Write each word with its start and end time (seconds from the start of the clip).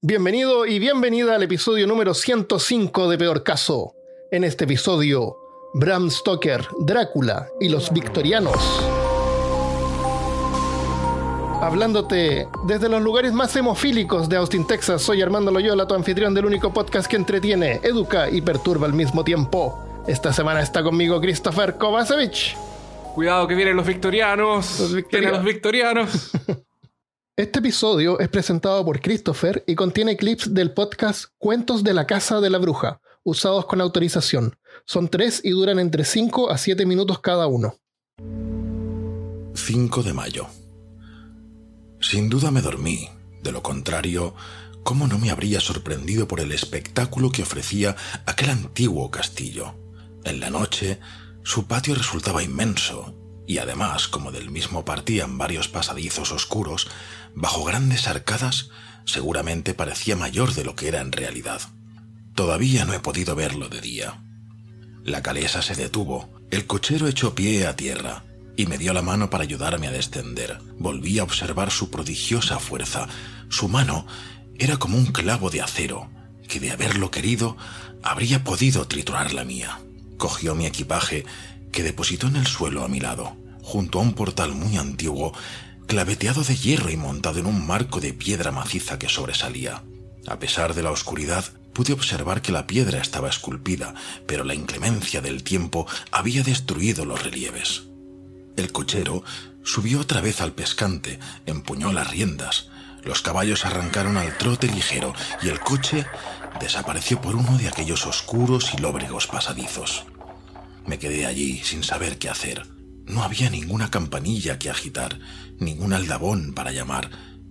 Bienvenido 0.00 0.64
y 0.64 0.78
bienvenida 0.78 1.34
al 1.34 1.42
episodio 1.42 1.84
número 1.88 2.14
105 2.14 3.10
de 3.10 3.18
Peor 3.18 3.42
Caso. 3.42 3.96
En 4.30 4.44
este 4.44 4.62
episodio, 4.62 5.36
Bram 5.74 6.08
Stoker, 6.08 6.68
Drácula 6.78 7.48
y 7.58 7.68
los 7.68 7.92
victorianos. 7.92 8.54
Hablándote 11.60 12.46
desde 12.64 12.88
los 12.88 13.02
lugares 13.02 13.32
más 13.32 13.56
hemofílicos 13.56 14.28
de 14.28 14.36
Austin, 14.36 14.68
Texas, 14.68 15.02
soy 15.02 15.20
Armando 15.20 15.50
Loyola, 15.50 15.88
tu 15.88 15.96
anfitrión 15.96 16.32
del 16.32 16.46
único 16.46 16.72
podcast 16.72 17.10
que 17.10 17.16
entretiene, 17.16 17.80
educa 17.82 18.30
y 18.30 18.40
perturba 18.40 18.86
al 18.86 18.94
mismo 18.94 19.24
tiempo. 19.24 20.04
Esta 20.06 20.32
semana 20.32 20.62
está 20.62 20.84
conmigo 20.84 21.20
Christopher 21.20 21.76
Kovacevic. 21.76 22.56
Cuidado 23.16 23.48
que 23.48 23.56
vienen 23.56 23.74
los 23.74 23.84
victorianos. 23.88 24.78
Los 24.78 24.94
victorianos. 24.94 25.10
Vienen 25.10 25.32
los 25.32 25.44
victorianos. 25.44 26.30
Este 27.38 27.60
episodio 27.60 28.18
es 28.18 28.28
presentado 28.28 28.84
por 28.84 29.00
Christopher 29.00 29.62
y 29.64 29.76
contiene 29.76 30.16
clips 30.16 30.54
del 30.54 30.72
podcast 30.72 31.26
Cuentos 31.38 31.84
de 31.84 31.94
la 31.94 32.04
Casa 32.04 32.40
de 32.40 32.50
la 32.50 32.58
Bruja, 32.58 33.00
usados 33.22 33.64
con 33.66 33.80
autorización. 33.80 34.58
Son 34.86 35.06
tres 35.06 35.40
y 35.44 35.50
duran 35.50 35.78
entre 35.78 36.04
5 36.04 36.50
a 36.50 36.58
7 36.58 36.84
minutos 36.84 37.20
cada 37.20 37.46
uno. 37.46 37.76
5 39.54 40.02
de 40.02 40.12
mayo. 40.12 40.48
Sin 42.00 42.28
duda 42.28 42.50
me 42.50 42.60
dormí. 42.60 43.08
De 43.40 43.52
lo 43.52 43.62
contrario, 43.62 44.34
¿cómo 44.82 45.06
no 45.06 45.20
me 45.20 45.30
habría 45.30 45.60
sorprendido 45.60 46.26
por 46.26 46.40
el 46.40 46.50
espectáculo 46.50 47.30
que 47.30 47.42
ofrecía 47.42 47.94
aquel 48.26 48.50
antiguo 48.50 49.12
castillo? 49.12 49.76
En 50.24 50.40
la 50.40 50.50
noche, 50.50 50.98
su 51.44 51.68
patio 51.68 51.94
resultaba 51.94 52.42
inmenso, 52.42 53.14
y 53.48 53.56
además, 53.56 54.08
como 54.08 54.30
del 54.30 54.50
mismo 54.50 54.84
partían 54.84 55.38
varios 55.38 55.68
pasadizos 55.68 56.32
oscuros, 56.32 56.86
bajo 57.38 57.64
grandes 57.64 58.08
arcadas, 58.08 58.70
seguramente 59.04 59.72
parecía 59.72 60.16
mayor 60.16 60.54
de 60.54 60.64
lo 60.64 60.74
que 60.74 60.88
era 60.88 61.00
en 61.00 61.12
realidad. 61.12 61.60
Todavía 62.34 62.84
no 62.84 62.94
he 62.94 63.00
podido 63.00 63.34
verlo 63.36 63.68
de 63.68 63.80
día. 63.80 64.22
La 65.04 65.22
calesa 65.22 65.62
se 65.62 65.76
detuvo, 65.76 66.28
el 66.50 66.66
cochero 66.66 67.06
echó 67.06 67.34
pie 67.34 67.66
a 67.66 67.76
tierra 67.76 68.24
y 68.56 68.66
me 68.66 68.76
dio 68.76 68.92
la 68.92 69.02
mano 69.02 69.30
para 69.30 69.44
ayudarme 69.44 69.86
a 69.86 69.92
descender. 69.92 70.58
Volví 70.78 71.20
a 71.20 71.22
observar 71.22 71.70
su 71.70 71.90
prodigiosa 71.90 72.58
fuerza. 72.58 73.06
Su 73.48 73.68
mano 73.68 74.04
era 74.58 74.76
como 74.76 74.98
un 74.98 75.06
clavo 75.06 75.48
de 75.48 75.62
acero, 75.62 76.10
que 76.48 76.58
de 76.58 76.72
haberlo 76.72 77.12
querido 77.12 77.56
habría 78.02 78.42
podido 78.42 78.88
triturar 78.88 79.32
la 79.32 79.44
mía. 79.44 79.78
Cogió 80.16 80.56
mi 80.56 80.66
equipaje, 80.66 81.24
que 81.70 81.84
depositó 81.84 82.26
en 82.26 82.36
el 82.36 82.48
suelo 82.48 82.84
a 82.84 82.88
mi 82.88 82.98
lado, 82.98 83.36
junto 83.62 84.00
a 84.00 84.02
un 84.02 84.14
portal 84.14 84.54
muy 84.56 84.76
antiguo, 84.76 85.32
claveteado 85.88 86.44
de 86.44 86.54
hierro 86.54 86.90
y 86.90 86.96
montado 86.96 87.40
en 87.40 87.46
un 87.46 87.66
marco 87.66 87.98
de 87.98 88.12
piedra 88.12 88.52
maciza 88.52 88.98
que 88.98 89.08
sobresalía. 89.08 89.82
A 90.26 90.38
pesar 90.38 90.74
de 90.74 90.82
la 90.82 90.92
oscuridad, 90.92 91.44
pude 91.72 91.94
observar 91.94 92.42
que 92.42 92.52
la 92.52 92.66
piedra 92.66 93.00
estaba 93.00 93.30
esculpida, 93.30 93.94
pero 94.26 94.44
la 94.44 94.54
inclemencia 94.54 95.22
del 95.22 95.42
tiempo 95.42 95.86
había 96.12 96.42
destruido 96.42 97.06
los 97.06 97.24
relieves. 97.24 97.84
El 98.56 98.70
cochero 98.70 99.24
subió 99.64 100.00
otra 100.00 100.20
vez 100.20 100.42
al 100.42 100.52
pescante, 100.52 101.18
empuñó 101.46 101.90
las 101.92 102.10
riendas, 102.10 102.68
los 103.02 103.22
caballos 103.22 103.64
arrancaron 103.64 104.18
al 104.18 104.36
trote 104.36 104.66
ligero 104.66 105.14
y 105.40 105.48
el 105.48 105.58
coche 105.60 106.04
desapareció 106.60 107.20
por 107.22 107.34
uno 107.34 107.56
de 107.56 107.68
aquellos 107.68 108.06
oscuros 108.06 108.74
y 108.74 108.78
lóbregos 108.78 109.26
pasadizos. 109.26 110.04
Me 110.86 110.98
quedé 110.98 111.24
allí 111.24 111.62
sin 111.64 111.82
saber 111.82 112.18
qué 112.18 112.28
hacer. 112.28 112.66
No 113.06 113.22
había 113.22 113.48
ninguna 113.48 113.90
campanilla 113.90 114.58
que 114.58 114.68
agitar, 114.68 115.18
ningún 115.58 115.92
aldabón 115.92 116.52
para 116.54 116.72
llamar, 116.72 117.10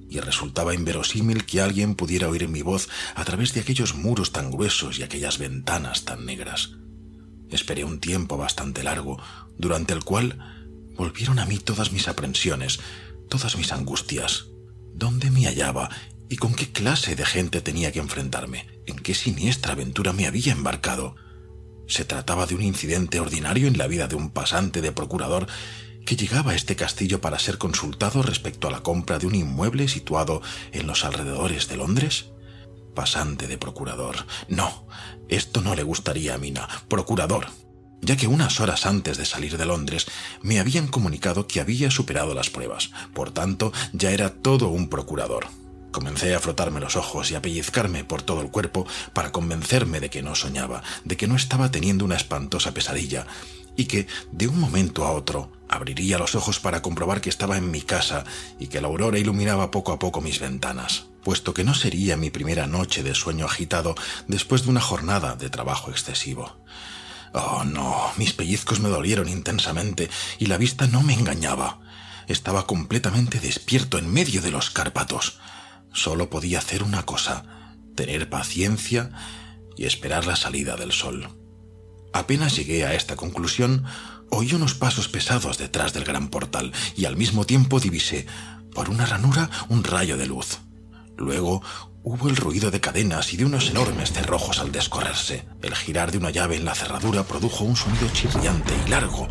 y 0.09 0.19
resultaba 0.19 0.73
inverosímil 0.73 1.45
que 1.45 1.61
alguien 1.61 1.95
pudiera 1.95 2.30
oír 2.30 2.47
mi 2.47 2.61
voz 2.61 2.88
a 3.16 3.25
través 3.25 3.53
de 3.53 3.61
aquellos 3.61 3.95
muros 3.95 4.31
tan 4.31 4.52
gruesos 4.52 5.00
y 5.00 5.03
aquellas 5.03 5.38
ventanas 5.38 6.05
tan 6.05 6.25
negras. 6.25 6.72
Esperé 7.50 7.84
un 7.84 8.00
tiempo 8.00 8.38
bastante 8.38 8.84
largo, 8.84 9.22
durante 9.57 9.94
el 9.94 10.03
cual 10.03 10.38
volvieron 10.96 11.40
a 11.40 11.46
mí 11.46 11.57
todas 11.57 11.91
mis 11.91 12.07
aprensiones, 12.07 12.79
todas 13.29 13.57
mis 13.57 13.72
angustias. 13.72 14.47
¿Dónde 14.94 15.29
me 15.29 15.46
hallaba 15.46 15.90
y 16.29 16.38
con 16.38 16.53
qué 16.53 16.72
clase 16.72 17.16
de 17.16 17.25
gente 17.25 17.62
tenía 17.62 17.91
que 17.91 18.00
enfrentarme? 18.00 18.67
¿En 18.85 18.97
qué 18.97 19.13
siniestra 19.13 19.73
aventura 19.73 20.13
me 20.13 20.28
había 20.28 20.51
embarcado? 20.51 21.16
Se 21.88 22.03
trataba 22.03 22.46
de 22.46 22.56
un 22.56 22.63
incidente 22.63 23.19
ordinario 23.19 23.67
en 23.67 23.78
la 23.78 23.88
vida 23.88 24.07
de 24.07 24.16
un 24.16 24.31
pasante 24.31 24.81
de 24.81 24.91
procurador 24.91 25.47
que 26.07 26.16
llegaba 26.16 26.53
a 26.53 26.56
este 26.56 26.78
castillo 26.78 27.19
para 27.19 27.38
ser 27.38 27.57
consultado 27.57 28.23
respecto 28.23 28.69
a 28.69 28.72
la 28.72 28.79
compra 28.79 29.19
de 29.19 29.28
un 29.28 29.35
inmueble 29.35 29.90
situado 29.90 30.41
en 30.72 30.88
los 30.88 31.03
alrededores 31.03 31.68
de 31.68 31.75
Londres. 31.75 32.28
Pasante 32.95 33.45
de 33.45 33.57
procurador. 33.57 34.25
No, 34.47 34.88
esto 35.28 35.62
no 35.62 35.75
le 35.75 35.84
gustaría 35.84 36.35
a 36.35 36.38
Mina. 36.38 36.66
Procurador. 36.88 37.47
Ya 38.01 38.16
que 38.16 38.28
unas 38.28 38.62
horas 38.62 38.85
antes 38.85 39.17
de 39.17 39.25
salir 39.25 39.57
de 39.57 39.66
Londres 39.66 40.06
me 40.41 40.62
habían 40.62 40.88
comunicado 40.88 41.46
que 41.46 41.59
había 41.59 41.91
superado 41.91 42.34
las 42.34 42.50
pruebas. 42.50 42.91
Por 43.13 43.31
tanto, 43.31 43.73
ya 43.91 44.12
era 44.12 44.29
todo 44.29 44.69
un 44.69 44.88
procurador. 44.88 45.47
Comencé 45.91 46.34
a 46.34 46.40
frotarme 46.40 46.79
los 46.79 46.96
ojos 46.96 47.31
y 47.31 47.35
a 47.35 47.41
pellizcarme 47.41 48.06
por 48.06 48.22
todo 48.22 48.40
el 48.40 48.50
cuerpo 48.50 48.88
para 49.12 49.34
convencerme 49.34 50.00
de 50.00 50.09
que 50.09 50.22
no 50.22 50.35
soñaba, 50.35 50.84
de 51.03 51.17
que 51.17 51.28
no 51.28 51.35
estaba 51.35 51.69
teniendo 51.69 52.06
una 52.06 52.16
espantosa 52.16 52.73
pesadilla, 52.73 53.28
y 53.75 53.85
que, 53.85 54.07
de 54.31 54.47
un 54.47 54.59
momento 54.59 55.06
a 55.06 55.12
otro, 55.12 55.56
abriría 55.69 56.17
los 56.17 56.35
ojos 56.35 56.59
para 56.59 56.81
comprobar 56.81 57.22
que 57.22 57.29
estaba 57.29 57.57
en 57.57 57.72
mi 57.72 57.81
casa 57.81 58.23
y 58.59 58.67
que 58.67 58.81
la 58.81 58.88
aurora 58.88 59.19
iluminaba 59.19 59.72
poco 59.72 59.91
a 59.91 60.00
poco 60.00 60.22
mis 60.22 60.39
ventanas, 60.39 61.07
puesto 61.23 61.53
que 61.53 61.63
no 61.63 61.73
sería 61.73 62.17
mi 62.17 62.29
primera 62.29 62.67
noche 62.67 63.03
de 63.03 63.16
sueño 63.16 63.45
agitado 63.45 63.95
después 64.28 64.63
de 64.63 64.69
una 64.69 64.81
jornada 64.81 65.35
de 65.35 65.50
trabajo 65.50 65.91
excesivo. 65.91 66.57
Oh, 67.33 67.63
no, 67.66 68.11
mis 68.17 68.33
pellizcos 68.33 68.79
me 68.79 68.89
dolieron 68.89 69.28
intensamente 69.28 70.09
y 70.39 70.45
la 70.45 70.57
vista 70.57 70.88
no 70.88 71.01
me 71.03 71.13
engañaba. 71.13 71.79
Estaba 72.28 72.66
completamente 72.66 73.39
despierto 73.39 73.97
en 73.97 74.11
medio 74.11 74.41
de 74.41 74.51
los 74.51 74.69
Cárpatos. 74.69 75.39
Solo 75.94 76.29
podía 76.29 76.59
hacer 76.59 76.84
una 76.84 77.03
cosa, 77.03 77.45
tener 77.95 78.29
paciencia 78.29 79.11
y 79.75 79.85
esperar 79.85 80.25
la 80.25 80.35
salida 80.35 80.75
del 80.75 80.91
sol. 80.91 81.47
Apenas 82.17 82.55
llegué 82.55 82.83
a 82.83 82.95
esta 82.95 83.16
conclusión, 83.16 83.85
oí 84.31 84.51
unos 84.51 84.73
pasos 84.73 85.07
pesados 85.07 85.59
detrás 85.59 85.94
del 85.94 86.03
gran 86.03 86.29
portal 86.29 86.73
y 86.95 87.05
al 87.05 87.16
mismo 87.16 87.45
tiempo 87.45 87.79
divisé, 87.79 88.25
por 88.73 88.89
una 88.89 89.05
ranura, 89.05 89.51
un 89.69 89.83
rayo 89.83 90.17
de 90.17 90.25
luz. 90.25 90.57
Luego 91.16 91.61
hubo 92.01 92.28
el 92.28 92.35
ruido 92.35 92.72
de 92.72 92.81
cadenas 92.81 93.33
y 93.33 93.38
de 93.38 93.45
unos 93.45 93.69
enormes 93.69 94.13
cerrojos 94.13 94.57
al 94.57 94.72
descorrerse. 94.72 95.45
El 95.61 95.75
girar 95.75 96.11
de 96.11 96.17
una 96.17 96.31
llave 96.31 96.55
en 96.55 96.66
la 96.66 96.73
cerradura 96.73 97.22
produjo 97.22 97.63
un 97.63 97.75
sonido 97.75 98.09
chirriante 98.11 98.73
y 98.84 98.89
largo, 98.89 99.28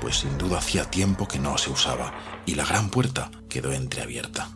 pues 0.00 0.20
sin 0.20 0.38
duda 0.38 0.56
hacía 0.56 0.90
tiempo 0.90 1.28
que 1.28 1.38
no 1.38 1.58
se 1.58 1.68
usaba, 1.68 2.14
y 2.46 2.54
la 2.54 2.64
gran 2.64 2.88
puerta 2.88 3.30
quedó 3.50 3.72
entreabierta. 3.72 4.48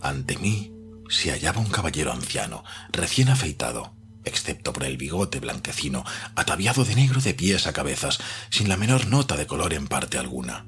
Ante 0.00 0.38
mí 0.38 0.72
se 1.10 1.30
hallaba 1.30 1.60
un 1.60 1.68
caballero 1.68 2.10
anciano, 2.10 2.64
recién 2.90 3.28
afeitado, 3.28 3.99
excepto 4.24 4.72
por 4.72 4.84
el 4.84 4.96
bigote 4.96 5.40
blanquecino, 5.40 6.04
ataviado 6.34 6.84
de 6.84 6.94
negro 6.94 7.20
de 7.20 7.34
pies 7.34 7.66
a 7.66 7.72
cabezas, 7.72 8.18
sin 8.50 8.68
la 8.68 8.76
menor 8.76 9.06
nota 9.06 9.36
de 9.36 9.46
color 9.46 9.72
en 9.72 9.88
parte 9.88 10.18
alguna. 10.18 10.66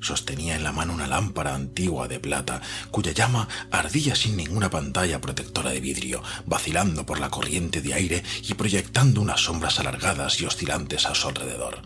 Sostenía 0.00 0.56
en 0.56 0.64
la 0.64 0.72
mano 0.72 0.94
una 0.94 1.06
lámpara 1.06 1.54
antigua 1.54 2.08
de 2.08 2.20
plata, 2.20 2.62
cuya 2.90 3.12
llama 3.12 3.48
ardía 3.70 4.14
sin 4.14 4.36
ninguna 4.36 4.70
pantalla 4.70 5.20
protectora 5.20 5.70
de 5.70 5.80
vidrio, 5.80 6.22
vacilando 6.46 7.04
por 7.04 7.20
la 7.20 7.28
corriente 7.28 7.82
de 7.82 7.92
aire 7.92 8.22
y 8.42 8.54
proyectando 8.54 9.20
unas 9.20 9.40
sombras 9.40 9.78
alargadas 9.78 10.40
y 10.40 10.46
oscilantes 10.46 11.04
a 11.04 11.14
su 11.14 11.28
alrededor. 11.28 11.82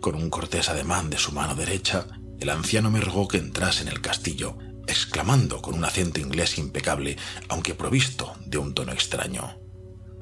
Con 0.00 0.16
un 0.16 0.28
cortés 0.28 0.68
ademán 0.68 1.08
de 1.08 1.18
su 1.18 1.32
mano 1.32 1.54
derecha, 1.54 2.06
el 2.40 2.50
anciano 2.50 2.90
me 2.90 3.00
rogó 3.00 3.28
que 3.28 3.38
entrase 3.38 3.82
en 3.82 3.88
el 3.88 4.00
castillo, 4.00 4.58
exclamando 4.88 5.62
con 5.62 5.74
un 5.74 5.84
acento 5.84 6.20
inglés 6.20 6.58
impecable, 6.58 7.16
aunque 7.48 7.74
provisto 7.74 8.34
de 8.44 8.58
un 8.58 8.74
tono 8.74 8.92
extraño. 8.92 9.65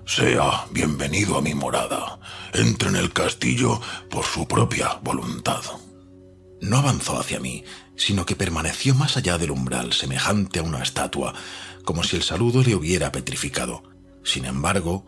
Sea 0.06 0.66
bienvenido 0.70 1.38
a 1.38 1.40
mi 1.40 1.54
morada. 1.54 2.20
Entre 2.52 2.90
en 2.90 2.96
el 2.96 3.12
castillo 3.14 3.80
por 4.10 4.24
su 4.26 4.46
propia 4.46 4.98
voluntad. 5.02 5.62
No 6.60 6.76
avanzó 6.76 7.18
hacia 7.18 7.40
mí, 7.40 7.64
sino 7.96 8.26
que 8.26 8.36
permaneció 8.36 8.94
más 8.94 9.16
allá 9.16 9.38
del 9.38 9.50
umbral, 9.50 9.94
semejante 9.94 10.58
a 10.58 10.62
una 10.62 10.82
estatua, 10.82 11.34
como 11.86 12.04
si 12.04 12.16
el 12.16 12.22
saludo 12.22 12.62
le 12.62 12.74
hubiera 12.74 13.12
petrificado. 13.12 13.82
Sin 14.22 14.44
embargo, 14.44 15.06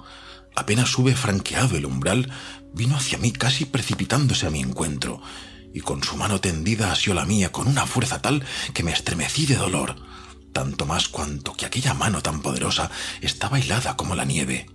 apenas 0.56 0.96
hube 0.96 1.14
franqueado 1.14 1.76
el 1.76 1.84
umbral, 1.84 2.32
vino 2.72 2.96
hacia 2.96 3.18
mí 3.18 3.32
casi 3.32 3.66
precipitándose 3.66 4.46
a 4.46 4.50
mi 4.50 4.60
encuentro, 4.60 5.20
y 5.74 5.80
con 5.80 6.02
su 6.02 6.16
mano 6.16 6.40
tendida 6.40 6.90
asió 6.90 7.12
la 7.12 7.26
mía 7.26 7.52
con 7.52 7.68
una 7.68 7.86
fuerza 7.86 8.22
tal 8.22 8.42
que 8.72 8.82
me 8.82 8.92
estremecí 8.92 9.44
de 9.44 9.56
dolor, 9.56 9.96
tanto 10.54 10.86
más 10.86 11.08
cuanto 11.08 11.52
que 11.52 11.66
aquella 11.66 11.92
mano 11.92 12.22
tan 12.22 12.40
poderosa 12.40 12.90
estaba 13.20 13.60
helada 13.60 13.94
como 13.94 14.14
la 14.14 14.24
nieve 14.24 14.66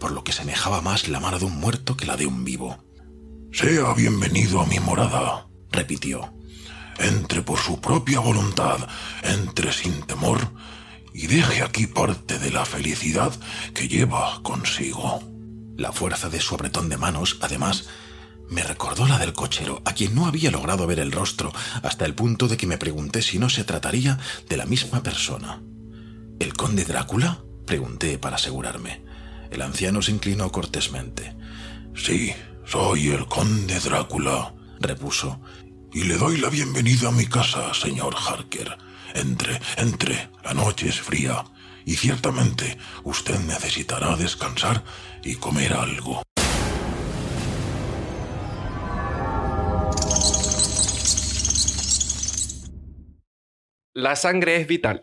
por 0.00 0.10
lo 0.10 0.24
que 0.24 0.32
semejaba 0.32 0.80
más 0.80 1.06
la 1.06 1.20
mano 1.20 1.38
de 1.38 1.44
un 1.44 1.60
muerto 1.60 1.96
que 1.96 2.06
la 2.06 2.16
de 2.16 2.26
un 2.26 2.42
vivo. 2.42 2.82
Sea 3.52 3.92
bienvenido 3.94 4.60
a 4.60 4.66
mi 4.66 4.80
morada, 4.80 5.46
repitió. 5.70 6.32
Entre 6.98 7.42
por 7.42 7.58
su 7.58 7.80
propia 7.80 8.18
voluntad, 8.18 8.78
entre 9.22 9.72
sin 9.72 10.02
temor 10.02 10.40
y 11.12 11.26
deje 11.26 11.62
aquí 11.62 11.86
parte 11.86 12.38
de 12.38 12.50
la 12.50 12.64
felicidad 12.64 13.32
que 13.74 13.88
lleva 13.88 14.40
consigo. 14.42 15.22
La 15.76 15.92
fuerza 15.92 16.28
de 16.28 16.40
su 16.40 16.54
apretón 16.54 16.88
de 16.88 16.96
manos, 16.96 17.38
además, 17.40 17.88
me 18.48 18.62
recordó 18.62 19.06
la 19.06 19.18
del 19.18 19.32
cochero, 19.32 19.80
a 19.84 19.92
quien 19.92 20.14
no 20.14 20.26
había 20.26 20.50
logrado 20.50 20.86
ver 20.86 20.98
el 20.98 21.12
rostro, 21.12 21.52
hasta 21.82 22.04
el 22.04 22.14
punto 22.14 22.48
de 22.48 22.56
que 22.56 22.66
me 22.66 22.78
pregunté 22.78 23.22
si 23.22 23.38
no 23.38 23.48
se 23.48 23.64
trataría 23.64 24.18
de 24.48 24.56
la 24.56 24.66
misma 24.66 25.02
persona. 25.02 25.62
¿El 26.38 26.54
conde 26.54 26.84
Drácula? 26.84 27.44
pregunté 27.66 28.18
para 28.18 28.36
asegurarme. 28.36 29.09
El 29.50 29.62
anciano 29.62 30.00
se 30.00 30.12
inclinó 30.12 30.50
cortésmente. 30.52 31.34
Sí, 31.94 32.32
soy 32.64 33.08
el 33.08 33.26
conde 33.26 33.78
Drácula, 33.80 34.54
repuso, 34.78 35.40
y 35.92 36.04
le 36.04 36.16
doy 36.16 36.38
la 36.38 36.50
bienvenida 36.50 37.08
a 37.08 37.12
mi 37.12 37.26
casa, 37.26 37.74
señor 37.74 38.14
Harker. 38.16 38.78
Entre, 39.14 39.60
entre, 39.76 40.30
la 40.44 40.54
noche 40.54 40.88
es 40.88 41.00
fría, 41.00 41.44
y 41.84 41.96
ciertamente 41.96 42.78
usted 43.02 43.38
necesitará 43.40 44.14
descansar 44.16 44.84
y 45.24 45.34
comer 45.34 45.72
algo. 45.72 46.22
La 53.92 54.14
sangre 54.14 54.56
es 54.56 54.68
vital. 54.68 55.02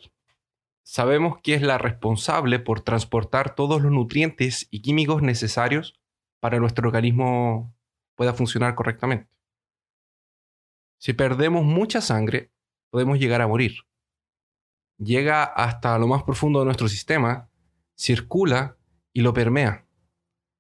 Sabemos 0.90 1.42
que 1.44 1.54
es 1.54 1.62
la 1.62 1.78
responsable 1.78 2.60
por 2.60 2.80
transportar 2.80 3.56
todos 3.56 3.82
los 3.82 3.92
nutrientes 3.92 4.70
y 4.72 4.82
químicos 4.82 5.22
necesarios 5.22 6.00
para 6.40 6.56
que 6.56 6.62
nuestro 6.62 6.88
organismo 6.88 7.76
pueda 8.16 8.32
funcionar 8.32 8.74
correctamente. 8.74 9.30
Si 10.98 11.12
perdemos 11.12 11.66
mucha 11.66 12.00
sangre, 12.00 12.54
podemos 12.90 13.20
llegar 13.20 13.42
a 13.42 13.50
morir. 13.50 13.82
Llega 14.98 15.44
hasta 15.44 16.00
lo 16.00 16.08
más 16.08 16.24
profundo 16.24 16.60
de 16.60 16.66
nuestro 16.66 16.88
sistema, 16.88 17.50
circula 17.98 18.78
y 19.12 19.24
lo 19.24 19.34
permea. 19.34 19.86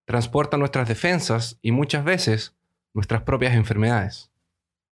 Transporta 0.03 0.57
nuestras 0.57 0.89
defensas 0.89 1.57
y 1.61 1.71
muchas 1.71 2.03
veces 2.03 2.57
nuestras 2.93 3.21
propias 3.21 3.55
enfermedades. 3.55 4.29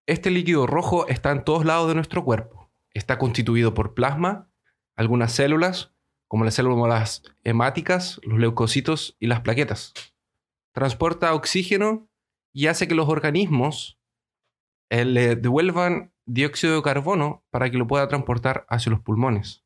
Este 0.08 0.31
líquido 0.31 0.66
rojo 0.66 1.10
está 1.10 1.31
en 1.31 1.44
todos 1.44 1.66
lados 1.66 1.90
de 1.90 1.96
nuestro 1.96 2.24
cuerpo. 2.24 2.72
Está 2.94 3.18
constituido 3.18 3.74
por 3.74 3.96
plasma, 3.96 4.50
algunas 4.95 5.31
células, 5.31 5.94
como 6.27 6.45
las 6.45 6.56
células 6.56 7.24
hemáticas, 7.44 8.19
los 8.24 8.39
leucocitos 8.39 9.15
y 9.19 9.27
las 9.27 9.42
plaquetas. 9.42 9.94
Transporta 10.71 11.33
oxígeno 11.33 12.09
y 12.53 12.68
hace 12.68 12.88
que 12.88 12.95
los 12.95 13.09
organismos 13.09 14.00
eh, 14.89 15.06
le 15.06 15.36
devuelvan 15.36 16.13
dióxido 16.25 16.75
de 16.75 16.81
carbono 16.81 17.44
para 17.50 17.69
que 17.69 17.77
lo 17.77 17.88
pueda 17.88 18.07
transportar 18.07 18.65
hacia 18.69 18.92
los 18.92 19.01
pulmones. 19.01 19.63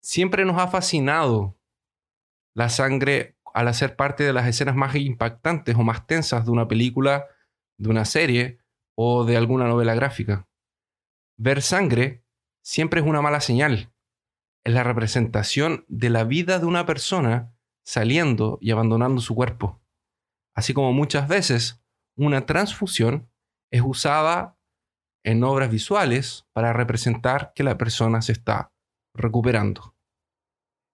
Siempre 0.00 0.44
nos 0.44 0.58
ha 0.58 0.68
fascinado 0.68 1.56
la 2.54 2.68
sangre 2.68 3.36
al 3.54 3.68
hacer 3.68 3.96
parte 3.96 4.24
de 4.24 4.32
las 4.32 4.46
escenas 4.46 4.74
más 4.74 4.94
impactantes 4.96 5.76
o 5.76 5.82
más 5.82 6.06
tensas 6.06 6.44
de 6.44 6.50
una 6.50 6.68
película, 6.68 7.26
de 7.78 7.88
una 7.88 8.04
serie 8.04 8.58
o 8.94 9.24
de 9.24 9.36
alguna 9.36 9.66
novela 9.66 9.94
gráfica. 9.94 10.48
Ver 11.36 11.62
sangre 11.62 12.24
siempre 12.62 13.00
es 13.00 13.06
una 13.06 13.22
mala 13.22 13.40
señal. 13.40 13.91
Es 14.64 14.74
la 14.74 14.84
representación 14.84 15.84
de 15.88 16.10
la 16.10 16.24
vida 16.24 16.58
de 16.58 16.66
una 16.66 16.86
persona 16.86 17.54
saliendo 17.84 18.58
y 18.60 18.70
abandonando 18.70 19.20
su 19.20 19.34
cuerpo. 19.34 19.80
Así 20.54 20.74
como 20.74 20.92
muchas 20.92 21.28
veces 21.28 21.82
una 22.16 22.46
transfusión 22.46 23.30
es 23.70 23.82
usada 23.84 24.58
en 25.24 25.42
obras 25.44 25.70
visuales 25.70 26.46
para 26.52 26.72
representar 26.72 27.52
que 27.54 27.64
la 27.64 27.78
persona 27.78 28.22
se 28.22 28.32
está 28.32 28.72
recuperando. 29.14 29.96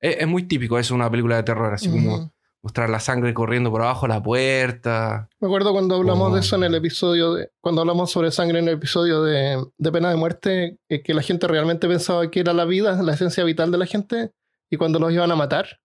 Es, 0.00 0.26
muy 0.29 0.44
típico 0.44 0.79
eso 0.79 0.94
una 0.94 1.11
película 1.11 1.37
de 1.37 1.43
terror, 1.43 1.75
así 1.75 1.91
como 1.91 2.32
mostrar 2.62 2.90
la 2.90 3.00
sangre 3.00 3.34
corriendo 3.34 3.70
por 3.70 3.82
abajo 3.82 4.06
de 4.06 4.14
la 4.14 4.22
puerta. 4.22 5.28
Me 5.40 5.46
acuerdo 5.46 5.72
cuando 5.72 5.94
hablamos 5.94 6.34
de 6.34 6.40
eso 6.40 6.56
en 6.56 6.64
el 6.64 6.75
episodio, 6.75 7.34
de, 7.34 7.50
cuando 7.60 7.82
hablamos 7.82 8.10
sobre 8.10 8.31
sangre 8.31 8.58
en 8.58 8.69
el 8.69 8.75
episodio 8.75 9.22
de, 9.22 9.64
pena 9.93 10.10
de 10.10 10.16
muerte, 10.16 10.78
eh, 10.88 11.02
que 11.02 11.14
la 11.14 11.22
gente 11.22 11.46
realmente 11.46 11.88
pensaba 11.88 12.31
que 12.31 12.40
era 12.40 12.52
la 12.52 12.64
vida, 12.64 13.02
la 13.02 13.14
esencia 13.14 13.44
vital 13.44 13.70
de 13.70 13.78
la 13.78 13.87
gente, 13.87 14.32
y 14.70 14.76
cuando 14.76 14.99
los 14.99 15.12
iban 15.12 15.31
a 15.31 15.37
matar, 15.37 15.81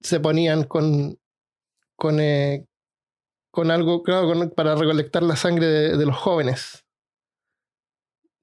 se 0.00 0.20
ponían 0.20 0.64
con, 0.64 1.18
con, 1.96 2.20
eh, 2.20 2.66
con 3.50 3.70
algo, 3.70 4.02
claro, 4.02 4.50
para 4.50 4.74
recolectar 4.74 5.22
la 5.22 5.36
sangre 5.36 5.66
de 5.66 6.06
los 6.06 6.16
jóvenes 6.16 6.84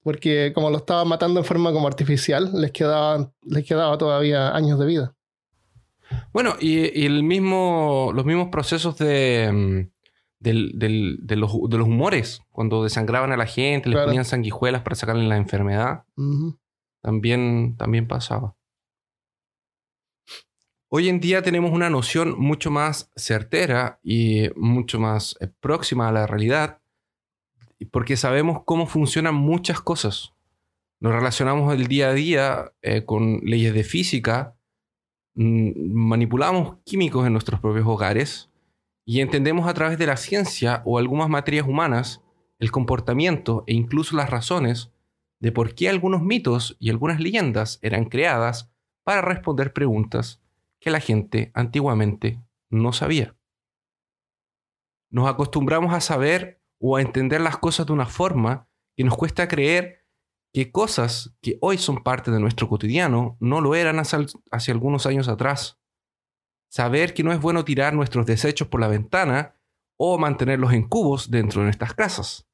porque 0.06 0.52
como 0.54 0.70
lo 0.70 0.78
estaban 0.78 1.08
matando 1.08 1.40
en 1.40 1.46
forma 1.48 1.74
como 1.74 1.88
artificial, 1.88 2.52
les 2.54 2.72
quedaba, 2.72 3.34
les 3.42 3.66
quedaba 3.66 3.98
todavía 3.98 4.56
años 4.56 4.78
de 4.78 4.86
vida. 4.86 5.16
Bueno, 6.34 6.56
y, 6.60 7.06
el 7.06 7.24
mismo, 7.24 8.12
los 8.14 8.26
mismos 8.26 8.50
procesos 8.50 8.98
de, 8.98 9.52
mm, 9.52 9.90
de, 10.40 11.36
los, 11.36 11.54
humores, 11.54 12.42
cuando 12.52 12.84
desangraban 12.84 13.32
a 13.32 13.38
la 13.38 13.46
gente, 13.46 13.90
les 13.90 14.04
ponían 14.04 14.26
sanguijuelas 14.26 14.82
para 14.82 14.96
sacarle 14.96 15.28
la 15.28 15.38
enfermedad, 15.38 16.04
también, 17.02 17.76
también 17.78 18.08
pasaba. 18.08 18.56
Hoy 20.88 21.10
en 21.10 21.20
día 21.20 21.42
tenemos 21.42 21.72
una 21.72 21.90
noción 21.90 22.40
mucho 22.40 22.72
más 22.72 23.12
certera 23.16 24.00
y 24.04 24.50
mucho 24.56 25.00
más 25.00 25.36
eh, 25.42 25.50
próxima 25.60 26.08
a 26.08 26.12
la 26.12 26.28
realidad 26.28 26.80
porque 27.92 28.18
sabemos 28.18 28.64
cómo 28.66 28.88
funcionan 28.88 29.36
muchas 29.36 29.82
cosas. 29.82 30.34
Nos 31.00 31.14
relacionamos 31.14 31.74
el 31.74 31.88
día 31.88 32.10
a 32.10 32.14
día 32.14 32.74
eh, 32.82 33.04
con 33.04 33.42
leyes 33.44 33.74
de 33.74 33.84
física, 33.84 34.55
manipulamos 35.36 36.78
químicos 36.86 37.26
en 37.28 37.34
nuestros 37.34 37.60
propios 37.60 37.86
hogares 37.86 38.50
y 39.06 39.20
entendemos 39.20 39.68
a 39.68 39.74
través 39.74 39.98
de 39.98 40.08
la 40.08 40.18
ciencia 40.18 40.82
o 40.86 40.98
algunas 40.98 41.30
materias 41.30 41.68
humanas 41.68 42.22
el 42.58 42.72
comportamiento 42.72 43.64
e 43.68 43.74
incluso 43.74 44.16
las 44.16 44.30
razones 44.30 44.92
de 45.42 45.52
por 45.52 45.76
qué 45.76 45.90
algunos 45.90 46.22
mitos 46.22 46.78
y 46.80 46.90
algunas 46.90 47.20
leyendas 47.20 47.80
eran 47.82 48.06
creadas 48.06 48.72
para 49.04 49.22
responder 49.22 49.74
preguntas 49.74 50.42
que 50.80 50.90
la 50.90 51.00
gente 51.00 51.52
antiguamente 51.54 52.42
no 52.70 52.94
sabía. 52.94 53.36
Nos 55.12 55.28
acostumbramos 55.28 55.94
a 55.94 56.02
saber 56.02 56.62
o 56.80 56.96
a 56.96 57.02
entender 57.02 57.42
las 57.42 57.58
cosas 57.58 57.86
de 57.86 57.94
una 57.94 58.06
forma 58.06 58.68
que 58.96 59.04
nos 59.04 59.18
cuesta 59.18 59.48
creer 59.48 60.05
que 60.56 60.72
cosas 60.72 61.36
que 61.42 61.58
hoy 61.60 61.78
son 61.78 62.02
parte 62.02 62.32
de 62.32 62.40
nuestro 62.40 62.70
cotidiano 62.70 63.36
no 63.42 63.60
lo 63.60 63.76
eran 63.76 64.00
hace, 64.00 64.72
algunos 64.72 65.06
años 65.06 65.28
atrás. 65.28 65.82
Saber 66.70 67.14
que 67.14 67.24
no 67.24 67.34
es 67.34 67.42
bueno 67.42 67.66
tirar 67.66 67.94
nuestros 67.94 68.26
desechos 68.26 68.70
por 68.70 68.80
la 68.80 68.88
ventana 68.88 69.58
o 69.98 70.18
mantenerlos 70.18 70.72
en 70.72 70.88
cubos 70.88 71.30
dentro 71.30 71.60
de 71.60 71.66
nuestras 71.66 71.94
casas. 71.94 72.48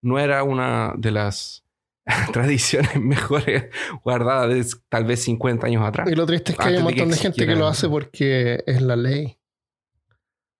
No 0.00 0.18
era 0.18 0.44
una 0.44 0.94
de 0.96 1.10
las 1.10 1.66
tradiciones 2.32 2.98
mejores 2.98 3.66
guardadas 4.02 4.72
de 4.72 4.78
tal 4.88 5.04
vez 5.04 5.22
50 5.24 5.66
años 5.66 5.86
atrás. 5.86 6.10
Y 6.10 6.14
lo 6.14 6.24
triste 6.24 6.52
es 6.52 6.58
que 6.58 6.64
hay 6.64 6.76
un 6.76 6.84
montón 6.84 7.10
de 7.10 7.18
gente 7.18 7.46
que 7.46 7.54
lo 7.54 7.66
hace 7.66 7.86
porque 7.86 8.64
es 8.66 8.80
la 8.80 8.96
ley. 8.96 9.38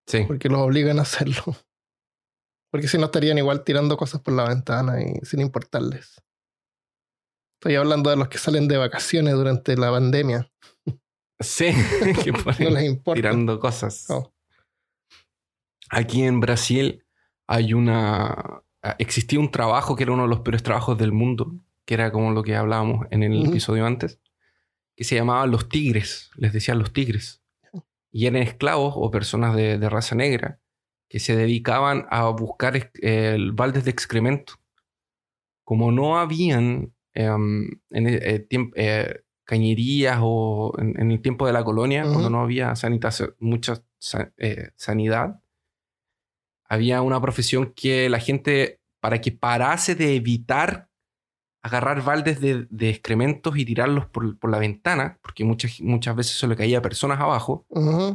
Sí. 0.06 0.24
Porque 0.26 0.50
los 0.50 0.60
obligan 0.60 0.98
a 0.98 1.02
hacerlo. 1.02 1.42
Porque 2.70 2.88
si 2.88 2.98
no 2.98 3.06
estarían 3.06 3.38
igual 3.38 3.64
tirando 3.64 3.96
cosas 3.96 4.20
por 4.20 4.34
la 4.34 4.46
ventana 4.46 5.00
y 5.00 5.24
sin 5.24 5.40
importarles. 5.40 6.20
Estoy 7.60 7.76
hablando 7.76 8.10
de 8.10 8.16
los 8.16 8.28
que 8.28 8.38
salen 8.38 8.68
de 8.68 8.76
vacaciones 8.76 9.34
durante 9.34 9.76
la 9.76 9.90
pandemia. 9.90 10.50
Sí, 11.40 11.66
que 12.24 12.32
no 12.32 12.70
les 12.70 12.84
importa. 12.84 13.16
tirando 13.16 13.58
cosas. 13.58 14.06
Aquí 15.90 16.22
en 16.22 16.40
Brasil 16.40 17.04
hay 17.46 17.74
una. 17.74 18.62
Existía 18.98 19.40
un 19.40 19.50
trabajo 19.50 19.96
que 19.96 20.04
era 20.04 20.12
uno 20.12 20.24
de 20.24 20.28
los 20.28 20.40
peores 20.40 20.62
trabajos 20.62 20.96
del 20.98 21.12
mundo, 21.12 21.54
que 21.84 21.94
era 21.94 22.12
como 22.12 22.30
lo 22.30 22.42
que 22.42 22.54
hablábamos 22.54 23.06
en 23.10 23.22
el 23.22 23.46
episodio 23.46 23.84
antes, 23.84 24.20
que 24.94 25.04
se 25.04 25.16
llamaba 25.16 25.46
los 25.46 25.68
tigres, 25.68 26.30
les 26.36 26.52
decían 26.52 26.78
los 26.78 26.92
tigres. 26.92 27.42
Y 28.12 28.26
eran 28.26 28.42
esclavos 28.42 28.94
o 28.96 29.10
personas 29.10 29.56
de 29.56 29.88
raza 29.90 30.14
negra 30.14 30.60
que 31.08 31.20
se 31.20 31.36
dedicaban 31.36 32.06
a 32.10 32.28
buscar 32.28 32.90
el 32.94 33.52
baldes 33.52 33.84
de 33.84 33.90
excremento. 33.90 34.54
Como 35.64 35.90
no 35.92 36.18
habían 36.18 36.95
en 37.16 37.80
eh, 37.90 38.46
eh, 38.50 39.20
cañerías 39.44 40.18
o 40.20 40.74
en, 40.78 41.10
el 41.10 41.20
tiempo 41.22 41.46
de 41.46 41.52
la 41.52 41.64
colonia, 41.64 42.02
cuando 42.02 42.30
no 42.30 42.42
había 42.42 42.74
mucha 43.40 43.82
eh, 44.38 44.70
sanidad, 44.76 45.40
había 46.68 47.02
una 47.02 47.20
profesión 47.20 47.72
que 47.74 48.08
la 48.08 48.18
gente, 48.18 48.80
para 49.00 49.20
que 49.20 49.32
parase 49.32 49.94
de 49.94 50.16
evitar 50.16 50.88
agarrar 51.62 52.02
baldes 52.02 52.40
de, 52.40 52.90
excrementos 52.90 53.56
y 53.56 53.64
tirarlos 53.64 54.06
por, 54.06 54.50
la 54.50 54.58
ventana, 54.58 55.18
porque 55.20 55.44
muchas, 55.44 55.80
muchas 55.80 56.14
veces 56.14 56.38
se 56.38 56.46
le 56.46 56.54
caía 56.54 56.78
a 56.78 56.82
personas 56.82 57.20
abajo, 57.20 57.66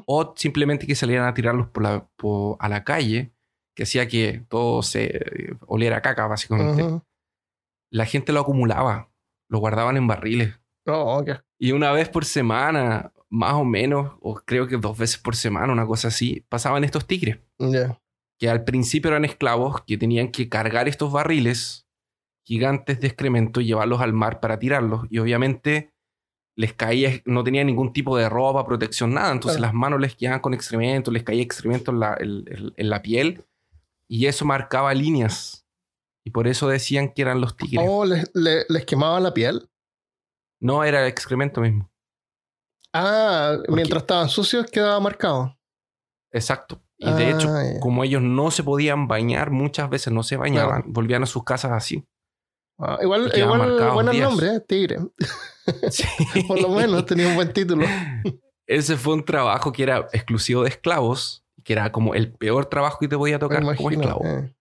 o 0.05 0.33
simplemente 0.37 0.87
que 0.87 0.95
salieran 0.95 1.27
a 1.27 1.33
tirarlos 1.33 1.67
por 1.67 1.83
la, 1.83 2.07
a 2.59 2.69
la 2.69 2.83
calle, 2.83 3.33
que 3.73 3.83
hacía 3.83 4.07
que 4.07 4.45
todo 4.47 4.83
se 4.83 5.55
oliera 5.67 6.01
caca, 6.01 6.27
básicamente. 6.27 7.01
La 7.91 8.05
gente 8.05 8.31
lo 8.33 8.39
acumulaba, 8.39 9.09
lo 9.49 9.59
guardaban 9.59 9.97
en 9.97 10.07
barriles 10.07 10.57
Oh, 10.87 11.19
ok. 11.19 11.29
Y 11.59 11.73
una 11.73 11.91
vez 11.91 12.09
por 12.09 12.25
semana, 12.25 13.13
más 13.29 13.53
o 13.53 13.63
menos, 13.63 14.13
o 14.19 14.35
creo 14.35 14.67
que 14.67 14.77
dos 14.77 14.97
veces 14.97 15.17
por 15.19 15.35
semana, 15.35 15.71
una 15.71 15.85
cosa 15.85 16.07
así, 16.07 16.43
pasaban 16.49 16.83
estos 16.83 17.05
tigres, 17.05 17.37
que 18.39 18.49
al 18.49 18.63
principio 18.63 19.09
eran 19.11 19.23
esclavos 19.25 19.81
que 19.85 19.97
tenían 19.97 20.31
que 20.31 20.49
cargar 20.49 20.87
estos 20.87 21.11
barriles 21.11 21.87
gigantes 22.43 22.99
de 22.99 23.07
excremento 23.07 23.61
y 23.61 23.65
llevarlos 23.65 24.01
al 24.01 24.13
mar 24.13 24.39
para 24.39 24.57
tirarlos. 24.57 25.05
Y 25.11 25.19
obviamente 25.19 25.93
les 26.55 26.73
caía, 26.73 27.21
no 27.25 27.43
tenían 27.43 27.67
ningún 27.67 27.93
tipo 27.93 28.17
de 28.17 28.27
ropa, 28.27 28.65
protección, 28.65 29.13
nada. 29.13 29.31
Entonces 29.31 29.57
Claro. 29.59 29.71
las 29.73 29.79
manos 29.79 30.01
les 30.01 30.15
quedaban 30.15 30.39
con 30.39 30.55
excremento, 30.55 31.11
les 31.11 31.23
caía 31.23 31.43
excremento 31.43 31.91
en 31.91 31.99
la, 31.99 32.17
en 32.19 32.89
la 32.89 33.01
piel 33.03 33.45
y 34.07 34.25
eso 34.25 34.45
marcaba 34.45 34.93
líneas. 34.95 35.60
Y 36.23 36.31
por 36.31 36.47
eso 36.47 36.67
decían 36.67 37.13
que 37.13 37.21
eran 37.23 37.41
los 37.41 37.55
tigres. 37.57 37.85
Oh, 37.89 38.05
les, 38.05 38.29
le- 38.33 38.65
les 38.69 38.85
quemaba 38.85 39.19
la 39.19 39.33
piel. 39.33 39.69
No 40.59 40.83
era 40.83 41.07
excremento 41.07 41.61
mismo. 41.61 41.91
Ah, 42.93 43.57
mientras 43.69 44.03
estaban 44.03 44.29
sucios 44.29 44.65
quedaba 44.69 44.99
marcado. 44.99 45.57
Exacto. 46.31 46.81
Y 46.97 47.11
de 47.11 47.25
Ah, 47.25 47.29
hecho, 47.31 47.47
ya. 47.47 47.79
como 47.79 48.03
ellos 48.03 48.21
no 48.21 48.51
se 48.51 48.63
podían 48.63 49.07
bañar, 49.07 49.49
muchas 49.49 49.89
veces 49.89 50.13
no 50.13 50.21
se 50.23 50.37
bañaban, 50.37 50.83
volvían 50.87 51.23
a 51.23 51.25
sus 51.25 51.43
casas 51.43 51.71
así. 51.71 52.05
Ah, 52.77 52.99
igual, 53.01 53.31
igual 53.35 53.75
nombres, 54.19 54.51
¿eh? 54.53 54.59
Tigre. 54.67 54.97
Sí. 55.89 56.03
Por 56.47 56.61
lo 56.61 56.69
menos 56.69 57.05
tenía 57.05 57.27
un 57.27 57.35
buen 57.35 57.51
título. 57.53 57.85
Ese 58.67 58.97
fue 58.97 59.13
un 59.15 59.25
trabajo 59.25 59.71
que 59.71 59.83
era 59.83 60.07
exclusivo 60.13 60.63
de 60.63 60.69
esclavos, 60.69 61.43
que 61.63 61.73
era 61.73 61.91
como 61.91 62.13
el 62.15 62.31
peor 62.33 62.65
trabajo 62.67 62.99
que 62.99 63.07
te 63.07 63.17
podía 63.17 63.39
tocar 63.39 63.59
como 63.75 63.89
esclavo. 63.91 64.21
eh. 64.25 64.53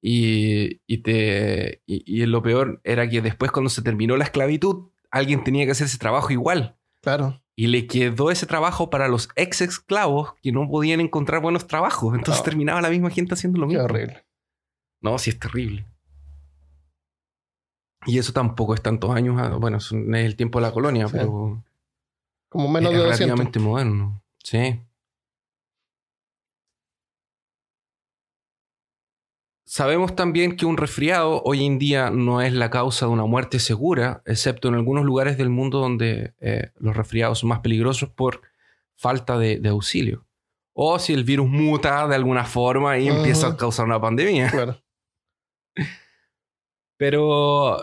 Y, 0.00 0.80
y, 0.86 0.98
te, 0.98 1.82
y, 1.86 2.02
y 2.22 2.24
lo 2.26 2.42
peor 2.42 2.80
era 2.84 3.08
que 3.08 3.20
después 3.20 3.50
cuando 3.50 3.68
se 3.70 3.82
terminó 3.82 4.16
la 4.16 4.24
esclavitud, 4.24 4.90
alguien 5.10 5.42
tenía 5.44 5.64
que 5.64 5.72
hacer 5.72 5.86
ese 5.86 5.98
trabajo 5.98 6.30
igual. 6.30 6.76
Claro. 7.02 7.42
Y 7.56 7.66
le 7.66 7.86
quedó 7.88 8.30
ese 8.30 8.46
trabajo 8.46 8.90
para 8.90 9.08
los 9.08 9.28
ex 9.34 9.60
esclavos 9.62 10.34
que 10.42 10.52
no 10.52 10.68
podían 10.68 11.00
encontrar 11.00 11.42
buenos 11.42 11.66
trabajos. 11.66 12.14
Entonces 12.14 12.40
Oh. 12.40 12.44
terminaba 12.44 12.80
la 12.80 12.90
misma 12.90 13.10
gente 13.10 13.34
haciendo 13.34 13.58
lo 13.58 13.66
Qué 13.66 13.74
mismo. 13.74 13.84
horrible. 13.84 14.24
No, 15.00 15.18
sí 15.18 15.30
es 15.30 15.38
terrible. 15.40 15.84
Y 18.06 18.18
eso 18.18 18.32
tampoco 18.32 18.74
es 18.74 18.82
tantos 18.82 19.10
años. 19.10 19.36
ah, 19.40 19.56
Bueno, 19.60 19.78
es 19.78 19.90
el 19.92 20.36
tiempo 20.36 20.60
de 20.60 20.66
la 20.66 20.72
colonia, 20.72 21.06
Sí. 21.08 21.12
pero 21.16 21.64
Como 22.48 22.68
menos 22.68 22.92
de 22.92 22.98
200. 22.98 23.18
relativamente 23.18 23.58
moderno. 23.58 24.22
Sí. 24.44 24.80
Sabemos 29.68 30.16
también 30.16 30.56
que 30.56 30.64
un 30.64 30.78
resfriado 30.78 31.42
hoy 31.44 31.66
en 31.66 31.78
día 31.78 32.08
no 32.08 32.40
es 32.40 32.54
la 32.54 32.70
causa 32.70 33.04
de 33.04 33.12
una 33.12 33.26
muerte 33.26 33.58
segura, 33.58 34.22
excepto 34.24 34.68
en 34.68 34.74
algunos 34.74 35.04
lugares 35.04 35.36
del 35.36 35.50
mundo 35.50 35.78
donde 35.78 36.32
eh, 36.40 36.70
los 36.78 36.96
resfriados 36.96 37.40
son 37.40 37.50
más 37.50 37.60
peligrosos 37.60 38.08
por 38.08 38.40
falta 38.96 39.36
de, 39.36 39.58
de 39.58 39.68
auxilio. 39.68 40.26
O 40.72 40.98
si 40.98 41.12
el 41.12 41.22
virus 41.22 41.50
muta 41.50 42.08
de 42.08 42.14
alguna 42.14 42.46
forma 42.46 42.96
y 42.96 43.08
empieza 43.08 43.48
a 43.48 43.56
causar 43.58 43.84
una 43.84 44.00
pandemia. 44.00 44.50
Claro. 44.50 44.82
Pero 46.96 47.76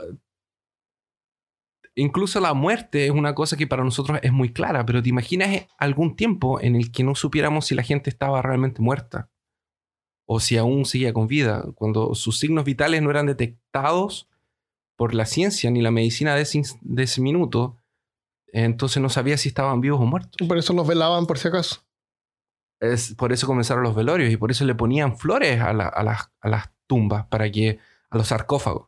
incluso 1.94 2.40
la 2.40 2.56
muerte 2.56 3.06
es 3.06 3.12
una 3.12 3.36
cosa 3.36 3.58
que 3.58 3.68
para 3.68 3.84
nosotros 3.84 4.18
es 4.24 4.32
muy 4.32 4.52
clara, 4.52 4.88
pero 4.88 5.04
te 5.04 5.10
imaginas 5.10 5.68
algún 5.78 6.16
tiempo 6.16 6.60
en 6.60 6.76
el 6.76 6.92
que 6.92 7.04
no 7.04 7.14
supiéramos 7.14 7.68
si 7.68 7.76
la 7.76 7.84
gente 7.84 8.10
estaba 8.10 8.42
realmente 8.42 8.82
muerta 8.82 9.30
o 10.26 10.40
si 10.40 10.58
aún 10.58 10.86
seguía 10.86 11.14
con 11.14 11.28
vida, 11.28 11.64
cuando 11.76 12.16
sus 12.16 12.40
signos 12.40 12.64
vitales 12.66 13.02
no 13.02 13.10
eran 13.12 13.28
detectados 13.28 14.28
por 14.96 15.14
la 15.14 15.26
ciencia 15.26 15.70
ni 15.72 15.82
la 15.82 15.92
medicina 15.92 16.36
de 16.36 16.42
ese, 16.42 16.60
ins- 16.60 16.80
de 16.82 17.04
ese 17.04 17.22
minuto, 17.22 17.78
entonces 18.48 19.02
no 19.02 19.10
sabía 19.10 19.38
si 19.38 19.50
estaban 19.50 19.82
vivos 19.82 20.00
o 20.02 20.06
muertos. 20.06 20.48
Por 20.48 20.58
eso 20.58 20.74
los 20.74 20.88
velaban 20.88 21.26
por 21.28 21.38
si 21.38 21.48
acaso. 21.50 21.84
Es, 22.80 23.14
por 23.16 23.32
eso 23.34 23.48
comenzaron 23.48 23.84
los 23.84 23.96
velorios 23.96 24.32
y 24.32 24.38
por 24.38 24.52
eso 24.52 24.66
le 24.66 24.76
ponían 24.76 25.18
flores 25.18 25.60
a, 25.62 25.74
la- 25.74 25.88
a 25.88 26.04
las, 26.04 26.32
a 26.42 26.50
las 26.50 26.72
tumbas, 26.88 27.26
para 27.28 27.50
que, 27.52 27.80
a 28.10 28.18
los 28.18 28.28
sarcófagos, 28.28 28.88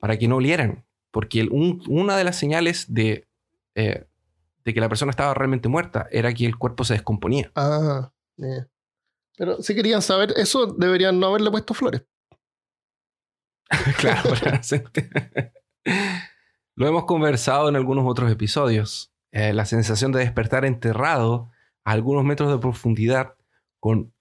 para 0.00 0.18
que 0.18 0.28
no 0.28 0.36
olieran. 0.36 0.84
Porque 1.10 1.40
el- 1.40 1.50
un- 1.50 1.82
una 1.88 2.16
de 2.16 2.24
las 2.24 2.36
señales 2.36 2.92
de, 2.92 3.26
eh, 3.74 4.06
de 4.64 4.74
que 4.74 4.80
la 4.80 4.88
persona 4.88 5.10
estaba 5.10 5.34
realmente 5.34 5.68
muerta 5.68 6.08
era 6.10 6.32
que 6.34 6.46
el 6.46 6.56
cuerpo 6.56 6.84
se 6.84 6.94
descomponía. 6.94 7.52
Ah, 7.54 8.10
ya. 8.36 8.66
Pero 9.36 9.62
si 9.62 9.74
querían 9.74 10.02
saber 10.02 10.32
eso, 10.36 10.66
deberían 10.66 11.18
no 11.18 11.28
haberle 11.28 11.50
puesto 11.50 11.74
flores. 11.74 12.02
claro, 13.98 14.30
Lo 16.76 16.86
hemos 16.86 17.04
conversado 17.04 17.68
en 17.68 17.76
algunos 17.76 18.04
otros 18.06 18.30
episodios. 18.30 19.12
Eh, 19.32 19.52
la 19.52 19.64
sensación 19.64 20.12
de 20.12 20.20
despertar 20.20 20.64
enterrado 20.64 21.50
a 21.84 21.92
algunos 21.92 22.24
metros 22.24 22.50
de 22.50 22.58
profundidad 22.58 23.34
con 23.80 24.12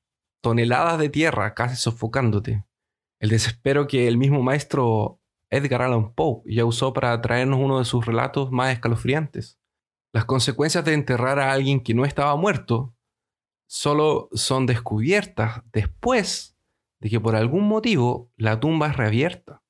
toneladas 0.41 0.99
de 0.99 1.09
tierra 1.09 1.53
casi 1.53 1.75
sofocándote. 1.75 2.65
El 3.19 3.29
desespero 3.29 3.87
que 3.87 4.07
el 4.07 4.17
mismo 4.17 4.41
maestro 4.41 5.19
Edgar 5.49 5.83
Allan 5.83 6.13
Poe 6.13 6.41
ya 6.45 6.65
usó 6.65 6.93
para 6.93 7.21
traernos 7.21 7.59
uno 7.59 7.79
de 7.79 7.85
sus 7.85 8.05
relatos 8.05 8.51
más 8.51 8.73
escalofriantes. 8.73 9.59
Las 10.11 10.25
consecuencias 10.25 10.83
de 10.83 10.93
enterrar 10.93 11.39
a 11.39 11.51
alguien 11.51 11.81
que 11.81 11.93
no 11.93 12.05
estaba 12.05 12.35
muerto 12.35 12.93
solo 13.67 14.29
son 14.33 14.65
descubiertas 14.65 15.61
después 15.71 16.57
de 16.99 17.09
que 17.09 17.19
por 17.19 17.35
algún 17.35 17.67
motivo 17.67 18.31
la 18.37 18.59
tumba 18.59 18.87
es 18.87 18.97
reabierta 18.97 19.61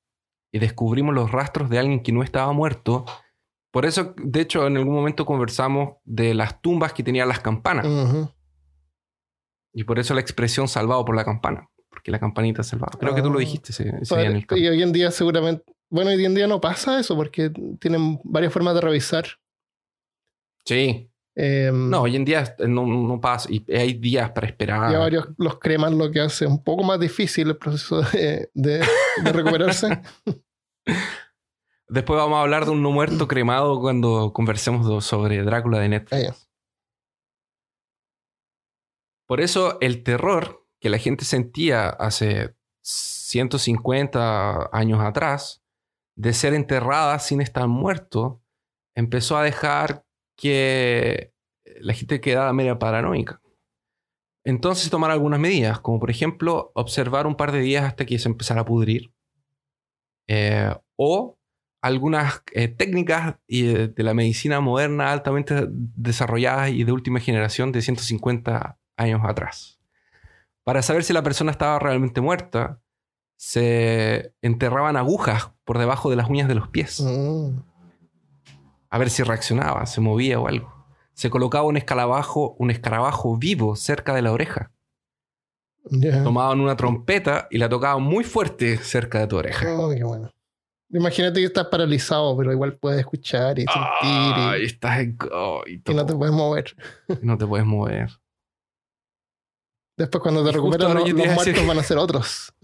y 0.52 0.58
descubrimos 0.58 1.14
los 1.14 1.32
rastros 1.32 1.68
de 1.70 1.78
alguien 1.78 2.02
que 2.02 2.12
no 2.12 2.22
estaba 2.22 2.52
muerto. 2.52 3.04
Por 3.72 3.86
eso, 3.86 4.14
de 4.16 4.40
hecho, 4.40 4.66
en 4.68 4.76
algún 4.76 4.94
momento 4.94 5.26
conversamos 5.26 5.96
de 6.04 6.32
las 6.34 6.60
tumbas 6.62 6.92
que 6.92 7.02
tenían 7.02 7.26
las 7.28 7.40
campanas. 7.40 7.86
Y 9.72 9.82
por 9.82 9.98
eso 9.98 10.14
la 10.14 10.20
expresión 10.20 10.68
salvado 10.68 11.04
por 11.04 11.16
la 11.16 11.24
campana. 11.24 11.68
Porque 11.88 12.12
la 12.12 12.20
campanita 12.20 12.60
es 12.60 12.68
salvada. 12.68 12.92
Creo 12.98 13.14
que 13.14 13.22
tú 13.22 13.30
lo 13.30 13.38
Ah. 13.38 13.40
dijiste 13.40 13.72
ese, 13.72 13.88
ese 14.00 14.16
día 14.16 14.26
en 14.26 14.36
el 14.36 14.46
y 14.56 14.68
hoy 14.68 14.82
en 14.82 14.92
día 14.92 15.10
seguramente... 15.10 15.64
Bueno, 15.90 16.10
hoy 16.10 16.24
en 16.24 16.34
día 16.34 16.46
no 16.46 16.60
pasa 16.60 16.98
eso 17.00 17.16
porque 17.16 17.50
tienen 17.80 18.20
varias 18.24 18.52
formas 18.52 18.74
de 18.74 18.80
revisar. 18.80 19.26
Sí. 20.64 21.10
Eh, 21.36 21.70
No, 21.72 22.02
hoy 22.02 22.14
en 22.16 22.24
día 22.24 22.54
no, 22.60 22.86
no 22.86 23.20
pasa. 23.20 23.48
Y 23.52 23.64
hay 23.74 23.94
días 23.94 24.30
para 24.30 24.46
esperar. 24.46 24.90
Y 24.92 24.94
a 24.94 24.98
varios 24.98 25.26
los 25.36 25.58
creman, 25.58 25.98
lo 25.98 26.10
que 26.10 26.20
hace 26.20 26.46
un 26.46 26.62
poco 26.62 26.84
más 26.84 27.00
difícil 27.00 27.48
el 27.48 27.56
proceso 27.56 28.02
de, 28.02 28.50
de- 28.54 28.84
de 29.24 29.32
recuperarse. 29.32 30.00
Después 31.88 32.16
vamos 32.18 32.36
a 32.38 32.42
hablar 32.42 32.64
de 32.64 32.70
un 32.70 32.82
no 32.82 32.90
muerto 32.92 33.28
cremado 33.28 33.78
cuando 33.80 34.32
conversemos 34.32 35.04
sobre 35.04 35.42
Drácula 35.42 35.78
de 35.80 35.88
Netflix. 35.90 36.48
Por 39.26 39.40
eso 39.40 39.78
el 39.80 40.02
terror 40.02 40.66
que 40.80 40.88
la 40.90 40.98
gente 40.98 41.24
sentía 41.24 41.88
hace 41.88 42.54
150 42.82 44.68
años 44.72 45.00
atrás 45.00 45.62
de 46.16 46.32
ser 46.32 46.54
enterrada 46.54 47.18
sin 47.18 47.40
estar 47.40 47.66
muerto 47.66 48.42
empezó 48.94 49.36
a 49.36 49.42
dejar 49.42 50.03
que 50.36 51.32
la 51.80 51.92
gente 51.92 52.20
quedara 52.20 52.52
media 52.52 52.78
paranoica. 52.78 53.40
Entonces 54.44 54.90
tomar 54.90 55.10
algunas 55.10 55.40
medidas, 55.40 55.80
como 55.80 55.98
por 55.98 56.10
ejemplo 56.10 56.70
observar 56.74 57.26
un 57.26 57.34
par 57.34 57.50
de 57.52 57.60
días 57.60 57.84
hasta 57.84 58.04
que 58.04 58.18
se 58.18 58.28
empezara 58.28 58.60
a 58.60 58.64
pudrir. 58.64 59.12
Eh, 60.28 60.74
o 60.96 61.38
algunas 61.82 62.42
eh, 62.52 62.68
técnicas 62.68 63.36
eh, 63.48 63.90
de 63.94 64.02
la 64.02 64.14
medicina 64.14 64.60
moderna 64.60 65.12
altamente 65.12 65.66
desarrolladas 65.68 66.70
y 66.70 66.84
de 66.84 66.92
última 66.92 67.20
generación 67.20 67.72
de 67.72 67.82
150 67.82 68.78
años 68.96 69.20
atrás. 69.24 69.80
Para 70.62 70.82
saber 70.82 71.04
si 71.04 71.12
la 71.12 71.22
persona 71.22 71.50
estaba 71.50 71.78
realmente 71.78 72.20
muerta, 72.20 72.80
se 73.36 74.32
enterraban 74.40 74.96
agujas 74.96 75.52
por 75.64 75.78
debajo 75.78 76.08
de 76.08 76.16
las 76.16 76.28
uñas 76.28 76.48
de 76.48 76.54
los 76.54 76.68
pies. 76.68 77.00
Mm. 77.00 77.73
A 78.94 78.98
ver 78.98 79.10
si 79.10 79.24
reaccionaba, 79.24 79.86
se 79.86 80.00
movía 80.00 80.38
o 80.38 80.46
algo. 80.46 80.72
Se 81.14 81.28
colocaba 81.28 81.64
un 81.64 81.76
escarabajo, 81.76 82.54
un 82.60 82.70
escarabajo 82.70 83.36
vivo 83.36 83.74
cerca 83.74 84.14
de 84.14 84.22
la 84.22 84.30
oreja. 84.30 84.70
Ya. 85.90 86.22
Tomaban 86.22 86.60
una 86.60 86.76
trompeta 86.76 87.48
y 87.50 87.58
la 87.58 87.68
tocaban 87.68 88.04
muy 88.04 88.22
fuerte 88.22 88.76
cerca 88.76 89.18
de 89.18 89.26
tu 89.26 89.36
oreja. 89.36 89.66
Oh, 89.74 89.90
qué 89.90 90.04
bueno. 90.04 90.30
Imagínate 90.90 91.40
que 91.40 91.46
estás 91.46 91.66
paralizado, 91.66 92.36
pero 92.36 92.52
igual 92.52 92.74
puedes 92.76 93.00
escuchar 93.00 93.58
y 93.58 93.64
sentir 93.64 94.60
y, 94.60 94.64
estás 94.64 95.00
en- 95.00 95.18
oh, 95.32 95.64
y 95.66 95.82
y 95.84 95.92
no 95.92 96.06
te 96.06 96.14
puedes 96.14 96.32
mover. 96.32 96.76
no 97.20 97.36
te 97.36 97.48
puedes 97.48 97.66
mover. 97.66 98.10
Después 99.96 100.22
cuando 100.22 100.44
te 100.44 100.52
recuperas, 100.52 100.94
los, 100.94 101.12
muertos 101.12 101.66
van 101.66 101.78
a 101.78 101.82
ser 101.82 101.98
otros. 101.98 102.54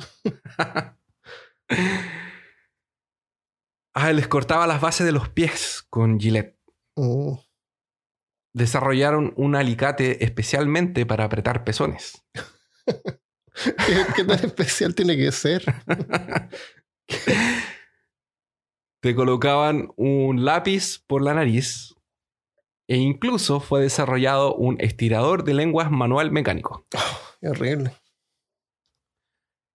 Ah, 4.02 4.14
les 4.14 4.28
cortaba 4.28 4.66
las 4.66 4.80
bases 4.80 5.04
de 5.04 5.12
los 5.12 5.28
pies 5.28 5.85
con 5.90 6.19
Gillette. 6.19 6.59
Mm. 6.97 7.35
Desarrollaron 8.54 9.35
un 9.37 9.54
alicate 9.54 10.25
especialmente 10.25 11.04
para 11.04 11.25
apretar 11.25 11.64
pezones. 11.64 12.25
¿Qué, 14.16 14.25
tan 14.25 14.42
especial 14.42 14.95
tiene 14.95 15.19
que 15.19 15.30
ser? 15.33 15.62
Te 19.02 19.14
colocaban 19.14 19.90
un 19.97 20.47
lápiz 20.47 21.04
por 21.07 21.21
la 21.21 21.35
nariz 21.35 21.95
e 22.88 22.97
incluso 22.97 23.61
fue 23.61 23.83
desarrollado 23.83 24.54
un 24.54 24.80
estirador 24.80 25.45
de 25.45 25.52
lenguas 25.52 25.90
manual 25.90 26.33
mecánico. 26.33 26.87
Qué 27.42 27.50
horrible. 27.50 27.92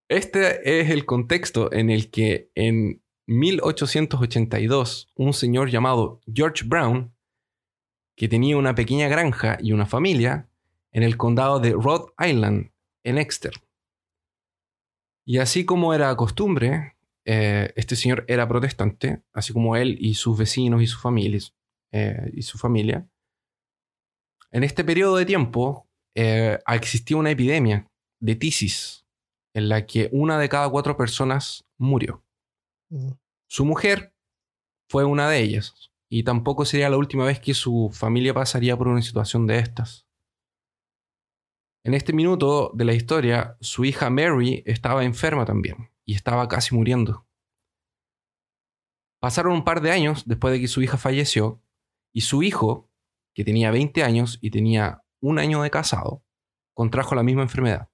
Este 0.10 0.82
es 0.82 0.90
el 0.90 1.06
contexto 1.06 1.72
en 1.72 1.92
el 1.92 2.10
que 2.10 2.50
en 2.56 3.05
1882 3.28 5.12
un 5.16 5.34
señor 5.34 5.70
llamado 5.70 6.22
George 6.32 6.64
Brown, 6.66 7.14
que 8.16 8.28
tenía 8.28 8.58
una 8.58 8.76
pequeña 8.76 9.08
granja 9.08 9.58
y 9.60 9.72
una 9.72 9.86
familia 9.86 10.50
en 10.92 11.04
el 11.04 11.18
condado 11.18 11.60
de 11.60 11.72
Rhode 11.74 12.14
Island, 12.20 12.72
en 13.04 13.18
Exeter. 13.18 13.54
Y 15.26 15.40
así 15.40 15.66
como 15.66 15.94
era 15.94 16.16
costumbre, 16.16 16.96
eh, 17.26 17.74
este 17.76 17.96
señor 17.96 18.24
era 18.28 18.48
protestante, 18.48 19.22
así 19.34 19.52
como 19.52 19.76
él 19.76 19.98
y 20.00 20.14
sus 20.14 20.38
vecinos 20.38 20.82
y 20.82 20.88
sus 20.88 21.02
familias, 21.02 21.54
eh, 21.92 22.32
y 22.34 22.44
su 22.44 22.58
familia. 22.58 23.08
En 24.52 24.64
este 24.64 24.84
periodo 24.84 25.18
de 25.18 25.26
tiempo 25.26 25.88
eh, 26.16 26.60
existía 26.68 27.18
una 27.18 27.32
epidemia 27.32 27.88
de 28.20 28.36
tisis 28.36 29.06
en 29.54 29.70
la 29.70 29.86
que 29.86 30.10
una 30.12 30.38
de 30.38 30.50
cada 30.50 30.70
cuatro 30.70 30.96
personas 30.96 31.66
murió. 31.78 32.25
Su 33.48 33.66
mujer 33.66 34.14
fue 34.90 35.06
una 35.06 35.30
de 35.30 35.42
ellas 35.42 35.92
y 36.10 36.24
tampoco 36.24 36.66
sería 36.66 36.90
la 36.90 36.98
última 36.98 37.26
vez 37.26 37.40
que 37.40 37.54
su 37.54 37.90
familia 37.94 38.34
pasaría 38.34 38.78
por 38.78 38.88
una 38.88 39.02
situación 39.02 39.48
de 39.48 39.60
estas. 39.60 40.08
En 41.84 41.94
este 41.94 42.14
minuto 42.14 42.72
de 42.74 42.86
la 42.86 42.94
historia, 42.94 43.58
su 43.62 43.86
hija 43.86 44.10
Mary 44.10 44.64
estaba 44.66 45.04
enferma 45.04 45.46
también 45.46 45.92
y 46.04 46.16
estaba 46.16 46.48
casi 46.48 46.74
muriendo. 46.74 47.28
Pasaron 49.20 49.54
un 49.54 49.64
par 49.64 49.82
de 49.82 49.92
años 49.92 50.24
después 50.26 50.54
de 50.54 50.60
que 50.60 50.68
su 50.68 50.82
hija 50.82 50.98
falleció 50.98 51.62
y 52.14 52.22
su 52.22 52.44
hijo, 52.44 52.90
que 53.34 53.44
tenía 53.44 53.72
20 53.72 54.04
años 54.04 54.40
y 54.42 54.52
tenía 54.52 55.04
un 55.20 55.40
año 55.40 55.62
de 55.62 55.70
casado, 55.70 56.24
contrajo 56.74 57.16
la 57.16 57.24
misma 57.24 57.42
enfermedad. 57.42 57.90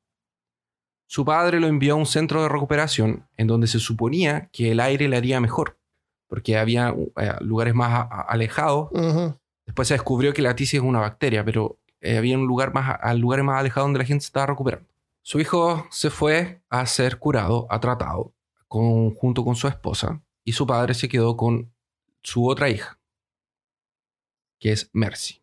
Su 1.11 1.25
padre 1.25 1.59
lo 1.59 1.67
envió 1.67 1.95
a 1.95 1.97
un 1.97 2.05
centro 2.05 2.41
de 2.41 2.47
recuperación 2.47 3.27
en 3.35 3.45
donde 3.47 3.67
se 3.67 3.79
suponía 3.79 4.47
que 4.53 4.71
el 4.71 4.79
aire 4.79 5.09
le 5.09 5.17
haría 5.17 5.41
mejor, 5.41 5.77
porque 6.27 6.57
había 6.57 6.95
eh, 7.17 7.33
lugares 7.41 7.75
más 7.75 8.07
alejados. 8.29 8.87
Después 9.65 9.89
se 9.89 9.93
descubrió 9.95 10.33
que 10.33 10.41
la 10.41 10.55
tisis 10.55 10.75
es 10.75 10.79
una 10.85 11.01
bacteria, 11.01 11.43
pero 11.43 11.77
eh, 11.99 12.17
había 12.17 12.37
un 12.37 12.47
lugar 12.47 12.73
más, 12.73 12.97
a 13.01 13.13
lugares 13.13 13.43
más 13.43 13.59
alejados 13.59 13.87
donde 13.87 13.99
la 13.99 14.05
gente 14.05 14.21
se 14.21 14.27
estaba 14.27 14.45
recuperando. 14.45 14.87
Su 15.21 15.41
hijo 15.41 15.85
se 15.91 16.09
fue 16.09 16.61
a 16.69 16.85
ser 16.85 17.19
curado, 17.19 17.67
a 17.69 17.81
tratado, 17.81 18.31
con- 18.69 19.13
junto 19.13 19.43
con 19.43 19.57
su 19.57 19.67
esposa, 19.67 20.21
y 20.45 20.53
su 20.53 20.65
padre 20.65 20.93
se 20.93 21.09
quedó 21.09 21.35
con 21.35 21.73
su 22.23 22.47
otra 22.47 22.69
hija, 22.69 22.97
que 24.59 24.71
es 24.71 24.89
Mercy. 24.93 25.40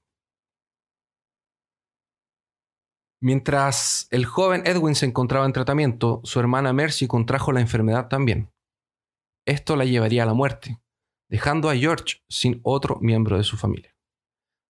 Mientras 3.20 4.06
el 4.10 4.26
joven 4.26 4.62
Edwin 4.64 4.94
se 4.94 5.06
encontraba 5.06 5.44
en 5.44 5.52
tratamiento, 5.52 6.20
su 6.22 6.38
hermana 6.38 6.72
Mercy 6.72 7.08
contrajo 7.08 7.50
la 7.50 7.60
enfermedad 7.60 8.08
también. 8.08 8.52
Esto 9.44 9.74
la 9.74 9.84
llevaría 9.84 10.22
a 10.22 10.26
la 10.26 10.34
muerte, 10.34 10.80
dejando 11.28 11.68
a 11.68 11.76
George 11.76 12.22
sin 12.28 12.60
otro 12.62 12.98
miembro 13.00 13.36
de 13.36 13.44
su 13.44 13.56
familia. 13.56 13.96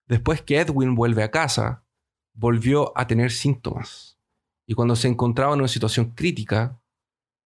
Después 0.06 0.40
que 0.40 0.60
Edwin 0.60 0.94
vuelve 0.94 1.22
a 1.22 1.30
casa, 1.30 1.84
volvió 2.32 2.96
a 2.96 3.06
tener 3.06 3.32
síntomas. 3.32 4.18
Y 4.66 4.74
cuando 4.74 4.96
se 4.96 5.08
encontraba 5.08 5.52
en 5.52 5.60
una 5.60 5.68
situación 5.68 6.12
crítica, 6.12 6.80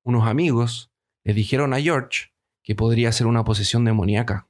unos 0.05 0.29
amigos 0.29 0.93
le 1.25 1.35
dijeron 1.35 1.75
a 1.75 1.81
George 1.81 2.33
que 2.63 2.77
podría 2.77 3.11
ser 3.11 3.27
una 3.27 3.45
posesión 3.45 3.85
demoníaca 3.85 4.49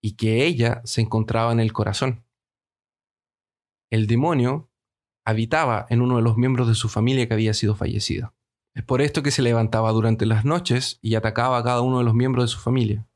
y 0.00 0.16
que 0.16 0.44
ella 0.44 0.82
se 0.84 1.00
encontraba 1.00 1.52
en 1.52 1.60
el 1.60 1.72
corazón. 1.72 2.24
El 3.90 4.08
demonio 4.08 4.71
habitaba 5.24 5.86
en 5.90 6.02
uno 6.02 6.16
de 6.16 6.22
los 6.22 6.36
miembros 6.36 6.68
de 6.68 6.74
su 6.74 6.88
familia 6.88 7.26
que 7.26 7.34
había 7.34 7.54
sido 7.54 7.74
fallecido. 7.74 8.34
Es 8.74 8.82
por 8.82 9.02
esto 9.02 9.22
que 9.22 9.30
se 9.30 9.42
levantaba 9.42 9.92
durante 9.92 10.26
las 10.26 10.44
noches 10.44 10.98
y 11.02 11.14
atacaba 11.14 11.58
a 11.58 11.64
cada 11.64 11.82
uno 11.82 11.98
de 11.98 12.04
los 12.04 12.14
miembros 12.14 12.44
de 12.44 12.48
su 12.48 12.58
familia, 12.58 13.06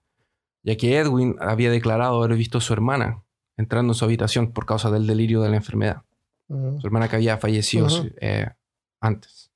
ya 0.62 0.76
que 0.76 0.98
Edwin 0.98 1.36
había 1.40 1.70
declarado 1.70 2.22
haber 2.22 2.36
visto 2.36 2.58
a 2.58 2.60
su 2.60 2.72
hermana 2.72 3.22
entrando 3.56 3.92
en 3.92 3.94
su 3.94 4.04
habitación 4.04 4.52
por 4.52 4.66
causa 4.66 4.90
del 4.90 5.06
delirio 5.06 5.40
de 5.40 5.48
la 5.48 5.56
enfermedad. 5.56 6.02
Su 6.48 6.86
hermana 6.86 7.08
que 7.08 7.16
había 7.16 7.38
fallecido 7.38 7.88
eh, 8.20 8.48
antes. 9.00 9.50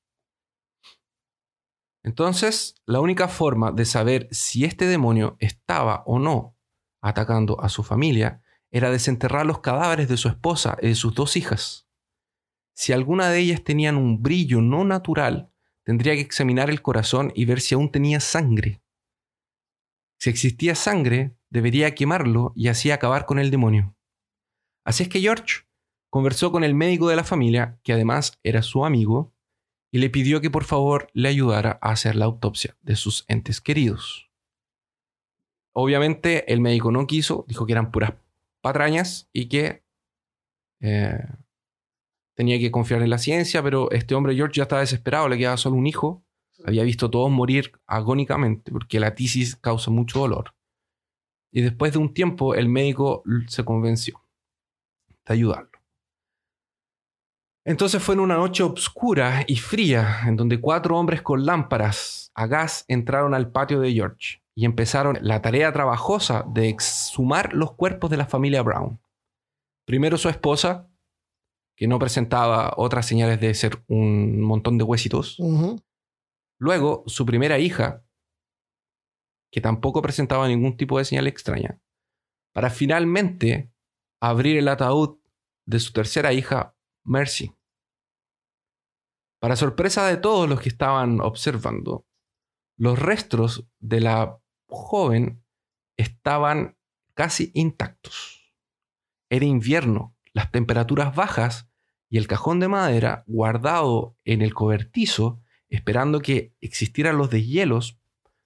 Entonces, 2.02 2.74
la 2.84 3.00
única 3.00 3.28
forma 3.28 3.70
de 3.70 3.84
saber 3.84 4.26
si 4.32 4.64
este 4.64 4.86
demonio 4.86 5.36
estaba 5.38 6.02
o 6.06 6.18
no 6.18 6.56
atacando 7.00 7.60
a 7.60 7.68
su 7.68 7.84
familia 7.84 8.42
era 8.72 8.90
desenterrar 8.90 9.46
los 9.46 9.60
cadáveres 9.60 10.08
de 10.08 10.16
su 10.16 10.28
esposa 10.28 10.78
y 10.82 10.88
de 10.88 10.94
sus 10.94 11.14
dos 11.14 11.36
hijas. 11.36 11.86
Si 12.80 12.94
alguna 12.94 13.28
de 13.28 13.40
ellas 13.40 13.62
tenían 13.62 13.98
un 13.98 14.22
brillo 14.22 14.62
no 14.62 14.86
natural, 14.86 15.52
tendría 15.84 16.14
que 16.14 16.22
examinar 16.22 16.70
el 16.70 16.80
corazón 16.80 17.30
y 17.34 17.44
ver 17.44 17.60
si 17.60 17.74
aún 17.74 17.92
tenía 17.92 18.20
sangre. 18.20 18.80
Si 20.18 20.30
existía 20.30 20.74
sangre, 20.74 21.36
debería 21.50 21.94
quemarlo 21.94 22.54
y 22.56 22.68
así 22.68 22.90
acabar 22.90 23.26
con 23.26 23.38
el 23.38 23.50
demonio. 23.50 23.94
Así 24.82 25.02
es 25.02 25.10
que 25.10 25.20
George 25.20 25.66
conversó 26.08 26.50
con 26.52 26.64
el 26.64 26.74
médico 26.74 27.08
de 27.08 27.16
la 27.16 27.22
familia, 27.22 27.78
que 27.82 27.92
además 27.92 28.38
era 28.42 28.62
su 28.62 28.86
amigo, 28.86 29.34
y 29.92 29.98
le 29.98 30.08
pidió 30.08 30.40
que 30.40 30.48
por 30.48 30.64
favor 30.64 31.10
le 31.12 31.28
ayudara 31.28 31.78
a 31.82 31.90
hacer 31.90 32.16
la 32.16 32.24
autopsia 32.24 32.78
de 32.80 32.96
sus 32.96 33.26
entes 33.28 33.60
queridos. 33.60 34.30
Obviamente 35.74 36.50
el 36.50 36.62
médico 36.62 36.92
no 36.92 37.06
quiso, 37.06 37.44
dijo 37.46 37.66
que 37.66 37.72
eran 37.72 37.90
puras 37.90 38.14
patrañas 38.62 39.28
y 39.34 39.50
que 39.50 39.84
eh, 40.80 41.26
tenía 42.40 42.58
que 42.58 42.70
confiar 42.70 43.02
en 43.02 43.10
la 43.10 43.18
ciencia, 43.18 43.62
pero 43.62 43.90
este 43.90 44.14
hombre 44.14 44.34
George 44.34 44.54
ya 44.54 44.62
estaba 44.62 44.80
desesperado, 44.80 45.28
le 45.28 45.36
quedaba 45.36 45.58
solo 45.58 45.76
un 45.76 45.86
hijo, 45.86 46.24
había 46.64 46.84
visto 46.84 47.04
a 47.04 47.10
todos 47.10 47.30
morir 47.30 47.70
agónicamente 47.86 48.72
porque 48.72 48.98
la 48.98 49.14
tisis 49.14 49.56
causa 49.56 49.90
mucho 49.90 50.20
dolor. 50.20 50.54
Y 51.52 51.60
después 51.60 51.92
de 51.92 51.98
un 51.98 52.14
tiempo 52.14 52.54
el 52.54 52.70
médico 52.70 53.22
se 53.46 53.62
convenció 53.62 54.24
de 55.26 55.34
ayudarlo. 55.34 55.70
Entonces 57.66 58.02
fue 58.02 58.14
en 58.14 58.20
una 58.20 58.36
noche 58.36 58.62
oscura 58.62 59.44
y 59.46 59.56
fría, 59.56 60.20
en 60.26 60.36
donde 60.36 60.62
cuatro 60.62 60.96
hombres 60.96 61.20
con 61.20 61.44
lámparas 61.44 62.32
a 62.34 62.46
gas 62.46 62.86
entraron 62.88 63.34
al 63.34 63.52
patio 63.52 63.80
de 63.80 63.92
George 63.92 64.42
y 64.54 64.64
empezaron 64.64 65.18
la 65.20 65.42
tarea 65.42 65.74
trabajosa 65.74 66.46
de 66.48 66.70
exhumar 66.70 67.52
los 67.52 67.74
cuerpos 67.74 68.08
de 68.08 68.16
la 68.16 68.24
familia 68.24 68.62
Brown. 68.62 68.98
Primero 69.84 70.16
su 70.16 70.30
esposa, 70.30 70.89
que 71.80 71.88
no 71.88 71.98
presentaba 71.98 72.74
otras 72.76 73.06
señales 73.06 73.40
de 73.40 73.54
ser 73.54 73.82
un 73.88 74.42
montón 74.42 74.76
de 74.76 74.84
huesitos. 74.84 75.38
Luego 76.58 77.04
su 77.06 77.24
primera 77.24 77.58
hija, 77.58 78.04
que 79.50 79.62
tampoco 79.62 80.02
presentaba 80.02 80.46
ningún 80.46 80.76
tipo 80.76 80.98
de 80.98 81.06
señal 81.06 81.26
extraña, 81.26 81.80
para 82.52 82.68
finalmente 82.68 83.72
abrir 84.20 84.58
el 84.58 84.68
ataúd 84.68 85.20
de 85.64 85.80
su 85.80 85.94
tercera 85.94 86.34
hija, 86.34 86.76
Mercy. 87.02 87.56
Para 89.40 89.56
sorpresa 89.56 90.06
de 90.06 90.18
todos 90.18 90.50
los 90.50 90.60
que 90.60 90.68
estaban 90.68 91.22
observando, 91.22 92.06
los 92.76 92.98
restos 92.98 93.66
de 93.78 94.00
la 94.02 94.38
joven 94.68 95.42
estaban 95.96 96.76
casi 97.14 97.50
intactos. 97.54 98.54
Era 99.30 99.46
invierno, 99.46 100.14
las 100.34 100.50
temperaturas 100.50 101.16
bajas 101.16 101.69
y 102.10 102.18
el 102.18 102.26
cajón 102.26 102.58
de 102.60 102.68
madera 102.68 103.24
guardado 103.26 104.16
en 104.24 104.42
el 104.42 104.52
cobertizo, 104.52 105.40
esperando 105.68 106.20
que 106.20 106.52
existieran 106.60 107.16
los 107.16 107.30
deshielos, 107.30 107.98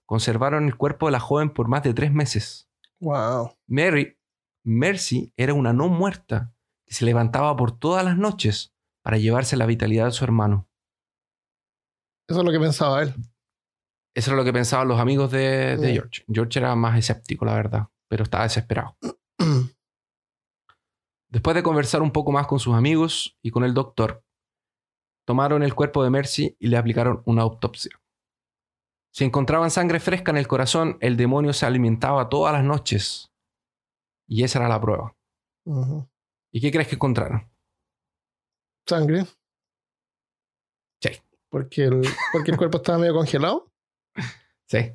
conservaron 0.05 0.67
el 0.67 0.77
cuerpo 0.77 1.07
de 1.07 1.13
la 1.13 1.21
joven 1.21 1.51
por 1.51 1.67
más 1.67 1.83
de 1.83 1.95
tres 1.95 2.13
meses. 2.13 2.69
Wow. 3.01 3.57
Mary, 3.67 4.19
Mercy 4.63 5.33
era 5.37 5.55
una 5.55 5.73
no 5.73 5.89
muerta 5.89 6.53
que 6.87 6.95
se 6.95 7.07
levantaba 7.07 7.57
por 7.57 7.79
todas 7.79 8.05
las 8.05 8.19
noches 8.19 8.75
para 9.03 9.17
llevarse 9.17 9.57
la 9.57 9.67
vitalidad 9.67 10.07
de 10.07 10.13
su 10.13 10.25
hermano. 10.25 10.69
Eso 12.29 12.41
es 12.41 12.45
lo 12.45 12.53
que 12.53 12.61
pensaba 12.61 13.03
él. 13.03 13.15
Eso 14.15 14.31
era 14.31 14.37
lo 14.37 14.45
que 14.45 14.53
pensaban 14.53 14.89
los 14.89 15.01
amigos 15.01 15.31
de, 15.31 15.77
de. 15.77 15.95
George. 15.95 16.25
George 16.31 16.59
era 16.59 16.75
más 16.77 16.99
escéptico, 16.99 17.45
la 17.45 17.55
verdad, 17.55 17.89
pero 18.09 18.25
estaba 18.25 18.45
desesperado. 18.45 18.97
Después 21.35 21.57
de 21.57 21.65
conversar 21.65 22.01
un 22.01 22.13
poco 22.13 22.31
más 22.31 22.47
con 22.47 22.61
sus 22.61 22.75
amigos 22.75 23.37
y 23.43 23.51
con 23.51 23.65
el 23.65 23.75
doctor, 23.75 24.23
tomaron 25.27 25.65
el 25.65 25.75
cuerpo 25.75 26.05
de 26.05 26.11
Mercy 26.11 26.57
y 26.61 26.69
le 26.69 26.77
aplicaron 26.77 27.25
una 27.25 27.43
autopsia. 27.43 27.91
Si 29.13 29.25
encontraban 29.25 29.73
sangre 29.73 29.99
fresca 29.99 30.31
en 30.31 30.37
el 30.37 30.47
corazón, 30.47 30.97
el 31.01 31.17
demonio 31.17 31.53
se 31.53 31.67
alimentaba 31.67 32.29
todas 32.29 32.53
las 32.53 32.63
noches. 32.63 33.33
Y 34.29 34.45
esa 34.45 34.61
era 34.61 34.69
la 34.69 34.81
prueba. 34.81 35.17
¿Y 36.53 36.61
qué 36.61 36.71
crees 36.71 36.87
que 36.87 36.95
encontraron? 36.95 37.51
Sangre. 38.87 39.25
Sí. 41.03 41.21
Porque 41.49 41.83
el, 41.83 42.03
porque 42.33 42.53
el 42.53 42.57
cuerpo 42.57 42.77
estaba 42.77 42.99
medio 42.99 43.15
congelado. 43.15 43.73
Sí. 44.67 44.93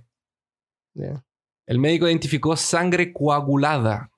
El 1.65 1.79
médico 1.79 2.07
identificó 2.07 2.55
sangre 2.55 3.11
coagulada. 3.11 4.09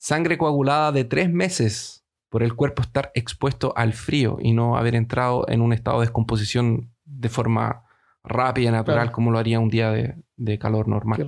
Sangre 0.00 0.38
coagulada 0.38 0.92
de 0.92 1.04
tres 1.04 1.30
meses 1.30 2.06
por 2.30 2.42
el 2.42 2.54
cuerpo 2.54 2.80
estar 2.80 3.12
expuesto 3.14 3.74
al 3.76 3.92
frío 3.92 4.38
y 4.40 4.52
no 4.52 4.78
haber 4.78 4.94
entrado 4.94 5.46
en 5.48 5.60
un 5.60 5.74
estado 5.74 6.00
de 6.00 6.06
descomposición 6.06 6.90
de 7.04 7.28
forma 7.28 7.84
rápida 8.24 8.70
y 8.70 8.72
natural 8.72 8.98
Claro. 9.08 9.12
como 9.12 9.30
lo 9.30 9.38
haría 9.38 9.60
un 9.60 9.68
día 9.68 9.90
de, 9.90 10.16
de 10.36 10.58
calor 10.58 10.88
normal. 10.88 11.22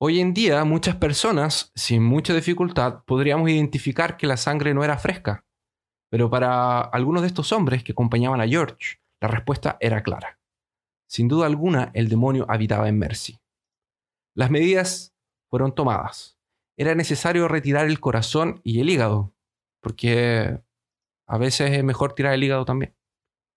Hoy 0.00 0.20
en 0.20 0.34
día, 0.34 0.62
muchas 0.64 0.96
personas, 0.96 1.72
sin 1.74 2.04
mucha 2.04 2.34
dificultad, 2.34 3.02
podríamos 3.04 3.48
identificar 3.48 4.16
que 4.16 4.26
la 4.26 4.36
sangre 4.36 4.74
no 4.74 4.84
era 4.84 4.98
fresca. 4.98 5.44
Pero 6.10 6.28
para 6.30 6.80
algunos 6.80 7.22
de 7.22 7.28
estos 7.28 7.50
hombres 7.52 7.82
que 7.82 7.92
acompañaban 7.92 8.40
a 8.40 8.46
George, 8.46 8.98
la 9.20 9.28
respuesta 9.28 9.76
era 9.80 10.02
clara. 10.02 10.38
Sin 11.08 11.28
duda 11.28 11.46
alguna, 11.46 11.90
el 11.94 12.08
demonio 12.08 12.46
habitaba 12.48 12.88
en 12.88 12.98
Mercy. 12.98 13.38
Las 14.38 14.50
medidas 14.52 15.14
fueron 15.50 15.74
tomadas. 15.74 16.38
Era 16.76 16.94
necesario 16.94 17.48
retirar 17.48 17.86
el 17.86 17.98
corazón 17.98 18.60
y 18.62 18.80
el 18.80 18.88
hígado, 18.88 19.34
porque 19.80 20.60
a 21.26 21.38
veces 21.38 21.72
es 21.72 21.82
mejor 21.82 22.14
tirar 22.14 22.34
el 22.34 22.44
hígado 22.44 22.64
también. 22.64 22.94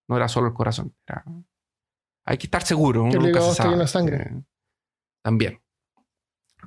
No 0.07 0.17
era 0.17 0.27
solo 0.27 0.47
el 0.47 0.53
corazón. 0.55 0.95
era- 1.07 1.23
Hay 2.25 2.37
que 2.39 2.47
estar 2.47 2.63
seguro. 2.63 3.07
Que 3.11 3.17
el 3.17 3.27
hígado 3.27 3.51
está 3.51 3.65
lleno 3.69 3.81
de 3.83 3.87
sangre. 3.87 4.17
Eh, 4.23 4.43
También. 5.23 5.61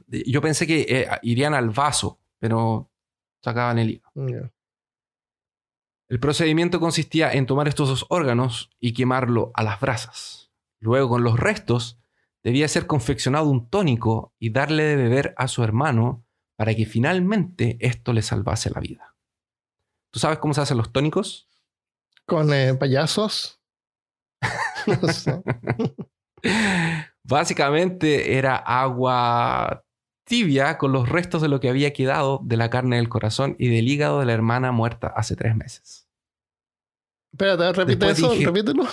Yo 0.07 0.41
pensé 0.41 0.65
que 0.65 0.83
eh, 0.89 1.09
irían 1.23 1.55
al 1.55 1.71
vaso, 1.71 2.21
pero 2.39 2.89
sacaban 3.43 3.81
el 3.81 3.91
hígado. 3.91 4.13
El 6.09 6.21
procedimiento 6.21 6.79
consistía 6.79 7.33
en 7.33 7.47
tomar 7.47 7.67
estos 7.67 7.89
dos 7.89 8.07
órganos 8.11 8.71
y 8.79 8.93
quemarlo 8.93 9.51
a 9.55 9.65
las 9.65 9.81
brasas. 9.81 10.53
Luego, 10.79 11.09
con 11.09 11.25
los 11.25 11.41
restos, 11.41 11.99
debía 12.45 12.69
ser 12.69 12.87
confeccionado 12.87 13.49
un 13.49 13.69
tónico 13.69 14.35
y 14.39 14.51
darle 14.51 14.85
de 14.85 14.97
beber 14.97 15.35
a 15.39 15.49
su 15.49 15.65
hermano 15.65 16.25
para 16.57 16.75
que 16.75 16.87
finalmente 16.87 17.79
esto 17.81 18.13
le 18.13 18.23
salvase 18.23 18.71
la 18.71 18.81
vida. 18.81 19.17
¿Tú 20.13 20.21
sabes 20.21 20.39
cómo 20.39 20.55
se 20.55 20.61
hacen 20.61 20.77
los 20.77 20.93
tónicos? 20.93 21.49
Con 22.27 22.53
eh, 22.53 22.75
payasos. 22.75 23.61
no 24.87 25.09
sé. 25.09 25.43
Básicamente 27.25 28.37
era 28.37 28.57
agua 28.57 29.85
tibia 30.27 30.79
con 30.79 30.93
los 30.93 31.09
restos 31.09 31.43
de 31.43 31.49
lo 31.49 31.61
que 31.61 31.69
había 31.69 31.93
quedado 31.93 32.41
de 32.45 32.57
la 32.57 32.71
carne 32.71 32.97
del 32.97 33.09
corazón 33.09 33.57
y 33.59 33.69
del 33.69 33.89
hígado 33.89 34.21
de 34.21 34.27
la 34.27 34.33
hermana 34.35 34.73
muerta 34.73 35.09
hace 35.09 35.35
tres 35.37 35.57
meses. 35.57 36.09
Espérate, 37.33 37.73
repite 37.73 38.07
Después 38.07 38.19
eso, 38.19 38.33
dije- 38.33 38.47
repítelo. 38.47 38.85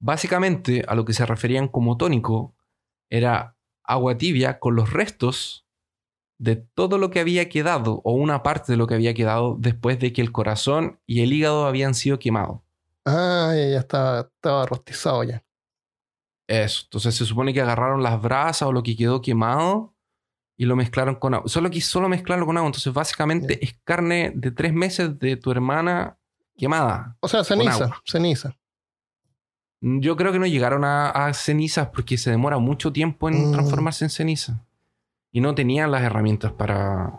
Básicamente 0.00 0.84
a 0.86 0.94
lo 0.94 1.04
que 1.04 1.12
se 1.12 1.26
referían 1.26 1.68
como 1.68 1.96
tónico 1.96 2.54
era 3.10 3.56
agua 3.84 4.16
tibia 4.18 4.58
con 4.58 4.76
los 4.76 4.92
restos 4.92 5.66
de 6.38 6.56
todo 6.56 6.98
lo 6.98 7.10
que 7.10 7.20
había 7.20 7.48
quedado 7.48 8.00
o 8.04 8.12
una 8.12 8.42
parte 8.42 8.72
de 8.72 8.78
lo 8.78 8.86
que 8.86 8.94
había 8.94 9.14
quedado 9.14 9.56
después 9.58 9.98
de 9.98 10.12
que 10.12 10.20
el 10.20 10.32
corazón 10.32 11.00
y 11.06 11.22
el 11.22 11.32
hígado 11.32 11.66
habían 11.66 11.94
sido 11.94 12.18
quemados. 12.18 12.60
Ah, 13.04 13.54
ya, 13.54 13.78
estaba, 13.78 14.20
estaba 14.20 14.66
rostizado 14.66 15.24
ya. 15.24 15.42
Eso. 16.46 16.82
Entonces 16.84 17.14
se 17.14 17.24
supone 17.24 17.52
que 17.52 17.60
agarraron 17.60 18.02
las 18.02 18.20
brasas 18.20 18.68
o 18.68 18.72
lo 18.72 18.82
que 18.82 18.96
quedó 18.96 19.20
quemado 19.20 19.94
y 20.56 20.64
lo 20.64 20.76
mezclaron 20.76 21.16
con 21.16 21.34
agua. 21.34 21.48
Solo 21.48 21.70
que 21.70 21.80
solo 21.80 22.08
mezclarlo 22.08 22.46
con 22.46 22.56
agua. 22.56 22.68
Entonces 22.68 22.92
básicamente 22.92 23.62
es 23.64 23.78
carne 23.84 24.32
de 24.34 24.50
tres 24.50 24.72
meses 24.72 25.18
de 25.18 25.36
tu 25.36 25.50
hermana 25.50 26.18
quemada. 26.56 27.16
O 27.20 27.28
sea, 27.28 27.44
ceniza, 27.44 27.90
ceniza. 28.04 28.56
Yo 29.80 30.16
creo 30.16 30.32
que 30.32 30.38
no 30.40 30.46
llegaron 30.46 30.84
a, 30.84 31.10
a 31.10 31.32
cenizas 31.34 31.88
porque 31.88 32.18
se 32.18 32.30
demora 32.30 32.58
mucho 32.58 32.92
tiempo 32.92 33.28
en 33.28 33.48
Mm. 33.50 33.52
transformarse 33.52 34.04
en 34.04 34.10
ceniza. 34.10 34.64
Y 35.30 35.40
no 35.40 35.54
tenían 35.54 35.90
las 35.90 36.02
herramientas 36.02 36.52
para 36.52 37.18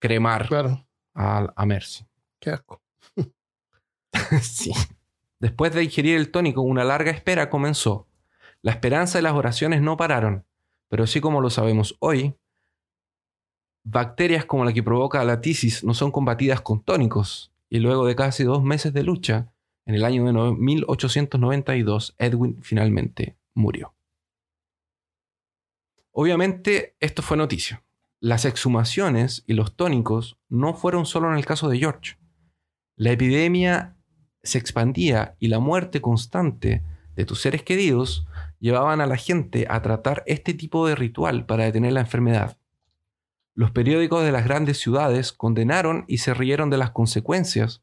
cremar 0.00 0.48
Claro, 0.48 0.86
a, 1.14 1.52
a 1.54 1.66
Mercy. 1.66 2.04
qué 2.40 2.50
asco. 2.50 2.80
sí. 4.42 4.72
Después 5.38 5.72
de 5.72 5.84
ingerir 5.84 6.16
el 6.16 6.30
tónico, 6.30 6.60
una 6.62 6.84
larga 6.84 7.10
espera 7.10 7.48
comenzó. 7.48 8.06
La 8.62 8.72
esperanza 8.72 9.18
y 9.18 9.22
las 9.22 9.32
oraciones 9.32 9.80
no 9.80 9.96
pararon, 9.96 10.44
pero 10.88 11.06
sí 11.06 11.20
como 11.20 11.40
lo 11.40 11.48
sabemos 11.48 11.96
hoy, 12.00 12.34
bacterias 13.84 14.44
como 14.44 14.66
la 14.66 14.74
que 14.74 14.82
provoca 14.82 15.24
la 15.24 15.40
tisis 15.40 15.82
no 15.82 15.94
son 15.94 16.10
combatidas 16.10 16.60
con 16.60 16.82
tónicos, 16.82 17.50
y 17.70 17.78
luego 17.78 18.04
de 18.04 18.16
casi 18.16 18.44
dos 18.44 18.62
meses 18.62 18.92
de 18.92 19.02
lucha, 19.02 19.50
en 19.90 19.96
el 19.96 20.04
año 20.04 20.24
de 20.24 20.32
no- 20.32 20.54
1892, 20.54 22.14
Edwin 22.16 22.62
finalmente 22.62 23.36
murió. 23.54 23.92
Obviamente, 26.12 26.94
esto 27.00 27.22
fue 27.22 27.36
noticia. 27.36 27.82
Las 28.20 28.44
exhumaciones 28.44 29.42
y 29.48 29.54
los 29.54 29.74
tónicos 29.74 30.38
no 30.48 30.74
fueron 30.74 31.06
solo 31.06 31.28
en 31.32 31.36
el 31.36 31.44
caso 31.44 31.68
de 31.68 31.78
George. 31.78 32.18
La 32.94 33.10
epidemia 33.10 33.96
se 34.44 34.58
expandía 34.58 35.34
y 35.40 35.48
la 35.48 35.58
muerte 35.58 36.00
constante 36.00 36.84
de 37.16 37.24
tus 37.24 37.40
seres 37.40 37.64
queridos 37.64 38.28
llevaban 38.60 39.00
a 39.00 39.06
la 39.06 39.16
gente 39.16 39.66
a 39.68 39.82
tratar 39.82 40.22
este 40.26 40.54
tipo 40.54 40.86
de 40.86 40.94
ritual 40.94 41.46
para 41.46 41.64
detener 41.64 41.94
la 41.94 42.00
enfermedad. 42.02 42.58
Los 43.54 43.72
periódicos 43.72 44.22
de 44.22 44.30
las 44.30 44.44
grandes 44.44 44.78
ciudades 44.78 45.32
condenaron 45.32 46.04
y 46.06 46.18
se 46.18 46.32
rieron 46.32 46.70
de 46.70 46.78
las 46.78 46.92
consecuencias 46.92 47.82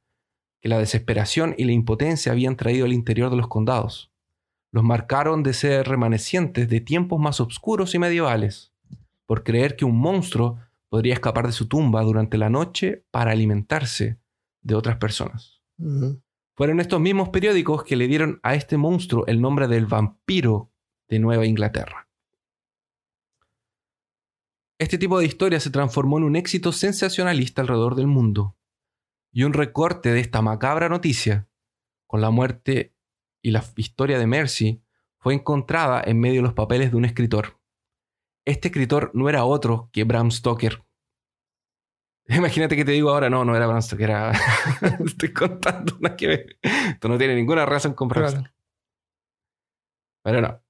que 0.62 0.70
la 0.70 0.80
desesperación 0.80 1.56
y 1.58 1.66
la 1.66 1.72
impotencia 1.72 2.32
habían 2.32 2.56
traído 2.56 2.86
al 2.86 2.94
interior 2.94 3.30
de 3.30 3.38
los 3.38 3.48
condados. 3.48 4.12
Los 4.72 4.84
marcaron 4.84 5.44
de 5.44 5.54
ser 5.54 5.88
remanecientes 5.88 6.70
de 6.70 6.82
tiempos 6.82 7.20
más 7.20 7.40
oscuros 7.40 7.96
y 7.96 8.00
medievales, 8.00 8.74
por 9.26 9.44
creer 9.44 9.76
que 9.76 9.86
un 9.86 9.98
monstruo 9.98 10.60
podría 10.90 11.14
escapar 11.14 11.46
de 11.46 11.54
su 11.54 11.68
tumba 11.68 12.02
durante 12.02 12.38
la 12.38 12.50
noche 12.50 13.06
para 13.12 13.32
alimentarse 13.32 14.20
de 14.62 14.76
otras 14.76 14.98
personas. 14.98 15.62
Fueron 16.56 16.80
estos 16.80 17.00
mismos 17.00 17.30
periódicos 17.30 17.84
que 17.84 17.96
le 17.96 18.08
dieron 18.08 18.40
a 18.42 18.56
este 18.56 18.78
monstruo 18.78 19.26
el 19.28 19.42
nombre 19.42 19.68
del 19.68 19.86
vampiro 19.86 20.72
de 21.08 21.20
Nueva 21.20 21.46
Inglaterra. 21.46 22.10
Este 24.80 24.98
tipo 24.98 25.20
de 25.20 25.26
historia 25.26 25.60
se 25.60 25.72
transformó 25.72 26.18
en 26.18 26.24
un 26.24 26.36
éxito 26.36 26.72
sensacionalista 26.72 27.62
alrededor 27.62 27.96
del 27.96 28.08
mundo. 28.08 28.57
Y 29.32 29.44
un 29.44 29.54
recorte 29.54 30.12
de 30.12 30.20
esta 30.20 30.42
macabra 30.42 30.90
noticia, 30.90 31.48
con 32.06 32.22
la 32.22 32.30
muerte 32.30 32.96
y 33.42 33.52
la 33.52 33.64
historia 33.76 34.18
de 34.18 34.28
Mercy, 34.28 34.84
fue 35.20 35.34
encontrada 35.34 36.02
en 36.06 36.20
medio 36.20 36.38
de 36.38 36.48
los 36.48 36.54
papeles 36.54 36.92
de 36.92 36.98
un 36.98 37.06
escritor. 37.06 37.60
Este 38.46 38.70
escritor 38.70 39.12
no 39.14 39.30
era 39.30 39.44
otro 39.44 39.90
que 39.92 40.04
Bram 40.06 40.32
Stoker. 40.32 40.84
Imagínate 42.30 42.76
que 42.76 42.86
te 42.86 42.92
digo 42.92 43.10
ahora, 43.10 43.30
no, 43.30 43.44
no 43.44 43.56
era 43.56 43.68
Bram 43.68 43.82
Stoker, 43.82 44.10
era... 44.10 44.32
Estoy 45.06 45.34
contando 45.34 45.98
una 46.00 46.16
que 46.16 46.28
ver. 46.28 46.60
Esto 46.62 47.10
no 47.10 47.18
tiene 47.18 47.36
ninguna 47.36 47.66
razón 47.66 47.94
con 47.94 48.08
Bram. 48.08 48.30
Stoker. 48.30 48.54
Pero 50.24 50.42
no. 50.42 50.64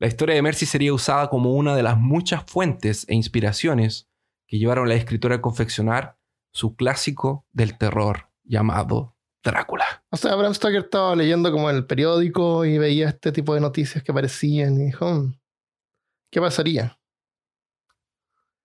La 0.00 0.08
historia 0.08 0.34
de 0.34 0.42
Mercy 0.42 0.66
sería 0.66 0.92
usada 0.92 1.28
como 1.28 1.54
una 1.54 1.76
de 1.76 1.84
las 1.84 1.96
muchas 1.96 2.44
fuentes 2.44 3.04
e 3.08 3.14
inspiraciones 3.14 4.10
que 4.48 4.58
llevaron 4.58 4.86
a 4.86 4.88
la 4.88 4.94
escritora 4.94 5.36
a 5.36 5.40
confeccionar 5.40 6.18
su 6.52 6.76
clásico 6.76 7.46
del 7.52 7.76
terror 7.76 8.28
llamado 8.44 9.16
Drácula. 9.42 10.04
O 10.10 10.16
sea, 10.16 10.36
Bram 10.36 10.54
Stoker 10.54 10.82
estaba 10.84 11.16
leyendo 11.16 11.50
como 11.50 11.68
el 11.70 11.84
periódico 11.86 12.64
y 12.64 12.78
veía 12.78 13.08
este 13.08 13.32
tipo 13.32 13.54
de 13.54 13.60
noticias 13.60 14.04
que 14.04 14.12
aparecían 14.12 14.74
y 14.80 14.84
dijo, 14.86 15.10
"Mm, 15.10 15.34
¿qué 16.30 16.40
pasaría? 16.40 16.98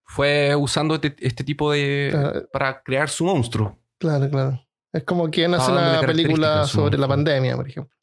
Fue 0.03 0.55
usando 0.55 0.95
este, 0.95 1.15
este 1.19 1.43
tipo 1.43 1.71
de... 1.71 2.09
Claro. 2.11 2.49
para 2.53 2.81
crear 2.83 3.09
su 3.09 3.25
monstruo. 3.25 3.77
Claro, 3.97 4.29
claro. 4.29 4.63
Es 4.93 5.03
como 5.03 5.29
quien 5.29 5.53
hace 5.53 5.71
una 5.71 5.99
película 6.01 6.65
sobre 6.65 6.97
la 6.97 7.07
pandemia, 7.07 7.55
por 7.55 7.67
ejemplo. 7.67 7.95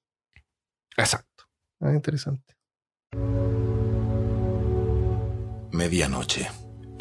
Exacto. 0.96 1.44
Ah, 1.80 1.92
interesante. 1.92 2.54
Medianoche. 5.72 6.48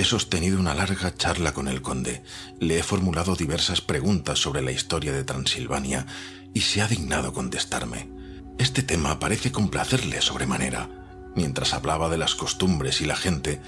He 0.03 0.05
sostenido 0.05 0.59
una 0.59 0.73
larga 0.73 1.15
charla 1.15 1.53
con 1.53 1.69
el 1.69 1.81
conde. 1.81 2.23
Le 2.59 2.77
he 2.77 2.83
formulado 2.83 3.37
diversas 3.37 3.79
preguntas 3.79 4.37
sobre 4.37 4.61
la 4.61 4.73
historia 4.73 5.13
de 5.13 5.23
Transilvania 5.23 6.05
y 6.53 6.59
se 6.59 6.81
ha 6.81 6.89
dignado 6.89 7.31
contestarme. 7.31 8.09
Este 8.57 8.83
tema 8.83 9.17
parece 9.17 9.53
complacerle 9.53 10.21
sobremanera. 10.21 10.89
Mientras 11.37 11.73
hablaba 11.73 12.09
de 12.09 12.17
las 12.17 12.35
costumbres 12.35 12.99
y 12.99 13.05
la 13.05 13.15
gente, 13.15 13.61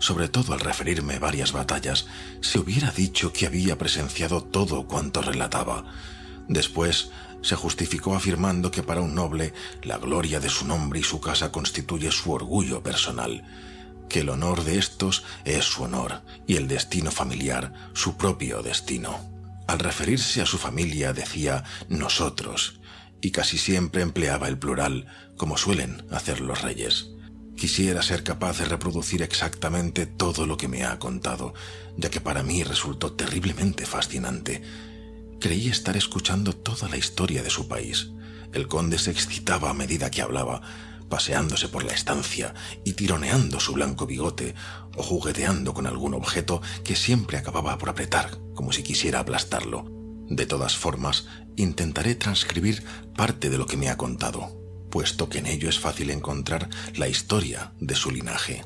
sobre 0.00 0.28
todo 0.28 0.54
al 0.54 0.58
referirme 0.58 1.20
varias 1.20 1.52
batallas, 1.52 2.08
se 2.40 2.58
hubiera 2.58 2.90
dicho 2.90 3.32
que 3.32 3.46
había 3.46 3.78
presenciado 3.78 4.42
todo 4.42 4.88
cuanto 4.88 5.22
relataba. 5.22 5.84
Después 6.48 7.12
se 7.42 7.54
justificó 7.54 8.16
afirmando 8.16 8.72
que 8.72 8.82
para 8.82 9.02
un 9.02 9.14
noble 9.14 9.54
la 9.84 9.98
gloria 9.98 10.40
de 10.40 10.48
su 10.48 10.66
nombre 10.66 10.98
y 10.98 11.04
su 11.04 11.20
casa 11.20 11.52
constituye 11.52 12.10
su 12.10 12.32
orgullo 12.32 12.82
personal 12.82 13.44
que 14.08 14.20
el 14.20 14.28
honor 14.28 14.64
de 14.64 14.78
estos 14.78 15.24
es 15.44 15.64
su 15.64 15.82
honor 15.82 16.22
y 16.46 16.56
el 16.56 16.68
destino 16.68 17.10
familiar 17.10 17.72
su 17.94 18.16
propio 18.16 18.62
destino. 18.62 19.18
Al 19.66 19.78
referirse 19.78 20.40
a 20.40 20.46
su 20.46 20.58
familia 20.58 21.12
decía 21.12 21.64
nosotros, 21.88 22.80
y 23.20 23.30
casi 23.32 23.58
siempre 23.58 24.02
empleaba 24.02 24.48
el 24.48 24.58
plural, 24.58 25.06
como 25.36 25.56
suelen 25.56 26.06
hacer 26.10 26.40
los 26.40 26.62
reyes. 26.62 27.08
Quisiera 27.56 28.02
ser 28.02 28.22
capaz 28.22 28.58
de 28.58 28.66
reproducir 28.66 29.22
exactamente 29.22 30.06
todo 30.06 30.46
lo 30.46 30.56
que 30.56 30.68
me 30.68 30.84
ha 30.84 30.98
contado, 30.98 31.54
ya 31.96 32.10
que 32.10 32.20
para 32.20 32.42
mí 32.42 32.62
resultó 32.62 33.12
terriblemente 33.12 33.86
fascinante. 33.86 34.62
Creí 35.40 35.68
estar 35.68 35.96
escuchando 35.96 36.52
toda 36.52 36.88
la 36.88 36.98
historia 36.98 37.42
de 37.42 37.50
su 37.50 37.66
país. 37.66 38.10
El 38.52 38.68
conde 38.68 38.98
se 38.98 39.10
excitaba 39.10 39.70
a 39.70 39.74
medida 39.74 40.10
que 40.10 40.22
hablaba, 40.22 40.60
paseándose 41.08 41.68
por 41.68 41.84
la 41.84 41.92
estancia 41.92 42.54
y 42.84 42.94
tironeando 42.94 43.60
su 43.60 43.72
blanco 43.72 44.06
bigote 44.06 44.54
o 44.96 45.02
jugueteando 45.02 45.74
con 45.74 45.86
algún 45.86 46.14
objeto 46.14 46.62
que 46.84 46.96
siempre 46.96 47.38
acababa 47.38 47.78
por 47.78 47.88
apretar, 47.88 48.38
como 48.54 48.72
si 48.72 48.82
quisiera 48.82 49.20
aplastarlo. 49.20 49.84
De 50.28 50.46
todas 50.46 50.76
formas, 50.76 51.26
intentaré 51.56 52.14
transcribir 52.14 52.84
parte 53.16 53.50
de 53.50 53.58
lo 53.58 53.66
que 53.66 53.76
me 53.76 53.88
ha 53.88 53.96
contado 53.96 54.66
puesto 54.96 55.28
que 55.28 55.40
en 55.40 55.46
ello 55.46 55.68
es 55.68 55.78
fácil 55.78 56.08
encontrar 56.08 56.70
la 56.94 57.06
historia 57.06 57.72
de 57.80 57.94
su 57.94 58.10
linaje. 58.10 58.64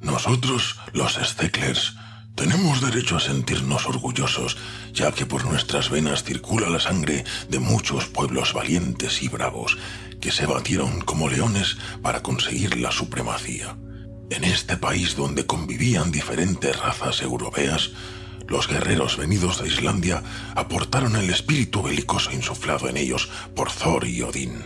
Nosotros, 0.00 0.80
los 0.92 1.14
Stecklers, 1.14 1.94
tenemos 2.38 2.80
derecho 2.80 3.16
a 3.16 3.20
sentirnos 3.20 3.86
orgullosos, 3.86 4.56
ya 4.92 5.10
que 5.10 5.26
por 5.26 5.44
nuestras 5.44 5.90
venas 5.90 6.22
circula 6.22 6.70
la 6.70 6.78
sangre 6.78 7.24
de 7.48 7.58
muchos 7.58 8.06
pueblos 8.06 8.52
valientes 8.52 9.24
y 9.24 9.28
bravos 9.28 9.76
que 10.20 10.30
se 10.30 10.46
batieron 10.46 11.00
como 11.00 11.28
leones 11.28 11.78
para 12.00 12.22
conseguir 12.22 12.78
la 12.78 12.92
supremacía. 12.92 13.76
En 14.30 14.44
este 14.44 14.76
país 14.76 15.16
donde 15.16 15.46
convivían 15.46 16.12
diferentes 16.12 16.78
razas 16.78 17.22
europeas, 17.22 17.90
los 18.46 18.68
guerreros 18.68 19.16
venidos 19.16 19.60
de 19.60 19.66
Islandia 19.66 20.22
aportaron 20.54 21.16
el 21.16 21.30
espíritu 21.30 21.82
belicoso 21.82 22.30
insuflado 22.30 22.88
en 22.88 22.98
ellos 22.98 23.28
por 23.56 23.72
Thor 23.72 24.06
y 24.06 24.22
Odín, 24.22 24.62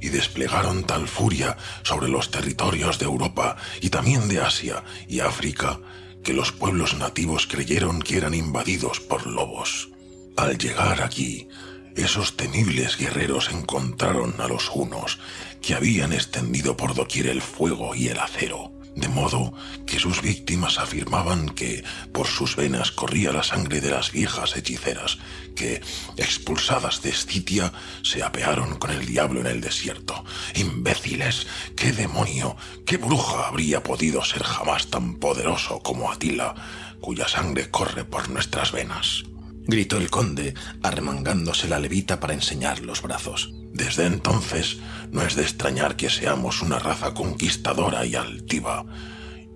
y 0.00 0.08
desplegaron 0.08 0.82
tal 0.82 1.06
furia 1.06 1.56
sobre 1.84 2.08
los 2.08 2.32
territorios 2.32 2.98
de 2.98 3.04
Europa 3.04 3.56
y 3.80 3.90
también 3.90 4.26
de 4.26 4.40
Asia 4.40 4.82
y 5.06 5.20
África 5.20 5.78
que 6.26 6.32
los 6.32 6.50
pueblos 6.50 6.98
nativos 6.98 7.46
creyeron 7.46 8.02
que 8.02 8.16
eran 8.16 8.34
invadidos 8.34 8.98
por 8.98 9.28
lobos. 9.28 9.90
Al 10.36 10.58
llegar 10.58 11.00
aquí, 11.00 11.46
esos 11.94 12.36
temibles 12.36 12.98
guerreros 12.98 13.48
encontraron 13.52 14.34
a 14.40 14.48
los 14.48 14.68
hunos, 14.74 15.20
que 15.62 15.74
habían 15.74 16.12
extendido 16.12 16.76
por 16.76 16.96
doquier 16.96 17.28
el 17.28 17.40
fuego 17.40 17.94
y 17.94 18.08
el 18.08 18.18
acero 18.18 18.75
de 18.96 19.08
modo 19.08 19.52
que 19.86 20.00
sus 20.00 20.22
víctimas 20.22 20.78
afirmaban 20.78 21.50
que 21.50 21.84
por 22.12 22.26
sus 22.26 22.56
venas 22.56 22.90
corría 22.90 23.30
la 23.30 23.42
sangre 23.42 23.80
de 23.80 23.90
las 23.90 24.10
viejas 24.10 24.56
hechiceras 24.56 25.18
que, 25.54 25.82
expulsadas 26.16 27.02
de 27.02 27.10
Escitia, 27.10 27.72
se 28.02 28.22
apearon 28.22 28.76
con 28.76 28.90
el 28.90 29.06
diablo 29.06 29.40
en 29.40 29.46
el 29.46 29.60
desierto. 29.60 30.24
Imbéciles, 30.54 31.46
qué 31.76 31.92
demonio, 31.92 32.56
qué 32.84 32.96
bruja 32.96 33.46
habría 33.48 33.82
podido 33.82 34.24
ser 34.24 34.42
jamás 34.42 34.88
tan 34.88 35.16
poderoso 35.16 35.80
como 35.80 36.10
Atila, 36.10 36.54
cuya 37.00 37.28
sangre 37.28 37.70
corre 37.70 38.04
por 38.04 38.28
nuestras 38.30 38.72
venas 38.72 39.24
gritó 39.68 39.96
el 39.96 40.10
conde, 40.10 40.54
arremangándose 40.80 41.66
la 41.66 41.80
levita 41.80 42.20
para 42.20 42.34
enseñar 42.34 42.80
los 42.82 43.02
brazos. 43.02 43.52
Desde 43.76 44.06
entonces 44.06 44.78
no 45.12 45.20
es 45.20 45.36
de 45.36 45.42
extrañar 45.42 45.96
que 45.96 46.08
seamos 46.08 46.62
una 46.62 46.78
raza 46.78 47.12
conquistadora 47.12 48.06
y 48.06 48.14
altiva, 48.14 48.86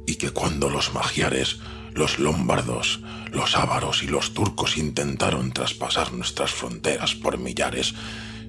y 0.07 0.17
que 0.17 0.31
cuando 0.31 0.69
los 0.69 0.93
magiares, 0.93 1.61
los 1.95 2.19
lombardos, 2.19 3.01
los 3.33 3.57
ávaros 3.57 4.03
y 4.03 4.09
los 4.09 4.35
turcos 4.35 4.77
intentaron 4.77 5.53
traspasar 5.53 6.13
nuestras 6.13 6.51
fronteras 6.51 7.15
por 7.15 7.39
millares, 7.39 7.95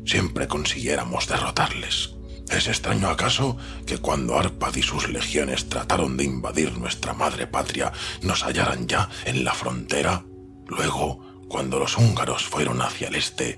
siempre 0.06 0.50
consiguiéramos 0.50 1.30
derrotarles. 1.30 2.16
¿Es 2.50 2.68
extraño 2.68 3.08
acaso 3.08 3.56
que 3.86 3.98
cuando 3.98 4.38
Arpad 4.38 4.76
y 4.76 4.82
sus 4.82 5.08
legiones 5.08 5.70
trataron 5.70 6.18
de 6.18 6.26
invadir 6.26 6.78
nuestra 6.78 7.14
madre 7.14 7.48
patria 7.48 7.94
nos 8.24 8.44
hallaran 8.44 8.88
ya 8.88 9.08
en 9.24 9.46
la 9.46 9.54
frontera? 9.54 10.26
Luego, 10.68 11.46
cuando 11.48 11.80
los 11.80 11.98
húngaros 11.98 12.44
fueron 12.44 12.82
hacia 12.82 13.08
el 13.08 13.16
este, 13.16 13.58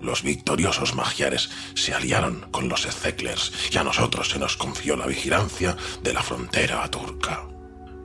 los 0.00 0.22
victoriosos 0.22 0.94
magiares 0.94 1.50
se 1.74 1.94
aliaron 1.94 2.46
con 2.50 2.68
los 2.68 2.86
Ezeklers 2.86 3.52
y 3.70 3.78
a 3.78 3.84
nosotros 3.84 4.30
se 4.30 4.38
nos 4.38 4.56
confió 4.56 4.96
la 4.96 5.06
vigilancia 5.06 5.76
de 6.02 6.12
la 6.12 6.22
frontera 6.22 6.88
turca. 6.90 7.46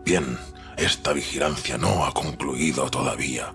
Bien, 0.03 0.37
esta 0.77 1.13
vigilancia 1.13 1.77
no 1.77 2.05
ha 2.05 2.13
concluido 2.13 2.89
todavía, 2.89 3.53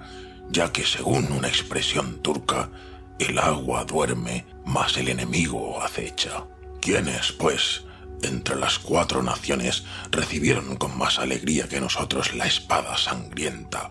ya 0.48 0.72
que 0.72 0.84
según 0.84 1.30
una 1.32 1.48
expresión 1.48 2.22
turca, 2.22 2.70
el 3.18 3.38
agua 3.38 3.84
duerme, 3.84 4.46
mas 4.64 4.96
el 4.96 5.08
enemigo 5.08 5.82
acecha. 5.82 6.44
¿Quiénes, 6.80 7.32
pues, 7.32 7.84
entre 8.22 8.56
las 8.56 8.78
cuatro 8.78 9.22
naciones 9.22 9.84
recibieron 10.10 10.76
con 10.76 10.96
más 10.96 11.18
alegría 11.18 11.68
que 11.68 11.80
nosotros 11.80 12.34
la 12.34 12.46
espada 12.46 12.96
sangrienta 12.96 13.90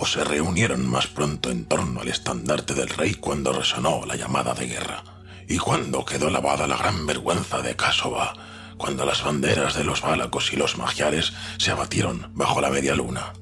o 0.00 0.06
se 0.06 0.24
reunieron 0.24 0.88
más 0.88 1.08
pronto 1.08 1.50
en 1.50 1.66
torno 1.66 2.00
al 2.00 2.08
estandarte 2.08 2.72
del 2.72 2.88
rey 2.88 3.14
cuando 3.14 3.52
resonó 3.52 4.06
la 4.06 4.16
llamada 4.16 4.54
de 4.54 4.66
guerra, 4.66 5.04
y 5.46 5.58
cuando 5.58 6.06
quedó 6.06 6.30
lavada 6.30 6.66
la 6.66 6.78
gran 6.78 7.04
vergüenza 7.04 7.60
de 7.60 7.76
Casova, 7.76 8.32
cuando 8.78 9.04
las 9.04 9.22
banderas 9.22 9.74
de 9.74 9.84
los 9.84 10.00
bálacos 10.00 10.54
y 10.54 10.56
los 10.56 10.78
magiares 10.78 11.34
se 11.58 11.70
abatieron 11.70 12.30
bajo 12.32 12.62
la 12.62 12.70
media 12.70 12.94
luna. 12.94 13.34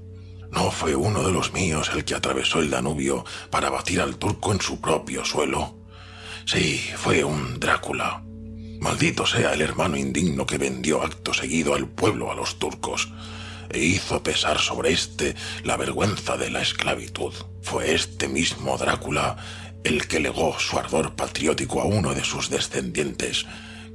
¿No 0.50 0.72
fue 0.72 0.96
uno 0.96 1.22
de 1.22 1.30
los 1.30 1.52
míos 1.52 1.92
el 1.94 2.04
que 2.04 2.16
atravesó 2.16 2.58
el 2.58 2.70
Danubio 2.70 3.24
para 3.50 3.70
batir 3.70 4.00
al 4.00 4.16
turco 4.16 4.50
en 4.50 4.60
su 4.60 4.80
propio 4.80 5.24
suelo? 5.24 5.78
Sí, 6.44 6.82
fue 6.96 7.22
un 7.22 7.60
Drácula. 7.60 8.24
Maldito 8.80 9.26
sea 9.26 9.52
el 9.54 9.60
hermano 9.60 9.96
indigno 9.96 10.44
que 10.44 10.58
vendió 10.58 11.04
acto 11.04 11.32
seguido 11.32 11.74
al 11.74 11.86
pueblo 11.86 12.32
a 12.32 12.34
los 12.34 12.58
turcos 12.58 13.12
e 13.70 13.78
hizo 13.78 14.22
pesar 14.22 14.58
sobre 14.58 14.92
éste 14.92 15.34
la 15.64 15.76
vergüenza 15.76 16.36
de 16.36 16.50
la 16.50 16.62
esclavitud. 16.62 17.32
Fue 17.62 17.94
este 17.94 18.28
mismo 18.28 18.76
Drácula 18.76 19.36
el 19.84 20.06
que 20.06 20.20
legó 20.20 20.58
su 20.58 20.78
ardor 20.78 21.14
patriótico 21.14 21.80
a 21.80 21.84
uno 21.84 22.14
de 22.14 22.24
sus 22.24 22.50
descendientes, 22.50 23.46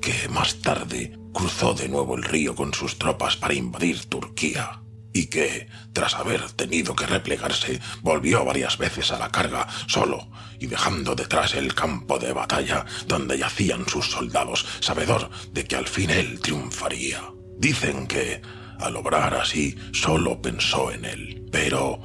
que 0.01 0.27
más 0.29 0.55
tarde 0.61 1.17
cruzó 1.33 1.73
de 1.73 1.89
nuevo 1.89 2.15
el 2.15 2.23
río 2.23 2.55
con 2.55 2.73
sus 2.73 2.97
tropas 2.97 3.35
para 3.35 3.53
invadir 3.53 4.05
Turquía, 4.05 4.81
y 5.13 5.27
que, 5.27 5.67
tras 5.93 6.15
haber 6.15 6.51
tenido 6.51 6.95
que 6.95 7.05
replegarse, 7.05 7.79
volvió 8.01 8.43
varias 8.43 8.77
veces 8.77 9.11
a 9.11 9.19
la 9.19 9.29
carga 9.29 9.67
solo 9.87 10.27
y 10.59 10.67
dejando 10.67 11.13
detrás 11.15 11.53
el 11.53 11.75
campo 11.75 12.17
de 12.17 12.33
batalla 12.33 12.85
donde 13.07 13.37
yacían 13.37 13.87
sus 13.87 14.09
soldados, 14.09 14.65
sabedor 14.79 15.29
de 15.51 15.65
que 15.65 15.75
al 15.75 15.87
fin 15.87 16.09
él 16.09 16.39
triunfaría. 16.39 17.21
Dicen 17.57 18.07
que, 18.07 18.41
al 18.79 18.95
obrar 18.95 19.33
así, 19.35 19.75
solo 19.91 20.41
pensó 20.41 20.91
en 20.91 21.05
él. 21.05 21.45
Pero, 21.51 22.01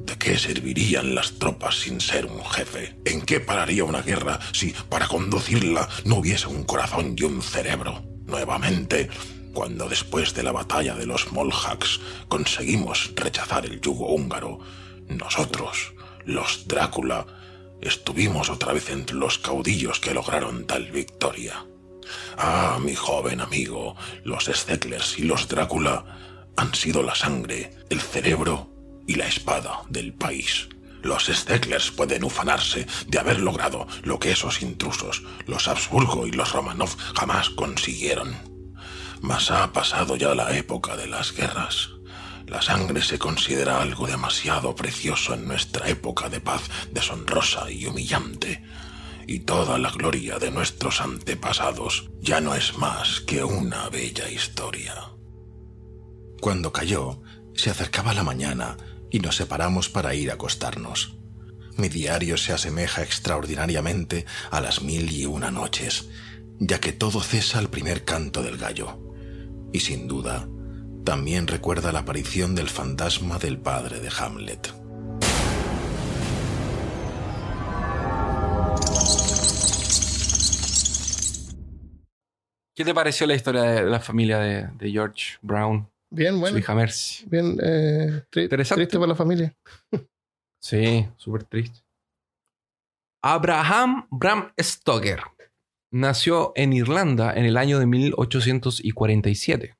¿de 0.00 0.16
qué 0.16 0.38
servirían 0.38 1.14
las 1.14 1.32
tropas 1.38 1.76
sin 1.80 2.00
ser 2.00 2.26
un 2.26 2.44
jefe? 2.44 2.96
¿En 3.04 3.22
qué 3.22 3.40
pararía 3.40 3.84
una 3.84 4.02
guerra 4.02 4.38
si 4.52 4.74
para 4.88 5.08
conducirla 5.08 5.88
no 6.04 6.16
hubiese 6.16 6.48
un 6.48 6.64
corazón 6.64 7.14
y 7.16 7.24
un 7.24 7.42
cerebro? 7.42 8.02
Nuevamente, 8.26 9.10
cuando 9.52 9.88
después 9.88 10.34
de 10.34 10.42
la 10.42 10.52
batalla 10.52 10.94
de 10.94 11.06
los 11.06 11.32
Molhaks 11.32 12.00
conseguimos 12.28 13.12
rechazar 13.14 13.66
el 13.66 13.80
yugo 13.80 14.08
húngaro, 14.08 14.60
nosotros, 15.08 15.92
los 16.24 16.66
Drácula, 16.66 17.26
estuvimos 17.80 18.48
otra 18.48 18.72
vez 18.72 18.88
entre 18.90 19.16
los 19.16 19.38
caudillos 19.38 20.00
que 20.00 20.14
lograron 20.14 20.66
tal 20.66 20.90
victoria. 20.90 21.66
Ah, 22.36 22.78
mi 22.80 22.94
joven 22.94 23.40
amigo, 23.40 23.96
los 24.24 24.44
Steklers 24.44 25.18
y 25.18 25.22
los 25.22 25.48
Drácula 25.48 26.04
han 26.56 26.74
sido 26.74 27.02
la 27.02 27.14
sangre, 27.14 27.70
el 27.90 28.00
cerebro 28.00 28.70
y 29.06 29.14
la 29.14 29.26
espada 29.26 29.82
del 29.88 30.12
país. 30.12 30.68
Los 31.02 31.26
Steklers 31.26 31.90
pueden 31.90 32.22
ufanarse 32.24 32.86
de 33.08 33.18
haber 33.18 33.40
logrado 33.40 33.86
lo 34.04 34.18
que 34.18 34.30
esos 34.30 34.62
intrusos, 34.62 35.22
los 35.46 35.66
Habsburgo 35.66 36.26
y 36.26 36.30
los 36.30 36.52
Romanov, 36.52 36.96
jamás 37.16 37.50
consiguieron. 37.50 38.36
Mas 39.20 39.50
ha 39.50 39.72
pasado 39.72 40.16
ya 40.16 40.34
la 40.34 40.56
época 40.56 40.96
de 40.96 41.08
las 41.08 41.32
guerras. 41.32 41.90
La 42.46 42.62
sangre 42.62 43.02
se 43.02 43.18
considera 43.18 43.80
algo 43.80 44.06
demasiado 44.06 44.74
precioso 44.74 45.34
en 45.34 45.46
nuestra 45.46 45.88
época 45.88 46.28
de 46.28 46.40
paz 46.40 46.62
deshonrosa 46.92 47.70
y 47.70 47.86
humillante 47.86 48.62
y 49.26 49.40
toda 49.40 49.78
la 49.78 49.90
gloria 49.90 50.38
de 50.38 50.50
nuestros 50.50 51.00
antepasados 51.00 52.10
ya 52.20 52.40
no 52.40 52.54
es 52.54 52.78
más 52.78 53.20
que 53.20 53.44
una 53.44 53.88
bella 53.88 54.28
historia. 54.30 54.94
Cuando 56.40 56.72
cayó, 56.72 57.22
se 57.54 57.70
acercaba 57.70 58.14
la 58.14 58.24
mañana 58.24 58.76
y 59.10 59.20
nos 59.20 59.36
separamos 59.36 59.88
para 59.88 60.14
ir 60.14 60.30
a 60.30 60.34
acostarnos. 60.34 61.16
Mi 61.76 61.88
diario 61.88 62.36
se 62.36 62.52
asemeja 62.52 63.02
extraordinariamente 63.02 64.26
a 64.50 64.60
las 64.60 64.82
mil 64.82 65.10
y 65.12 65.26
una 65.26 65.50
noches, 65.50 66.08
ya 66.58 66.80
que 66.80 66.92
todo 66.92 67.20
cesa 67.20 67.58
al 67.58 67.70
primer 67.70 68.04
canto 68.04 68.42
del 68.42 68.58
gallo. 68.58 68.98
Y 69.72 69.80
sin 69.80 70.08
duda, 70.08 70.48
también 71.04 71.46
recuerda 71.46 71.92
la 71.92 72.00
aparición 72.00 72.54
del 72.54 72.68
fantasma 72.68 73.38
del 73.38 73.58
padre 73.58 74.00
de 74.00 74.10
Hamlet. 74.16 74.81
¿Qué 82.74 82.84
te 82.84 82.94
pareció 82.94 83.26
la 83.26 83.34
historia 83.34 83.62
de 83.62 83.82
la 83.84 84.00
familia 84.00 84.38
de, 84.38 84.66
de 84.78 84.90
George 84.90 85.36
Brown, 85.42 85.88
Bien, 86.10 86.34
su 86.34 86.40
bueno. 86.40 86.58
hija 86.58 86.74
Mercy? 86.74 87.24
Bien 87.28 87.58
eh, 87.62 88.24
tri- 88.30 88.44
Interesante. 88.44 88.82
triste 88.84 88.98
para 88.98 89.08
la 89.08 89.14
familia. 89.16 89.54
Sí, 90.64 91.08
súper 91.16 91.42
triste. 91.42 91.80
Abraham 93.20 94.06
Bram 94.10 94.52
Stoker 94.60 95.20
nació 95.92 96.52
en 96.54 96.72
Irlanda 96.72 97.32
en 97.34 97.44
el 97.44 97.56
año 97.56 97.78
de 97.80 97.86
1847. 97.86 99.76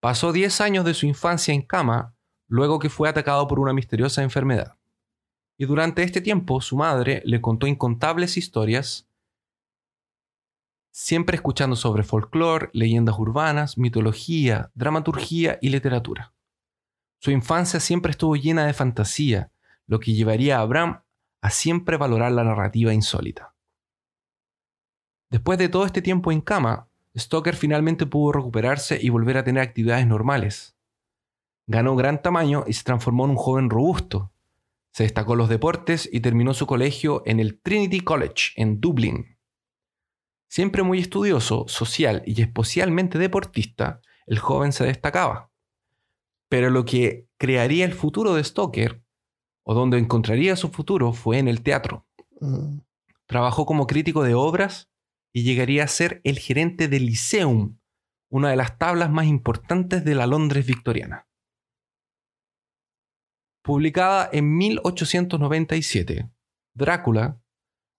Pasó 0.00 0.32
10 0.32 0.60
años 0.60 0.84
de 0.84 0.94
su 0.94 1.06
infancia 1.06 1.54
en 1.54 1.62
cama 1.62 2.14
luego 2.48 2.78
que 2.78 2.88
fue 2.90 3.08
atacado 3.08 3.46
por 3.48 3.60
una 3.60 3.72
misteriosa 3.72 4.22
enfermedad. 4.22 4.76
Y 5.58 5.66
durante 5.66 6.02
este 6.02 6.20
tiempo 6.20 6.60
su 6.60 6.76
madre 6.76 7.22
le 7.24 7.40
contó 7.40 7.66
incontables 7.66 8.36
historias, 8.36 9.07
siempre 11.00 11.36
escuchando 11.36 11.76
sobre 11.76 12.02
folclore, 12.02 12.70
leyendas 12.72 13.16
urbanas, 13.20 13.78
mitología, 13.78 14.72
dramaturgia 14.74 15.56
y 15.62 15.68
literatura. 15.68 16.34
Su 17.20 17.30
infancia 17.30 17.78
siempre 17.78 18.10
estuvo 18.10 18.34
llena 18.34 18.66
de 18.66 18.74
fantasía, 18.74 19.52
lo 19.86 20.00
que 20.00 20.12
llevaría 20.12 20.58
a 20.58 20.62
Abraham 20.62 21.02
a 21.40 21.50
siempre 21.50 21.96
valorar 21.96 22.32
la 22.32 22.42
narrativa 22.42 22.92
insólita. 22.92 23.54
Después 25.30 25.56
de 25.60 25.68
todo 25.68 25.86
este 25.86 26.02
tiempo 26.02 26.32
en 26.32 26.40
cama, 26.40 26.88
Stoker 27.16 27.54
finalmente 27.54 28.04
pudo 28.04 28.32
recuperarse 28.32 28.98
y 29.00 29.08
volver 29.08 29.38
a 29.38 29.44
tener 29.44 29.62
actividades 29.62 30.06
normales. 30.06 30.76
Ganó 31.68 31.94
gran 31.94 32.22
tamaño 32.22 32.64
y 32.66 32.72
se 32.72 32.82
transformó 32.82 33.24
en 33.26 33.30
un 33.30 33.36
joven 33.36 33.70
robusto. 33.70 34.32
Se 34.90 35.04
destacó 35.04 35.34
en 35.34 35.38
los 35.38 35.48
deportes 35.48 36.08
y 36.12 36.20
terminó 36.20 36.54
su 36.54 36.66
colegio 36.66 37.22
en 37.24 37.38
el 37.38 37.60
Trinity 37.60 38.00
College 38.00 38.50
en 38.56 38.80
Dublín. 38.80 39.37
Siempre 40.48 40.82
muy 40.82 40.98
estudioso, 40.98 41.66
social 41.68 42.22
y 42.26 42.40
especialmente 42.40 43.18
deportista, 43.18 44.00
el 44.26 44.38
joven 44.38 44.72
se 44.72 44.84
destacaba. 44.84 45.50
Pero 46.48 46.70
lo 46.70 46.84
que 46.84 47.28
crearía 47.38 47.84
el 47.84 47.92
futuro 47.92 48.34
de 48.34 48.42
Stoker, 48.42 49.02
o 49.64 49.74
donde 49.74 49.98
encontraría 49.98 50.56
su 50.56 50.70
futuro, 50.70 51.12
fue 51.12 51.38
en 51.38 51.48
el 51.48 51.62
teatro. 51.62 52.06
Mm. 52.40 52.78
Trabajó 53.26 53.66
como 53.66 53.86
crítico 53.86 54.22
de 54.22 54.34
obras 54.34 54.90
y 55.34 55.42
llegaría 55.42 55.84
a 55.84 55.88
ser 55.88 56.22
el 56.24 56.38
gerente 56.38 56.88
del 56.88 57.06
Lyceum, 57.06 57.78
una 58.30 58.50
de 58.50 58.56
las 58.56 58.78
tablas 58.78 59.10
más 59.10 59.26
importantes 59.26 60.04
de 60.04 60.14
la 60.14 60.26
Londres 60.26 60.66
victoriana. 60.66 61.28
Publicada 63.62 64.30
en 64.32 64.56
1897, 64.56 66.30
Drácula, 66.74 67.42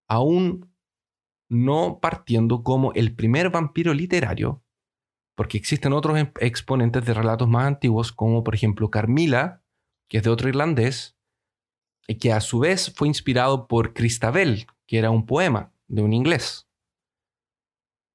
aún 0.08 0.69
no 1.50 2.00
partiendo 2.00 2.64
como 2.64 2.94
el 2.94 3.14
primer 3.16 3.50
vampiro 3.50 3.94
literario, 3.94 4.64
porque 5.36 5.58
existen 5.58 5.94
otros 5.94 6.18
em- 6.18 6.32
exponentes 6.40 7.06
de 7.06 7.14
relatos 7.14 7.48
más 7.48 7.66
antiguos, 7.66 8.12
como 8.12 8.44
por 8.44 8.56
ejemplo 8.56 8.90
Carmila, 8.90 9.64
que 10.08 10.18
es 10.18 10.24
de 10.24 10.30
otro 10.30 10.48
irlandés, 10.48 11.18
y 12.08 12.16
que 12.16 12.32
a 12.32 12.42
su 12.42 12.60
vez 12.60 12.94
fue 12.96 13.08
inspirado 13.08 13.68
por 13.68 13.94
Christabel, 13.94 14.68
que 14.88 14.98
era 14.98 15.12
un 15.12 15.26
poema 15.26 15.72
de 15.88 16.02
un 16.02 16.14
inglés. 16.14 16.68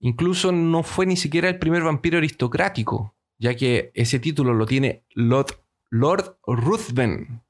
Incluso 0.00 0.52
no 0.52 0.82
fue 0.82 1.06
ni 1.06 1.16
siquiera 1.16 1.48
el 1.48 1.58
primer 1.58 1.82
vampiro 1.82 2.18
aristocrático, 2.18 3.14
ya 3.38 3.56
que 3.56 3.90
ese 3.94 4.18
título 4.18 4.52
lo 4.54 4.66
tiene 4.66 5.04
Lord, 5.10 5.60
Lord 5.90 6.38
Ruthven 6.46 7.42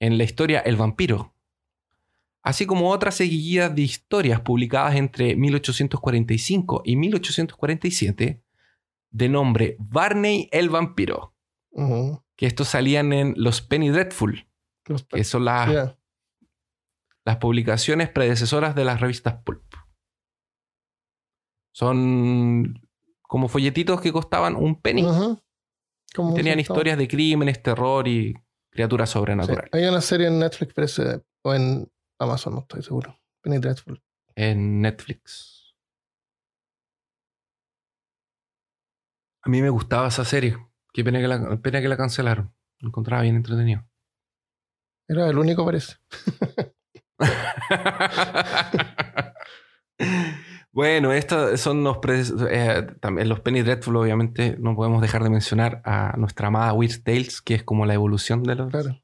en 0.00 0.18
la 0.18 0.24
historia 0.24 0.60
El 0.60 0.76
vampiro, 0.76 1.34
así 2.42 2.66
como 2.66 2.90
otras 2.90 3.14
seguidas 3.16 3.74
de 3.74 3.82
historias 3.82 4.40
publicadas 4.40 4.94
entre 4.96 5.36
1845 5.36 6.82
y 6.84 6.96
1847 6.96 8.42
de 9.10 9.28
nombre 9.28 9.76
Barney 9.78 10.48
el 10.52 10.68
vampiro, 10.70 11.34
que 12.36 12.46
estos 12.46 12.68
salían 12.68 13.12
en 13.12 13.34
los 13.36 13.60
Penny 13.60 13.90
Dreadful, 13.90 14.46
Los- 14.86 15.04
que 15.04 15.24
son 15.24 15.44
las, 15.44 15.94
las 17.24 17.36
publicaciones 17.36 18.08
predecesoras 18.08 18.74
de 18.74 18.84
las 18.84 19.00
revistas 19.00 19.34
Pulp. 19.44 19.62
Son 21.72 22.80
como 23.22 23.48
folletitos 23.48 24.00
que 24.00 24.12
costaban 24.12 24.56
un 24.56 24.80
penny. 24.80 25.02
Como 26.14 26.34
Tenían 26.34 26.56
un 26.56 26.60
historias 26.60 26.98
de 26.98 27.06
crímenes, 27.06 27.62
terror 27.62 28.08
y 28.08 28.34
criaturas 28.70 29.08
Sí, 29.10 29.12
sobrenaturales. 29.14 29.70
Hay 29.72 29.84
una 29.84 30.00
serie 30.00 30.26
en 30.26 30.40
Netflix, 30.40 30.74
parece, 30.74 31.22
o 31.42 31.54
en 31.54 31.88
Amazon, 32.20 32.54
no 32.54 32.60
estoy 32.60 32.82
seguro. 32.82 33.18
Penny 33.40 33.58
Dreadful. 33.58 34.02
En 34.34 34.80
Netflix. 34.80 35.74
A 39.42 39.48
mí 39.48 39.62
me 39.62 39.70
gustaba 39.70 40.08
esa 40.08 40.24
serie. 40.24 40.56
Qué 40.92 41.02
pena 41.02 41.20
que 41.20 41.28
la, 41.28 41.60
pena 41.62 41.80
que 41.80 41.88
la 41.88 41.96
cancelaron. 41.96 42.54
Lo 42.78 42.88
encontraba 42.88 43.22
bien 43.22 43.36
entretenido. 43.36 43.84
Era 45.08 45.28
el 45.28 45.38
único, 45.38 45.64
parece. 45.64 45.96
bueno, 50.72 51.12
estos 51.12 51.60
son 51.60 51.82
los 51.82 51.98
eh, 52.50 52.86
también 53.00 53.28
los 53.28 53.40
Penny 53.40 53.62
Dreadful, 53.62 53.96
obviamente, 53.96 54.56
no 54.58 54.76
podemos 54.76 55.02
dejar 55.02 55.24
de 55.24 55.30
mencionar 55.30 55.82
a 55.84 56.14
nuestra 56.16 56.48
amada 56.48 56.72
Weird 56.74 57.02
Tales, 57.02 57.42
que 57.42 57.54
es 57.54 57.64
como 57.64 57.86
la 57.86 57.94
evolución 57.94 58.42
de 58.42 58.54
los. 58.54 58.70
Claro, 58.70 59.00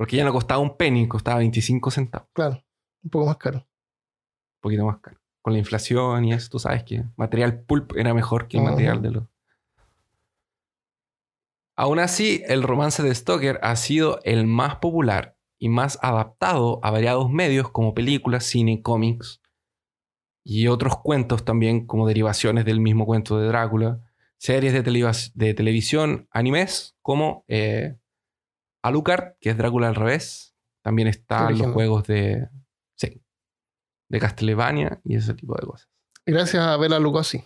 Porque 0.00 0.16
ya 0.16 0.24
no 0.24 0.32
costaba 0.32 0.62
un 0.62 0.78
penny, 0.78 1.06
costaba 1.06 1.40
25 1.40 1.90
centavos, 1.90 2.26
claro. 2.32 2.64
Un 3.04 3.10
poco 3.10 3.26
más 3.26 3.36
caro. 3.36 3.58
un 3.58 4.60
poquito 4.62 4.86
más 4.86 4.98
caro. 4.98 5.20
Con 5.42 5.52
la 5.52 5.58
inflación 5.58 6.24
y 6.24 6.32
eso, 6.32 6.48
tú 6.48 6.58
sabes 6.58 6.84
que 6.84 7.04
material 7.16 7.60
pulp 7.60 7.94
era 7.98 8.14
mejor 8.14 8.48
que 8.48 8.56
el 8.56 8.62
material 8.62 9.02
de 9.02 9.10
los. 9.10 9.24
Aún 11.76 11.98
así, 11.98 12.42
el 12.46 12.62
romance 12.62 13.02
de 13.02 13.14
Stoker 13.14 13.60
ha 13.62 13.76
sido 13.76 14.20
el 14.22 14.46
más 14.46 14.76
popular 14.76 15.36
y 15.58 15.68
más 15.68 15.98
adaptado 16.00 16.80
a 16.82 16.90
variados 16.90 17.28
medios 17.28 17.70
como 17.70 17.92
películas, 17.92 18.44
cine, 18.44 18.80
cómics 18.80 19.42
y 20.42 20.68
otros 20.68 20.96
cuentos 20.96 21.44
también 21.44 21.86
como 21.86 22.08
derivaciones 22.08 22.64
del 22.64 22.80
mismo 22.80 23.04
cuento 23.04 23.38
de 23.38 23.48
Drácula, 23.48 24.00
series 24.38 24.72
de 24.72 25.52
televisión, 25.54 26.26
animes 26.30 26.96
como 27.02 27.44
eh, 27.48 27.98
Alucard, 28.82 29.34
que 29.40 29.50
es 29.50 29.56
Drácula 29.58 29.88
al 29.88 29.94
revés, 29.94 30.54
también 30.82 31.08
están 31.08 31.42
los 31.42 31.50
Original. 31.52 31.72
juegos 31.74 32.04
de, 32.06 32.48
sí, 32.96 33.22
de 34.08 34.18
Castlevania 34.20 35.00
y 35.04 35.16
ese 35.16 35.34
tipo 35.34 35.54
de 35.54 35.66
cosas. 35.66 35.88
Gracias 36.26 36.62
a 36.64 36.76
Bela 36.76 36.98
Lugosi 36.98 37.44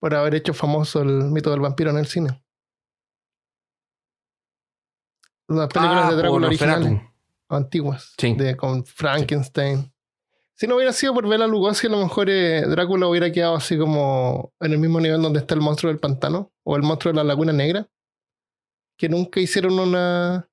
por 0.00 0.14
haber 0.14 0.34
hecho 0.36 0.54
famoso 0.54 1.02
el 1.02 1.30
mito 1.30 1.50
del 1.50 1.60
vampiro 1.60 1.90
en 1.90 1.98
el 1.98 2.06
cine. 2.06 2.44
Las 5.48 5.68
películas 5.68 6.04
Ah, 6.06 6.10
de 6.10 6.16
Drácula 6.16 6.46
originales, 6.48 7.00
antiguas, 7.48 8.14
Sí. 8.18 8.34
de, 8.34 8.56
con 8.56 8.84
Frankenstein. 8.84 9.92
Si 10.54 10.66
no 10.66 10.74
hubiera 10.76 10.92
sido 10.92 11.14
por 11.14 11.26
Bela 11.28 11.46
Lugosi, 11.46 11.86
a 11.86 11.90
lo 11.90 11.98
mejor 11.98 12.28
eh, 12.28 12.62
Drácula 12.66 13.06
hubiera 13.06 13.30
quedado 13.32 13.56
así 13.56 13.78
como 13.78 14.52
en 14.60 14.72
el 14.72 14.78
mismo 14.78 15.00
nivel 15.00 15.22
donde 15.22 15.38
está 15.40 15.54
el 15.54 15.60
monstruo 15.60 15.90
del 15.90 16.00
pantano 16.00 16.52
o 16.64 16.76
el 16.76 16.82
monstruo 16.82 17.12
de 17.12 17.16
la 17.16 17.24
laguna 17.24 17.52
negra, 17.52 17.88
que 18.98 19.08
nunca 19.08 19.40
hicieron 19.40 19.78
una... 19.78 20.46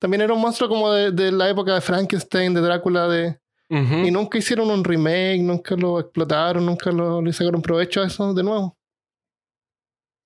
También 0.00 0.22
era 0.22 0.32
un 0.32 0.40
monstruo 0.40 0.68
como 0.68 0.90
de, 0.90 1.10
de 1.12 1.30
la 1.30 1.50
época 1.50 1.74
de 1.74 1.80
Frankenstein, 1.82 2.54
de 2.54 2.60
Drácula, 2.62 3.06
de... 3.06 3.38
Y 3.72 4.10
nunca 4.10 4.36
hicieron 4.38 4.68
un 4.68 4.82
remake, 4.82 5.40
nunca 5.42 5.76
lo 5.76 6.00
explotaron, 6.00 6.66
nunca 6.66 6.90
lo, 6.90 7.22
le 7.22 7.32
sacaron 7.32 7.62
provecho 7.62 8.00
a 8.02 8.06
eso 8.08 8.34
de 8.34 8.42
nuevo. 8.42 8.76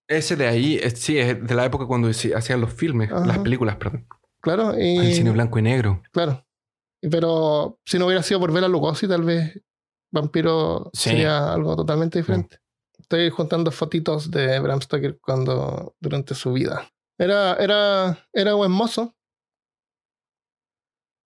Ese 0.09 0.37
de 0.37 0.47
ahí, 0.47 0.77
es- 0.83 0.99
sí, 1.01 1.19
es 1.19 1.47
de 1.47 1.55
la 1.55 1.65
época 1.67 1.87
cuando 1.87 2.09
hacían 2.09 2.61
los 2.61 2.73
filmes, 2.73 3.11
Ajá. 3.13 3.27
las 3.27 3.39
películas, 3.41 3.77
perdón. 3.77 4.07
Claro, 4.41 4.79
y, 4.79 4.97
El 4.97 5.13
cine 5.15 5.31
blanco 5.31 5.59
y 5.59 5.63
negro. 5.63 6.03
claro. 6.13 6.47
Pero 7.11 7.79
si 7.85 7.99
no 7.99 8.07
hubiera 8.07 8.23
sido 8.23 8.41
por 8.41 8.51
Bela 8.51 8.67
Lugosi, 8.69 9.07
tal 9.07 9.25
vez 9.25 9.61
Vampiro 10.11 10.91
Sí. 10.95 11.11
sería 11.11 11.53
algo 11.53 11.77
totalmente 11.77 12.19
diferente. 12.19 12.61
Estoy 12.99 13.29
juntando 13.29 13.71
fotitos 13.71 14.31
de 14.31 14.59
Bram 14.59 14.81
Stoker 14.81 15.19
cuando 15.21 15.95
durante 16.01 16.35
su 16.35 16.55
vida. 16.55 16.91
Era, 17.19 17.55
era, 17.55 18.19
era 18.33 18.55
buen 18.55 18.71
mozo. 18.73 19.15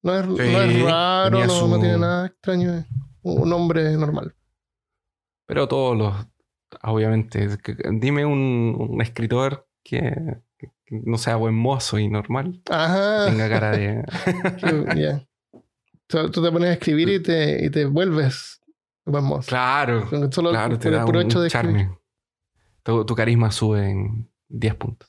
No 0.03 0.14
es, 0.18 0.26
no 0.26 0.36
es 0.39 0.82
raro, 0.82 1.39
no, 1.45 1.49
su- 1.51 1.68
no 1.68 1.80
tiene 1.80 1.99
nada 1.99 2.26
extraño. 2.26 2.72
es 2.74 2.86
Un 3.22 3.53
hombre 3.53 3.97
normal. 3.97 4.34
Pero 5.47 5.66
todos 5.66 5.97
los, 5.97 6.14
obviamente, 6.82 7.49
dime 7.93 8.24
un, 8.24 8.76
un 8.78 9.01
escritor 9.03 9.66
que, 9.82 10.14
que 10.59 10.70
no 10.91 11.16
sea 11.18 11.36
buen 11.36 11.55
mozo 11.55 11.99
y 11.99 12.09
normal, 12.09 12.62
Ajá. 12.70 13.24
tenga 13.24 13.49
cara 13.49 13.72
de... 13.72 14.05
Ya. 14.95 15.26
Tú, 16.07 16.30
tú 16.30 16.43
te 16.43 16.51
pones 16.53 16.70
a 16.70 16.72
escribir 16.74 17.09
y 17.09 17.22
te, 17.22 17.64
y 17.64 17.70
te 17.70 17.84
vuelves 17.86 18.61
buen 19.05 19.24
mozo. 19.24 19.49
claro, 19.49 20.09
Solo 20.30 20.51
claro, 20.51 20.78
te 20.78 20.91
da 20.91 21.05
un, 21.05 21.28
de 21.28 21.51
charme. 21.51 21.99
Tu, 22.82 23.05
tu 23.05 23.14
carisma 23.14 23.51
sube 23.51 23.91
en 23.91 24.30
10 24.49 24.74
puntos. 24.76 25.08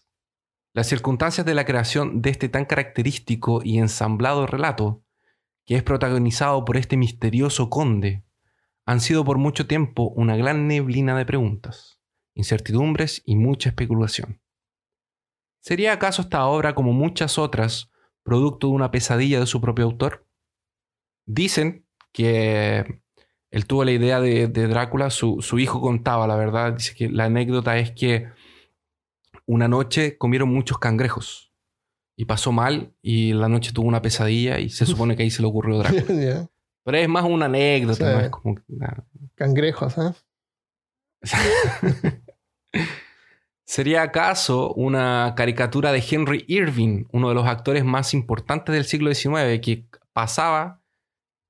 Las 0.80 0.88
circunstancias 0.88 1.46
de 1.46 1.56
la 1.56 1.66
creación 1.66 2.22
de 2.22 2.30
este 2.30 2.48
tan 2.48 2.64
característico 2.64 3.60
y 3.62 3.80
ensamblado 3.80 4.48
relato, 4.48 5.04
que 5.66 5.76
es 5.76 5.84
protagonizado 5.84 6.64
por 6.64 6.78
este 6.78 6.96
misterioso 6.96 7.70
conde, 7.70 8.24
han 8.86 9.02
sido 9.02 9.26
por 9.26 9.38
mucho 9.38 9.68
tiempo 9.68 10.04
una 10.16 10.38
gran 10.38 10.70
neblina 10.70 11.18
de 11.18 11.26
preguntas, 11.26 12.00
incertidumbres 12.34 13.22
y 13.26 13.36
mucha 13.36 13.68
especulación. 13.68 14.40
¿Sería 15.60 15.92
acaso 15.92 16.22
esta 16.22 16.46
obra, 16.46 16.76
como 16.76 16.94
muchas 16.94 17.38
otras, 17.38 17.92
producto 18.24 18.68
de 18.68 18.74
una 18.76 18.90
pesadilla 18.90 19.42
de 19.42 19.48
su 19.48 19.60
propio 19.60 19.84
autor? 19.84 20.30
Dicen 21.26 21.86
que 22.14 23.02
él 23.52 23.66
tuvo 23.66 23.84
la 23.84 23.92
idea 23.92 24.22
de, 24.22 24.48
Drácula, 24.48 25.10
su, 25.10 25.42
su, 25.42 25.60
hijo 25.60 25.82
contaba, 25.82 26.26
la 26.26 26.38
verdad, 26.38 26.72
dice 26.72 26.96
que 26.96 27.10
la 27.10 27.26
anécdota 27.26 27.78
es 27.78 27.92
que 27.92 28.30
una 29.50 29.68
noche 29.68 30.16
comieron 30.16 30.50
muchos 30.50 30.78
cangrejos 30.78 31.52
y 32.16 32.26
pasó 32.26 32.52
mal 32.52 32.94
y 33.02 33.34
la 33.34 33.50
noche 33.50 33.72
tuvo 33.74 33.88
una 33.88 34.00
pesadilla 34.00 34.60
y 34.60 34.70
se 34.70 34.86
supone 34.86 35.16
que 35.16 35.24
ahí 35.24 35.32
se 35.32 35.42
le 35.42 35.48
ocurrió 35.48 35.80
Drácula. 35.80 36.04
Pero 36.86 36.98
es 36.98 37.10
más 37.10 37.26
una 37.26 37.48
anécdota, 37.48 38.14
no 38.14 38.20
es 38.20 38.30
como... 38.30 38.56
Cangrejos, 39.34 39.98
¿eh? 39.98 40.14
¿Sería 43.66 44.04
acaso 44.04 44.72
una 44.74 45.34
caricatura 45.36 45.92
de 45.92 46.04
Henry 46.08 46.46
Irving, 46.48 47.06
uno 47.12 47.30
de 47.30 47.36
los 47.36 47.48
actores 47.48 47.84
más 47.84 48.14
importantes 48.14 48.76
del 48.76 48.86
siglo 48.86 49.12
XIX, 49.12 49.60
que 49.64 49.88
pasaba, 50.14 50.84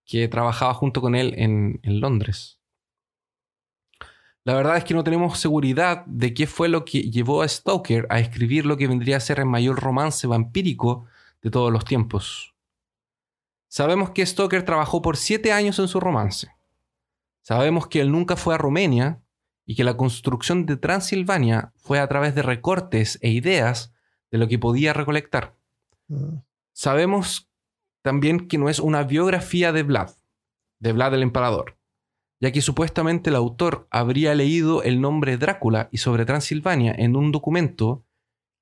que 0.05 0.29
trabajaba 0.29 0.73
junto 0.73 1.01
con 1.01 1.15
él 1.15 1.33
en, 1.35 1.81
en 1.83 1.99
Londres? 1.99 2.58
La 4.49 4.55
verdad 4.55 4.77
es 4.77 4.83
que 4.83 4.95
no 4.95 5.03
tenemos 5.03 5.37
seguridad 5.37 6.03
de 6.07 6.33
qué 6.33 6.47
fue 6.47 6.69
lo 6.69 6.83
que 6.83 7.03
llevó 7.03 7.43
a 7.43 7.47
Stoker 7.47 8.07
a 8.09 8.19
escribir 8.19 8.65
lo 8.65 8.77
que 8.77 8.87
vendría 8.87 9.17
a 9.17 9.19
ser 9.19 9.37
el 9.37 9.45
mayor 9.45 9.79
romance 9.79 10.25
vampírico 10.25 11.05
de 11.43 11.51
todos 11.51 11.71
los 11.71 11.85
tiempos. 11.85 12.55
Sabemos 13.67 14.09
que 14.09 14.25
Stoker 14.25 14.65
trabajó 14.65 15.03
por 15.03 15.17
siete 15.17 15.51
años 15.51 15.77
en 15.77 15.87
su 15.87 15.99
romance. 15.99 16.51
Sabemos 17.43 17.85
que 17.85 18.01
él 18.01 18.11
nunca 18.11 18.35
fue 18.35 18.55
a 18.55 18.57
Rumenia 18.57 19.21
y 19.67 19.75
que 19.75 19.83
la 19.83 19.95
construcción 19.95 20.65
de 20.65 20.77
Transilvania 20.77 21.71
fue 21.75 21.99
a 21.99 22.07
través 22.07 22.33
de 22.33 22.41
recortes 22.41 23.19
e 23.21 23.29
ideas 23.29 23.93
de 24.31 24.39
lo 24.39 24.47
que 24.47 24.57
podía 24.57 24.93
recolectar. 24.93 25.55
Mm. 26.07 26.37
Sabemos 26.73 27.51
también 28.01 28.47
que 28.47 28.57
no 28.57 28.67
es 28.67 28.79
una 28.79 29.03
biografía 29.03 29.71
de 29.71 29.83
Vlad, 29.83 30.09
de 30.79 30.91
Vlad 30.91 31.13
el 31.13 31.21
Emperador, 31.21 31.77
ya 32.39 32.51
que 32.51 32.61
supuestamente 32.61 33.29
el 33.29 33.35
autor 33.35 33.87
habría 33.91 34.33
leído 34.33 34.83
el 34.83 35.01
nombre 35.01 35.37
Drácula 35.37 35.89
y 35.91 35.97
sobre 35.97 36.25
Transilvania 36.25 36.93
en 36.97 37.15
un 37.15 37.31
documento 37.31 38.05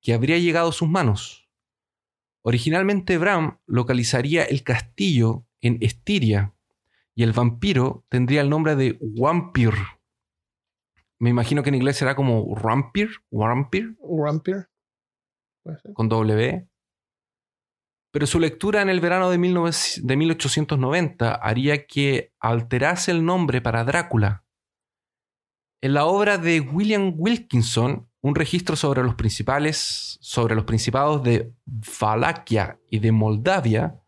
que 0.01 0.13
habría 0.13 0.37
llegado 0.39 0.69
a 0.69 0.73
sus 0.73 0.89
manos. 0.89 1.47
Originalmente 2.41 3.17
Bram 3.17 3.59
localizaría 3.65 4.43
el 4.43 4.63
castillo 4.63 5.45
en 5.61 5.77
Estiria 5.81 6.53
y 7.13 7.23
el 7.23 7.33
vampiro 7.33 8.05
tendría 8.09 8.41
el 8.41 8.49
nombre 8.49 8.75
de 8.75 8.97
Wampir. 9.01 9.73
Me 11.19 11.29
imagino 11.29 11.63
que 11.63 11.69
en 11.69 11.75
inglés 11.75 11.97
será 11.97 12.15
como 12.15 12.55
Rampir, 12.55 13.09
Wampir. 13.31 13.95
Wampir. 13.99 14.69
Con 15.93 16.07
W. 16.07 16.67
Pero 18.11 18.25
su 18.25 18.39
lectura 18.39 18.81
en 18.81 18.89
el 18.89 18.99
verano 18.99 19.29
de, 19.29 19.37
de 19.37 20.17
1890 20.17 21.35
haría 21.35 21.85
que 21.85 22.33
alterase 22.39 23.11
el 23.11 23.25
nombre 23.25 23.61
para 23.61 23.83
Drácula. 23.83 24.43
En 25.81 25.93
la 25.93 26.05
obra 26.05 26.37
de 26.37 26.59
William 26.59 27.13
Wilkinson, 27.15 28.09
un 28.21 28.35
registro 28.35 28.75
sobre 28.75 29.03
los 29.03 29.15
principales, 29.15 30.17
sobre 30.21 30.55
los 30.55 30.63
principados 30.63 31.21
de 31.23 31.53
Valaquia 32.01 32.79
y 32.89 32.99
de 32.99 33.11
Moldavia, 33.11 34.01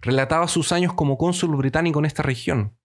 relataba 0.00 0.48
sus 0.48 0.72
años 0.72 0.94
como 0.94 1.16
cónsul 1.16 1.54
británico 1.56 1.98
en 1.98 2.06
esta 2.06 2.22
región. 2.22 2.76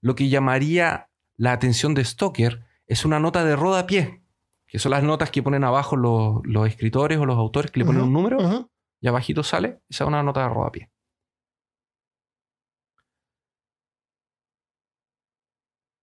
Lo 0.00 0.14
que 0.14 0.28
llamaría 0.28 1.10
la 1.36 1.52
atención 1.52 1.94
de 1.94 2.04
Stoker 2.04 2.64
es 2.86 3.04
una 3.04 3.20
nota 3.20 3.44
de 3.44 3.54
rodapié, 3.56 4.22
que 4.66 4.78
son 4.78 4.90
las 4.90 5.02
notas 5.02 5.30
que 5.30 5.42
ponen 5.42 5.64
abajo 5.64 5.96
los, 5.96 6.42
escritores 6.66 7.18
o 7.18 7.26
los 7.26 7.38
autores 7.38 7.70
que 7.70 7.80
le 7.80 7.86
ponen 7.86 8.02
un 8.02 8.12
número 8.12 8.69
y 9.00 9.08
abajito 9.08 9.42
sale, 9.42 9.80
esa 9.88 10.04
es 10.04 10.08
una 10.08 10.22
nota 10.22 10.42
de 10.42 10.48
rodapié. 10.48 10.90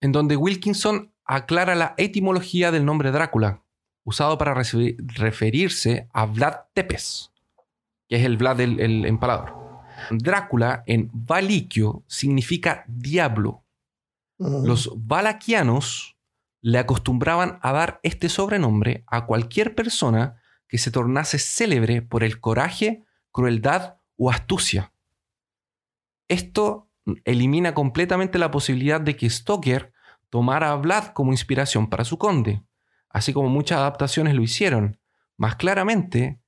En 0.02 0.12
donde 0.12 0.36
Wilkinson 0.36 1.14
aclara 1.26 1.76
la 1.76 1.94
etimología 1.98 2.72
del 2.72 2.86
nombre 2.86 3.12
Drácula, 3.12 3.64
usado 4.04 4.38
para 4.38 4.54
referirse 4.54 6.08
a 6.14 6.26
Vlad 6.26 6.56
Tepes, 6.74 7.32
que 8.08 8.18
es 8.18 8.26
el 8.26 8.38
Vlad 8.38 8.58
del 8.58 9.06
empalador. 9.06 9.68
Drácula 10.12 10.84
en 10.86 11.10
Valiquio 11.12 12.04
significa 12.08 12.86
diablo. 12.88 13.64
Los 14.38 14.92
valaquianos 14.96 16.16
le 16.62 16.78
acostumbraban 16.78 17.60
a 17.62 17.72
dar 17.72 18.00
este 18.04 18.30
sobrenombre 18.30 19.04
a 19.08 19.26
cualquier 19.26 19.74
persona 19.74 20.40
que 20.68 20.78
se 20.78 20.92
tornase 20.92 21.40
célebre 21.40 22.02
por 22.02 22.24
el 22.24 22.40
coraje, 22.40 23.04
crueldad 23.32 23.98
o 24.18 24.30
astucia. 24.30 24.94
Esto 26.28 26.90
elimina 27.24 27.74
completamente 27.74 28.38
la 28.38 28.52
posibilidad 28.52 29.00
de 29.00 29.16
que 29.16 29.30
Stoker 29.30 29.94
tomara 30.30 30.72
a 30.72 30.76
Vlad 30.76 31.08
como 31.14 31.32
inspiración 31.32 31.90
para 31.90 32.04
su 32.04 32.18
conde, 32.18 32.64
así 33.10 33.34
como 33.34 33.50
muchas 33.50 33.80
adaptaciones 33.80 34.36
lo 34.36 34.42
hicieron. 34.42 35.00
Más 35.38 35.56
claramente, 35.56 36.40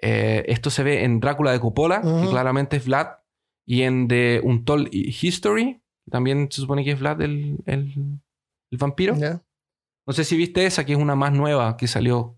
eh, 0.00 0.44
esto 0.46 0.70
se 0.70 0.82
ve 0.82 1.04
en 1.04 1.20
Drácula 1.20 1.52
de 1.52 1.60
Coppola, 1.60 2.00
que 2.00 2.28
claramente 2.30 2.76
es 2.76 2.86
Vlad, 2.86 3.08
y 3.66 3.82
en 3.82 4.08
The 4.08 4.40
Untold 4.42 4.88
History, 4.92 5.82
también 6.10 6.48
se 6.50 6.60
supone 6.60 6.84
que 6.84 6.92
es 6.92 7.00
Vlad 7.00 7.20
el, 7.22 7.58
el, 7.66 8.18
vampiro. 8.72 9.14
No 10.06 10.12
sé 10.12 10.24
si 10.24 10.36
viste 10.36 10.66
esa, 10.66 10.84
que 10.84 10.92
es 10.92 10.98
una 10.98 11.14
más 11.14 11.32
nueva 11.32 11.76
que 11.76 11.86
salió. 11.86 12.36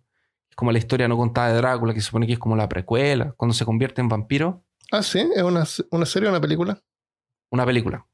Como 0.54 0.72
la 0.72 0.78
historia 0.78 1.08
no 1.08 1.16
contada 1.16 1.48
de 1.48 1.56
Drácula, 1.56 1.94
que 1.94 2.00
se 2.00 2.06
supone 2.06 2.26
que 2.26 2.34
es 2.34 2.38
como 2.38 2.56
la 2.56 2.68
precuela, 2.68 3.32
cuando 3.36 3.54
se 3.54 3.64
convierte 3.64 4.00
en 4.00 4.08
vampiro. 4.08 4.64
Ah, 4.92 5.02
sí, 5.02 5.28
es 5.34 5.42
una, 5.42 5.64
una 5.90 6.06
serie 6.06 6.28
o 6.28 6.32
una 6.32 6.40
película. 6.40 6.82
Una 7.50 7.66
película. 7.66 8.06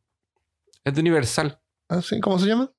Es 0.85 0.95
de 0.95 1.01
Universal. 1.01 1.61
Ah, 1.89 2.01
sí, 2.01 2.21
¿cómo 2.21 2.39
se 2.39 2.47
llama? 2.47 2.73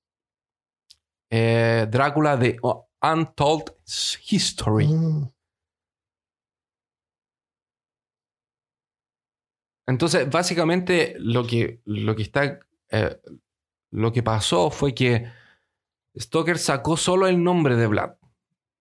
Eh, 1.29 1.87
Drácula 1.89 2.37
de 2.37 2.57
Untold 3.01 3.73
History. 4.29 4.87
Mm. 4.87 5.31
Entonces, 9.87 10.29
básicamente 10.29 11.15
lo 11.19 11.45
que, 11.45 11.81
lo 11.85 12.15
que 12.15 12.23
está. 12.23 12.59
Eh, 12.89 13.21
lo 13.91 14.11
que 14.13 14.23
pasó 14.23 14.69
fue 14.69 14.93
que 14.93 15.29
Stoker 16.17 16.57
sacó 16.57 16.95
solo 16.95 17.27
el 17.27 17.43
nombre 17.43 17.75
de 17.75 17.87
Vlad. 17.87 18.13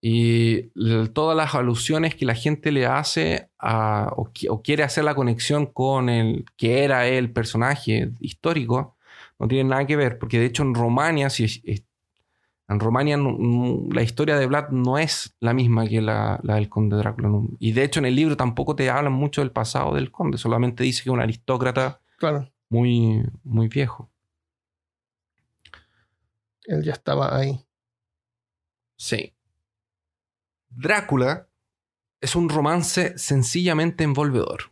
Y 0.03 0.71
todas 1.13 1.37
las 1.37 1.53
alusiones 1.53 2.15
que 2.15 2.25
la 2.25 2.33
gente 2.33 2.71
le 2.71 2.87
hace 2.87 3.49
o, 3.59 4.31
quiere 4.63 4.83
hacer 4.83 5.03
la 5.03 5.13
conexión 5.13 5.67
con 5.67 6.09
el 6.09 6.45
que 6.57 6.83
era 6.83 7.07
el 7.07 7.31
personaje 7.31 8.11
histórico, 8.19 8.97
no 9.37 9.47
tienen 9.47 9.67
nada 9.67 9.85
que 9.85 9.95
ver, 9.95 10.17
porque 10.17 10.39
de 10.39 10.47
hecho 10.47 10.63
en 10.63 10.73
Romania, 10.73 11.29
si 11.29 11.45
en 12.67 12.79
Romania 12.79 13.17
la 13.17 14.01
historia 14.01 14.37
de 14.37 14.47
Vlad 14.47 14.69
no 14.69 14.97
es 14.97 15.35
la 15.39 15.53
misma 15.53 15.87
que 15.87 16.01
la, 16.01 16.39
del 16.41 16.69
conde 16.69 16.97
Drácula. 16.97 17.29
Y 17.59 17.73
de 17.73 17.83
hecho 17.83 17.99
en 17.99 18.05
el 18.05 18.15
libro 18.15 18.37
tampoco 18.37 18.75
te 18.75 18.89
hablan 18.89 19.13
mucho 19.13 19.41
del 19.41 19.51
pasado 19.51 19.93
del 19.93 20.09
conde, 20.09 20.37
solamente 20.37 20.83
dice 20.83 21.03
que 21.03 21.09
es 21.09 21.13
un 21.13 21.21
aristócrata 21.21 22.01
muy, 22.69 23.23
muy 23.43 23.67
viejo. 23.67 24.09
Él 26.63 26.83
ya 26.83 26.93
estaba 26.93 27.35
ahí. 27.37 27.59
Sí. 28.95 29.33
Drácula 30.71 31.47
es 32.21 32.35
un 32.35 32.49
romance 32.49 33.17
sencillamente 33.17 34.03
envolvedor. 34.03 34.71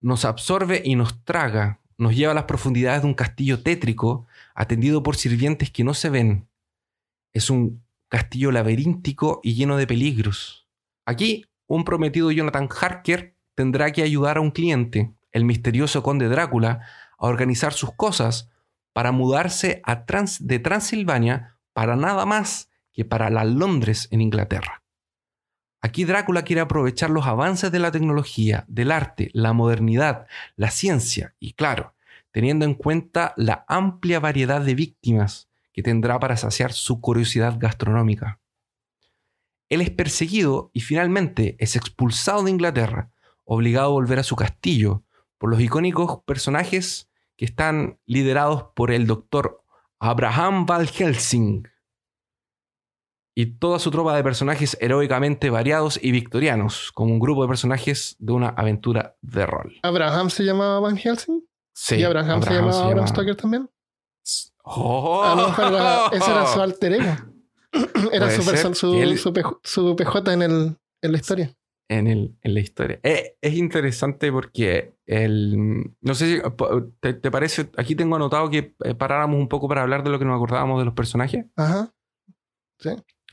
Nos 0.00 0.24
absorbe 0.24 0.82
y 0.84 0.96
nos 0.96 1.24
traga, 1.24 1.80
nos 1.96 2.14
lleva 2.14 2.32
a 2.32 2.34
las 2.34 2.44
profundidades 2.44 3.02
de 3.02 3.08
un 3.08 3.14
castillo 3.14 3.62
tétrico 3.62 4.26
atendido 4.54 5.02
por 5.02 5.16
sirvientes 5.16 5.70
que 5.70 5.84
no 5.84 5.94
se 5.94 6.10
ven, 6.10 6.48
es 7.34 7.50
un 7.50 7.84
castillo 8.08 8.52
laberíntico 8.52 9.40
y 9.42 9.54
lleno 9.54 9.76
de 9.76 9.86
peligros. 9.86 10.68
Aquí, 11.04 11.44
un 11.66 11.84
prometido 11.84 12.30
Jonathan 12.30 12.68
Harker 12.68 13.36
tendrá 13.54 13.90
que 13.92 14.02
ayudar 14.02 14.38
a 14.38 14.40
un 14.40 14.52
cliente, 14.52 15.12
el 15.32 15.44
misterioso 15.44 16.02
conde 16.02 16.28
Drácula, 16.28 16.86
a 17.18 17.26
organizar 17.26 17.72
sus 17.72 17.92
cosas 17.92 18.50
para 18.92 19.10
mudarse 19.10 19.82
a 19.84 20.04
de 20.40 20.58
Transilvania 20.60 21.58
para 21.72 21.96
nada 21.96 22.24
más 22.24 22.70
que 22.92 23.04
para 23.04 23.30
la 23.30 23.44
Londres 23.44 24.06
en 24.12 24.20
Inglaterra. 24.20 24.83
Aquí 25.84 26.06
Drácula 26.06 26.44
quiere 26.44 26.62
aprovechar 26.62 27.10
los 27.10 27.26
avances 27.26 27.70
de 27.70 27.78
la 27.78 27.92
tecnología, 27.92 28.64
del 28.68 28.90
arte, 28.90 29.28
la 29.34 29.52
modernidad, 29.52 30.26
la 30.56 30.70
ciencia 30.70 31.34
y, 31.38 31.52
claro, 31.52 31.94
teniendo 32.30 32.64
en 32.64 32.72
cuenta 32.72 33.34
la 33.36 33.66
amplia 33.68 34.18
variedad 34.18 34.62
de 34.62 34.74
víctimas 34.74 35.50
que 35.74 35.82
tendrá 35.82 36.18
para 36.18 36.38
saciar 36.38 36.72
su 36.72 37.02
curiosidad 37.02 37.56
gastronómica. 37.58 38.40
Él 39.68 39.82
es 39.82 39.90
perseguido 39.90 40.70
y 40.72 40.80
finalmente 40.80 41.54
es 41.58 41.76
expulsado 41.76 42.44
de 42.44 42.52
Inglaterra, 42.52 43.10
obligado 43.44 43.88
a 43.88 43.92
volver 43.92 44.18
a 44.20 44.22
su 44.22 44.36
castillo 44.36 45.04
por 45.36 45.50
los 45.50 45.60
icónicos 45.60 46.22
personajes 46.24 47.10
que 47.36 47.44
están 47.44 47.98
liderados 48.06 48.68
por 48.74 48.90
el 48.90 49.06
doctor 49.06 49.62
Abraham 49.98 50.64
Van 50.64 50.86
Helsing 50.86 51.68
y 53.36 53.46
toda 53.58 53.78
su 53.78 53.90
tropa 53.90 54.14
de 54.16 54.22
personajes 54.22 54.76
heroicamente 54.80 55.50
variados 55.50 55.98
y 56.02 56.12
victorianos, 56.12 56.92
como 56.92 57.12
un 57.12 57.18
grupo 57.18 57.42
de 57.42 57.48
personajes 57.48 58.14
de 58.18 58.32
una 58.32 58.48
aventura 58.50 59.16
de 59.22 59.44
rol. 59.46 59.74
¿Abraham 59.82 60.30
se 60.30 60.44
llamaba 60.44 60.78
Van 60.80 60.96
Helsing? 60.96 61.42
Sí, 61.74 61.96
¿Y 61.96 62.04
Abraham, 62.04 62.42
se 62.42 62.50
llamaba 62.54 62.78
Bram 62.86 62.94
llama- 62.96 63.06
Stoker 63.08 63.34
también? 63.36 63.68
¡Oh! 64.62 65.22
A 65.24 65.34
lo 65.34 65.48
mejor 65.48 65.64
era- 65.74 66.06
ese 66.12 66.30
era 66.30 66.46
su 66.46 66.60
alter 66.60 66.92
ego. 66.94 67.16
Era 68.12 68.30
su, 68.30 68.42
su, 68.74 68.94
él- 69.02 69.18
su 69.18 69.32
PJ 69.32 69.58
su 69.64 69.96
PJ 69.96 70.32
en, 70.32 70.42
el, 70.42 70.76
en 71.02 71.10
la 71.12 71.18
historia. 71.18 71.52
en, 71.88 72.06
el, 72.06 72.36
en 72.40 72.54
la 72.54 72.60
historia. 72.60 73.00
Eh, 73.02 73.36
es 73.40 73.54
interesante 73.54 74.30
porque 74.30 74.94
el. 75.06 75.92
No 76.00 76.14
sé 76.14 76.36
si 76.36 76.42
te, 77.00 77.14
te 77.14 77.30
parece. 77.32 77.68
Aquí 77.76 77.96
tengo 77.96 78.14
anotado 78.14 78.48
que 78.48 78.76
eh, 78.84 78.94
paráramos 78.94 79.40
un 79.40 79.48
poco 79.48 79.66
para 79.68 79.82
hablar 79.82 80.04
de 80.04 80.10
lo 80.10 80.20
que 80.20 80.24
nos 80.24 80.36
acordábamos 80.36 80.78
de 80.78 80.84
los 80.84 80.94
personajes. 80.94 81.46
Ajá. 81.56 81.92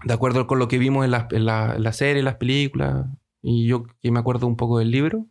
De 0.03 0.13
acuerdo 0.13 0.47
con 0.47 0.59
lo 0.59 0.67
que 0.67 0.77
vimos 0.77 1.05
en 1.05 1.11
la, 1.11 1.27
en 1.31 1.45
la, 1.45 1.75
en 1.75 1.83
la 1.83 1.93
serie, 1.93 2.19
en 2.19 2.25
las 2.25 2.35
películas. 2.35 3.05
Y 3.41 3.67
yo 3.67 3.83
que 4.01 4.11
me 4.11 4.19
acuerdo 4.19 4.47
un 4.47 4.55
poco 4.55 4.79
del 4.79 4.91
libro. 4.91 5.25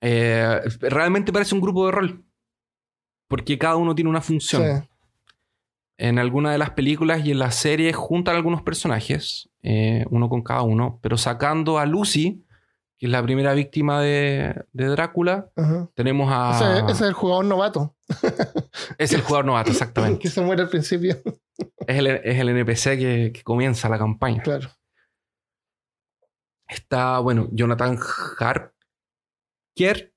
Eh, 0.00 0.60
realmente 0.80 1.32
parece 1.32 1.54
un 1.54 1.60
grupo 1.60 1.86
de 1.86 1.92
rol. 1.92 2.24
Porque 3.28 3.58
cada 3.58 3.76
uno 3.76 3.94
tiene 3.94 4.10
una 4.10 4.20
función. 4.20 4.62
Sí. 4.82 4.88
En 5.98 6.18
alguna 6.18 6.50
de 6.50 6.58
las 6.58 6.70
películas 6.70 7.24
y 7.26 7.30
en 7.30 7.38
las 7.38 7.56
series 7.56 7.94
juntan 7.94 8.34
algunos 8.34 8.62
personajes, 8.62 9.50
eh, 9.62 10.06
uno 10.10 10.30
con 10.30 10.42
cada 10.42 10.62
uno, 10.62 10.98
pero 11.02 11.18
sacando 11.18 11.78
a 11.78 11.84
Lucy, 11.84 12.42
que 13.00 13.06
es 13.06 13.12
la 13.12 13.22
primera 13.22 13.54
víctima 13.54 14.02
de, 14.02 14.62
de 14.74 14.84
Drácula, 14.84 15.50
Ajá. 15.56 15.88
tenemos 15.94 16.28
a... 16.30 16.54
Ese, 16.54 16.80
ese 16.84 16.92
es 16.92 17.00
el 17.00 17.14
jugador 17.14 17.46
novato 17.46 17.96
Es 18.98 19.14
el 19.14 19.22
jugador 19.22 19.46
novato, 19.46 19.70
exactamente. 19.70 20.18
que 20.22 20.28
se 20.28 20.42
muere 20.42 20.62
al 20.62 20.68
principio. 20.68 21.16
es, 21.86 21.98
el, 21.98 22.06
es 22.08 22.38
el 22.38 22.50
NPC 22.50 22.98
que, 22.98 23.30
que 23.32 23.42
comienza 23.42 23.88
la 23.88 23.98
campaña. 23.98 24.42
claro. 24.42 24.68
Está, 26.68 27.18
bueno, 27.20 27.48
Jonathan 27.50 27.98
Harker, 28.38 30.14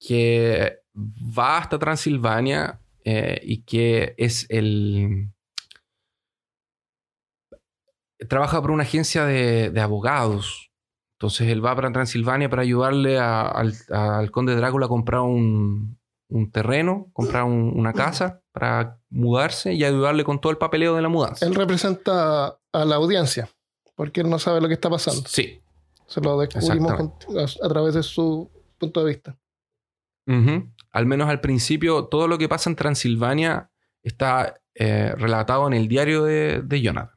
que 0.00 0.80
va 0.96 1.58
hasta 1.58 1.78
Transilvania 1.78 2.80
eh, 3.04 3.38
y 3.44 3.62
que 3.62 4.14
es 4.16 4.46
el... 4.48 5.30
Trabaja 8.28 8.60
por 8.62 8.70
una 8.70 8.82
agencia 8.82 9.24
de, 9.24 9.70
de 9.70 9.80
abogados. 9.80 10.72
Entonces 11.24 11.48
él 11.48 11.64
va 11.64 11.74
para 11.74 11.90
Transilvania 11.90 12.50
para 12.50 12.62
ayudarle 12.62 13.18
a- 13.18 13.48
al, 13.48 13.72
al 13.90 14.30
conde 14.30 14.54
Drácula 14.56 14.86
a 14.86 14.88
comprar 14.90 15.22
un, 15.22 15.98
un 16.28 16.50
terreno, 16.50 17.08
comprar 17.14 17.44
un- 17.44 17.72
una 17.74 17.92
casa 17.94 18.42
para 18.52 18.98
mudarse 19.08 19.72
y 19.72 19.84
ayudarle 19.84 20.22
con 20.24 20.40
todo 20.40 20.52
el 20.52 20.58
papeleo 20.58 20.94
de 20.94 21.02
la 21.02 21.08
mudanza. 21.08 21.46
Él 21.46 21.54
representa 21.54 22.58
a 22.72 22.84
la 22.84 22.96
audiencia, 22.96 23.48
porque 23.94 24.20
él 24.20 24.28
no 24.28 24.38
sabe 24.38 24.60
lo 24.60 24.68
que 24.68 24.74
está 24.74 24.90
pasando. 24.90 25.22
Sí. 25.26 25.60
Se 26.06 26.20
lo 26.20 26.38
descubrimos 26.38 26.92
a, 26.92 27.64
a 27.64 27.68
través 27.70 27.94
de 27.94 28.02
su 28.02 28.50
punto 28.78 29.00
de 29.02 29.06
vista. 29.12 29.36
Al 30.92 31.06
menos 31.06 31.28
al 31.28 31.40
principio, 31.40 32.04
todo 32.04 32.28
lo 32.28 32.36
que 32.38 32.48
pasa 32.48 32.68
en 32.70 32.76
Transilvania 32.76 33.70
está 34.02 34.60
eh, 34.74 35.14
relatado 35.16 35.66
en 35.66 35.72
el 35.72 35.88
diario 35.88 36.24
de, 36.24 36.60
de 36.62 36.80
Jonathan. 36.82 37.14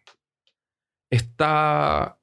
Está. 1.09 2.16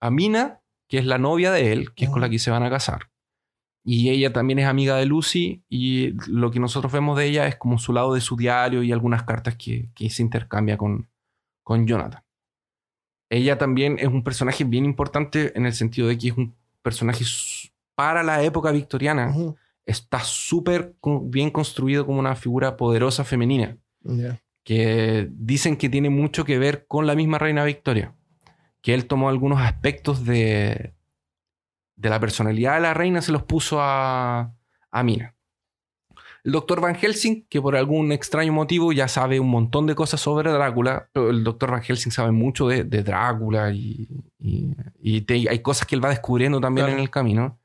Amina, 0.00 0.60
que 0.88 0.98
es 0.98 1.06
la 1.06 1.18
novia 1.18 1.52
de 1.52 1.72
él, 1.72 1.94
que 1.94 2.06
es 2.06 2.10
con 2.10 2.20
la 2.20 2.28
que 2.28 2.38
se 2.38 2.50
van 2.50 2.62
a 2.62 2.70
casar. 2.70 3.10
Y 3.84 4.10
ella 4.10 4.32
también 4.32 4.58
es 4.58 4.66
amiga 4.66 4.96
de 4.96 5.06
Lucy, 5.06 5.62
y 5.68 6.14
lo 6.28 6.50
que 6.50 6.60
nosotros 6.60 6.92
vemos 6.92 7.16
de 7.16 7.26
ella 7.26 7.46
es 7.46 7.56
como 7.56 7.78
su 7.78 7.92
lado 7.92 8.14
de 8.14 8.20
su 8.20 8.36
diario 8.36 8.82
y 8.82 8.92
algunas 8.92 9.22
cartas 9.22 9.56
que, 9.56 9.88
que 9.94 10.10
se 10.10 10.22
intercambia 10.22 10.76
con, 10.76 11.08
con 11.62 11.86
Jonathan. 11.86 12.22
Ella 13.30 13.58
también 13.58 13.96
es 13.98 14.08
un 14.08 14.24
personaje 14.24 14.64
bien 14.64 14.84
importante 14.84 15.56
en 15.56 15.64
el 15.64 15.72
sentido 15.72 16.08
de 16.08 16.18
que 16.18 16.28
es 16.28 16.36
un 16.36 16.56
personaje 16.82 17.24
para 17.94 18.22
la 18.22 18.42
época 18.42 18.72
victoriana. 18.72 19.32
Está 19.86 20.20
súper 20.20 20.94
bien 21.22 21.50
construido 21.50 22.04
como 22.06 22.18
una 22.18 22.34
figura 22.34 22.76
poderosa 22.76 23.24
femenina, 23.24 23.78
que 24.64 25.28
dicen 25.30 25.76
que 25.76 25.88
tiene 25.88 26.10
mucho 26.10 26.44
que 26.44 26.58
ver 26.58 26.86
con 26.86 27.06
la 27.06 27.14
misma 27.14 27.38
reina 27.38 27.64
Victoria. 27.64 28.14
Que 28.82 28.94
él 28.94 29.06
tomó 29.06 29.28
algunos 29.28 29.60
aspectos 29.60 30.24
de, 30.24 30.94
de 31.96 32.10
la 32.10 32.18
personalidad 32.20 32.74
de 32.74 32.80
la 32.80 32.94
reina, 32.94 33.20
se 33.22 33.32
los 33.32 33.42
puso 33.42 33.78
a, 33.80 34.54
a 34.90 35.02
Mina. 35.02 35.34
El 36.42 36.52
doctor 36.52 36.80
Van 36.80 36.94
Helsing, 36.94 37.44
que 37.50 37.60
por 37.60 37.76
algún 37.76 38.12
extraño 38.12 38.50
motivo 38.54 38.92
ya 38.92 39.08
sabe 39.08 39.38
un 39.40 39.50
montón 39.50 39.86
de 39.86 39.94
cosas 39.94 40.20
sobre 40.22 40.50
Drácula. 40.50 41.10
El 41.12 41.44
doctor 41.44 41.70
Van 41.70 41.82
Helsing 41.82 42.10
sabe 42.12 42.30
mucho 42.32 42.66
de, 42.66 42.84
de 42.84 43.02
Drácula 43.02 43.70
y, 43.72 44.08
y- 44.38 44.74
y 45.02 45.20
te- 45.20 45.50
hay 45.50 45.58
cosas 45.58 45.86
que 45.86 45.94
él 45.94 46.02
va 46.02 46.08
descubriendo 46.08 46.58
también 46.58 46.86
Claro. 46.86 46.96
en 46.98 47.02
el 47.02 47.10
camino. 47.10 47.58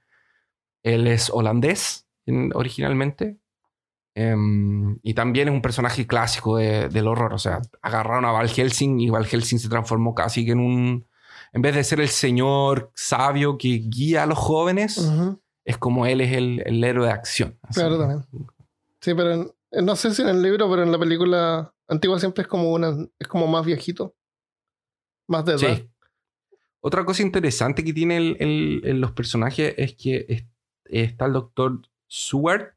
Él 0.83 1.07
es 1.07 1.29
holandés 1.29 2.05
en- 2.25 2.51
originalmente. 2.53 3.37
Em, 4.17 4.97
y 5.03 5.13
también 5.13 5.49
es 5.49 5.53
un 5.53 5.61
personaje 5.61 6.07
clásico 6.07 6.55
de- 6.57 6.87
del 6.89 7.07
horror. 7.07 7.33
O 7.33 7.37
sea, 7.37 7.61
agarraron 7.81 8.23
a 8.25 8.31
Val 8.31 8.47
Helsing 8.49 8.99
y 9.01 9.09
Val 9.09 9.25
Helsing 9.25 9.59
se 9.59 9.69
transformó 9.69 10.15
casi 10.15 10.45
que 10.45 10.53
en 10.53 10.59
un... 10.59 11.07
En 11.51 11.61
vez 11.61 11.75
de 11.75 11.83
ser 11.83 11.99
el 12.01 12.07
señor 12.09 12.91
sabio 12.95 13.57
que 13.57 13.67
guía 13.89 14.23
a 14.23 14.25
los 14.25 14.37
jóvenes, 14.37 14.97
es 15.65 15.77
como 15.77 16.05
él 16.05 16.21
es 16.21 16.33
el, 16.33 16.61
el 16.65 16.83
héroe 16.83 17.07
de 17.07 17.13
acción. 17.13 17.57
Así. 17.61 17.79
Claro, 17.79 17.97
también. 17.99 18.25
Sí, 19.01 19.13
pero 19.13 19.31
en- 19.33 19.51
no 19.85 19.95
sé 19.95 20.13
si 20.13 20.21
en 20.21 20.29
el 20.29 20.41
libro, 20.41 20.69
pero 20.69 20.83
en 20.83 20.91
la 20.91 20.97
película 20.99 21.73
antigua 21.87 22.19
siempre 22.19 22.41
es 22.43 22.47
como 22.47 22.71
una, 22.71 22.95
es 23.19 23.27
como 23.27 23.47
más 23.47 23.65
viejito. 23.65 24.15
Más 25.27 25.43
de 25.45 25.53
edad. 25.53 25.75
Sí. 25.77 25.89
Otra 26.81 27.03
cosa 27.03 27.21
interesante 27.23 27.83
que 27.83 27.93
tiene 27.93 28.17
el- 28.17 28.37
el- 28.39 28.81
el- 28.85 29.01
los 29.01 29.11
personajes 29.11 29.73
es 29.77 29.95
que 29.95 30.25
es- 30.29 30.45
está 30.85 31.25
el 31.25 31.33
doctor 31.33 31.81
Seward, 32.07 32.74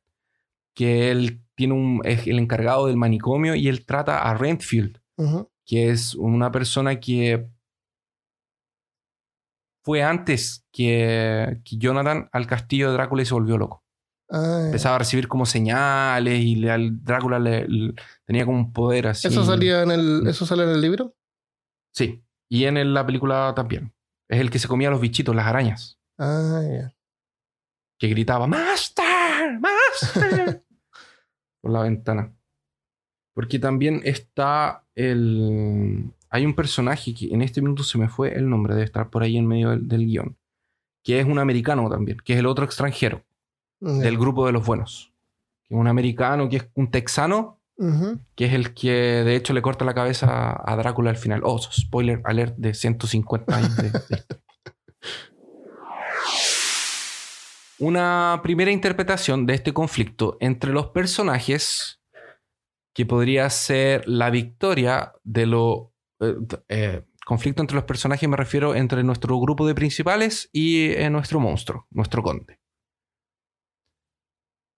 que 0.78 1.10
él 1.10 1.42
tiene 1.56 1.74
un, 1.74 2.00
es 2.04 2.24
el 2.28 2.38
encargado 2.38 2.86
del 2.86 2.96
manicomio 2.96 3.56
y 3.56 3.66
él 3.66 3.84
trata 3.84 4.20
a 4.22 4.34
Renfield, 4.34 5.00
Ujú. 5.16 5.50
que 5.66 5.90
es 5.90 6.14
una 6.14 6.52
persona 6.52 7.00
que 7.00 7.48
fue 9.84 10.02
antes 10.04 10.64
que, 10.72 11.60
que 11.64 11.76
Jonathan 11.78 12.28
al 12.32 12.46
castillo 12.46 12.88
de 12.88 12.92
Drácula 12.94 13.22
y 13.22 13.26
se 13.26 13.34
volvió 13.34 13.58
loco. 13.58 13.84
Ah. 14.30 14.62
Empezaba 14.66 14.96
a 14.96 14.98
recibir 14.98 15.26
como 15.26 15.46
señales 15.46 16.38
y 16.40 16.54
le- 16.56 16.70
al 16.70 17.02
Drácula 17.02 17.38
le, 17.40 17.66
le- 17.66 17.94
tenía 18.24 18.44
como 18.44 18.58
un 18.58 18.72
poder 18.72 19.08
así. 19.08 19.26
¿Eso 19.26 19.44
salía 19.44 19.82
en 19.82 19.90
el, 19.90 20.26
eso 20.28 20.46
sale 20.46 20.62
en 20.64 20.68
el 20.70 20.80
libro? 20.80 21.16
Sí. 21.94 22.22
Y 22.48 22.64
en 22.64 22.76
el- 22.76 22.94
la 22.94 23.04
película 23.04 23.52
también. 23.56 23.92
Es 24.28 24.40
el 24.40 24.50
que 24.50 24.58
se 24.60 24.68
comía 24.68 24.90
los 24.90 25.00
bichitos, 25.00 25.34
las 25.34 25.46
arañas. 25.46 25.98
Ah, 26.18 26.60
ya. 26.70 26.94
Que 27.98 28.08
gritaba, 28.08 28.46
¡Master! 28.46 29.58
¡Master! 29.58 30.62
Por 31.60 31.72
la 31.72 31.82
ventana. 31.82 32.34
Porque 33.34 33.58
también 33.58 34.00
está 34.04 34.84
el... 34.94 36.12
Hay 36.30 36.44
un 36.44 36.54
personaje 36.54 37.14
que 37.14 37.32
en 37.32 37.42
este 37.42 37.62
minuto 37.62 37.82
se 37.82 37.98
me 37.98 38.08
fue 38.08 38.34
el 38.34 38.48
nombre, 38.48 38.74
debe 38.74 38.84
estar 38.84 39.08
por 39.10 39.22
ahí 39.22 39.36
en 39.36 39.46
medio 39.46 39.70
del, 39.70 39.88
del 39.88 40.06
guion. 40.06 40.36
Que 41.02 41.20
es 41.20 41.26
un 41.26 41.38
americano 41.38 41.88
también, 41.88 42.18
que 42.24 42.34
es 42.34 42.38
el 42.38 42.46
otro 42.46 42.64
extranjero 42.64 43.24
del 43.80 44.18
grupo 44.18 44.44
de 44.46 44.52
los 44.52 44.66
buenos. 44.66 45.12
Que 45.62 45.74
es 45.74 45.80
un 45.80 45.86
americano, 45.86 46.48
que 46.48 46.56
es 46.56 46.68
un 46.74 46.90
texano, 46.90 47.60
que 48.34 48.46
es 48.46 48.52
el 48.52 48.74
que 48.74 48.90
de 48.90 49.36
hecho 49.36 49.52
le 49.52 49.62
corta 49.62 49.84
la 49.84 49.94
cabeza 49.94 50.60
a 50.64 50.76
Drácula 50.76 51.10
al 51.10 51.16
final. 51.16 51.42
Oh, 51.44 51.58
spoiler 51.58 52.20
alert 52.24 52.56
de 52.56 52.74
150 52.74 53.56
años 53.56 53.76
de, 53.76 53.90
de. 54.08 54.24
Una 57.80 58.40
primera 58.42 58.72
interpretación 58.72 59.46
de 59.46 59.54
este 59.54 59.72
conflicto 59.72 60.36
entre 60.40 60.72
los 60.72 60.88
personajes 60.88 62.00
que 62.92 63.06
podría 63.06 63.48
ser 63.50 64.08
la 64.08 64.30
victoria 64.30 65.12
de 65.22 65.46
lo... 65.46 65.94
eh, 66.20 66.34
eh, 66.68 67.04
conflicto 67.24 67.62
entre 67.62 67.76
los 67.76 67.84
personajes 67.84 68.28
me 68.28 68.36
refiero 68.36 68.74
entre 68.74 69.04
nuestro 69.04 69.38
grupo 69.38 69.66
de 69.66 69.76
principales 69.76 70.48
y 70.52 70.90
eh, 70.92 71.08
nuestro 71.10 71.38
monstruo, 71.38 71.86
nuestro 71.90 72.22
conde. 72.22 72.58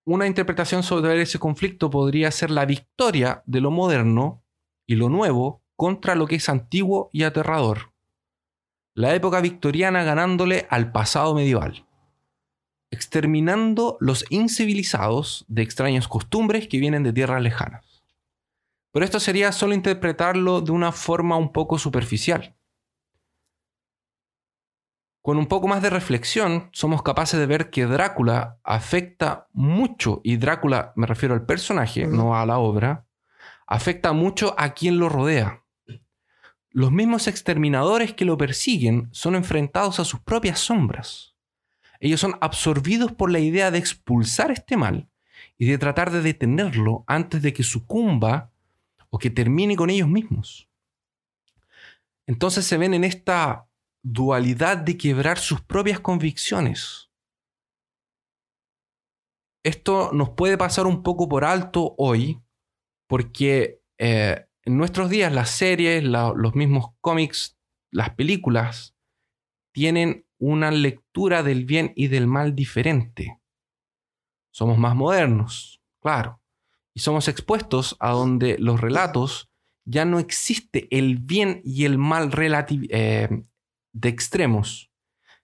Una 0.05 0.27
interpretación 0.27 0.83
sobre 0.83 1.19
ese 1.21 1.39
conflicto 1.39 1.89
podría 1.89 2.29
ser 2.29 2.51
la 2.51 2.65
victoria 2.65 3.41
de 3.45 3.61
lo 3.61 3.71
moderno 3.71 4.43
y 4.87 4.95
lo 4.95 5.09
nuevo 5.09 5.63
contra 5.75 6.13
lo 6.13 6.27
que 6.27 6.35
es 6.35 6.49
antiguo 6.49 7.09
y 7.13 7.23
aterrador. 7.23 7.93
La 8.95 9.15
época 9.15 9.41
victoriana 9.41 10.03
ganándole 10.03 10.67
al 10.69 10.91
pasado 10.91 11.33
medieval, 11.33 11.87
exterminando 12.91 13.97
los 13.99 14.25
incivilizados 14.29 15.45
de 15.47 15.63
extrañas 15.63 16.07
costumbres 16.07 16.67
que 16.67 16.79
vienen 16.79 17.03
de 17.03 17.13
tierras 17.13 17.41
lejanas. 17.41 18.03
Pero 18.91 19.05
esto 19.05 19.19
sería 19.19 19.51
solo 19.53 19.73
interpretarlo 19.73 20.61
de 20.61 20.71
una 20.71 20.91
forma 20.91 21.37
un 21.37 21.51
poco 21.51 21.79
superficial. 21.79 22.53
Con 25.21 25.37
un 25.37 25.45
poco 25.45 25.67
más 25.67 25.81
de 25.81 25.89
reflexión, 25.89 26.69
somos 26.73 27.03
capaces 27.03 27.39
de 27.39 27.45
ver 27.45 27.69
que 27.69 27.85
Drácula 27.85 28.57
afecta 28.63 29.47
mucho, 29.53 30.19
y 30.23 30.37
Drácula 30.37 30.93
me 30.95 31.05
refiero 31.05 31.35
al 31.35 31.45
personaje, 31.45 32.07
no 32.07 32.35
a 32.35 32.45
la 32.45 32.57
obra, 32.57 33.05
afecta 33.67 34.13
mucho 34.13 34.55
a 34.57 34.73
quien 34.73 34.97
lo 34.97 35.09
rodea. 35.09 35.63
Los 36.71 36.91
mismos 36.91 37.27
exterminadores 37.27 38.13
que 38.13 38.25
lo 38.25 38.37
persiguen 38.37 39.09
son 39.11 39.35
enfrentados 39.35 39.99
a 39.99 40.05
sus 40.05 40.21
propias 40.21 40.59
sombras. 40.59 41.30
Ellos 42.01 42.19
son 42.19 42.35
absorbidos 42.41 43.11
por 43.11 43.31
la 43.31 43.39
idea 43.39 43.69
de 43.69 43.77
expulsar 43.77 44.49
este 44.49 44.75
mal 44.75 45.07
y 45.57 45.67
de 45.67 45.77
tratar 45.77 46.11
de 46.11 46.21
detenerlo 46.21 47.03
antes 47.05 47.43
de 47.43 47.53
que 47.53 47.61
sucumba 47.61 48.51
o 49.11 49.19
que 49.19 49.29
termine 49.29 49.75
con 49.75 49.91
ellos 49.91 50.09
mismos. 50.09 50.67
Entonces 52.25 52.65
se 52.65 52.77
ven 52.77 52.95
en 52.95 53.03
esta 53.03 53.67
dualidad 54.01 54.77
de 54.77 54.97
quebrar 54.97 55.37
sus 55.37 55.61
propias 55.61 55.99
convicciones. 55.99 57.11
Esto 59.63 60.11
nos 60.11 60.31
puede 60.31 60.57
pasar 60.57 60.87
un 60.87 61.03
poco 61.03 61.29
por 61.29 61.45
alto 61.45 61.93
hoy, 61.99 62.41
porque 63.07 63.79
eh, 63.99 64.47
en 64.63 64.75
nuestros 64.75 65.11
días 65.11 65.31
las 65.31 65.51
series, 65.51 66.03
los 66.03 66.55
mismos 66.55 66.93
cómics, 66.99 67.59
las 67.91 68.15
películas, 68.15 68.95
tienen 69.71 70.25
una 70.41 70.71
lectura 70.71 71.43
del 71.43 71.65
bien 71.65 71.93
y 71.95 72.07
del 72.07 72.25
mal 72.25 72.55
diferente. 72.55 73.39
Somos 74.49 74.79
más 74.79 74.95
modernos, 74.95 75.81
claro, 76.01 76.41
y 76.95 77.01
somos 77.01 77.27
expuestos 77.27 77.95
a 77.99 78.09
donde 78.09 78.57
los 78.57 78.81
relatos 78.81 79.51
ya 79.85 80.03
no 80.03 80.17
existe 80.17 80.87
el 80.89 81.19
bien 81.19 81.61
y 81.63 81.85
el 81.85 81.99
mal 81.99 82.31
eh, 82.39 83.29
de 83.93 84.09
extremos. 84.09 84.91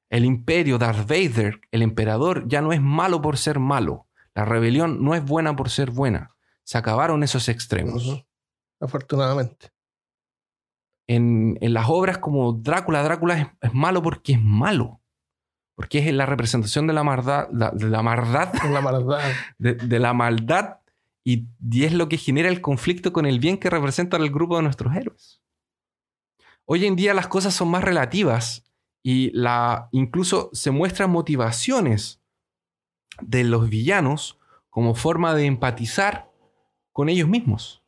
El 0.10 0.26
imperio, 0.26 0.80
Darth 0.80 1.08
Vader, 1.08 1.62
el 1.70 1.84
emperador, 1.84 2.48
ya 2.48 2.62
no 2.62 2.74
es 2.74 2.82
malo 2.82 3.22
por 3.22 3.38
ser 3.38 3.60
malo. 3.60 4.08
La 4.34 4.45
rebelión 4.45 5.04
no 5.04 5.14
es 5.14 5.24
buena 5.24 5.56
por 5.56 5.70
ser 5.70 5.91
buena. 5.91 6.36
Se 6.64 6.78
acabaron 6.78 7.22
esos 7.22 7.50
extremos. 7.50 8.26
Afortunadamente. 8.80 9.70
En, 11.08 11.58
en 11.62 11.74
las 11.74 11.86
obras 11.89 12.18
como 12.18 12.53
Drácula, 12.53 13.01
Drácula 13.03 13.39
es, 13.39 13.47
es 13.62 13.74
malo 13.74 14.01
porque 14.01 14.34
es 14.34 14.41
malo. 14.41 15.01
Porque 15.76 15.99
es 15.99 16.12
la 16.14 16.26
representación 16.26 16.88
de 16.88 16.93
la 16.93 17.03
maldad, 17.03 17.47
la- 17.51 17.72
de 17.72 17.86
la 17.89 18.01
maldad, 18.01 18.51
La 18.72 18.82
maldad. 18.82 19.20
de, 19.58 19.74
de 19.76 19.99
la 19.99 20.14
maldad 20.14 20.78
y, 21.24 21.45
y 21.70 21.84
es 21.84 21.93
lo 21.93 22.10
que 22.10 22.18
genera 22.18 22.49
el 22.49 22.62
conflicto 22.62 23.14
con 23.14 23.26
el 23.26 23.39
bien 23.39 23.58
que 23.58 23.70
representa 23.70 24.18
el 24.18 24.32
grupo 24.32 24.58
de 24.58 24.64
nuestros 24.64 24.95
héroes. 24.95 25.41
Hoy 26.66 26.86
en 26.86 26.95
día 26.95 27.14
las 27.14 27.28
cosas 27.28 27.53
son 27.53 27.70
más 27.70 27.84
relativas 27.84 28.64
y 29.03 29.30
la, 29.32 29.88
incluso 29.91 30.49
se 30.51 30.72
muestran 30.72 31.10
motivaciones 31.12 32.22
de 33.22 33.43
los 33.45 33.70
villanos 33.70 34.38
como 34.70 34.95
forma 34.95 35.34
de 35.34 35.45
empatizar 35.45 36.30
con 36.91 37.08
ellos 37.10 37.30
mismos. 37.30 37.84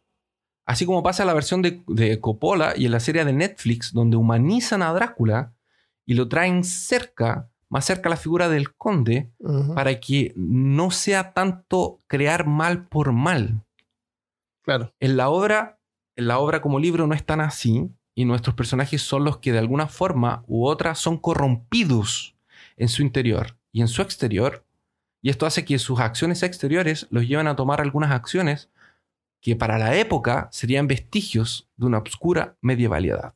Así 0.70 0.86
como 0.86 1.02
pasa 1.02 1.24
en 1.24 1.28
la 1.28 1.34
versión 1.34 1.64
de, 1.64 1.82
de 1.88 2.20
Coppola 2.20 2.76
y 2.78 2.86
en 2.86 2.92
la 2.92 3.00
serie 3.00 3.26
de 3.26 3.34
Netflix, 3.34 3.92
donde 3.92 4.18
humanizan 4.18 4.84
a 4.84 4.94
Drácula 4.94 5.56
y 6.06 6.14
lo 6.14 6.30
traen 6.30 6.64
cerca, 6.64 7.50
más 7.70 7.86
cerca 7.86 8.08
a 8.08 8.12
la 8.12 8.18
figura 8.18 8.50
del 8.50 8.76
conde, 8.76 9.32
para 9.74 10.00
que 10.00 10.32
no 10.36 10.92
sea 10.92 11.34
tanto 11.34 12.02
crear 12.06 12.46
mal 12.46 12.86
por 12.86 13.14
mal. 13.14 13.64
Claro. 14.62 14.94
En 15.00 15.18
la 15.18 15.30
obra, 15.30 15.80
en 16.16 16.28
la 16.28 16.38
obra 16.38 16.62
como 16.62 16.78
libro 16.78 17.08
no 17.08 17.16
es 17.16 17.26
tan 17.26 17.42
así, 17.42 17.90
y 18.14 18.26
nuestros 18.26 18.54
personajes 18.54 19.02
son 19.02 19.24
los 19.24 19.38
que 19.38 19.52
de 19.52 19.58
alguna 19.58 19.88
forma 19.88 20.44
u 20.46 20.68
otra 20.68 20.94
son 20.94 21.18
corrompidos 21.18 22.36
en 22.78 22.90
su 22.90 23.02
interior 23.02 23.58
y 23.72 23.82
en 23.82 23.88
su 23.88 24.04
exterior, 24.04 24.64
y 25.24 25.32
esto 25.32 25.48
hace 25.48 25.66
que 25.66 25.80
sus 25.80 26.00
acciones 26.00 26.44
exteriores 26.44 27.08
los 27.10 27.28
lleven 27.28 27.48
a 27.48 27.56
tomar 27.56 27.82
algunas 27.82 28.12
acciones 28.12 28.70
que 29.42 29.56
para 29.56 29.78
la 29.78 29.96
época 29.96 30.50
serían 30.52 30.88
vestigios 30.88 31.70
de 31.78 31.86
una 31.86 31.98
obscura 31.98 32.58
medievalidad. 32.62 33.36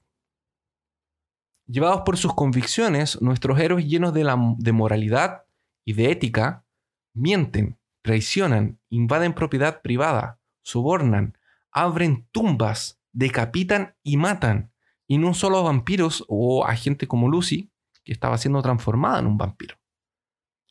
Llevados 1.65 2.01
por 2.01 2.17
sus 2.17 2.33
convicciones, 2.33 3.21
nuestros 3.21 3.59
héroes 3.59 3.87
llenos 3.87 4.13
de, 4.13 4.23
de 4.57 4.71
moralidad 4.71 5.45
y 5.85 5.93
de 5.93 6.11
ética 6.11 6.65
mienten, 7.13 7.79
traicionan, 8.01 8.79
invaden 8.89 9.33
propiedad 9.33 9.81
privada, 9.81 10.39
sobornan, 10.61 11.37
abren 11.71 12.27
tumbas, 12.31 12.99
decapitan 13.11 13.95
y 14.03 14.17
matan. 14.17 14.71
Y 15.07 15.17
no 15.17 15.33
solo 15.33 15.57
a 15.57 15.63
vampiros 15.63 16.25
o 16.27 16.65
a 16.65 16.75
gente 16.75 17.07
como 17.07 17.29
Lucy, 17.29 17.71
que 18.03 18.11
estaba 18.11 18.37
siendo 18.37 18.61
transformada 18.61 19.19
en 19.19 19.27
un 19.27 19.37
vampiro. 19.37 19.77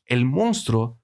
El 0.04 0.24
monstruo 0.24 1.01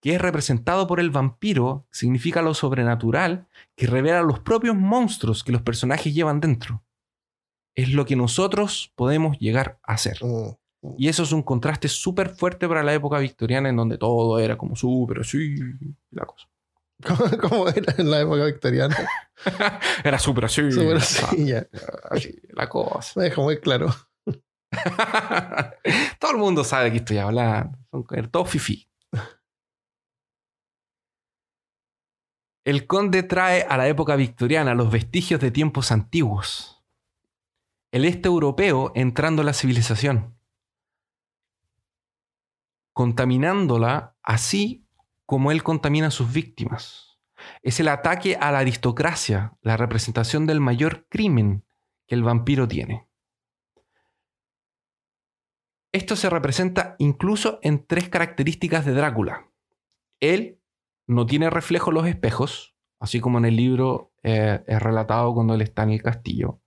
que 0.00 0.14
es 0.14 0.20
representado 0.20 0.86
por 0.86 1.00
el 1.00 1.10
vampiro 1.10 1.86
significa 1.90 2.42
lo 2.42 2.54
sobrenatural 2.54 3.46
que 3.76 3.86
revela 3.86 4.22
los 4.22 4.40
propios 4.40 4.76
monstruos 4.76 5.44
que 5.44 5.52
los 5.52 5.62
personajes 5.62 6.14
llevan 6.14 6.40
dentro. 6.40 6.82
Es 7.74 7.90
lo 7.90 8.04
que 8.04 8.16
nosotros 8.16 8.92
podemos 8.96 9.38
llegar 9.38 9.78
a 9.82 9.96
ser. 9.96 10.18
Mm. 10.22 10.56
Y 10.96 11.08
eso 11.08 11.22
es 11.24 11.32
un 11.32 11.42
contraste 11.42 11.88
súper 11.88 12.30
fuerte 12.30 12.66
para 12.66 12.82
la 12.82 12.94
época 12.94 13.18
victoriana 13.18 13.68
en 13.68 13.76
donde 13.76 13.98
todo 13.98 14.38
era 14.38 14.56
como 14.56 14.76
súper 14.76 15.20
así, 15.20 15.56
la 16.10 16.24
cosa. 16.24 16.48
¿Cómo, 17.06 17.24
cómo 17.40 17.68
era 17.68 17.94
en 17.98 18.10
la 18.10 18.20
época 18.20 18.44
victoriana? 18.44 18.96
Era 20.04 20.18
súper 20.18 20.44
así. 20.46 20.70
Súper 20.70 20.98
así, 20.98 21.46
ya. 21.46 21.66
así, 22.10 22.38
la 22.50 22.68
cosa. 22.68 23.12
Me 23.16 23.24
deja 23.24 23.40
muy 23.40 23.58
claro. 23.58 23.88
todo 26.20 26.30
el 26.32 26.36
mundo 26.36 26.62
sabe 26.62 26.90
qué 26.90 26.98
estoy 26.98 27.18
hablando. 27.18 27.78
Son 27.90 28.04
todos 28.30 28.50
fifi. 28.50 28.89
El 32.64 32.86
conde 32.86 33.22
trae 33.22 33.62
a 33.62 33.76
la 33.76 33.88
época 33.88 34.16
victoriana 34.16 34.74
los 34.74 34.90
vestigios 34.90 35.40
de 35.40 35.50
tiempos 35.50 35.92
antiguos. 35.92 36.84
El 37.90 38.04
este 38.04 38.28
europeo 38.28 38.92
entrando 38.94 39.42
a 39.42 39.44
la 39.44 39.54
civilización, 39.54 40.38
contaminándola 42.92 44.16
así 44.22 44.86
como 45.24 45.50
él 45.50 45.62
contamina 45.62 46.08
a 46.08 46.10
sus 46.10 46.32
víctimas. 46.32 47.18
Es 47.62 47.80
el 47.80 47.88
ataque 47.88 48.36
a 48.36 48.52
la 48.52 48.58
aristocracia, 48.58 49.56
la 49.62 49.78
representación 49.78 50.46
del 50.46 50.60
mayor 50.60 51.06
crimen 51.08 51.64
que 52.06 52.14
el 52.14 52.22
vampiro 52.22 52.68
tiene. 52.68 53.08
Esto 55.92 56.14
se 56.14 56.28
representa 56.28 56.94
incluso 56.98 57.58
en 57.62 57.86
tres 57.86 58.08
características 58.08 58.84
de 58.84 58.92
Drácula. 58.92 59.50
Él 60.20 60.59
no 61.10 61.26
tiene 61.26 61.50
reflejo 61.50 61.90
los 61.90 62.06
espejos, 62.06 62.76
así 63.00 63.18
como 63.18 63.38
en 63.38 63.44
el 63.44 63.56
libro 63.56 64.12
eh, 64.22 64.62
es 64.64 64.80
relatado 64.80 65.34
cuando 65.34 65.54
él 65.54 65.60
está 65.60 65.82
en 65.82 65.90
el 65.90 66.02
castillo. 66.02 66.60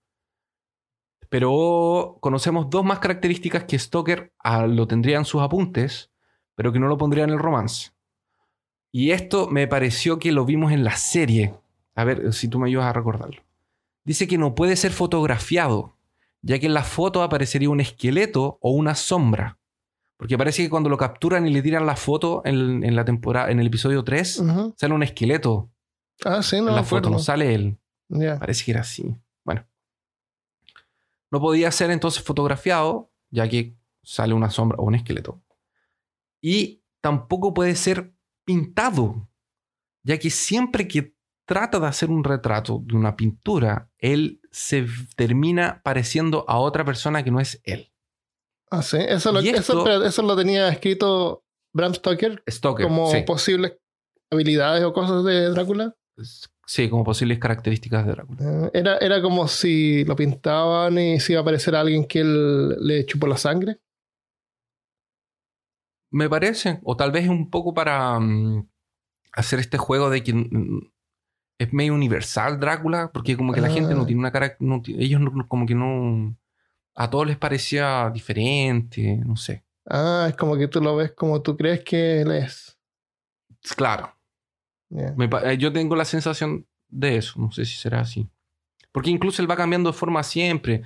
Pero 1.29 2.17
conocemos 2.19 2.69
dos 2.69 2.83
más 2.83 2.99
características 2.99 3.63
que 3.63 3.79
Stoker 3.79 4.33
ah, 4.39 4.67
lo 4.67 4.85
tendría 4.85 5.17
en 5.17 5.23
sus 5.23 5.41
apuntes, 5.41 6.11
pero 6.55 6.73
que 6.73 6.79
no 6.79 6.87
lo 6.87 6.97
pondría 6.97 7.23
en 7.23 7.29
el 7.29 7.39
romance. 7.39 7.91
Y 8.91 9.11
esto 9.11 9.47
me 9.47 9.65
pareció 9.65 10.19
que 10.19 10.33
lo 10.33 10.43
vimos 10.43 10.73
en 10.73 10.83
la 10.83 10.97
serie. 10.97 11.55
A 11.95 12.03
ver 12.03 12.33
si 12.33 12.49
tú 12.49 12.59
me 12.59 12.67
ayudas 12.67 12.87
a 12.87 12.93
recordarlo. 12.93 13.41
Dice 14.03 14.27
que 14.27 14.37
no 14.37 14.55
puede 14.55 14.75
ser 14.75 14.91
fotografiado, 14.91 15.95
ya 16.41 16.59
que 16.59 16.65
en 16.65 16.73
la 16.73 16.83
foto 16.83 17.23
aparecería 17.23 17.69
un 17.69 17.79
esqueleto 17.79 18.57
o 18.61 18.71
una 18.71 18.93
sombra. 18.93 19.57
Porque 20.17 20.37
parece 20.37 20.63
que 20.63 20.69
cuando 20.69 20.89
lo 20.89 20.97
capturan 20.97 21.47
y 21.47 21.53
le 21.53 21.61
tiran 21.61 21.85
la 21.85 21.95
foto 21.95 22.41
en, 22.45 22.83
en 22.83 22.95
la 22.95 23.03
temporada, 23.03 23.51
en 23.51 23.59
el 23.59 23.67
episodio 23.67 24.03
3, 24.03 24.39
Ujú. 24.39 24.73
sale 24.77 24.93
un 24.93 25.03
esqueleto 25.03 25.73
Ah, 26.25 26.41
sí, 26.41 26.61
no 26.61 26.69
en 26.69 26.75
la 26.75 26.83
foto, 26.83 27.09
no 27.09 27.19
sale 27.19 27.53
él. 27.53 27.79
Parece 28.39 28.65
que 28.65 28.71
era 28.71 28.81
así. 28.81 29.15
Bueno. 29.43 29.65
No 31.31 31.41
podía 31.41 31.71
ser 31.71 31.91
entonces 31.91 32.23
fotografiado, 32.23 33.11
ya 33.29 33.47
que 33.49 33.75
sale 34.03 34.33
una 34.33 34.49
sombra 34.49 34.77
o 34.79 34.83
un 34.83 34.95
esqueleto. 34.95 35.41
Y 36.41 36.83
tampoco 37.01 37.53
puede 37.53 37.75
ser 37.75 38.13
pintado, 38.45 39.29
ya 40.03 40.17
que 40.19 40.29
siempre 40.29 40.87
que 40.87 41.15
trata 41.45 41.79
de 41.79 41.87
hacer 41.87 42.09
un 42.09 42.23
retrato 42.23 42.81
de 42.85 42.95
una 42.95 43.15
pintura, 43.15 43.89
él 43.97 44.41
se 44.51 44.85
termina 45.15 45.81
pareciendo 45.83 46.45
a 46.47 46.59
otra 46.59 46.85
persona 46.85 47.23
que 47.23 47.31
no 47.31 47.39
es 47.39 47.61
él. 47.63 47.92
Ah, 48.75 48.81
sí. 48.81 48.97
Eso 48.99 49.31
lo, 49.31 49.39
eso, 49.39 50.03
eso 50.03 50.21
lo 50.23 50.35
tenía 50.35 50.67
escrito 50.69 51.43
Bram 51.75 51.93
Stoker 51.93 52.43
Stoker. 52.49 52.85
como 52.87 53.11
sí. 53.11 53.21
posibles 53.21 53.77
habilidades 54.31 54.83
o 54.83 54.91
cosas 54.93 55.23
de 55.23 55.49
Drácula. 55.51 55.95
Sí, 56.65 56.89
como 56.89 57.03
posibles 57.03 57.37
características 57.39 58.05
de 58.05 58.11
Drácula. 58.13 58.39
Eh, 58.41 58.71
Era, 58.73 58.97
era 58.97 59.21
como 59.21 59.47
si 59.47 60.03
lo 60.05 60.15
pintaban 60.15 60.97
y 60.97 61.19
si 61.19 61.33
iba 61.33 61.41
a 61.41 61.43
aparecer 61.43 61.75
alguien 61.75 62.05
que 62.05 62.21
él 62.21 62.69
le 62.85 63.05
chupó 63.05 63.27
la 63.27 63.37
sangre. 63.37 63.77
Me 66.11 66.29
parece. 66.29 66.79
O 66.83 66.95
tal 66.95 67.11
vez 67.11 67.27
un 67.27 67.49
poco 67.49 67.73
para 67.73 68.19
mm, 68.19 68.67
hacer 69.33 69.59
este 69.59 69.77
juego 69.77 70.09
de 70.09 70.23
que 70.23 70.33
mm, 70.33 70.91
es 71.59 71.73
medio 71.73 71.93
universal 71.93 72.59
Drácula, 72.59 73.11
porque 73.13 73.35
como 73.37 73.53
que 73.53 73.61
la 73.61 73.67
Ah. 73.67 73.71
gente 73.71 73.93
no 73.95 74.05
tiene 74.05 74.19
una 74.19 74.31
cara. 74.31 74.55
no 74.59 74.81
ellos 74.87 75.21
no- 75.21 75.47
como 75.47 75.65
que 75.65 75.75
no, 75.75 76.35
a 76.95 77.09
todos 77.09 77.27
les 77.27 77.37
parecía 77.37 78.09
diferente, 78.13 79.17
no 79.25 79.35
sé. 79.35 79.63
Ah, 79.89 80.27
es 80.29 80.35
como 80.35 80.55
que 80.55 80.67
tú 80.67 80.79
lo 80.81 80.95
ves 80.95 81.11
como 81.13 81.41
tú 81.41 81.57
crees 81.57 81.83
que 81.83 82.21
él 82.21 82.31
es. 82.31 82.77
Claro. 83.75 84.13
Me 84.89 85.27
eh, 85.45 85.57
yo 85.57 85.73
tengo 85.73 85.95
la 85.95 86.05
sensación 86.05 86.67
de 86.87 87.17
eso, 87.17 87.39
no 87.39 87.51
sé 87.51 87.65
si 87.65 87.75
será 87.75 88.01
así. 88.01 88.29
Porque 88.91 89.09
incluso 89.09 89.41
él 89.41 89.49
va 89.49 89.55
cambiando 89.55 89.91
de 89.91 89.97
forma 89.97 90.21
siempre. 90.23 90.83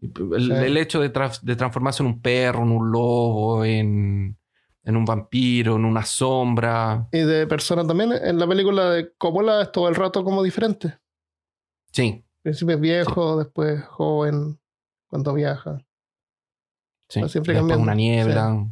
El, 0.00 0.46
Sí. 0.46 0.52
el 0.52 0.76
hecho 0.78 1.00
de, 1.00 1.10
trans- 1.10 1.44
de 1.44 1.54
transformarse 1.54 2.02
en 2.02 2.08
un 2.08 2.20
perro, 2.20 2.62
en 2.62 2.70
un 2.72 2.90
lobo, 2.90 3.64
en, 3.64 4.36
en 4.84 4.96
un 4.96 5.04
vampiro, 5.04 5.76
en 5.76 5.84
una 5.84 6.04
sombra. 6.04 7.06
Y 7.12 7.18
de 7.20 7.46
persona 7.46 7.86
también, 7.86 8.12
en 8.12 8.38
la 8.38 8.48
película 8.48 8.90
de 8.90 9.12
Coppola 9.16 9.62
es 9.62 9.70
todo 9.72 9.88
el 9.88 9.94
rato 9.94 10.24
como 10.24 10.42
diferente. 10.42 10.98
Sí, 11.92 12.24
Al 12.38 12.42
principio 12.42 12.74
es 12.76 12.80
viejo, 12.80 13.36
después 13.38 13.84
joven, 13.84 14.58
cuando 15.12 15.34
viaja. 15.34 15.76
sí. 17.10 17.20
Siempre 17.28 17.52
Después 17.52 17.58
cambiando. 17.58 17.82
una 17.82 17.94
niebla. 17.94 18.66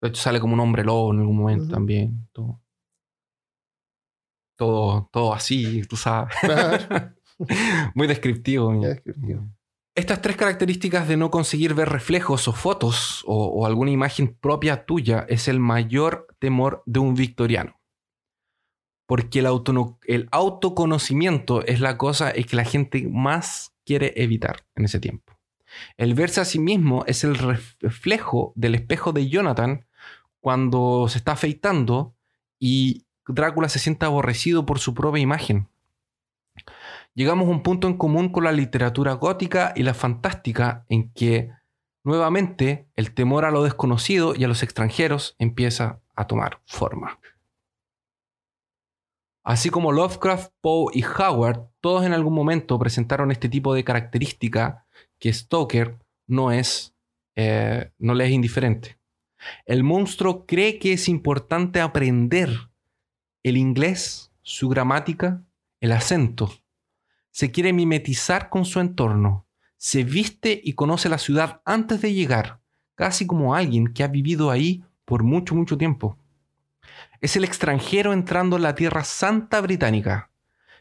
De 0.00 0.08
hecho, 0.08 0.22
sale 0.22 0.38
como 0.38 0.54
un 0.54 0.60
hombre 0.60 0.84
lobo 0.84 1.12
en 1.12 1.18
algún 1.18 1.36
momento 1.36 1.66
también. 1.74 2.28
Todo. 2.32 2.62
Todo, 4.56 5.08
todo 5.12 5.34
así, 5.34 5.82
tú 5.82 5.96
sabes. 5.96 6.32
Claro. 6.40 7.12
Muy 7.96 8.06
descriptivo. 8.06 8.70
Muy 8.70 8.86
descriptivo. 8.86 9.48
Estas 9.96 10.22
tres 10.22 10.36
características 10.36 11.08
de 11.08 11.16
no 11.16 11.32
conseguir 11.32 11.74
ver 11.74 11.88
reflejos 11.88 12.46
o 12.46 12.52
fotos 12.52 13.24
o, 13.26 13.46
o 13.46 13.66
alguna 13.66 13.90
imagen 13.90 14.32
propia 14.32 14.86
tuya 14.86 15.26
es 15.28 15.48
el 15.48 15.58
mayor 15.58 16.28
temor 16.38 16.84
de 16.86 17.00
un 17.00 17.14
victoriano. 17.14 17.79
Porque 19.10 19.40
el, 19.40 20.28
autoconocimiento 20.30 21.66
es 21.66 21.80
la 21.80 21.98
cosa 21.98 22.32
que 22.32 22.54
la 22.54 22.62
gente 22.62 23.08
más 23.10 23.74
quiere 23.84 24.12
evitar 24.14 24.64
en 24.76 24.84
ese 24.84 25.00
tiempo. 25.00 25.36
El 25.96 26.14
verse 26.14 26.40
a 26.40 26.44
sí 26.44 26.60
mismo 26.60 27.02
es 27.08 27.24
el 27.24 27.34
ref- 27.36 27.74
reflejo 27.80 28.52
del 28.54 28.76
espejo 28.76 29.12
de 29.12 29.28
Jonathan 29.28 29.84
cuando 30.38 31.08
se 31.08 31.18
está 31.18 31.32
afeitando 31.32 32.14
y 32.60 33.04
Drácula 33.26 33.68
se 33.68 33.80
siente 33.80 34.06
aborrecido 34.06 34.64
por 34.64 34.78
su 34.78 34.94
propia 34.94 35.20
imagen. 35.20 35.66
Llegamos 37.12 37.48
a 37.48 37.50
un 37.50 37.64
punto 37.64 37.88
en 37.88 37.96
común 37.96 38.28
con 38.28 38.44
la 38.44 38.52
literatura 38.52 39.14
gótica 39.14 39.72
y 39.74 39.82
la 39.82 39.94
fantástica 39.94 40.84
en 40.88 41.10
que 41.14 41.50
nuevamente 42.04 42.86
el 42.94 43.12
temor 43.12 43.44
a 43.44 43.50
lo 43.50 43.64
desconocido 43.64 44.36
y 44.36 44.44
a 44.44 44.48
los 44.48 44.62
extranjeros 44.62 45.34
empieza 45.40 45.98
a 46.14 46.28
tomar 46.28 46.60
forma. 46.64 47.18
Así 49.42 49.70
como 49.70 49.92
Lovecraft, 49.92 50.52
Poe 50.60 50.92
y 50.94 51.02
Howard, 51.02 51.66
todos 51.80 52.04
en 52.04 52.12
algún 52.12 52.34
momento 52.34 52.78
presentaron 52.78 53.30
este 53.30 53.48
tipo 53.48 53.74
de 53.74 53.84
característica 53.84 54.86
que 55.18 55.32
Stoker 55.32 55.98
no 56.26 56.52
es, 56.52 56.94
eh, 57.36 57.90
no 57.98 58.14
le 58.14 58.26
es 58.26 58.32
indiferente. 58.32 58.98
El 59.64 59.82
monstruo 59.82 60.44
cree 60.46 60.78
que 60.78 60.92
es 60.92 61.08
importante 61.08 61.80
aprender 61.80 62.50
el 63.42 63.56
inglés, 63.56 64.30
su 64.42 64.68
gramática, 64.68 65.42
el 65.80 65.92
acento. 65.92 66.52
Se 67.30 67.50
quiere 67.50 67.72
mimetizar 67.72 68.50
con 68.50 68.66
su 68.66 68.80
entorno. 68.80 69.46
Se 69.78 70.04
viste 70.04 70.60
y 70.62 70.74
conoce 70.74 71.08
la 71.08 71.16
ciudad 71.16 71.62
antes 71.64 72.02
de 72.02 72.12
llegar, 72.12 72.60
casi 72.94 73.26
como 73.26 73.54
alguien 73.54 73.94
que 73.94 74.02
ha 74.02 74.08
vivido 74.08 74.50
ahí 74.50 74.84
por 75.06 75.22
mucho, 75.22 75.54
mucho 75.54 75.78
tiempo. 75.78 76.18
Es 77.20 77.36
el 77.36 77.44
extranjero 77.44 78.12
entrando 78.12 78.56
en 78.56 78.62
la 78.62 78.74
tierra 78.74 79.04
santa 79.04 79.60
británica, 79.60 80.30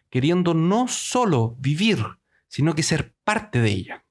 queriendo 0.10 0.54
no 0.54 0.88
solo 0.88 1.56
vivir, 1.60 2.04
sino 2.48 2.76
que 2.76 2.84
ser 2.84 3.14
parte 3.24 3.60
de 3.60 3.70
ella. 3.70 4.06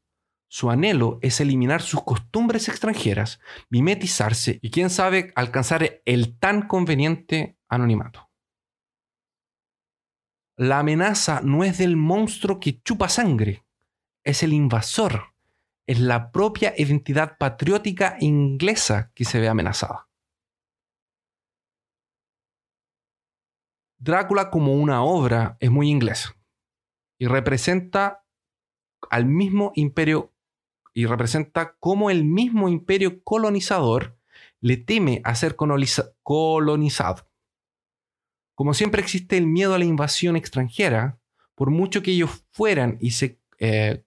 Su 0.46 0.70
anhelo 0.70 1.18
es 1.20 1.40
eliminar 1.40 1.82
sus 1.82 2.02
costumbres 2.02 2.68
extranjeras, 2.68 3.40
mimetizarse 3.68 4.58
y 4.62 4.70
quién 4.70 4.88
sabe 4.88 5.32
alcanzar 5.36 6.00
el 6.04 6.38
tan 6.38 6.66
conveniente 6.68 7.58
anonimato. 7.68 8.30
La 10.56 10.80
amenaza 10.80 11.40
no 11.42 11.64
es 11.64 11.78
del 11.78 11.96
monstruo 11.96 12.60
que 12.60 12.80
chupa 12.82 13.08
sangre, 13.08 13.64
es 14.24 14.42
el 14.42 14.52
invasor, 14.52 15.34
es 15.86 16.00
la 16.00 16.32
propia 16.32 16.74
identidad 16.76 17.38
patriótica 17.38 18.16
inglesa 18.20 19.12
que 19.14 19.24
se 19.24 19.38
ve 19.38 19.48
amenazada. 19.48 20.07
Drácula 23.98 24.50
como 24.50 24.74
una 24.74 25.02
obra 25.02 25.56
es 25.60 25.70
muy 25.70 25.88
inglesa 25.90 26.36
y 27.18 27.26
representa 27.26 28.24
al 29.10 29.26
mismo 29.26 29.72
imperio 29.74 30.32
y 30.94 31.06
representa 31.06 31.76
cómo 31.78 32.10
el 32.10 32.24
mismo 32.24 32.68
imperio 32.68 33.22
colonizador 33.22 34.16
le 34.60 34.76
teme 34.76 35.20
a 35.24 35.34
ser 35.34 35.56
coloniza- 35.56 36.12
colonizado. 36.22 37.28
Como 38.54 38.74
siempre 38.74 39.02
existe 39.02 39.36
el 39.36 39.46
miedo 39.46 39.74
a 39.74 39.78
la 39.78 39.84
invasión 39.84 40.36
extranjera, 40.36 41.18
por 41.54 41.70
mucho 41.70 42.02
que 42.02 42.12
ellos 42.12 42.44
fueran 42.50 42.98
y 43.00 43.12
se, 43.12 43.40
eh, 43.58 44.04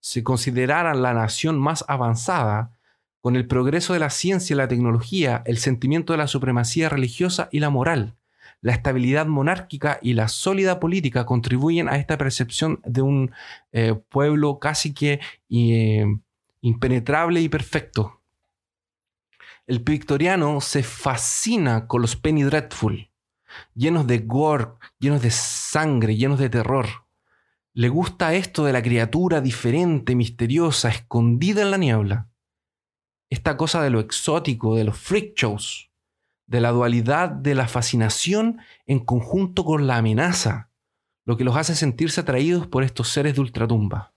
se 0.00 0.22
consideraran 0.22 1.02
la 1.02 1.14
nación 1.14 1.58
más 1.58 1.84
avanzada, 1.88 2.72
con 3.20 3.36
el 3.36 3.46
progreso 3.46 3.92
de 3.92 3.98
la 3.98 4.10
ciencia 4.10 4.54
y 4.54 4.56
la 4.56 4.68
tecnología, 4.68 5.42
el 5.46 5.58
sentimiento 5.58 6.12
de 6.12 6.18
la 6.18 6.28
supremacía 6.28 6.88
religiosa 6.88 7.48
y 7.50 7.60
la 7.60 7.70
moral, 7.70 8.16
la 8.60 8.72
estabilidad 8.72 9.26
monárquica 9.26 9.98
y 10.02 10.14
la 10.14 10.28
sólida 10.28 10.80
política 10.80 11.26
contribuyen 11.26 11.88
a 11.88 11.96
esta 11.96 12.18
percepción 12.18 12.80
de 12.84 13.02
un 13.02 13.32
eh, 13.72 13.94
pueblo 14.08 14.58
casi 14.58 14.92
que 14.92 15.20
eh, 15.50 16.04
impenetrable 16.60 17.40
y 17.40 17.48
perfecto. 17.48 18.20
El 19.66 19.80
victoriano 19.80 20.60
se 20.60 20.82
fascina 20.82 21.86
con 21.86 22.00
los 22.00 22.16
Penny 22.16 22.44
Dreadful, 22.44 23.10
llenos 23.74 24.06
de 24.06 24.18
gore, 24.18 24.68
llenos 24.98 25.22
de 25.22 25.30
sangre, 25.30 26.16
llenos 26.16 26.38
de 26.38 26.48
terror. 26.48 26.86
Le 27.72 27.88
gusta 27.88 28.34
esto 28.34 28.64
de 28.64 28.72
la 28.72 28.82
criatura 28.82 29.40
diferente, 29.40 30.14
misteriosa, 30.14 30.88
escondida 30.88 31.62
en 31.62 31.70
la 31.70 31.76
niebla. 31.76 32.28
Esta 33.28 33.56
cosa 33.56 33.82
de 33.82 33.90
lo 33.90 34.00
exótico, 34.00 34.76
de 34.76 34.84
los 34.84 34.96
freak 34.96 35.34
shows, 35.36 35.85
de 36.46 36.60
la 36.60 36.70
dualidad 36.70 37.28
de 37.28 37.54
la 37.54 37.68
fascinación 37.68 38.60
en 38.86 39.00
conjunto 39.00 39.64
con 39.64 39.86
la 39.86 39.96
amenaza, 39.96 40.70
lo 41.24 41.36
que 41.36 41.44
los 41.44 41.56
hace 41.56 41.74
sentirse 41.74 42.20
atraídos 42.20 42.66
por 42.66 42.84
estos 42.84 43.08
seres 43.08 43.34
de 43.34 43.40
ultratumba. 43.40 44.14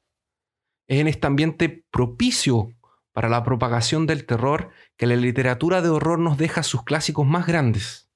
Es 0.87 0.99
en 0.99 1.07
este 1.07 1.27
ambiente 1.27 1.85
propicio 1.91 2.71
para 3.11 3.29
la 3.29 3.43
propagación 3.43 4.05
del 4.05 4.25
terror 4.25 4.69
que 4.95 5.07
la 5.07 5.15
literatura 5.15 5.81
de 5.81 5.89
horror 5.89 6.19
nos 6.19 6.37
deja 6.37 6.63
sus 6.63 6.83
clásicos 6.83 7.25
más 7.25 7.47
grandes. 7.47 8.09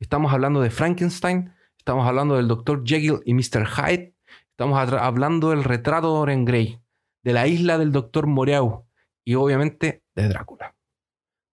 Estamos 0.00 0.32
hablando 0.32 0.60
de 0.60 0.70
Frankenstein, 0.70 1.54
estamos 1.78 2.06
hablando 2.06 2.36
del 2.36 2.48
Dr. 2.48 2.82
Jekyll 2.84 3.20
y 3.24 3.34
Mr. 3.34 3.66
Hyde, 3.66 4.14
estamos 4.50 4.78
hablando 4.78 5.50
del 5.50 5.64
retrato 5.64 6.08
de 6.08 6.18
Dorian 6.18 6.44
Gray, 6.44 6.80
de 7.22 7.32
la 7.32 7.46
isla 7.46 7.78
del 7.78 7.92
Dr. 7.92 8.26
Moreau 8.26 8.86
y 9.24 9.34
obviamente 9.36 10.04
de 10.14 10.28
Drácula. 10.28 10.76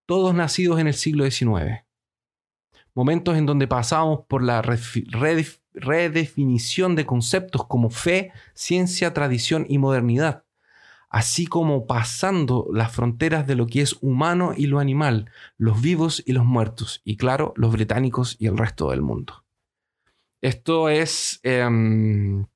Todos 0.06 0.34
nacidos 0.34 0.80
en 0.80 0.88
el 0.88 0.94
siglo 0.94 1.30
XIX. 1.30 1.87
Momentos 2.98 3.38
en 3.38 3.46
donde 3.46 3.68
pasamos 3.68 4.22
por 4.28 4.42
la 4.42 4.64
redefinición 5.74 6.96
de 6.96 7.06
conceptos 7.06 7.64
como 7.68 7.92
fe, 7.92 8.32
ciencia, 8.56 9.14
tradición 9.14 9.68
y 9.70 9.78
modernidad, 9.78 10.46
así 11.08 11.46
como 11.46 11.86
pasando 11.86 12.66
las 12.74 12.92
fronteras 12.92 13.46
de 13.46 13.54
lo 13.54 13.68
que 13.68 13.82
es 13.82 13.98
humano 14.02 14.54
y 14.58 14.66
lo 14.66 14.80
animal, 14.80 15.30
los 15.60 15.80
vivos 15.80 16.24
y 16.26 16.32
los 16.34 16.44
muertos, 16.44 17.02
y 17.04 17.18
claro, 17.18 17.54
los 17.56 17.72
británicos 17.72 18.36
y 18.40 18.48
el 18.48 18.58
resto 18.58 18.90
del 18.90 19.04
mundo. 19.04 19.46
Esto 20.42 20.90
es, 20.90 21.40
em, 21.44 22.48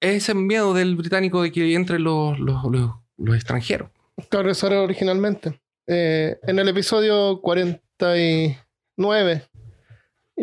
es 0.00 0.30
el 0.30 0.36
miedo 0.36 0.72
del 0.72 0.96
británico 0.96 1.42
de 1.42 1.52
que 1.52 1.74
entre 1.74 1.98
los, 1.98 2.40
los- 2.40 2.64
los- 2.64 2.92
los 3.18 3.34
extranjeros. 3.36 3.90
Claro, 4.30 4.50
eso 4.50 4.66
era 4.66 4.80
originalmente. 4.80 5.60
Eh, 5.86 6.38
en 6.42 6.58
el 6.58 6.68
episodio 6.68 7.42
49, 7.42 9.49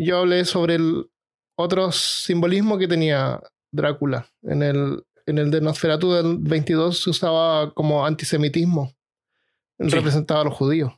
yo 0.03 0.19
hablé 0.19 0.45
sobre 0.45 0.75
el 0.75 1.09
otro 1.57 1.91
simbolismo 1.91 2.77
que 2.77 2.87
tenía 2.87 3.41
Drácula. 3.71 4.27
En 4.43 4.63
el, 4.63 5.03
en 5.25 5.37
el 5.37 5.51
de 5.51 5.61
Nosferatu 5.61 6.11
del 6.13 6.37
22 6.39 7.01
se 7.03 7.09
usaba 7.09 7.73
como 7.73 8.05
antisemitismo. 8.05 8.93
Sí. 9.79 9.89
Representaba 9.89 10.41
a 10.41 10.45
los 10.45 10.53
judíos. 10.53 10.93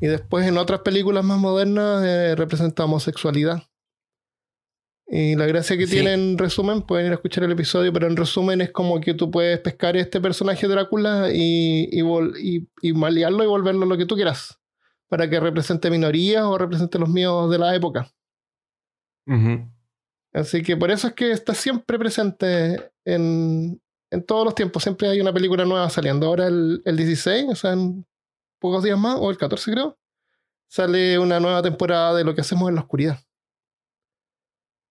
Y 0.00 0.06
después 0.06 0.46
en 0.46 0.58
otras 0.58 0.80
películas 0.80 1.24
más 1.24 1.38
modernas 1.38 2.04
eh, 2.04 2.34
representa 2.36 2.84
homosexualidad. 2.84 3.62
Y 5.10 5.36
la 5.36 5.46
gracia 5.46 5.76
que 5.76 5.86
Sí. 5.86 5.94
tiene 5.94 6.12
en 6.14 6.36
resumen, 6.38 6.82
pueden 6.82 7.06
ir 7.06 7.12
a 7.12 7.14
escuchar 7.16 7.44
el 7.44 7.52
episodio, 7.52 7.92
pero 7.92 8.06
en 8.06 8.16
resumen 8.16 8.60
es 8.60 8.70
como 8.70 9.00
que 9.00 9.14
tú 9.14 9.30
puedes 9.30 9.58
pescar 9.60 9.96
este 9.96 10.20
personaje 10.20 10.68
Drácula 10.68 11.30
y, 11.32 11.88
y, 11.90 12.02
vol- 12.02 12.34
y, 12.38 12.68
y 12.82 12.92
malearlo 12.92 13.42
y 13.42 13.46
volverlo 13.46 13.86
lo 13.86 13.96
que 13.96 14.04
tú 14.06 14.14
quieras. 14.16 14.58
Para 15.08 15.28
que 15.28 15.40
represente 15.40 15.90
minorías 15.90 16.42
o 16.44 16.58
represente 16.58 16.98
los 16.98 17.08
míos 17.08 17.50
de 17.50 17.58
la 17.58 17.74
época. 17.74 18.10
Así 20.32 20.62
que 20.62 20.76
por 20.76 20.90
eso 20.90 21.08
es 21.08 21.14
que 21.14 21.30
está 21.32 21.54
siempre 21.54 21.98
presente 21.98 22.90
en, 23.04 23.80
en 24.10 24.24
todos 24.24 24.44
los 24.44 24.54
tiempos 24.54 24.82
siempre 24.82 25.08
hay 25.08 25.20
una 25.20 25.32
película 25.32 25.64
nueva 25.64 25.88
saliendo. 25.90 26.26
Ahora 26.26 26.46
el, 26.46 26.82
el 26.84 26.96
16, 26.96 27.46
o 27.50 27.54
sea, 27.54 27.72
en 27.72 28.06
pocos 28.60 28.82
días 28.82 28.98
más, 28.98 29.16
o 29.20 29.30
el 29.30 29.38
14 29.38 29.70
creo, 29.72 29.98
sale 30.70 31.18
una 31.18 31.40
nueva 31.40 31.62
temporada 31.62 32.14
de 32.14 32.24
lo 32.24 32.34
que 32.34 32.40
hacemos 32.42 32.68
en 32.68 32.74
la 32.76 32.80
oscuridad. 32.82 33.18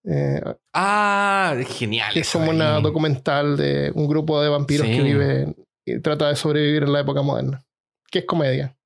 Eh, 0.05 0.41
Ah, 0.73 1.55
genial. 1.67 2.13
que 2.13 2.21
es 2.21 2.31
como 2.31 2.49
una 2.51 2.79
documental 2.79 3.57
de 3.57 3.91
un 3.93 4.07
grupo 4.07 4.41
de 4.41 4.49
vampiros 4.49 4.87
Sí. 4.87 4.95
que 4.95 5.03
vive 5.03 5.55
y 5.85 5.99
trata 5.99 6.29
de 6.29 6.35
sobrevivir 6.35 6.83
en 6.83 6.93
la 6.93 7.01
época 7.01 7.21
moderna. 7.21 7.63
Que 8.09 8.19
es 8.19 8.25
comedia, 8.25 8.76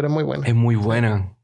pero 0.00 0.08
es 0.08 0.14
muy 0.14 0.24
buena. 0.24 0.46
Es 0.46 0.54
muy 0.54 0.76
buena. 0.76 1.36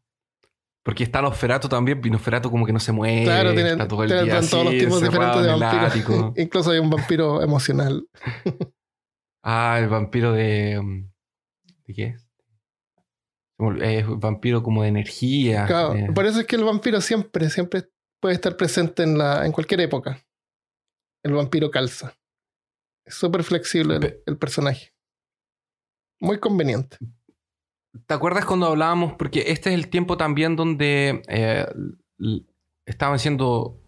Porque 0.82 1.04
está 1.04 1.20
Nosferatu 1.20 1.68
también, 1.68 2.00
y 2.02 2.08
Nosferatu 2.08 2.50
como 2.50 2.64
que 2.64 2.72
no 2.72 2.80
se 2.80 2.90
mueve. 2.90 3.24
Claro, 3.24 3.52
tienen, 3.52 3.72
está 3.72 3.86
todo 3.86 4.02
el 4.02 4.08
tienen 4.08 4.24
día 4.24 4.40
todos 4.40 4.64
los 4.64 4.72
tipos 4.78 5.02
diferentes 5.02 5.42
de 5.42 5.54
vampiros. 5.54 6.32
Incluso 6.38 6.70
hay 6.70 6.78
un 6.78 6.88
vampiro 6.88 7.42
emocional. 7.42 8.08
Ah, 9.48 9.78
el 9.78 9.88
vampiro 9.88 10.32
de... 10.32 10.76
um, 10.76 11.08
¿De 11.86 11.94
qué 11.94 12.04
es? 12.06 12.28
Olvidó, 13.58 13.84
Es 13.84 14.04
un 14.04 14.18
vampiro 14.18 14.60
como 14.60 14.82
de 14.82 14.88
energía. 14.88 15.66
Claro, 15.66 15.94
eh, 15.94 16.10
por 16.12 16.26
eso 16.26 16.40
es 16.40 16.46
que 16.48 16.56
el 16.56 16.64
vampiro 16.64 17.00
siempre, 17.00 17.48
siempre 17.48 17.88
puede 18.20 18.34
estar 18.34 18.56
presente 18.56 19.04
en, 19.04 19.18
la, 19.18 19.46
en 19.46 19.52
cualquier 19.52 19.82
época. 19.82 20.20
El 21.22 21.34
vampiro 21.34 21.70
calza. 21.70 22.18
Es 23.04 23.14
súper 23.14 23.44
flexible 23.44 24.20
el 24.26 24.36
personaje. 24.36 24.92
Muy 26.18 26.40
conveniente. 26.40 26.98
¿Te 28.06 28.14
acuerdas 28.14 28.44
cuando 28.44 28.66
hablábamos? 28.66 29.14
Porque 29.14 29.44
este 29.48 29.70
es 29.70 29.74
el 29.74 29.88
tiempo 29.88 30.16
también 30.16 30.56
donde 30.56 31.22
eh, 31.28 31.66
estaban 32.84 33.18
siendo, 33.18 33.78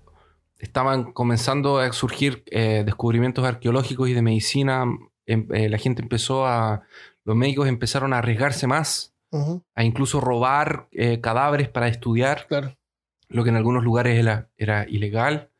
estaban 0.59 1.12
comenzando 1.12 1.78
a 1.78 1.92
surgir 1.92 2.44
eh, 2.46 2.82
descubrimientos 2.84 3.44
arqueológicos 3.44 4.09
y 4.09 4.14
de 4.14 4.22
medicina. 4.22 4.84
Em- 5.26 5.48
eh, 5.52 5.68
la 5.68 5.78
gente 5.78 6.02
empezó 6.02 6.46
a, 6.46 6.82
los 7.24 7.36
médicos 7.36 7.68
empezaron 7.68 8.12
a 8.12 8.18
arriesgarse 8.18 8.66
más, 8.66 9.14
a 9.74 9.84
incluso 9.84 10.22
robar 10.22 10.88
cadáveres 11.20 11.68
para 11.68 11.88
estudiar, 11.88 12.46
claro. 12.48 12.74
lo 13.28 13.44
que 13.44 13.50
en 13.50 13.56
algunos 13.56 13.84
lugares 13.84 14.18
era, 14.18 14.48
era 14.56 14.88
ilegal. 14.88 15.50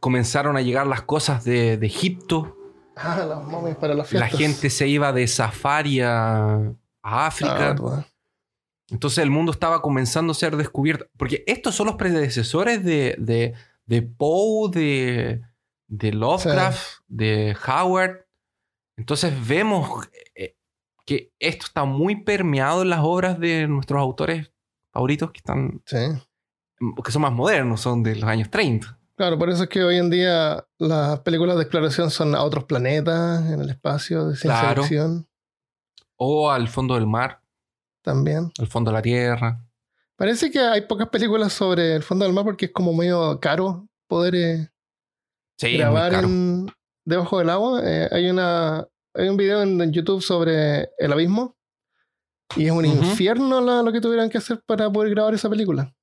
Comenzaron 0.00 0.56
a 0.56 0.62
llegar 0.62 0.88
las 0.88 1.02
cosas 1.02 1.44
de, 1.44 1.76
de 1.76 1.86
Egipto. 1.86 2.56
Ah, 3.02 3.24
las 3.28 3.44
momias 3.44 3.76
para 3.78 3.94
las 3.94 4.12
La 4.12 4.28
gente 4.28 4.68
se 4.70 4.86
iba 4.88 5.12
de 5.12 5.26
safari 5.26 6.00
a, 6.00 6.54
a 6.56 6.72
Ah, 7.02 7.26
África. 7.26 7.54
verdad. 7.54 8.06
Entonces 8.90 9.18
el 9.22 9.30
mundo 9.30 9.52
estaba 9.52 9.80
comenzando 9.82 10.32
a 10.32 10.34
ser 10.34 10.56
descubierto. 10.56 11.06
Porque 11.16 11.44
estos 11.46 11.74
son 11.74 11.86
los 11.86 11.96
predecesores 11.96 12.84
de, 12.84 13.14
de, 13.18 13.54
de 13.86 14.02
Poe, 14.02 14.70
de, 14.70 15.42
de 15.88 16.12
Lovecraft, 16.12 17.00
de 17.08 17.56
Howard. 17.66 18.26
Entonces 18.98 19.32
vemos 19.46 20.08
eh, 20.34 20.56
que 21.06 21.32
esto 21.38 21.66
está 21.66 21.84
muy 21.84 22.22
permeado 22.22 22.82
en 22.82 22.90
las 22.90 23.00
obras 23.02 23.38
de 23.38 23.66
nuestros 23.68 24.00
autores 24.00 24.52
favoritos 24.92 25.30
que 25.30 25.38
están 25.38 25.80
Sí. 25.86 25.96
que 27.04 27.12
son 27.12 27.22
más 27.22 27.32
modernos, 27.32 27.80
son 27.80 28.02
de 28.02 28.16
los 28.16 28.24
años 28.28 28.50
30. 28.50 28.98
Claro, 29.20 29.38
por 29.38 29.50
eso 29.50 29.64
es 29.64 29.68
que 29.68 29.84
hoy 29.84 29.98
en 29.98 30.08
día 30.08 30.66
las 30.78 31.20
películas 31.20 31.56
de 31.56 31.62
exploración 31.62 32.10
son 32.10 32.34
a 32.34 32.42
otros 32.42 32.64
planetas, 32.64 33.44
en 33.50 33.60
el 33.60 33.68
espacio, 33.68 34.28
de 34.28 34.34
ciencia 34.34 34.60
Claro. 34.62 34.82
ficción 34.82 35.28
O 36.16 36.50
al 36.50 36.68
fondo 36.68 36.94
del 36.94 37.06
mar, 37.06 37.42
también. 38.02 38.50
al 38.58 38.66
fondo 38.66 38.90
de 38.90 38.94
la 38.96 39.02
tierra. 39.02 39.62
Parece 40.16 40.50
que 40.50 40.58
hay 40.60 40.80
pocas 40.86 41.10
películas 41.10 41.52
sobre 41.52 41.96
el 41.96 42.02
fondo 42.02 42.24
del 42.24 42.32
mar 42.32 42.44
porque 42.46 42.64
es 42.64 42.72
como 42.72 42.94
medio 42.94 43.38
caro 43.40 43.86
poder 44.06 44.34
eh, 44.36 44.68
Sí, 45.58 45.76
grabar 45.76 46.14
en, 46.14 46.66
debajo 47.04 47.40
del 47.40 47.50
agua. 47.50 47.82
Eh, 47.84 48.08
hay 48.10 48.30
una 48.30 48.88
hay 49.12 49.28
un 49.28 49.36
video 49.36 49.60
en, 49.60 49.78
en 49.82 49.92
YouTube 49.92 50.22
sobre 50.22 50.88
el 50.96 51.12
abismo 51.12 51.58
y 52.56 52.64
es 52.64 52.72
un 52.72 52.86
infierno 52.86 53.60
la- 53.60 53.82
lo 53.82 53.92
que 53.92 54.00
tuvieran 54.00 54.30
que 54.30 54.38
hacer 54.38 54.62
para 54.64 54.90
poder 54.90 55.10
grabar 55.10 55.34
esa 55.34 55.50
película. 55.50 55.94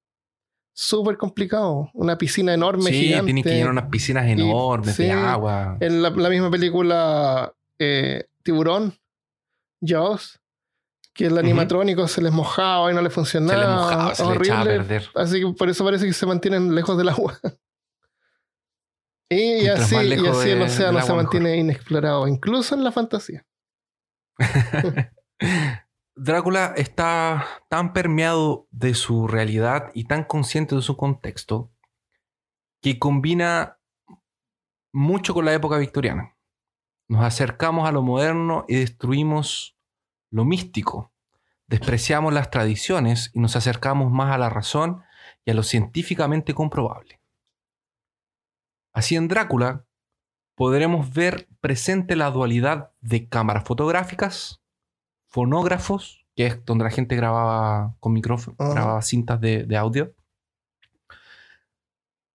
Súper 0.79 1.17
complicado. 1.17 1.89
Una 1.95 2.19
piscina 2.19 2.53
enorme, 2.53 2.91
Sí, 2.91 3.05
gigante. 3.07 3.25
tienen 3.25 3.43
que 3.43 3.49
llenar 3.49 3.71
unas 3.71 3.89
piscinas 3.89 4.27
enormes 4.27 4.95
de 4.95 5.11
agua. 5.11 5.75
En 5.79 6.03
la, 6.03 6.11
la 6.11 6.29
misma 6.29 6.51
película 6.51 7.51
eh, 7.79 8.25
Tiburón, 8.43 8.93
Jaws, 9.81 10.39
que 11.15 11.25
el 11.25 11.37
animatrónico 11.39 12.07
se 12.07 12.21
les 12.21 12.31
mojaba 12.31 12.91
y 12.91 12.93
no 12.95 13.01
le 13.01 13.09
funcionaba. 13.09 13.59
se 13.59 13.67
le 13.67 13.73
mojaba, 13.73 14.15
se 14.15 14.23
le 14.25 14.35
echaba 14.35 14.59
a 14.59 14.61
horrible. 14.61 14.77
perder. 14.85 15.09
Así 15.15 15.39
que 15.39 15.47
por 15.53 15.67
eso 15.67 15.83
parece 15.83 16.05
que 16.05 16.13
se 16.13 16.25
mantienen 16.27 16.75
lejos 16.75 16.95
del 16.97 17.09
agua. 17.09 17.39
Y, 19.29 19.67
así, 19.67 19.93
y 19.95 20.25
así 20.25 20.49
el 20.51 20.61
océano 20.61 21.01
se 21.01 21.11
mantiene 21.13 21.57
inexplorado, 21.57 22.29
incluso 22.29 22.75
en 22.75 22.83
la 22.85 22.93
fantasía. 22.93 23.45
Drácula 26.19 26.73
está 26.75 27.45
tan 27.69 27.93
permeado 27.93 28.67
de 28.71 28.95
su 28.95 29.27
realidad 29.27 29.91
y 29.93 30.05
tan 30.05 30.23
consciente 30.23 30.75
de 30.75 30.81
su 30.81 30.97
contexto 30.97 31.71
que 32.81 32.97
combina 32.97 33.77
mucho 34.91 35.35
con 35.35 35.45
la 35.45 35.53
época 35.53 35.77
victoriana. 35.77 36.35
Nos 37.07 37.23
acercamos 37.23 37.87
a 37.87 37.91
lo 37.91 38.01
moderno 38.01 38.65
y 38.67 38.77
destruimos 38.77 39.77
lo 40.31 40.43
místico. 40.43 41.13
Despreciamos 41.67 42.33
las 42.33 42.49
tradiciones 42.49 43.29
y 43.35 43.39
nos 43.39 43.55
acercamos 43.55 44.11
más 44.11 44.33
a 44.33 44.39
la 44.39 44.49
razón 44.49 45.03
y 45.45 45.51
a 45.51 45.53
lo 45.53 45.61
científicamente 45.61 46.55
comprobable. 46.55 47.21
Así 48.91 49.15
en 49.15 49.27
Drácula 49.27 49.85
podremos 50.55 51.13
ver 51.13 51.47
presente 51.61 52.15
la 52.15 52.31
dualidad 52.31 52.91
de 53.01 53.29
cámaras 53.29 53.65
fotográficas, 53.65 54.63
fonógrafos, 55.29 56.25
que 56.35 56.47
es 56.47 56.65
donde 56.65 56.83
la 56.83 56.91
gente 56.91 57.15
grababa 57.15 57.95
con 57.99 58.13
micrófono, 58.13 58.55
grababa 58.59 59.01
cintas 59.01 59.39
de, 59.41 59.63
de 59.63 59.77
audio, 59.77 60.13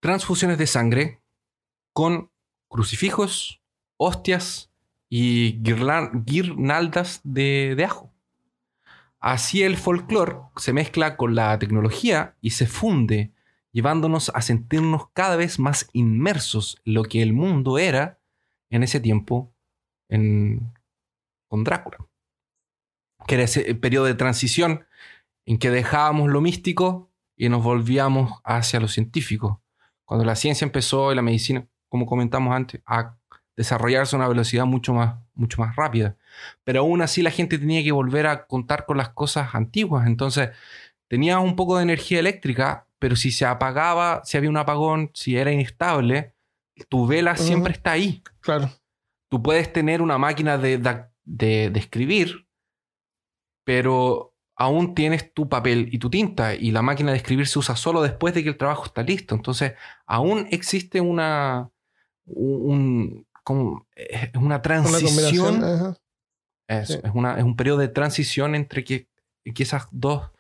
transfusiones 0.00 0.58
de 0.58 0.66
sangre 0.66 1.20
con 1.92 2.30
crucifijos, 2.68 3.60
hostias 3.96 4.70
y 5.08 5.60
guirnaldas 5.62 7.20
de, 7.22 7.74
de 7.76 7.84
ajo. 7.84 8.10
Así 9.20 9.62
el 9.62 9.76
folclore 9.76 10.36
se 10.56 10.72
mezcla 10.72 11.16
con 11.16 11.34
la 11.34 11.56
tecnología 11.58 12.34
y 12.40 12.50
se 12.50 12.66
funde, 12.66 13.32
llevándonos 13.70 14.30
a 14.34 14.42
sentirnos 14.42 15.08
cada 15.12 15.36
vez 15.36 15.58
más 15.60 15.88
inmersos 15.92 16.80
en 16.84 16.94
lo 16.94 17.04
que 17.04 17.22
el 17.22 17.32
mundo 17.32 17.78
era 17.78 18.18
en 18.70 18.82
ese 18.82 18.98
tiempo 19.00 19.52
en- 20.08 20.72
con 21.46 21.62
Drácula. 21.62 21.98
Que 23.26 23.34
era 23.36 23.44
ese 23.44 23.74
periodo 23.74 24.06
de 24.06 24.14
transición 24.14 24.84
en 25.46 25.58
que 25.58 25.70
dejábamos 25.70 26.30
lo 26.30 26.40
místico 26.40 27.10
y 27.36 27.48
nos 27.48 27.62
volvíamos 27.62 28.40
hacia 28.44 28.80
lo 28.80 28.88
científico. 28.88 29.62
Cuando 30.04 30.24
la 30.24 30.36
ciencia 30.36 30.64
empezó 30.64 31.12
y 31.12 31.16
la 31.16 31.22
medicina, 31.22 31.66
como 31.88 32.06
comentamos 32.06 32.54
antes, 32.54 32.80
a 32.86 33.16
desarrollarse 33.56 34.16
a 34.16 34.18
una 34.18 34.28
velocidad 34.28 34.64
mucho 34.66 34.94
más, 34.94 35.16
mucho 35.34 35.60
más 35.60 35.76
rápida. 35.76 36.16
Pero 36.64 36.80
aún 36.80 37.02
así 37.02 37.22
la 37.22 37.30
gente 37.30 37.58
tenía 37.58 37.82
que 37.82 37.92
volver 37.92 38.26
a 38.26 38.46
contar 38.46 38.86
con 38.86 38.96
las 38.96 39.10
cosas 39.10 39.54
antiguas. 39.54 40.06
Entonces, 40.06 40.50
tenías 41.08 41.38
un 41.38 41.56
poco 41.56 41.76
de 41.76 41.82
energía 41.82 42.18
eléctrica, 42.20 42.86
pero 42.98 43.16
si 43.16 43.30
se 43.32 43.44
apagaba, 43.44 44.22
si 44.24 44.36
había 44.36 44.50
un 44.50 44.56
apagón, 44.56 45.10
si 45.14 45.36
era 45.36 45.52
inestable, 45.52 46.34
tu 46.88 47.06
vela 47.06 47.36
siempre 47.36 47.72
está 47.72 47.92
ahí. 47.92 48.22
Claro. 48.40 48.70
Tú 49.30 49.42
puedes 49.42 49.72
tener 49.72 50.00
una 50.02 50.18
máquina 50.18 50.56
de- 50.58 50.78
de- 50.78 51.70
de 51.70 51.78
escribir, 51.78 52.46
pero 53.64 54.34
aún 54.56 54.94
tienes 54.94 55.32
tu 55.34 55.48
papel 55.48 55.88
y 55.92 55.98
tu 55.98 56.10
tinta 56.10 56.54
y 56.54 56.70
la 56.70 56.82
máquina 56.82 57.10
de 57.12 57.16
escribir 57.16 57.46
se 57.46 57.58
usa 57.58 57.74
solo 57.76 58.02
después 58.02 58.34
de 58.34 58.42
que 58.42 58.50
el 58.50 58.56
trabajo 58.56 58.84
está 58.84 59.02
listo. 59.02 59.34
Entonces, 59.34 59.72
aún 60.06 60.46
existe 60.50 61.00
una, 61.00 61.70
un, 62.26 63.26
como- 63.44 63.86
es 63.96 64.30
una 64.36 64.62
transición. 64.62 65.96
Eso, 66.68 66.92
Sí. 66.94 67.00
es, 67.02 67.10
una, 67.14 67.36
es 67.38 67.44
un 67.44 67.56
periodo 67.56 67.78
de 67.78 67.88
transición 67.88 68.54
entre 68.54 68.84
que, 68.84 69.08
que 69.54 69.62
esas 69.62 69.88
dos 69.90 70.30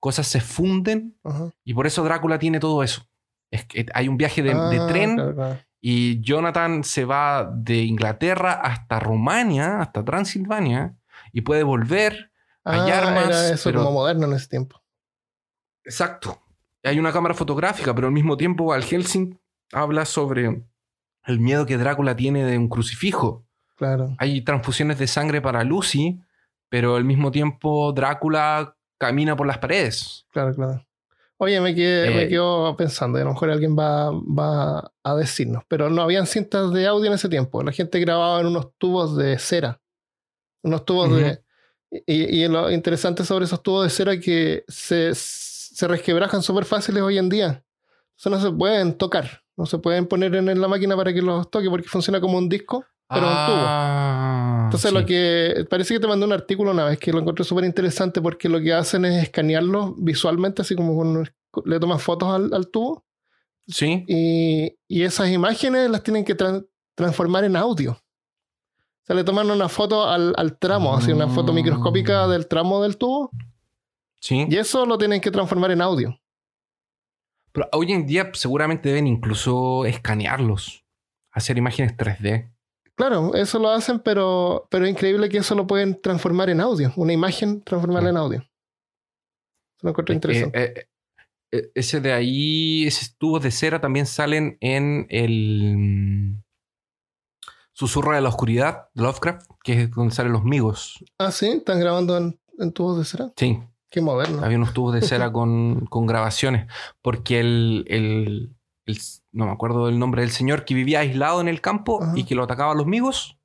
cosas 0.00 0.26
se 0.26 0.40
funden 0.40 1.16
ajá. 1.24 1.50
y 1.64 1.74
por 1.74 1.86
eso 1.86 2.02
Drácula 2.04 2.38
tiene 2.38 2.60
todo 2.60 2.82
eso. 2.82 3.06
Es 3.50 3.64
que 3.64 3.86
hay 3.94 4.08
un 4.08 4.16
viaje 4.16 4.42
de, 4.42 4.50
de 4.50 4.78
Ah, 4.80 4.86
tren 4.88 5.14
claro, 5.14 5.34
claro. 5.34 5.58
y 5.80 6.20
Jonathan 6.20 6.84
se 6.84 7.04
va 7.04 7.50
de 7.54 7.76
Inglaterra 7.84 8.52
hasta 8.52 9.00
Rumania, 9.00 9.80
hasta 9.80 10.04
Transilvania, 10.04 10.94
y 11.32 11.40
puede 11.42 11.62
volver. 11.62 12.30
Hay 12.64 12.90
Ah, 12.90 12.98
armas, 13.08 13.26
era 13.28 13.48
eso 13.50 13.70
pero- 13.70 13.80
como 13.84 13.92
moderno 13.92 14.26
en 14.26 14.34
ese 14.34 14.48
tiempo. 14.48 14.80
Exacto. 15.84 16.38
Hay 16.84 16.98
una 16.98 17.12
cámara 17.12 17.34
fotográfica, 17.34 17.94
pero 17.94 18.06
al 18.08 18.12
mismo 18.12 18.36
tiempo 18.36 18.66
Val 18.66 18.84
Helsing 18.84 19.38
habla 19.72 20.04
sobre 20.04 20.62
el 21.24 21.40
miedo 21.40 21.66
que 21.66 21.76
Drácula 21.78 22.14
tiene 22.16 22.44
de 22.44 22.56
un 22.58 22.68
crucifijo. 22.68 23.44
Claro. 23.76 24.14
Hay 24.18 24.42
transfusiones 24.42 24.98
de 24.98 25.06
sangre 25.06 25.40
para 25.40 25.64
Lucy, 25.64 26.20
pero 26.68 26.96
al 26.96 27.04
mismo 27.04 27.30
tiempo 27.30 27.92
Drácula 27.92 28.76
camina 28.98 29.36
por 29.36 29.46
las 29.46 29.58
paredes. 29.58 30.26
Claro, 30.32 30.54
claro. 30.54 30.84
Oye, 31.40 31.60
me 31.60 31.72
quedé, 31.74 32.10
me 32.10 32.22
Eh, 32.24 32.28
quedo 32.28 32.76
pensando, 32.76 33.18
a 33.18 33.22
lo 33.22 33.30
mejor 33.32 33.50
alguien 33.50 33.76
va, 33.78 34.10
va 34.10 34.90
a 35.04 35.14
decirnos, 35.14 35.62
pero 35.68 35.88
no 35.88 36.02
habían 36.02 36.26
cintas 36.26 36.72
de 36.72 36.86
audio 36.88 37.06
en 37.06 37.12
ese 37.12 37.28
tiempo. 37.28 37.62
La 37.62 37.70
gente 37.70 38.00
grababa 38.00 38.40
en 38.40 38.46
unos 38.48 38.72
tubos 38.76 39.16
de 39.16 39.38
cera. 39.38 39.80
Unos 40.64 40.84
tubos 40.84 41.14
de. 41.16 41.40
Y, 41.90 42.42
y 42.44 42.48
lo 42.48 42.70
interesante 42.70 43.24
sobre 43.24 43.46
esos 43.46 43.62
tubos 43.62 43.84
de 43.84 43.90
cera 43.90 44.12
es 44.12 44.24
que 44.24 44.64
se, 44.68 45.14
se 45.14 45.88
resquebrajan 45.88 46.42
súper 46.42 46.64
fáciles 46.64 47.02
hoy 47.02 47.18
en 47.18 47.28
día. 47.28 47.64
Entonces 48.16 48.30
no 48.44 48.50
se 48.50 48.56
pueden 48.56 48.94
tocar. 48.94 49.42
No 49.56 49.66
se 49.66 49.78
pueden 49.78 50.06
poner 50.06 50.34
en, 50.34 50.60
la 50.60 50.68
máquina 50.68 50.96
para 50.96 51.12
que 51.12 51.22
los 51.22 51.50
toque 51.50 51.68
porque 51.70 51.88
funciona 51.88 52.20
como 52.20 52.38
un 52.38 52.48
disco, 52.48 52.84
pero 53.08 53.22
un 53.26 53.32
tubo. 53.32 53.56
Ah, 53.56 54.62
Entonces 54.66 54.90
sí. 54.90 54.96
lo 54.96 55.04
que 55.04 55.66
parece 55.68 55.94
que 55.94 56.00
te 56.00 56.06
mandé 56.06 56.26
un 56.26 56.32
artículo 56.32 56.70
una 56.70 56.84
vez 56.84 56.98
que 56.98 57.12
lo 57.12 57.20
encontré 57.20 57.44
súper 57.44 57.64
interesante 57.64 58.20
porque 58.20 58.48
lo 58.48 58.60
que 58.60 58.72
hacen 58.72 59.04
es 59.04 59.22
escanearlo 59.22 59.94
visualmente, 59.98 60.62
así 60.62 60.76
como 60.76 60.96
con- 60.96 61.28
le 61.64 61.80
toman 61.80 61.98
fotos 61.98 62.28
al, 62.32 62.52
al 62.54 62.68
tubo 62.68 63.04
Sí. 63.66 64.04
y, 64.06 64.76
y 64.86 65.02
esas 65.02 65.28
imágenes 65.30 65.90
las 65.90 66.02
tienen 66.02 66.24
que 66.24 66.36
tran- 66.36 66.66
transformar 66.94 67.44
en 67.44 67.56
audio. 67.56 67.98
Sea, 69.08 69.16
le 69.16 69.24
toman 69.24 69.50
una 69.50 69.68
foto 69.68 70.04
al, 70.08 70.34
al 70.36 70.56
tramo, 70.58 70.94
así 70.94 71.10
una 71.12 71.28
foto 71.28 71.52
Mm. 71.52 71.56
microscópica 71.56 72.28
del 72.28 72.46
tramo 72.46 72.82
del 72.82 72.96
tubo 72.98 73.30
Sí. 74.20 74.46
y 74.48 74.56
eso 74.56 74.84
lo 74.86 74.98
tienen 74.98 75.20
que 75.20 75.30
transformar 75.30 75.70
en 75.72 75.80
audio. 75.82 76.20
Pero 77.52 77.68
hoy 77.72 77.92
en 77.92 78.06
día 78.06 78.30
seguramente 78.34 78.88
deben 78.90 79.06
incluso 79.06 79.84
escanearlos. 79.86 80.84
Hacer 81.32 81.56
imágenes 81.58 81.96
3D. 81.96 82.50
Claro, 82.94 83.34
eso 83.34 83.58
lo 83.58 83.70
hacen, 83.70 84.00
pero, 84.00 84.66
pero 84.70 84.84
es 84.84 84.90
increíble 84.90 85.28
que 85.28 85.38
eso 85.38 85.54
lo 85.54 85.66
pueden 85.66 86.00
transformar 86.00 86.50
en 86.50 86.60
audio, 86.60 86.92
una 86.96 87.12
imagen 87.12 87.62
transformarla 87.62 88.10
Sí. 88.10 88.10
en 88.10 88.16
audio. 88.18 88.38
Eso 88.40 89.82
lo 89.82 89.90
encuentro 89.90 90.12
Eh, 90.12 90.16
interesante. 90.16 90.62
eh, 90.80 90.88
eh, 91.52 91.70
ese 91.74 92.00
de 92.00 92.12
ahí, 92.12 92.86
esos 92.86 93.16
tubos 93.16 93.42
de 93.42 93.50
cera 93.52 93.80
también 93.80 94.04
salen 94.06 94.58
en 94.60 95.06
el 95.08 96.34
Susurro 97.78 98.12
de 98.14 98.20
la 98.20 98.28
Oscuridad 98.28 98.88
de 98.94 99.02
Lovecraft, 99.04 99.46
que 99.62 99.82
es 99.82 99.90
donde 99.92 100.12
salen 100.14 100.32
los 100.32 100.42
migos. 100.42 101.04
Ah, 101.18 101.30
sí, 101.30 101.46
están 101.48 101.78
grabando 101.78 102.16
en, 102.16 102.38
en 102.58 102.72
tubos 102.72 102.98
de 102.98 103.04
cera. 103.04 103.32
Sí, 103.36 103.60
Qué 103.88 104.00
moderno. 104.00 104.44
había 104.44 104.56
unos 104.56 104.74
tubos 104.74 104.94
de 104.94 105.02
cera 105.02 105.30
con, 105.32 105.86
con 105.86 106.06
grabaciones, 106.06 106.66
porque 107.02 107.38
el, 107.40 107.84
el- 107.88 108.54
el- 108.86 108.98
no 109.32 109.46
me 109.46 109.52
acuerdo 109.52 109.86
del 109.86 109.98
nombre 109.98 110.22
del 110.22 110.30
señor 110.32 110.64
que 110.64 110.74
vivía 110.74 111.00
aislado 111.00 111.40
en 111.40 111.46
el 111.46 111.60
campo 111.60 112.02
Ajá. 112.02 112.12
y 112.16 112.24
que 112.24 112.34
lo 112.34 112.42
atacaban 112.42 112.76
los 112.76 112.86
migos, 112.86 113.38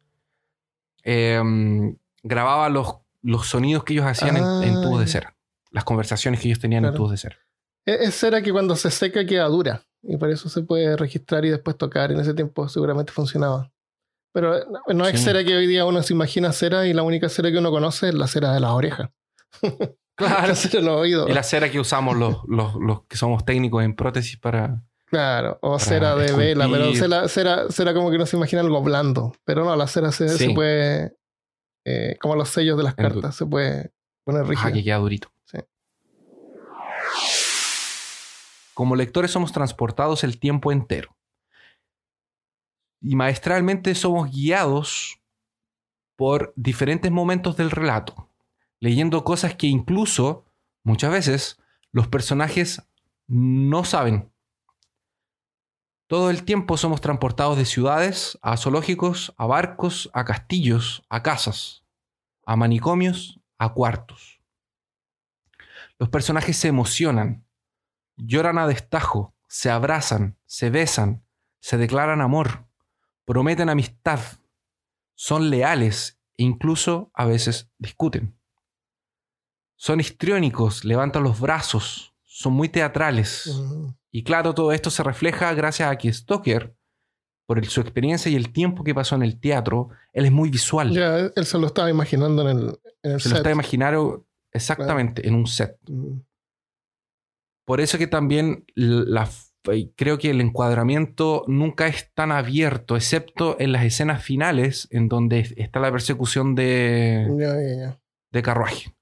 eh, 1.03 1.41
grababa 2.23 2.69
los, 2.69 2.95
los 3.21 3.47
sonidos 3.47 3.83
que 3.83 3.93
ellos 3.93 4.05
hacían 4.05 4.37
en, 4.37 4.43
en 4.63 4.77
Ah, 4.77 4.81
tubos 4.81 4.99
de 4.99 5.05
ya. 5.05 5.11
cera, 5.11 5.37
las 5.71 5.83
conversaciones 5.83 6.39
que 6.39 6.47
ellos 6.47 6.59
tenían 6.59 6.85
en 6.85 6.93
tubos 6.93 7.11
de 7.11 7.17
cera. 7.17 7.37
Es, 7.85 7.99
es 8.01 8.15
cera 8.15 8.41
que 8.41 8.51
cuando 8.51 8.75
se 8.75 8.89
seca 8.89 9.25
queda 9.25 9.45
dura. 9.45 9.83
Y 10.01 10.17
por 10.17 10.29
eso 10.29 10.49
se 10.49 10.61
puede 10.63 10.97
registrar 10.97 11.45
y 11.45 11.49
después 11.49 11.77
tocar. 11.77 12.11
En 12.11 12.19
ese 12.19 12.33
tiempo 12.33 12.67
seguramente 12.67 13.11
funcionaba. 13.13 13.71
Pero 14.33 14.57
eh, 14.57 14.65
no, 14.93 15.05
es 15.05 15.19
Sí. 15.19 15.25
cera 15.25 15.43
que 15.43 15.55
hoy 15.55 15.67
día 15.67 15.85
uno 15.85 16.01
se 16.03 16.13
imagina 16.13 16.51
cera 16.51 16.85
y 16.87 16.93
la 16.93 17.03
única 17.03 17.29
cera 17.29 17.51
que 17.51 17.57
uno 17.59 17.71
conoce 17.71 18.09
es 18.09 18.13
la 18.15 18.27
cera 18.27 18.53
de 18.53 18.59
las 18.59 18.71
orejas. 18.71 19.09
Claro. 20.15 20.47
La 20.49 20.53
cera 20.55 20.79
de 20.79 20.85
los 20.85 20.95
oídos. 21.01 21.27
Y 21.27 21.33
la 21.33 21.41
cera 21.41 21.71
que 21.71 21.79
usamos 21.79 22.15
los, 22.15 22.37
los, 22.47 22.75
los 22.75 23.03
que 23.07 23.17
somos 23.17 23.43
técnicos 23.45 23.83
en 23.83 23.95
prótesis 23.95 24.37
para... 24.37 24.83
Claro, 25.07 25.57
o 25.63 25.71
Para 25.71 25.83
cera 25.83 26.15
de 26.15 26.31
vela, 26.33 26.67
pero 26.69 26.93
cera, 26.93 27.27
cera, 27.27 27.71
cera 27.71 27.95
como 27.95 28.11
que 28.11 28.19
no 28.19 28.27
se 28.27 28.37
imagina 28.37 28.61
algo 28.61 28.79
blando. 28.83 29.33
Pero 29.43 29.65
no, 29.65 29.75
la 29.75 29.87
cera 29.87 30.11
se, 30.11 30.29
Sí. 30.29 30.37
se 30.49 30.53
puede, 30.53 31.15
eh, 31.83 32.15
como 32.21 32.35
los 32.35 32.47
sellos 32.49 32.77
de 32.77 32.83
las 32.83 32.93
En- 32.95 33.09
cartas, 33.09 33.35
se 33.35 33.47
puede 33.47 33.91
poner 34.23 34.43
rígida. 34.45 34.67
Ajá, 34.67 34.71
que 34.71 34.83
queda 34.83 34.97
durito. 34.97 35.29
Sí. 35.45 35.57
Como 38.75 38.95
lectores 38.95 39.31
somos 39.31 39.51
transportados 39.51 40.23
el 40.23 40.39
tiempo 40.39 40.71
entero. 40.71 41.15
Y 43.03 43.15
maestralmente 43.15 43.93
somos 43.93 44.31
guiados 44.31 45.19
por 46.15 46.53
diferentes 46.55 47.11
momentos 47.11 47.57
del 47.57 47.69
relato, 47.69 48.29
leyendo 48.79 49.25
cosas 49.25 49.55
que 49.55 49.67
incluso 49.67 50.45
muchas 50.83 51.11
veces 51.11 51.59
los 51.91 52.07
personajes 52.07 52.81
no 53.27 53.83
saben. 53.83 54.31
Todo 56.07 56.29
el 56.29 56.43
tiempo 56.45 56.77
somos 56.77 57.01
transportados 57.01 57.57
de 57.57 57.65
ciudades 57.65 58.39
a 58.41 58.55
zoológicos, 58.55 59.33
a 59.37 59.47
barcos, 59.47 60.09
a 60.13 60.23
castillos, 60.23 61.03
a 61.09 61.23
casas, 61.23 61.83
a 62.45 62.55
manicomios, 62.55 63.39
a 63.57 63.73
cuartos. 63.73 64.39
Los 65.99 66.07
personajes 66.09 66.55
se 66.55 66.69
emocionan, 66.69 67.45
lloran 68.15 68.57
a 68.57 68.67
destajo, 68.67 69.33
se 69.47 69.69
abrazan, 69.69 70.37
se 70.45 70.69
besan, 70.69 71.25
se 71.59 71.77
declaran 71.77 72.21
amor, 72.21 72.65
prometen 73.25 73.69
amistad, 73.69 74.19
son 75.15 75.49
leales 75.49 76.19
e 76.37 76.43
incluso 76.43 77.11
a 77.13 77.25
veces 77.25 77.69
discuten. 77.77 78.37
Son 79.75 79.99
histriónicos, 79.99 80.85
levantan 80.85 81.23
los 81.23 81.39
brazos, 81.39 82.13
son 82.23 82.53
muy 82.53 82.69
teatrales. 82.69 83.53
Y 84.11 84.23
claro, 84.23 84.53
todo 84.53 84.71
esto 84.71 84.89
se 84.89 85.03
refleja 85.03 85.53
gracias 85.53 85.91
a 85.91 85.97
que 85.97 86.11
Stoker, 86.11 86.75
por 87.45 87.59
el- 87.59 87.67
su 87.67 87.81
experiencia 87.81 88.31
y 88.31 88.35
el 88.35 88.53
tiempo 88.53 88.83
que 88.83 88.95
pasó 88.95 89.15
en 89.15 89.23
el 89.23 89.39
teatro, 89.39 89.89
él 90.13 90.25
es 90.25 90.31
muy 90.31 90.49
visual. 90.49 90.91
Ya, 90.91 91.17
él 91.35 91.45
se 91.45 91.57
lo 91.57 91.67
estaba 91.67 91.89
imaginando 91.89 92.47
en 92.49 92.57
el, 92.57 92.79
en 93.03 93.11
el 93.13 93.19
se 93.19 93.29
lo 93.29 93.35
set. 93.35 93.37
está 93.37 93.51
imaginando 93.51 94.25
exactamente 94.51 95.27
en 95.27 95.35
un 95.35 95.47
set. 95.47 95.77
Por 97.65 97.81
eso 97.81 97.97
que 97.97 98.07
también 98.07 98.65
la, 98.75 99.29
creo 99.95 100.17
que 100.17 100.29
el 100.29 100.41
encuadramiento 100.41 101.43
nunca 101.47 101.87
es 101.87 102.11
tan 102.13 102.31
abierto, 102.31 102.95
excepto 102.95 103.57
en 103.59 103.71
las 103.71 103.85
escenas 103.85 104.23
finales, 104.23 104.87
en 104.91 105.07
donde 105.07 105.53
está 105.57 105.79
la 105.79 105.91
persecución 105.91 106.55
de, 106.55 107.95
de 108.31 108.41
carruaje. 108.41 108.93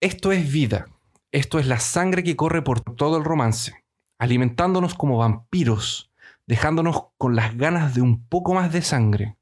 Esto 0.00 0.32
es 0.32 0.50
vida. 0.50 0.86
Esto 1.30 1.58
es 1.58 1.66
la 1.66 1.78
sangre 1.78 2.24
que 2.24 2.36
corre 2.36 2.62
por 2.62 2.80
todo 2.80 3.18
el 3.18 3.24
romance, 3.24 3.84
alimentándonos 4.18 4.94
como 4.94 5.18
vampiros, 5.18 6.10
dejándonos 6.46 7.08
con 7.18 7.36
las 7.36 7.56
ganas 7.56 7.94
de 7.94 8.00
un 8.00 8.26
poco 8.26 8.54
más 8.54 8.72
de 8.72 8.80
sangre. 8.80 9.36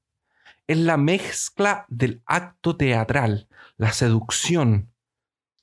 Es 0.67 0.79
la 0.79 0.97
mezcla 0.97 1.87
del 1.89 2.23
acto 2.27 2.77
teatral, 2.77 3.49
la 3.77 3.93
seducción. 3.93 4.91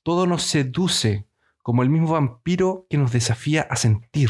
Todo 0.02 0.26
nos 0.26 0.44
seduce 0.44 1.26
como 1.64 1.82
el 1.82 1.88
mismo 1.88 2.08
vampiro 2.08 2.86
que 2.90 2.98
nos 2.98 3.10
desafía 3.10 3.62
a 3.70 3.76
sentir. 3.76 4.28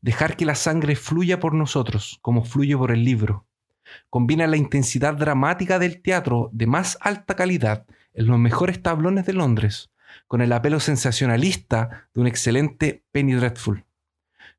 Dejar 0.00 0.36
que 0.36 0.46
la 0.46 0.54
sangre 0.54 0.94
fluya 0.94 1.40
por 1.40 1.54
nosotros, 1.54 2.20
como 2.22 2.44
fluye 2.44 2.76
por 2.76 2.92
el 2.92 3.04
libro. 3.04 3.48
Combina 4.10 4.46
la 4.46 4.56
intensidad 4.56 5.14
dramática 5.14 5.80
del 5.80 6.00
teatro 6.00 6.48
de 6.52 6.68
más 6.68 6.98
alta 7.00 7.34
calidad 7.34 7.84
en 8.14 8.28
los 8.28 8.38
mejores 8.38 8.80
tablones 8.80 9.26
de 9.26 9.32
Londres, 9.32 9.90
con 10.28 10.40
el 10.40 10.52
apelo 10.52 10.78
sensacionalista 10.78 12.08
de 12.14 12.20
un 12.20 12.28
excelente 12.28 13.02
Penny 13.10 13.34
Dreadful. 13.34 13.84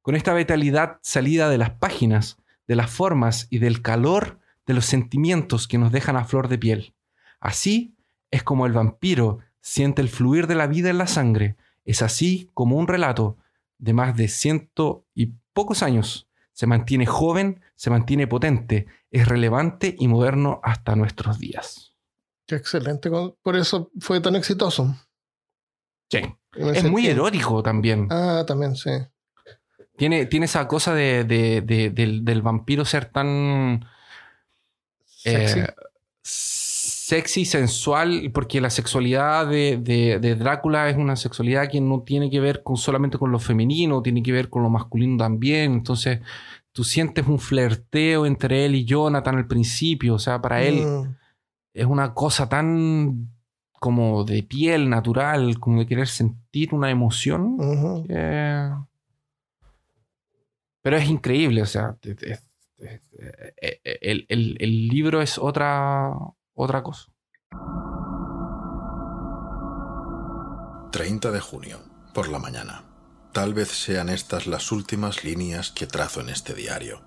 Con 0.01 0.17
esta 0.17 0.33
vitalidad 0.33 0.99
salida 1.03 1.47
de 1.47 1.57
las 1.57 1.69
páginas, 1.69 2.37
de 2.67 2.75
las 2.75 2.91
formas 2.91 3.47
y 3.49 3.59
del 3.59 3.81
calor 3.81 4.41
de 4.65 4.73
los 4.73 4.85
sentimientos 4.85 5.69
que 5.69 5.77
nos 5.77 5.93
dejan 5.93 6.17
a 6.17 6.25
flor 6.25 6.49
de 6.49 6.57
piel. 6.57 6.93
Así 7.39 7.95
es 8.29 8.43
como 8.43 8.65
el 8.65 8.73
vampiro 8.73 9.39
siente 9.61 10.01
el 10.01 10.09
fluir 10.09 10.47
de 10.47 10.55
la 10.55 10.67
vida 10.67 10.89
en 10.89 10.97
la 10.97 11.07
sangre. 11.07 11.55
Es 11.87 12.01
así 12.03 12.51
como 12.53 12.75
un 12.77 12.87
relato 12.87 13.37
de 13.79 13.93
más 13.93 14.15
de 14.15 14.27
ciento 14.27 15.05
y 15.15 15.31
pocos 15.53 15.81
años 15.81 16.27
se 16.53 16.67
mantiene 16.67 17.05
joven, 17.05 17.61
se 17.75 17.89
mantiene 17.89 18.27
potente, 18.27 18.87
es 19.11 19.27
relevante 19.27 19.95
y 19.97 20.07
moderno 20.07 20.59
hasta 20.63 20.95
nuestros 20.95 21.39
días. 21.39 21.93
Qué 22.45 22.55
excelente. 22.55 23.09
Por 23.09 23.55
eso 23.55 23.89
fue 23.99 24.19
tan 24.21 24.35
exitoso. 24.35 24.95
Sí. 26.09 26.19
Es 26.53 26.83
muy 26.83 27.07
erótico 27.07 27.61
también. 27.63 28.07
Ah, 28.09 28.43
también, 28.47 28.75
sí. 28.75 28.89
Tiene, 29.97 30.25
tiene 30.27 30.45
esa 30.45 30.67
cosa 30.67 30.93
de, 30.93 31.23
de- 31.23 31.61
de- 31.61 31.89
del, 31.91 32.23
del 32.25 32.41
vampiro 32.41 32.85
ser 32.85 33.05
tan 33.05 33.85
Sexy. 35.05 35.59
eh, 35.59 35.73
sexy, 37.07 37.45
sensual, 37.45 38.31
porque 38.33 38.59
la 38.59 38.69
sexualidad 38.69 39.47
de, 39.47 39.77
de- 39.77 40.19
de 40.19 40.35
Drácula 40.35 40.89
es 40.89 40.97
una 40.97 41.15
sexualidad 41.15 41.69
que 41.69 41.79
no 41.79 42.01
tiene 42.01 42.29
que 42.29 42.41
ver 42.41 42.63
con 42.63 42.75
solamente 42.75 43.17
con 43.17 43.31
lo 43.31 43.39
femenino, 43.39 44.01
tiene 44.01 44.21
que 44.21 44.33
ver 44.33 44.49
con 44.49 44.61
lo 44.63 44.69
masculino 44.69 45.15
también. 45.17 45.71
Entonces, 45.71 46.19
tú 46.73 46.83
sientes 46.83 47.25
un 47.25 47.39
flerteo 47.39 48.25
entre 48.25 48.65
él 48.65 48.75
y 48.75 48.83
Jonathan 48.83 49.37
al 49.37 49.47
principio. 49.47 50.15
O 50.15 50.19
sea, 50.19 50.41
para 50.41 50.61
él 50.63 50.85
Mm. 50.85 51.15
es 51.75 51.85
una 51.85 52.13
cosa 52.13 52.49
tan 52.49 53.29
como 53.79 54.25
de 54.25 54.43
piel 54.43 54.89
natural, 54.89 55.59
como 55.61 55.79
de 55.79 55.85
querer 55.87 56.07
sentir 56.09 56.73
una 56.73 56.89
emoción. 56.91 57.55
Pero 60.81 60.97
es 60.97 61.09
increíble, 61.09 61.61
o 61.61 61.65
sea, 61.65 61.95
eh, 62.03 62.37
eh, 63.61 63.79
el, 64.01 64.25
el- 64.27 64.57
el 64.59 64.87
libro 64.89 65.21
es 65.21 65.37
otra, 65.37 66.11
otra 66.57 66.83
cosa. 66.83 67.05
30 70.91 71.31
de 71.31 71.39
junio, 71.39 71.79
por 72.13 72.27
la 72.27 72.39
mañana. 72.39 72.83
Tal 73.31 73.53
vez 73.53 73.69
sean 73.69 74.09
estas 74.09 74.47
las 74.47 74.71
últimas 74.71 75.23
líneas 75.23 75.71
que 75.71 75.85
trazo 75.85 76.21
en 76.21 76.29
este 76.29 76.53
diario. 76.53 77.01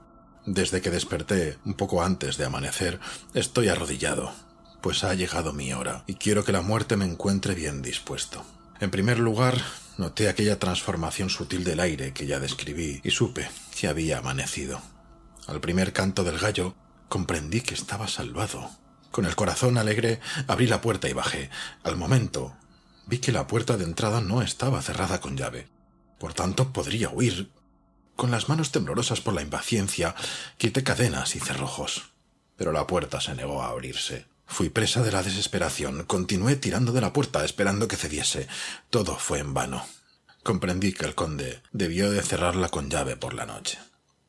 Desde 0.47 0.81
que 0.81 0.91
desperté, 0.91 1.59
un 1.65 1.75
poco 1.75 2.03
antes 2.03 2.37
de 2.37 2.45
amanecer, 2.45 3.01
estoy 3.35 3.69
arrodillado, 3.69 4.33
pues 4.81 5.03
ha 5.03 5.15
llegado 5.15 5.53
mi 5.53 5.73
hora 5.73 6.05
y 6.07 6.15
quiero 6.15 6.45
que 6.45 6.53
la 6.53 6.63
muerte 6.63 6.97
me 6.97 7.05
encuentre 7.05 7.55
bien 7.55 7.83
dispuesto. 7.83 8.45
En 8.79 8.91
primer 8.91 9.19
lugar, 9.19 9.59
noté 9.99 10.29
aquella 10.29 10.59
transformación 10.59 11.29
sutil 11.29 11.65
del 11.65 11.81
aire 11.81 12.13
que 12.13 12.27
ya 12.27 12.39
describí 12.39 13.01
y 13.03 13.11
supe 13.11 13.51
que 13.79 13.89
había 13.89 14.19
amanecido. 14.19 14.81
Al 15.47 15.61
primer 15.61 15.93
canto 15.93 16.23
del 16.23 16.39
gallo, 16.39 16.75
comprendí 17.09 17.61
que 17.61 17.75
estaba 17.75 18.07
salvado. 18.07 18.71
Con 19.11 19.27
el 19.27 19.35
corazón 19.35 19.77
alegre, 19.79 20.21
abrí 20.47 20.67
la 20.67 20.81
puerta 20.81 21.09
y 21.09 21.13
bajé. 21.13 21.51
Al 21.83 21.97
momento, 21.97 22.57
vi 23.07 23.19
que 23.19 23.33
la 23.33 23.47
puerta 23.47 23.77
de 23.77 23.85
entrada 23.85 24.21
no 24.21 24.43
estaba 24.43 24.81
cerrada 24.83 25.21
con 25.21 25.37
llave. 25.37 25.69
Por 26.19 26.35
tanto, 26.35 26.73
podría 26.73 27.11
huir. 27.11 27.51
Con 28.15 28.31
las 28.31 28.49
manos 28.49 28.71
temblorosas 28.71 29.21
por 29.21 29.35
la 29.35 29.43
impaciencia, 29.43 30.15
quité 30.59 30.85
cadenas 30.85 31.35
y 31.35 31.41
cerrojos. 31.41 32.11
Pero 32.57 32.73
la 32.73 32.87
puerta 32.87 33.21
se 33.21 33.35
negó 33.35 33.63
a 33.63 33.71
abrirse. 33.71 34.27
Fui 34.47 34.69
presa 34.69 35.03
de 35.03 35.13
la 35.13 35.23
desesperación. 35.23 36.05
Continué 36.05 36.57
tirando 36.57 36.93
de 36.93 37.01
la 37.01 37.13
puerta 37.13 37.45
esperando 37.45 37.89
que 37.89 37.97
cediese. 37.97 38.49
Todo 38.91 39.17
fue 39.17 39.39
en 39.39 39.55
vano. 39.55 39.85
Comprendí 40.43 40.93
que 40.93 41.07
el 41.07 41.15
conde 41.15 41.63
debió 41.73 42.11
de 42.11 42.23
cerrarla 42.23 42.69
con 42.69 42.91
llave 42.91 43.17
por 43.17 43.35
la 43.35 43.47
noche. 43.47 43.79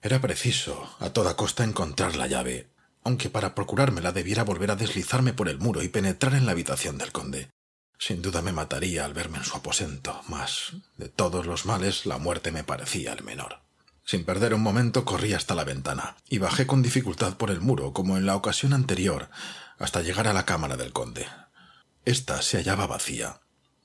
Era 0.02 0.22
preciso, 0.22 0.90
a 1.00 1.12
toda 1.12 1.36
costa, 1.36 1.64
encontrar 1.64 2.16
la 2.16 2.28
llave, 2.28 2.68
aunque 3.04 3.30
para 3.30 3.56
procurármela 3.56 4.12
debiera 4.12 4.44
volver 4.44 4.72
a 4.72 4.76
deslizarme 4.76 5.34
por 5.34 5.50
el 5.50 5.60
muro 5.60 5.82
y 5.84 5.90
penetrar 5.90 6.34
en 6.34 6.46
la 6.46 6.52
habitación 6.52 6.98
del 6.98 7.12
conde. 7.12 7.50
Sin 7.98 8.22
duda 8.22 8.42
me 8.42 8.52
mataría 8.52 9.06
al 9.06 9.14
verme 9.14 9.38
en 9.38 9.44
su 9.44 9.56
aposento, 9.56 10.22
mas 10.28 10.74
de 10.98 11.08
todos 11.10 11.46
los 11.46 11.66
males 11.66 12.06
la 12.06 12.18
muerte 12.18 12.52
me 12.52 12.64
parecía 12.64 13.14
el 13.14 13.24
menor. 13.24 13.60
Sin 14.04 14.26
perder 14.26 14.54
un 14.54 14.62
momento 14.62 15.06
corrí 15.06 15.34
hasta 15.34 15.54
la 15.56 15.64
ventana 15.64 16.18
y 16.28 16.40
bajé 16.40 16.66
con 16.66 16.82
dificultad 16.82 17.38
por 17.38 17.52
el 17.52 17.62
muro 17.62 17.94
como 17.94 18.18
en 18.18 18.26
la 18.26 18.36
ocasión 18.36 18.74
anterior, 18.74 19.30
hasta 19.78 20.02
llegar 20.02 20.28
a 20.28 20.34
la 20.34 20.46
cámara 20.46 20.78
del 20.78 20.94
conde. 20.94 21.28
Esta 22.04 22.42
se 22.42 22.58
hallaba 22.58 22.88
vacía. 22.88 23.42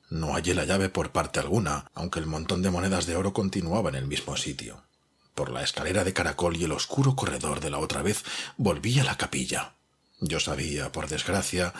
No 0.09 0.33
hallé 0.33 0.55
la 0.55 0.64
llave 0.64 0.89
por 0.89 1.12
parte 1.12 1.41
alguna, 1.41 1.91
aunque 1.95 2.19
el 2.19 2.27
montón 2.27 2.62
de 2.62 2.71
monedas 2.71 3.07
de 3.07 3.17
oro 3.17 3.33
continuaba 3.33 3.91
en 3.91 3.97
el 3.97 4.07
mismo 4.07 4.37
sitio. 4.37 4.86
Por 5.37 5.51
la 5.51 5.62
escalera 5.62 6.03
de 6.03 6.14
caracol 6.14 6.57
y 6.57 6.64
el 6.64 6.72
oscuro 6.72 7.14
corredor 7.14 7.61
de 7.61 7.68
la 7.68 7.78
otra 7.78 8.01
vez 8.01 8.24
volví 8.57 8.99
a 8.99 9.05
la 9.05 9.18
capilla. 9.18 9.74
Yo 10.18 10.41
sabía, 10.41 10.91
por 10.93 11.09
desgracia, 11.09 11.74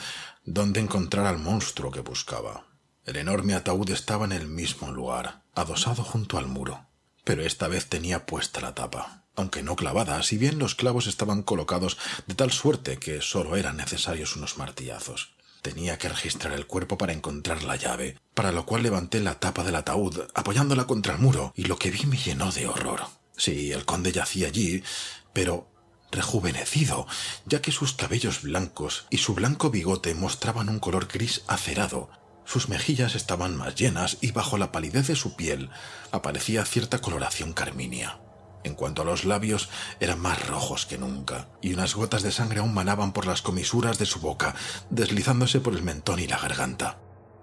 dónde 0.44 0.78
encontrar 0.78 1.24
al 1.24 1.38
monstruo 1.38 1.90
que 1.90 2.00
buscaba. 2.00 2.66
El 3.07 3.16
enorme 3.16 3.54
ataúd 3.54 3.88
estaba 3.88 4.26
en 4.26 4.32
el 4.32 4.46
mismo 4.46 4.92
lugar, 4.92 5.40
adosado 5.54 6.04
junto 6.04 6.36
al 6.36 6.48
muro, 6.48 6.84
pero 7.24 7.42
esta 7.42 7.66
vez 7.66 7.86
tenía 7.86 8.26
puesta 8.26 8.61
la 8.61 8.74
tapa 8.74 9.22
aunque 9.36 9.62
no 9.62 9.76
clavada, 9.76 10.22
si 10.22 10.38
bien 10.38 10.59
los 10.59 10.74
clavos 10.74 11.07
estaban 11.07 11.42
colocados 11.42 11.98
de 12.26 12.34
tal 12.34 12.50
suerte 12.50 12.96
que 12.96 13.20
sólo 13.20 13.57
eran 13.57 13.76
necesarios 13.76 14.34
unos 14.34 14.57
martillazos. 14.57 15.34
Tenía 15.61 15.98
que 15.98 16.09
registrar 16.09 16.54
el 16.54 16.66
cuerpo 16.66 16.96
para 16.96 17.12
encontrar 17.12 17.62
la 17.62 17.76
llave, 17.76 18.18
para 18.32 18.50
lo 18.50 18.64
cual 18.64 18.82
levanté 18.82 19.20
la 19.20 19.38
tapa 19.38 19.62
del 19.62 19.74
ataúd, 19.74 20.20
apoyándola 20.32 20.86
contra 20.86 21.12
el 21.12 21.20
muro, 21.20 21.52
y 21.54 21.64
lo 21.64 21.76
que 21.76 21.90
vi 21.90 22.07
me 22.07 22.16
llenó 22.16 22.50
de 22.50 22.66
horror. 22.66 23.02
Sí, 23.37 23.72
el 23.72 23.84
conde 23.84 24.12
yacía 24.12 24.49
allí, 24.49 24.82
pero 25.32 25.68
rejuvenecido, 26.11 27.07
ya 27.45 27.61
que 27.61 27.72
sus 27.72 27.93
cabellos 27.93 28.43
blancos 28.43 29.07
y 29.11 29.18
su 29.18 29.34
blanco 29.34 29.70
bigote 29.70 30.14
mostraban 30.14 30.68
un 30.68 30.78
color 30.78 31.09
gris 31.09 31.43
acerado. 31.47 32.11
Sus 32.45 32.68
mejillas 32.68 33.14
estaban 33.14 33.57
más 33.57 33.74
llenas 33.74 34.18
y 34.20 34.30
bajo 34.30 34.57
la 34.57 34.72
palidez 34.72 35.09
de 35.09 35.16
su 35.16 35.34
piel 35.34 35.70
aparecía 36.12 36.64
cierta 36.64 37.01
coloración 37.01 37.53
carmínea. 37.53 38.20
En 38.62 38.74
cuanto 38.74 39.03
a 39.03 39.05
los 39.05 39.24
labios, 39.24 39.68
eran 40.01 40.20
más 40.20 40.47
rojos 40.47 40.87
que 40.87 40.99
nunca, 40.99 41.49
y 41.61 41.74
unas 41.74 41.95
gotas 41.95 42.22
de 42.22 42.32
sangre 42.32 42.61
aún 42.61 42.74
manaban 42.74 43.12
por 43.12 43.26
las 43.26 43.43
comisuras 43.43 43.99
de 43.99 44.07
su 44.07 44.18
boca, 44.18 44.57
deslizándose 44.91 45.61
por 45.61 45.74
el 45.74 45.82
mentón 45.82 46.18
y 46.18 46.26
la 46.26 46.39
garganta. 46.39 46.99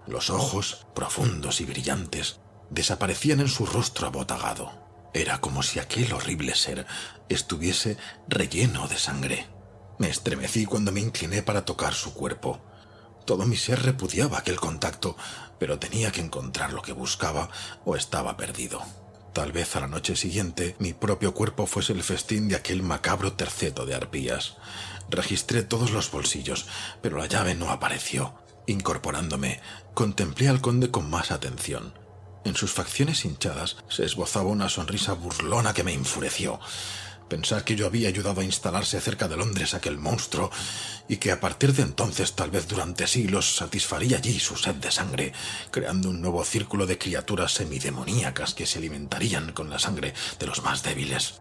Los 0.06 0.28
ojos, 0.28 0.86
profundos 0.94 1.62
y 1.62 1.64
brillantes, 1.64 2.40
desaparecían 2.68 3.40
en 3.40 3.48
su 3.48 3.64
rostro 3.64 4.06
abotagado. 4.06 4.83
Era 5.14 5.40
como 5.40 5.62
si 5.62 5.78
aquel 5.78 6.12
horrible 6.12 6.56
ser 6.56 6.86
estuviese 7.28 7.96
relleno 8.26 8.88
de 8.88 8.98
sangre. 8.98 9.46
Me 9.98 10.08
estremecí 10.08 10.66
cuando 10.66 10.90
me 10.90 11.00
incliné 11.00 11.40
para 11.40 11.64
tocar 11.64 11.94
su 11.94 12.14
cuerpo. 12.14 12.60
Todo 13.24 13.46
mi 13.46 13.56
ser 13.56 13.80
repudiaba 13.82 14.38
aquel 14.38 14.58
contacto, 14.58 15.16
pero 15.60 15.78
tenía 15.78 16.10
que 16.10 16.20
encontrar 16.20 16.72
lo 16.72 16.82
que 16.82 16.92
buscaba 16.92 17.48
o 17.84 17.94
estaba 17.94 18.36
perdido. 18.36 18.82
Tal 19.32 19.52
vez 19.52 19.76
a 19.76 19.80
la 19.80 19.86
noche 19.86 20.16
siguiente 20.16 20.74
mi 20.80 20.92
propio 20.92 21.32
cuerpo 21.32 21.66
fuese 21.66 21.92
el 21.92 22.02
festín 22.02 22.48
de 22.48 22.56
aquel 22.56 22.82
macabro 22.82 23.34
terceto 23.34 23.86
de 23.86 23.94
arpías. 23.94 24.56
Registré 25.10 25.62
todos 25.62 25.92
los 25.92 26.10
bolsillos, 26.10 26.66
pero 27.02 27.18
la 27.18 27.26
llave 27.26 27.54
no 27.54 27.70
apareció. 27.70 28.34
Incorporándome, 28.66 29.60
contemplé 29.94 30.48
al 30.48 30.60
conde 30.60 30.90
con 30.90 31.08
más 31.08 31.30
atención. 31.30 31.94
En 32.44 32.54
sus 32.54 32.72
facciones 32.72 33.24
hinchadas 33.24 33.76
se 33.88 34.04
esbozaba 34.04 34.50
una 34.50 34.68
sonrisa 34.68 35.14
burlona 35.14 35.72
que 35.72 35.82
me 35.82 35.94
enfureció. 35.94 36.60
Pensar 37.28 37.64
que 37.64 37.74
yo 37.74 37.86
había 37.86 38.08
ayudado 38.08 38.42
a 38.42 38.44
instalarse 38.44 39.00
cerca 39.00 39.28
de 39.28 39.36
Londres 39.38 39.72
aquel 39.72 39.98
monstruo 39.98 40.50
y 41.08 41.16
que 41.16 41.32
a 41.32 41.40
partir 41.40 41.72
de 41.72 41.82
entonces, 41.82 42.34
tal 42.34 42.50
vez 42.50 42.68
durante 42.68 43.06
siglos, 43.06 43.56
satisfaría 43.56 44.18
allí 44.18 44.38
su 44.38 44.56
sed 44.56 44.74
de 44.74 44.90
sangre, 44.90 45.32
creando 45.70 46.10
un 46.10 46.20
nuevo 46.20 46.44
círculo 46.44 46.86
de 46.86 46.98
criaturas 46.98 47.52
semidemoníacas 47.52 48.52
que 48.52 48.66
se 48.66 48.78
alimentarían 48.78 49.52
con 49.52 49.70
la 49.70 49.78
sangre 49.78 50.12
de 50.38 50.46
los 50.46 50.62
más 50.62 50.82
débiles. 50.82 51.40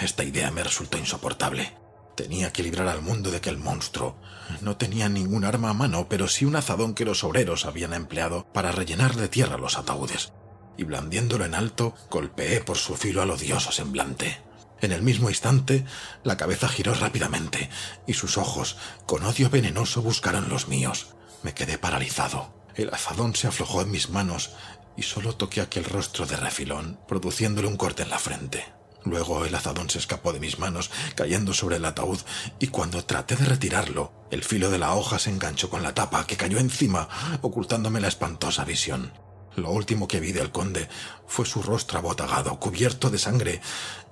Esta 0.00 0.24
idea 0.24 0.50
me 0.50 0.64
resultó 0.64 0.96
insoportable. 0.96 1.81
Tenía 2.22 2.52
que 2.52 2.62
librar 2.62 2.86
al 2.86 3.02
mundo 3.02 3.32
de 3.32 3.38
aquel 3.38 3.58
monstruo. 3.58 4.14
No 4.60 4.76
tenía 4.76 5.08
ningún 5.08 5.44
arma 5.44 5.70
a 5.70 5.74
mano, 5.74 6.06
pero 6.08 6.28
sí 6.28 6.44
un 6.44 6.54
azadón 6.54 6.94
que 6.94 7.04
los 7.04 7.24
obreros 7.24 7.66
habían 7.66 7.92
empleado 7.92 8.46
para 8.52 8.70
rellenar 8.70 9.16
de 9.16 9.26
tierra 9.26 9.58
los 9.58 9.76
ataúdes. 9.76 10.32
Y 10.78 10.84
blandiéndolo 10.84 11.44
en 11.44 11.56
alto, 11.56 11.96
golpeé 12.10 12.60
por 12.60 12.78
su 12.78 12.94
filo 12.94 13.22
al 13.22 13.30
odioso 13.32 13.72
semblante. 13.72 14.40
En 14.80 14.92
el 14.92 15.02
mismo 15.02 15.30
instante, 15.30 15.84
la 16.22 16.36
cabeza 16.36 16.68
giró 16.68 16.94
rápidamente 16.94 17.68
y 18.06 18.14
sus 18.14 18.38
ojos, 18.38 18.76
con 19.04 19.24
odio 19.24 19.50
venenoso, 19.50 20.00
buscaron 20.00 20.48
los 20.48 20.68
míos. 20.68 21.16
Me 21.42 21.54
quedé 21.54 21.76
paralizado. 21.76 22.54
El 22.76 22.94
azadón 22.94 23.34
se 23.34 23.48
aflojó 23.48 23.82
en 23.82 23.90
mis 23.90 24.10
manos 24.10 24.52
y 24.96 25.02
solo 25.02 25.34
toqué 25.34 25.60
aquel 25.60 25.86
rostro 25.86 26.24
de 26.24 26.36
refilón, 26.36 27.00
produciéndole 27.08 27.66
un 27.66 27.76
corte 27.76 28.04
en 28.04 28.10
la 28.10 28.20
frente. 28.20 28.64
Luego 29.04 29.44
el 29.44 29.54
azadón 29.54 29.90
se 29.90 29.98
escapó 29.98 30.32
de 30.32 30.40
mis 30.40 30.58
manos, 30.58 30.90
cayendo 31.14 31.52
sobre 31.52 31.76
el 31.76 31.84
ataúd, 31.84 32.20
y 32.58 32.68
cuando 32.68 33.04
traté 33.04 33.36
de 33.36 33.46
retirarlo, 33.46 34.12
el 34.30 34.44
filo 34.44 34.70
de 34.70 34.78
la 34.78 34.94
hoja 34.94 35.18
se 35.18 35.30
enganchó 35.30 35.70
con 35.70 35.82
la 35.82 35.94
tapa, 35.94 36.26
que 36.26 36.36
cayó 36.36 36.58
encima, 36.58 37.08
ocultándome 37.42 38.00
la 38.00 38.08
espantosa 38.08 38.64
visión. 38.64 39.12
Lo 39.56 39.70
último 39.70 40.08
que 40.08 40.20
vi 40.20 40.32
del 40.32 40.50
conde 40.50 40.88
fue 41.26 41.44
su 41.44 41.62
rostro 41.62 41.98
abotagado, 41.98 42.58
cubierto 42.58 43.10
de 43.10 43.18
sangre, 43.18 43.60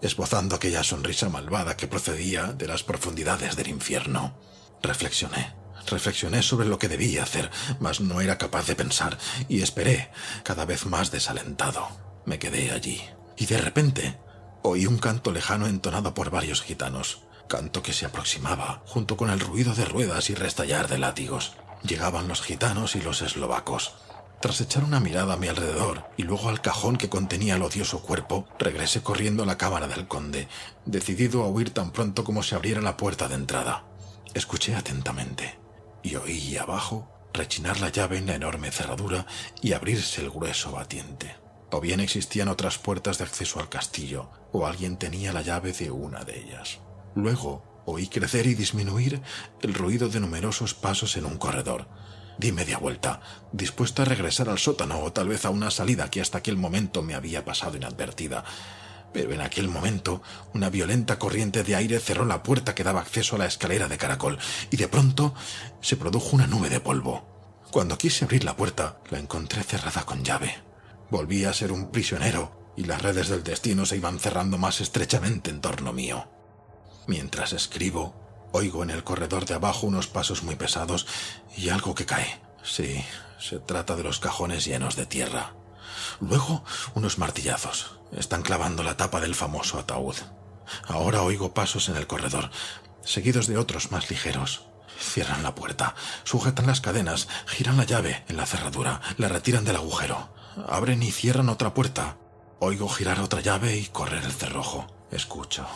esbozando 0.03 0.57
aquella 0.57 0.85
sonrisa 0.85 1.29
malvada 1.31 1.77
que 1.77 1.87
procedía 1.87 2.53
de 2.53 2.67
las 2.67 2.83
profundidades 2.83 3.57
del 3.57 3.69
infierno. 3.69 4.37
Reflexioné. 4.83 5.55
Reflexioné 5.87 6.43
sobre 6.43 6.69
lo 6.69 6.79
que 6.79 6.89
debía 6.89 7.23
hacer, 7.23 7.51
mas 7.79 8.01
no 8.01 8.21
era 8.21 8.37
capaz 8.37 8.67
de 8.67 8.77
pensar, 8.77 9.17
y 9.49 9.63
esperé, 9.63 10.11
cada 10.43 10.67
vez 10.67 10.85
más 10.85 11.11
desalentado. 11.11 11.89
Me 12.27 12.39
quedé 12.39 12.71
allí. 12.71 13.03
Y 13.39 13.47
de 13.47 13.57
repente 13.57 14.19
oí 14.63 14.87
un 14.87 14.99
canto 14.99 15.33
lejano 15.33 15.67
entonado 15.67 16.15
por 16.15 16.31
varios 16.31 16.63
gitanos, 16.63 17.23
canto 17.49 17.83
que 17.83 17.93
se 17.93 18.07
aproximaba, 18.07 18.83
junto 18.87 19.17
con 19.17 19.31
el 19.31 19.41
ruido 19.41 19.75
de 19.75 19.85
ruedas 19.85 20.31
y 20.31 20.35
restallar 20.35 20.89
de 20.89 20.99
látigos. 20.99 21.57
Llegaban 21.83 22.29
los 22.29 22.43
gitanos 22.43 22.95
y 22.97 23.01
los 23.01 23.23
eslovacos. 23.23 23.95
Tras 24.41 24.61
echar 24.61 24.85
una 24.85 25.01
mirada 25.01 25.35
a 25.35 25.37
mi 25.37 25.49
alrededor 25.49 26.07
y 26.17 26.23
luego 26.23 26.49
al 26.49 26.61
cajón 26.61 26.97
que 26.97 27.11
contenía 27.11 27.57
el 27.57 27.63
odioso 27.63 28.01
cuerpo, 28.01 28.47
regresé 28.59 29.03
corriendo 29.03 29.43
a 29.43 29.47
la 29.47 29.59
cámara 29.59 29.87
del 29.87 30.09
conde, 30.09 30.49
decidido 30.87 31.43
a 31.43 31.49
huir 31.49 31.71
tan 31.71 31.91
pronto 31.91 32.25
como 32.25 32.43
se 32.43 32.55
abriera 32.55 32.81
la 32.81 32.97
puerta 32.97 33.29
de 33.29 33.35
entrada. 33.35 33.85
Escuché 34.33 34.75
atentamente 34.75 35.59
y 36.03 36.17
oí 36.17 36.57
abajo 36.57 37.11
rechinar 37.33 37.81
la 37.81 37.91
llave 37.91 38.19
en 38.19 38.27
la 38.27 38.35
enorme 38.35 38.71
cerradura 38.71 39.27
y 39.61 39.73
abrirse 39.73 40.23
el 40.23 40.31
grueso 40.31 40.73
batiente. 40.73 41.37
O 41.71 41.81
bien 41.81 42.01
existían 42.01 42.49
otras 42.49 42.79
puertas 42.79 43.19
de 43.19 43.25
acceso 43.25 43.61
al 43.61 43.69
castillo, 43.69 44.31
o 44.53 44.67
alguien 44.67 44.97
tenía 44.97 45.33
la 45.33 45.43
llave 45.43 45.73
de 45.73 45.91
una 45.91 46.25
de 46.25 46.41
ellas. 46.41 46.79
Luego 47.15 47.83
oí 47.87 48.09
crecer 48.09 48.47
y 48.47 48.55
disminuir 48.55 49.23
el 49.63 49.75
ruido 49.75 50.09
de 50.09 50.21
numerosos 50.21 50.75
pasos 50.75 51.17
en 51.17 51.27
un 51.27 51.39
corredor, 51.39 51.87
Di 52.41 52.53
media 52.53 52.79
vuelta, 52.79 53.21
dispuesto 53.53 54.01
a 54.01 54.07
regresar 54.07 54.49
al 54.49 54.59
sótano 54.59 55.01
o 55.01 55.13
tal 55.13 55.29
vez 55.29 55.45
a 55.45 55.51
una 55.51 55.71
salida 55.71 56.11
que 56.11 56.23
hasta 56.23 56.39
aquel 56.39 56.57
momento 56.57 57.03
me 57.03 57.15
había 57.15 57.45
pasado 57.45 57.77
inadvertida. 57.77 58.45
Pero 59.13 59.35
en 59.35 59.43
aquel 59.43 59.69
momento 59.69 60.23
una 60.55 60.71
violenta 60.71 61.19
corriente 61.19 61.65
de 61.65 61.77
aire 61.77 62.01
cerró 62.01 62.25
la 62.25 62.43
puerta 62.43 62.75
que 62.75 62.83
daba 62.83 63.03
acceso 63.03 63.37
a 63.37 63.41
la 63.41 63.45
escalera 63.45 63.89
de 63.89 63.99
caracol 63.99 64.39
y 64.71 64.79
de 64.79 64.89
pronto 64.89 65.35
se 65.83 65.99
produjo 65.99 66.35
una 66.35 66.47
nube 66.47 66.71
de 66.71 66.81
polvo. 66.81 67.27
Cuando 67.71 67.99
quise 67.99 68.25
abrir 68.25 68.45
la 68.45 68.57
puerta, 68.57 68.97
la 69.11 69.19
encontré 69.19 69.63
cerrada 69.63 70.07
con 70.07 70.25
llave. 70.25 70.70
Volví 71.11 71.45
a 71.45 71.53
ser 71.53 71.73
un 71.73 71.91
prisionero 71.91 72.73
y 72.77 72.85
las 72.85 73.03
redes 73.03 73.29
del 73.29 73.43
destino 73.43 73.85
se 73.85 73.97
iban 73.97 74.21
cerrando 74.21 74.59
más 74.59 74.81
estrechamente 74.81 75.51
en 75.51 75.61
torno 75.61 75.93
mío. 75.93 76.29
Mientras 77.07 77.53
escribo, 77.53 78.15
oigo 78.53 78.83
en 78.85 78.91
el 78.91 79.03
corredor 79.03 79.45
de 79.45 79.55
abajo 79.55 79.87
unos 79.87 80.07
pasos 80.07 80.45
muy 80.45 80.55
pesados 80.55 81.07
y 81.57 81.71
algo 81.71 81.95
que 81.95 82.07
cae. 82.07 82.41
Sí, 82.63 83.05
se 83.39 83.59
trata 83.59 83.97
de 83.97 84.05
los 84.05 84.21
cajones 84.21 84.65
llenos 84.65 84.95
de 84.95 85.07
tierra. 85.07 85.55
Luego, 86.21 86.65
unos 86.95 87.19
martillazos. 87.19 87.99
Están 88.13 88.43
clavando 88.43 88.83
la 88.83 88.97
tapa 88.97 89.21
del 89.21 89.35
famoso 89.35 89.79
ataúd. 89.79 90.17
Ahora 90.87 91.23
oigo 91.23 91.55
pasos 91.55 91.89
en 91.89 91.97
el 91.97 92.07
corredor, 92.07 92.51
seguidos 93.05 93.47
de 93.47 93.59
otros 93.59 93.91
más 93.91 94.11
ligeros. 94.11 94.63
Cierran 95.01 95.43
la 95.43 95.55
puerta, 95.55 95.95
sujetan 96.25 96.67
las 96.67 96.81
cadenas, 96.81 97.27
giran 97.47 97.77
la 97.77 97.85
llave 97.85 98.25
en 98.29 98.37
la 98.37 98.47
cerradura, 98.47 99.01
la 99.17 99.29
retiran 99.29 99.65
del 99.65 99.77
agujero. 99.77 100.29
Abren 100.69 101.03
y 101.03 101.11
cierran 101.11 101.49
otra 101.49 101.75
puerta. 101.75 102.17
Oigo 102.59 102.89
girar 102.89 103.21
otra 103.21 103.41
llave 103.41 103.77
y 103.77 103.87
correr 103.87 104.25
el 104.25 104.33
cerrojo. 104.33 104.87
Escucho. 105.11 105.67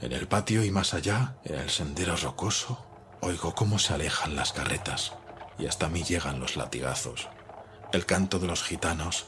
En 0.00 0.12
el 0.12 0.28
patio 0.28 0.64
y 0.64 0.70
más 0.70 0.94
allá, 0.94 1.36
en 1.44 1.56
el 1.56 1.70
sendero 1.70 2.16
rocoso, 2.16 2.84
oigo 3.20 3.54
cómo 3.54 3.78
se 3.78 3.94
alejan 3.94 4.36
las 4.36 4.52
carretas 4.52 5.12
y 5.58 5.66
hasta 5.66 5.88
mí 5.88 6.02
llegan 6.02 6.40
los 6.40 6.56
latigazos. 6.56 7.28
El 7.92 8.04
canto 8.04 8.38
de 8.38 8.46
los 8.46 8.62
gitanos 8.62 9.26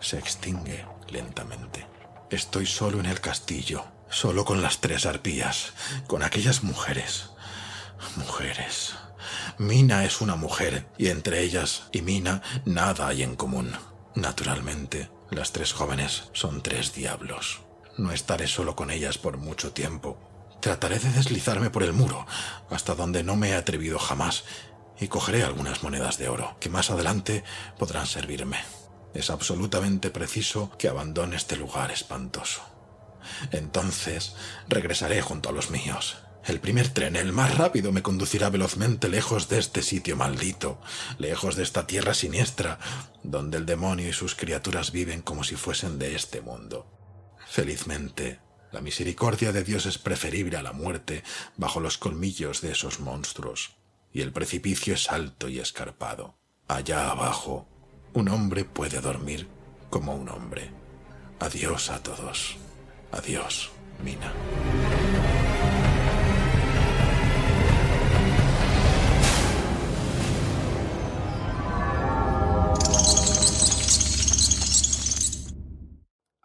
se 0.00 0.18
extingue 0.18 0.86
lentamente. 1.08 1.86
Estoy 2.30 2.66
solo 2.66 3.00
en 3.00 3.06
el 3.06 3.20
castillo, 3.20 3.84
solo 4.08 4.44
con 4.44 4.62
las 4.62 4.80
tres 4.80 5.06
arpías, 5.06 5.72
con 6.06 6.22
aquellas 6.22 6.62
mujeres. 6.62 7.30
Mujeres. 8.16 8.94
Mina 9.58 10.04
es 10.04 10.20
una 10.20 10.36
mujer, 10.36 10.86
y 10.98 11.08
entre 11.08 11.40
ellas 11.40 11.84
y 11.92 12.02
Mina 12.02 12.42
nada 12.64 13.08
hay 13.08 13.22
en 13.22 13.36
común. 13.36 13.72
Naturalmente, 14.14 15.10
las 15.30 15.52
tres 15.52 15.72
jóvenes 15.72 16.30
son 16.32 16.62
tres 16.62 16.94
diablos. 16.94 17.62
No 17.98 18.12
estaré 18.12 18.46
solo 18.46 18.76
con 18.76 18.90
ellas 18.90 19.18
por 19.18 19.38
mucho 19.38 19.72
tiempo. 19.72 20.18
Trataré 20.60 20.98
de 20.98 21.10
deslizarme 21.10 21.70
por 21.70 21.82
el 21.82 21.92
muro, 21.92 22.26
hasta 22.70 22.94
donde 22.94 23.24
no 23.24 23.36
me 23.36 23.50
he 23.50 23.54
atrevido 23.54 23.98
jamás, 23.98 24.44
y 25.00 25.08
cogeré 25.08 25.42
algunas 25.42 25.82
monedas 25.82 26.18
de 26.18 26.28
oro, 26.28 26.56
que 26.60 26.68
más 26.68 26.90
adelante 26.90 27.42
podrán 27.78 28.06
servirme. 28.06 28.58
Es 29.14 29.30
absolutamente 29.30 30.10
preciso 30.10 30.70
que 30.78 30.88
abandone 30.88 31.36
este 31.36 31.56
lugar 31.56 31.90
espantoso. 31.90 32.62
Entonces 33.50 34.36
regresaré 34.68 35.22
junto 35.22 35.48
a 35.48 35.52
los 35.52 35.70
míos. 35.70 36.18
El 36.46 36.60
primer 36.60 36.88
tren, 36.90 37.16
el 37.16 37.32
más 37.32 37.56
rápido, 37.56 37.90
me 37.90 38.02
conducirá 38.02 38.50
velozmente 38.50 39.08
lejos 39.08 39.48
de 39.48 39.58
este 39.58 39.82
sitio 39.82 40.14
maldito, 40.14 40.78
lejos 41.18 41.56
de 41.56 41.62
esta 41.62 41.86
tierra 41.86 42.12
siniestra, 42.12 42.78
donde 43.22 43.56
el 43.56 43.64
demonio 43.64 44.08
y 44.08 44.12
sus 44.12 44.34
criaturas 44.34 44.92
viven 44.92 45.22
como 45.22 45.42
si 45.42 45.56
fuesen 45.56 45.98
de 45.98 46.14
este 46.14 46.42
mundo. 46.42 46.86
Felizmente, 47.48 48.40
la 48.72 48.82
misericordia 48.82 49.52
de 49.52 49.64
Dios 49.64 49.86
es 49.86 49.96
preferible 49.96 50.58
a 50.58 50.62
la 50.62 50.72
muerte 50.72 51.24
bajo 51.56 51.80
los 51.80 51.96
colmillos 51.96 52.60
de 52.60 52.72
esos 52.72 53.00
monstruos, 53.00 53.76
y 54.12 54.20
el 54.20 54.32
precipicio 54.32 54.94
es 54.94 55.10
alto 55.10 55.48
y 55.48 55.60
escarpado. 55.60 56.36
Allá 56.68 57.10
abajo, 57.10 57.68
un 58.12 58.28
hombre 58.28 58.64
puede 58.64 59.00
dormir 59.00 59.48
como 59.88 60.14
un 60.14 60.28
hombre. 60.28 60.70
Adiós 61.40 61.90
a 61.90 62.02
todos. 62.02 62.56
Adiós, 63.12 63.70
Mina. 64.02 64.32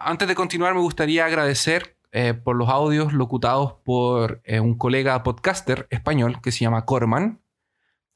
Antes 0.02 0.26
de 0.28 0.34
continuar, 0.34 0.74
me 0.74 0.80
gustaría 0.80 1.26
agradecer 1.26 1.96
eh, 2.12 2.32
por 2.34 2.56
los 2.56 2.68
audios 2.70 3.12
locutados 3.12 3.74
por 3.84 4.40
eh, 4.44 4.58
un 4.58 4.76
colega 4.78 5.22
podcaster 5.22 5.86
español 5.90 6.40
que 6.42 6.50
se 6.52 6.60
llama 6.60 6.84
Corman. 6.86 7.40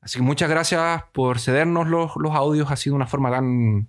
Así 0.00 0.18
que 0.18 0.24
muchas 0.24 0.48
gracias 0.48 1.04
por 1.12 1.38
cedernos 1.38 1.86
los, 1.86 2.12
los 2.16 2.32
audios. 2.34 2.70
Ha 2.70 2.76
sido 2.76 2.96
una 2.96 3.06
forma 3.06 3.30
tan... 3.30 3.88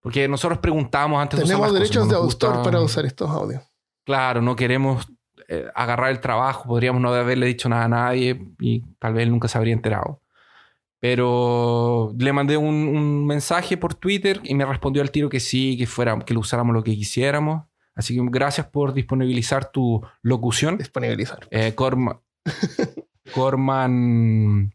Porque 0.00 0.28
nosotros 0.28 0.58
preguntamos 0.58 1.20
antes 1.22 1.40
Tenemos 1.40 1.50
de 1.50 1.54
usar 1.62 1.72
las 1.72 1.80
derechos 1.80 1.96
cosas, 2.04 2.08
de 2.08 2.14
nos 2.14 2.22
autor 2.32 2.50
gusta- 2.50 2.62
para 2.64 2.80
usar 2.80 3.06
estos 3.06 3.30
audios. 3.30 3.62
Claro, 4.04 4.42
no 4.42 4.54
queremos 4.54 5.06
eh, 5.48 5.66
agarrar 5.74 6.10
el 6.10 6.20
trabajo. 6.20 6.68
Podríamos 6.68 7.00
no 7.00 7.08
haberle 7.12 7.46
dicho 7.46 7.68
nada 7.68 7.84
a 7.84 7.88
nadie 7.88 8.40
y 8.60 8.82
tal 8.98 9.14
vez 9.14 9.28
nunca 9.28 9.48
se 9.48 9.58
habría 9.58 9.74
enterado. 9.74 10.20
Pero 10.98 12.14
le 12.18 12.32
mandé 12.32 12.56
un, 12.56 12.74
un 12.74 13.26
mensaje 13.26 13.76
por 13.76 13.94
Twitter 13.94 14.40
y 14.44 14.54
me 14.54 14.64
respondió 14.64 15.02
al 15.02 15.10
tiro 15.10 15.28
que 15.28 15.40
sí, 15.40 15.76
que 15.76 15.86
fuera, 15.86 16.18
que 16.20 16.34
lo 16.34 16.40
usáramos 16.40 16.74
lo 16.74 16.82
que 16.82 16.94
quisiéramos. 16.94 17.64
Así 17.94 18.14
que 18.14 18.22
gracias 18.30 18.66
por 18.68 18.92
disponibilizar 18.92 19.70
tu 19.70 20.02
locución. 20.22 20.78
Disponibilizar. 20.78 21.46
Eh, 21.50 21.74
Corma- 21.74 22.20
Corman 23.34 24.74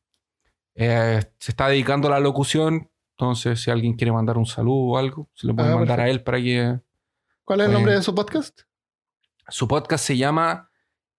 eh, 0.75 1.21
se 1.39 1.51
está 1.51 1.67
dedicando 1.67 2.07
a 2.07 2.11
la 2.11 2.19
locución. 2.19 2.89
Entonces, 3.17 3.61
si 3.61 3.69
alguien 3.71 3.93
quiere 3.93 4.11
mandar 4.11 4.37
un 4.37 4.45
saludo 4.45 4.93
o 4.93 4.97
algo, 4.97 5.29
se 5.33 5.45
lo 5.47 5.55
pueden 5.55 5.73
Ah, 5.73 5.75
mandar 5.77 5.99
a 5.99 6.09
él 6.09 6.23
para 6.23 6.39
que. 6.39 6.79
¿Cuál 7.43 7.61
es 7.61 7.65
el 7.65 7.71
Bueno. 7.71 7.79
nombre 7.79 7.93
de 7.95 8.01
su 8.01 8.15
podcast? 8.15 8.61
Su 9.47 9.67
podcast 9.67 10.03
se 10.05 10.17
llama 10.17 10.69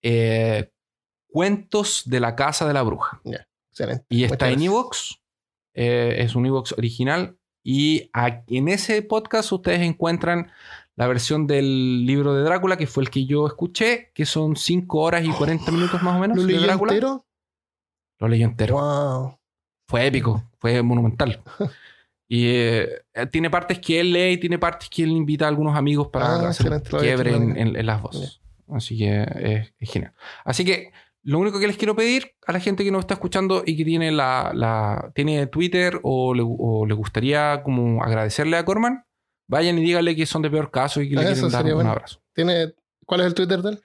eh, 0.03 0.73
Cuentos 1.29 2.03
de 2.07 2.21
la 2.21 2.35
Casa 2.35 2.67
de 2.67 2.75
la 2.75 2.83
Bruja. 2.83 3.21
Excelente. 3.73 4.05
Y 4.09 4.17
Muchas 4.23 4.33
está 4.33 4.51
en. 4.51 4.63
Evox. 4.63 5.19
Eh, 5.75 6.17
es 6.19 6.35
un 6.35 6.47
Evox 6.47 6.73
original. 6.73 7.37
Y 7.65 8.11
en 8.49 8.69
ese 8.69 9.03
podcast 9.03 9.51
ustedes 9.53 9.81
encuentran 9.81 10.51
la 10.97 11.07
versión 11.07 11.47
del 11.47 12.05
libro 12.05 12.35
de 12.35 12.43
Drácula, 12.43 12.77
que 12.77 12.87
fue 12.87 13.03
el 13.05 13.11
que 13.11 13.25
yo 13.25 13.47
escuché, 13.47 14.11
que 14.15 14.27
son 14.27 14.57
5 14.57 14.99
horas 14.99 15.25
y 15.25 15.31
40 15.31 15.71
minutos 15.73 16.03
más 16.03 16.17
o 16.17 16.21
menos 16.21 16.37
¿Lo 16.39 16.61
Drácula. 16.61 16.93
entero? 16.93 17.25
Lo 18.19 18.29
leí 18.29 18.43
entero. 18.43 18.75
Wow. 18.75 19.39
Fue 19.89 20.07
épico, 20.07 20.43
fue 20.59 20.83
monumental. 20.83 21.41
Y 22.29 22.47
eh, 22.47 22.89
eh, 23.13 23.27
tiene 23.27 23.51
partes 23.51 23.79
que 23.79 24.01
él 24.01 24.11
lee 24.15 24.33
y 24.33 24.37
tiene 24.39 24.59
partes 24.59 24.89
que 24.89 25.03
él 25.03 25.11
invita 25.11 25.45
a 25.45 25.49
algunos 25.49 25.77
amigos 25.77 26.09
para 26.09 26.37
Ah, 26.37 26.49
hacer 26.49 26.83
quiebre 26.83 27.31
en, 27.35 27.39
también. 27.49 27.67
en- 27.69 27.77
en 27.77 27.85
las 27.87 28.01
voces. 28.01 28.41
Así 28.71 28.97
que 28.97 29.23
eh, 29.23 29.75
es 29.79 29.91
genial. 29.91 30.15
Así 30.43 30.65
que 30.65 30.93
lo 31.25 31.39
único 31.39 31.61
que 31.61 31.67
les 31.69 31.77
quiero 31.77 31.95
pedir 31.95 32.33
a 32.47 32.53
la 32.53 32.61
gente 32.61 32.85
que 32.85 32.91
nos 32.91 33.01
está 33.01 33.15
escuchando 33.15 33.63
y 33.65 33.77
que 33.77 33.85
tiene 33.85 34.11
la, 34.13 34.53
la- 34.55 35.13
tiene 35.15 35.47
Twitter 35.47 36.01
o 36.03 36.35
le, 36.35 36.43
o 36.45 36.85
le 36.87 36.95
gustaría 36.95 37.63
como 37.63 38.03
agradecerle 38.03 38.57
a 38.57 38.65
Corman, 38.65 39.05
vayan 39.49 39.79
y 39.79 39.83
díganle 39.83 40.17
que 40.17 40.27
son 40.27 40.43
de 40.43 40.51
peor 40.51 40.71
caso 40.71 41.01
y 41.01 41.09
que 41.09 41.17
le 41.17 41.23
quieren 41.27 41.49
dar 41.51 41.65
un 41.67 41.75
bueno. 41.75 41.91
abrazo. 41.91 42.21
¿Tiene... 42.35 42.75
¿Cuál 43.07 43.21
es 43.21 43.27
el 43.27 43.35
Twitter 43.35 43.63
de 43.63 43.71
él? 43.71 43.83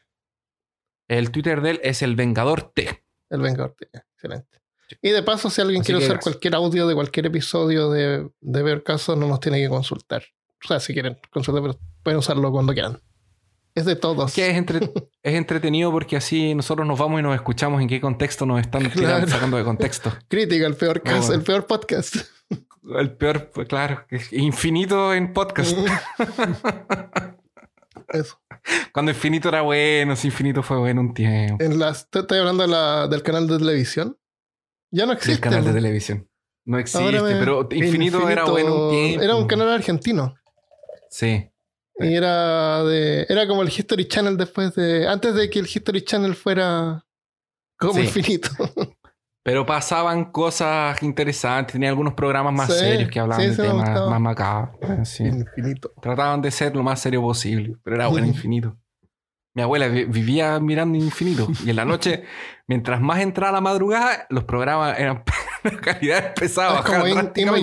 El 1.07 1.31
Twitter 1.31 1.61
de 1.61 1.71
él 1.71 1.79
es 1.83 2.01
el 2.01 2.15
Vengador 2.15 2.71
T. 2.73 3.03
El 3.29 3.41
Vengador. 3.41 3.75
Excelente. 4.13 4.59
Y 5.01 5.09
de 5.09 5.21
paso, 5.23 5.49
si 5.49 5.59
alguien 5.61 5.81
Así 5.81 5.87
quiere 5.87 5.99
usar 5.99 6.15
gracias. 6.15 6.23
cualquier 6.33 6.55
audio 6.55 6.87
de 6.87 6.95
cualquier 6.95 7.25
episodio 7.25 7.89
de, 7.89 8.29
de 8.39 8.63
Ver 8.63 8.83
Caso, 8.83 9.15
no 9.15 9.27
nos 9.27 9.39
tiene 9.41 9.59
que 9.61 9.67
consultar. 9.69 10.23
O 10.63 10.67
sea, 10.67 10.79
si 10.79 10.93
quieren 10.93 11.17
consultar, 11.31 11.61
pero 11.61 11.77
pueden 12.03 12.19
usarlo 12.19 12.51
cuando 12.51 12.73
quieran. 12.73 13.01
Es 13.77 13.85
de 13.85 13.95
todos. 13.95 14.33
Que 14.33 14.49
es, 14.49 14.57
entre- 14.57 14.79
es 15.23 15.35
entretenido 15.35 15.91
porque 15.91 16.17
así 16.17 16.55
nosotros 16.55 16.87
nos 16.87 16.97
vamos 16.97 17.19
y 17.19 17.23
nos 17.23 17.35
escuchamos 17.35 17.81
en 17.81 17.87
qué 17.87 18.01
contexto 18.01 18.45
nos 18.45 18.59
están 18.59 18.89
Claro. 18.89 19.27
sacando 19.27 19.57
de 19.57 19.63
contexto. 19.63 20.11
Crítica, 20.27 20.65
el 20.65 20.75
peor 20.75 21.01
caso, 21.03 21.33
el 21.33 21.43
peor 21.43 21.67
podcast. 21.67 22.15
El 22.97 23.11
peor, 23.17 23.51
claro, 23.67 24.05
infinito 24.31 25.13
en 25.13 25.33
podcast. 25.33 25.77
Eso. 28.07 28.39
Cuando 28.93 29.11
infinito 29.11 29.49
era 29.49 29.61
bueno, 29.61 30.15
si 30.15 30.27
infinito 30.27 30.63
fue 30.63 30.77
bueno 30.77 31.01
un 31.01 31.13
tiempo. 31.13 31.61
En 31.63 31.77
las, 31.77 32.09
te 32.09 32.19
estoy 32.19 32.39
hablando 32.39 32.63
de 32.63 32.69
la- 32.69 33.07
del 33.07 33.21
canal 33.23 33.47
de 33.47 33.57
televisión. 33.57 34.17
Ya 34.91 35.05
no 35.05 35.11
El 35.11 35.17
existe. 35.17 35.41
canal 35.41 35.65
de 35.65 35.73
televisión. 35.73 36.29
No 36.65 36.79
existe, 36.79 37.21
me- 37.21 37.35
pero 37.35 37.67
infinito, 37.71 38.27
era 38.29 38.45
bueno 38.45 38.85
un 38.87 38.91
tiempo. 38.91 39.23
Era 39.23 39.35
un 39.35 39.47
canal 39.47 39.69
argentino. 39.69 40.35
Sí. 41.09 41.49
Y 41.99 42.15
era 42.15 42.83
de. 42.83 43.25
Era 43.29 43.47
como 43.47 43.61
el 43.63 43.69
History 43.69 44.07
Channel 44.07 44.37
después 44.37 44.75
de. 44.75 45.07
Antes 45.07 45.33
de 45.35 45.49
que 45.49 45.59
el 45.59 45.65
History 45.65 46.01
Channel 46.03 46.35
fuera 46.35 47.03
como 47.77 47.93
Sí. 47.93 48.01
infinito. 48.01 48.49
Pero 49.43 49.65
pasaban 49.65 50.25
cosas 50.31 51.01
interesantes. 51.03 51.71
Tenía 51.71 51.87
algunos 51.89 52.13
programas 52.15 52.53
más 52.53 52.67
Sí, 52.73 52.79
serios 52.79 53.09
que 53.09 53.19
hablaban 53.19 53.43
sí, 53.45 53.49
de 53.61 53.67
temas 53.69 53.89
más 54.09 54.19
macabros. 54.19 55.19
Infinito. 55.21 55.93
Trataban 56.01 56.41
de 56.41 56.51
ser 56.51 56.75
lo 56.75 56.83
más 56.83 56.99
serio 56.99 57.21
posible, 57.21 57.77
pero 57.81 57.95
era 57.95 58.07
bueno 58.07 58.27
infinito. 58.35 58.75
Mi 59.55 59.63
abuela 59.63 59.87
vi- 59.87 60.03
vivía 60.03 60.59
mirando 60.59 60.97
infinito 60.97 61.47
y 61.65 61.69
en 61.69 61.77
la 61.77 61.85
noche, 61.85 62.25
mientras 62.67 62.99
más 63.01 63.21
entraba 63.21 63.53
la 63.53 63.61
madrugada, 63.61 64.27
los 64.29 64.43
programas 64.43 64.99
eran 64.99 65.23
la 65.63 65.77
calidad 65.81 66.27
empezaba 66.27 66.75
a 66.75 66.79
Es 66.79 66.85
como 66.85 67.55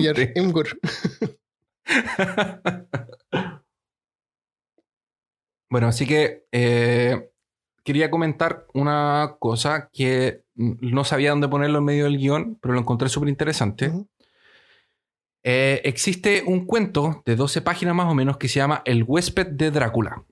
bueno, 5.75 5.89
así 5.89 6.07
que 6.07 6.47
eh, 6.53 7.31
quería 7.83 8.09
comentar 8.09 8.65
una 8.73 9.35
cosa 9.39 9.89
que 9.91 10.45
no 10.55 11.03
sabía 11.03 11.31
dónde 11.31 11.49
ponerlo 11.49 11.79
en 11.79 11.83
medio 11.83 12.05
del 12.05 12.17
guion, 12.17 12.57
pero 12.61 12.73
lo 12.73 12.79
encontré 12.79 13.09
súper 13.09 13.27
interesante. 13.27 13.91
Eh, 15.43 15.81
existe 15.83 16.43
un 16.47 16.65
cuento 16.65 17.21
de 17.25 17.35
12 17.35 17.61
páginas 17.61 17.93
más 17.93 18.09
o 18.09 18.15
menos 18.15 18.37
que 18.37 18.47
se 18.47 18.59
llama 18.59 18.83
El 18.85 19.03
huésped 19.03 19.47
de 19.47 19.69
Drácula. 19.69 20.23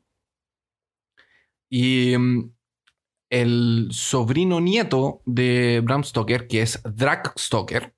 Y 1.69 2.17
mm, 2.17 2.53
el 3.29 3.89
sobrino 3.91 4.61
nieto 4.61 5.21
de 5.25 5.81
Bram 5.83 6.05
Stoker, 6.05 6.47
que 6.47 6.61
es 6.61 6.81
Drac 6.85 7.37
Stoker, 7.37 7.93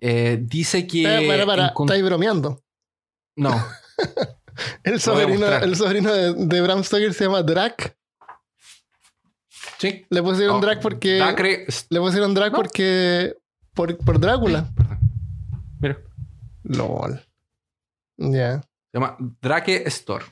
eh, 0.00 0.38
dice 0.40 0.86
que... 0.86 1.02
Para, 1.26 1.46
para, 1.46 1.74
encont- 1.74 1.86
estáis 1.86 2.04
bromeando. 2.04 2.62
No, 3.36 3.50
El 4.84 5.00
sobrino, 5.00 5.46
el 5.46 5.76
sobrino 5.76 6.12
de, 6.12 6.34
de 6.34 6.60
Bram 6.60 6.84
Stoker 6.84 7.12
se 7.14 7.24
llama 7.24 7.42
Drac. 7.42 7.96
sí. 9.78 10.06
Le 10.10 10.22
pusieron 10.22 10.56
Oh, 10.56 10.60
Drac 10.60 10.80
porque. 10.80 11.18
Dacre- 11.18 11.66
Le 11.90 12.00
pusieron 12.00 12.34
Drac 12.34 12.52
No. 12.52 12.58
porque. 12.58 13.34
Por, 13.74 13.96
por 13.98 14.20
Drácula. 14.20 14.68
Perdón. 14.76 14.98
Mira, 15.80 15.98
LOL. 16.62 17.20
Ya. 18.16 18.60
se 18.60 18.68
llama 18.98 19.16
Drake 19.40 19.84
Stor. 19.90 20.22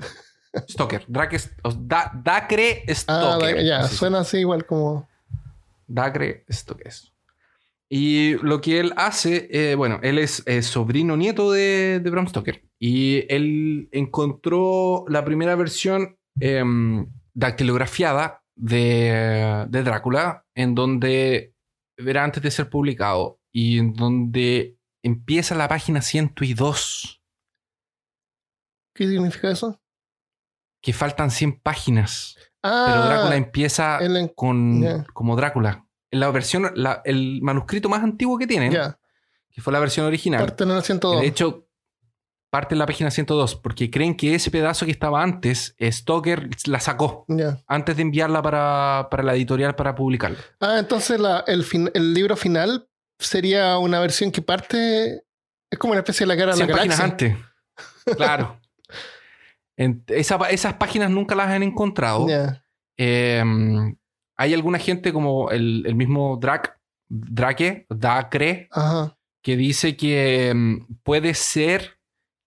Stoker. 0.69 1.05
Drake, 1.09 1.41
Da- 1.81 2.13
Dacre 2.15 2.85
Ah, 2.89 2.95
Stoker. 2.95 3.57
da- 3.57 3.63
ya, 3.63 3.89
suena 3.89 4.21
así 4.21 4.39
igual 4.39 4.65
como. 4.67 5.09
Que 5.95 6.43
es. 6.85 7.12
Y 7.95 8.39
lo 8.39 8.63
que 8.63 8.81
él 8.81 8.95
hace, 8.97 9.49
eh, 9.51 9.75
bueno, 9.75 10.01
él 10.03 10.19
es 10.19 10.43
eh, 10.47 10.63
sobrino 10.63 11.15
nieto 11.15 11.53
de, 11.53 12.01
de 12.01 12.11
Bram 12.11 12.27
Stoker. 12.27 12.65
Y 12.81 13.27
él 13.29 13.91
encontró 13.93 15.05
la 15.09 15.25
primera 15.27 15.55
versión 15.57 16.17
em, 16.41 17.07
dactilografiada 17.35 18.43
de, 18.57 19.67
de 19.69 19.83
Drácula, 19.83 20.47
en 20.55 20.75
donde 20.75 21.55
era 21.99 22.25
antes 22.25 22.43
de 22.43 22.51
ser 22.51 22.71
publicado, 22.71 23.39
y 23.53 23.79
en 23.79 23.93
donde 23.93 24.79
empieza 25.05 25.55
la 25.55 25.69
página 25.69 26.01
102, 26.01 27.21
¿Qué 28.95 29.07
significa 29.07 29.51
eso? 29.51 29.79
que 30.83 30.93
faltan 30.93 31.31
100 31.31 31.61
páginas. 31.61 32.37
Ah, 32.63 32.85
Pero 32.89 33.05
Drácula 33.05 33.37
empieza 33.37 33.99
en- 34.01 34.29
con, 34.29 35.05
como 35.13 35.37
Drácula. 35.37 35.87
La 36.13 36.31
versión, 36.31 36.71
la- 36.77 37.03
el 37.05 37.41
manuscrito 37.43 37.89
más 37.89 38.03
antiguo 38.05 38.39
que 38.39 38.47
tienen, 38.47 38.71
que 39.51 39.61
fue 39.61 39.73
la 39.73 39.81
versión 39.81 40.07
original. 40.07 40.41
Parte 40.45 40.63
en 40.65 40.71
el 40.71 40.77
que 40.79 40.85
102. 40.87 41.21
de 41.21 41.27
hecho, 41.27 41.67
parte 42.51 42.75
en 42.75 42.79
la 42.81 42.87
página 42.87 43.11
102, 43.11 43.57
porque 43.57 43.91
creen 43.91 44.15
que 44.17 44.35
ese 44.35 44.51
pedazo 44.51 44.85
que 44.85 44.93
estaba 44.93 45.23
antes, 45.23 45.75
Stoker 45.81 46.51
la 46.67 46.79
sacó 46.81 47.25
antes 47.67 47.97
de 47.97 48.03
enviarla 48.03 48.43
para, 48.43 49.09
para 49.11 49.23
la 49.23 49.35
editorial 49.35 49.75
para 49.75 49.95
publicarla. 49.95 50.39
Ah, 50.61 50.77
entonces 50.79 51.19
la- 51.19 51.45
el, 51.47 51.65
fin- 51.65 51.91
el 51.95 52.13
libro 52.15 52.37
final 52.37 52.89
sería 53.19 53.79
una 53.79 53.99
versión 54.01 54.31
que 54.31 54.43
parte. 54.43 55.25
Es 55.71 55.79
como 55.79 55.93
una 55.93 56.01
especie 56.01 56.25
de 56.27 56.29
la 56.29 56.37
cara 56.37 56.53
de 56.53 56.59
la 56.59 56.65
100 56.67 56.77
páginas 56.77 57.01
antes. 57.01 57.37
Claro. 58.17 58.61
En- 59.77 60.05
esa- 60.09 60.51
esas 60.51 60.75
páginas 60.75 61.11
nunca 61.11 61.35
las 61.35 61.49
han 61.49 61.63
encontrado. 61.63 62.29
Ya. 62.29 62.63
Eh, 62.99 63.43
hay 64.37 64.55
alguna 64.55 64.79
gente 64.79 65.13
como 65.13 65.51
el, 65.51 65.85
el 65.87 65.95
mismo 65.95 66.39
Drac, 66.41 66.79
Drake, 67.09 67.87
Dacre, 67.91 68.69
Ajá. 68.71 69.17
que 69.43 69.57
dice 69.57 69.97
que 69.97 70.53
mm, 70.55 70.95
puede 71.03 71.35
ser 71.35 71.99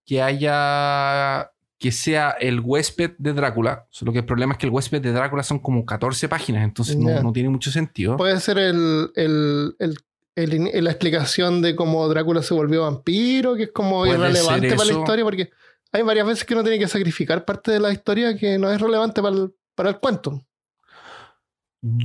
que 0.04 0.22
haya 0.22 1.50
que 1.78 1.92
sea 1.92 2.30
el 2.40 2.60
huésped 2.60 3.12
de 3.18 3.34
Drácula. 3.34 3.86
Solo 3.90 4.10
que 4.12 4.20
el 4.20 4.24
problema 4.24 4.52
es 4.54 4.58
que 4.58 4.66
el 4.66 4.72
huésped 4.72 5.02
de 5.02 5.12
Drácula 5.12 5.42
son 5.42 5.58
como 5.58 5.84
14 5.84 6.26
páginas, 6.28 6.64
entonces 6.64 6.96
no, 6.96 7.32
tiene 7.32 7.50
mucho 7.50 7.70
sentido. 7.70 8.16
Puede 8.16 8.40
ser 8.40 8.58
el, 8.58 9.10
el, 9.14 9.76
el- 9.78 9.98
el 10.36 10.52
in- 10.54 10.70
la 10.84 10.90
explicación 10.90 11.60
de 11.62 11.74
cómo 11.76 12.06
Drácula 12.08 12.42
se 12.42 12.52
volvió 12.54 12.82
vampiro, 12.82 13.56
que 13.56 13.64
es 13.64 13.72
como 13.72 14.06
irrelevante 14.06 14.70
para 14.74 14.84
la 14.84 14.92
historia, 15.00 15.24
porque 15.24 15.50
hay 15.92 16.02
varias 16.02 16.26
veces 16.26 16.44
que 16.44 16.54
uno 16.54 16.62
tiene 16.62 16.78
que 16.78 16.88
sacrificar 16.88 17.44
parte 17.44 17.72
de 17.72 17.80
la 17.80 17.90
historia 17.92 18.36
que 18.36 18.58
no 18.58 18.70
es 18.70 18.78
relevante 18.80 19.22
para 19.22 19.34
el, 19.36 19.54
para 19.74 19.88
el 19.90 19.98
cuento. 19.98 20.45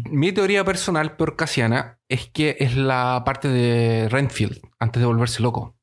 Mi 0.09 0.31
teoría 0.31 0.63
personal, 0.63 1.15
peor 1.15 1.35
casiana, 1.35 1.99
es 2.07 2.29
que 2.29 2.57
es 2.59 2.75
la 2.75 3.23
parte 3.25 3.47
de 3.47 4.07
Renfield, 4.09 4.59
antes 4.79 4.99
de 4.99 5.05
volverse 5.07 5.41
loco. 5.41 5.75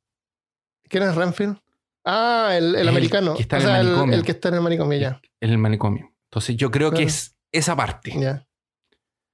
¿Quién 0.88 1.02
es 1.02 1.14
Renfield? 1.14 1.58
Ah, 2.04 2.50
el, 2.56 2.74
el 2.74 2.82
El 2.82 2.88
americano. 2.88 3.34
que 3.34 3.42
está 3.42 3.56
o 3.56 3.60
en 3.60 3.66
el 3.66 3.70
sea, 3.72 3.80
el, 3.80 3.86
manicomio. 3.88 4.14
el 4.16 4.24
que 4.24 4.32
está 4.32 4.48
en 4.48 4.54
el 4.54 4.60
manicomio, 4.60 4.98
ya. 4.98 5.20
En 5.40 5.50
el 5.50 5.58
manicomio. 5.58 6.12
Entonces 6.30 6.56
yo 6.56 6.70
creo 6.70 6.90
que 6.92 7.02
es 7.04 7.36
esa 7.52 7.74
parte. 7.76 8.12
Ya. 8.18 8.46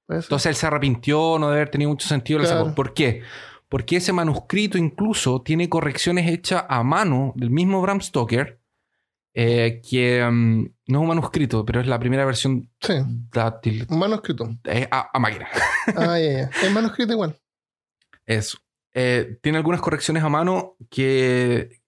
Entonces 0.07 0.47
él 0.47 0.55
se 0.55 0.67
arrepintió, 0.67 1.37
no 1.39 1.47
debe 1.47 1.61
haber 1.61 1.69
tenido 1.71 1.89
mucho 1.89 2.07
sentido. 2.07 2.39
la 2.39 2.45
Claro. 2.45 2.63
sacó. 2.65 2.75
¿Por 2.75 2.93
qué? 2.93 3.21
Porque 3.69 3.97
ese 3.97 4.13
manuscrito 4.13 4.77
incluso 4.77 5.41
tiene 5.41 5.69
correcciones 5.69 6.29
hechas 6.29 6.65
a 6.69 6.83
mano 6.83 7.33
del 7.35 7.49
mismo 7.49 7.81
Bram 7.81 8.01
Stoker, 8.01 8.59
eh, 9.37 9.81
que 9.87 10.23
mm, 10.23 10.61
no 10.87 10.97
es 10.99 11.01
un 11.01 11.07
manuscrito, 11.07 11.65
pero 11.65 11.81
es 11.81 11.87
la 11.87 11.99
primera 11.99 12.23
versión 12.25 12.71
sí, 12.79 12.93
dátil 13.31 13.85
un 13.89 13.99
manuscrito. 13.99 14.49
eh, 14.63 14.87
a, 14.89 15.09
a 15.13 15.19
máquina. 15.19 15.47
Ah, 15.95 16.17
ya, 16.19 16.31
ya. 16.31 16.49
Es 16.63 16.71
manuscrito 16.71 17.13
igual. 17.13 17.37
Eso. 18.25 18.57
Eh, 18.93 19.37
tiene 19.43 19.57
algunas 19.59 19.81
correcciones 19.81 20.23
a 20.23 20.29
mano 20.29 20.75
que 20.89 21.81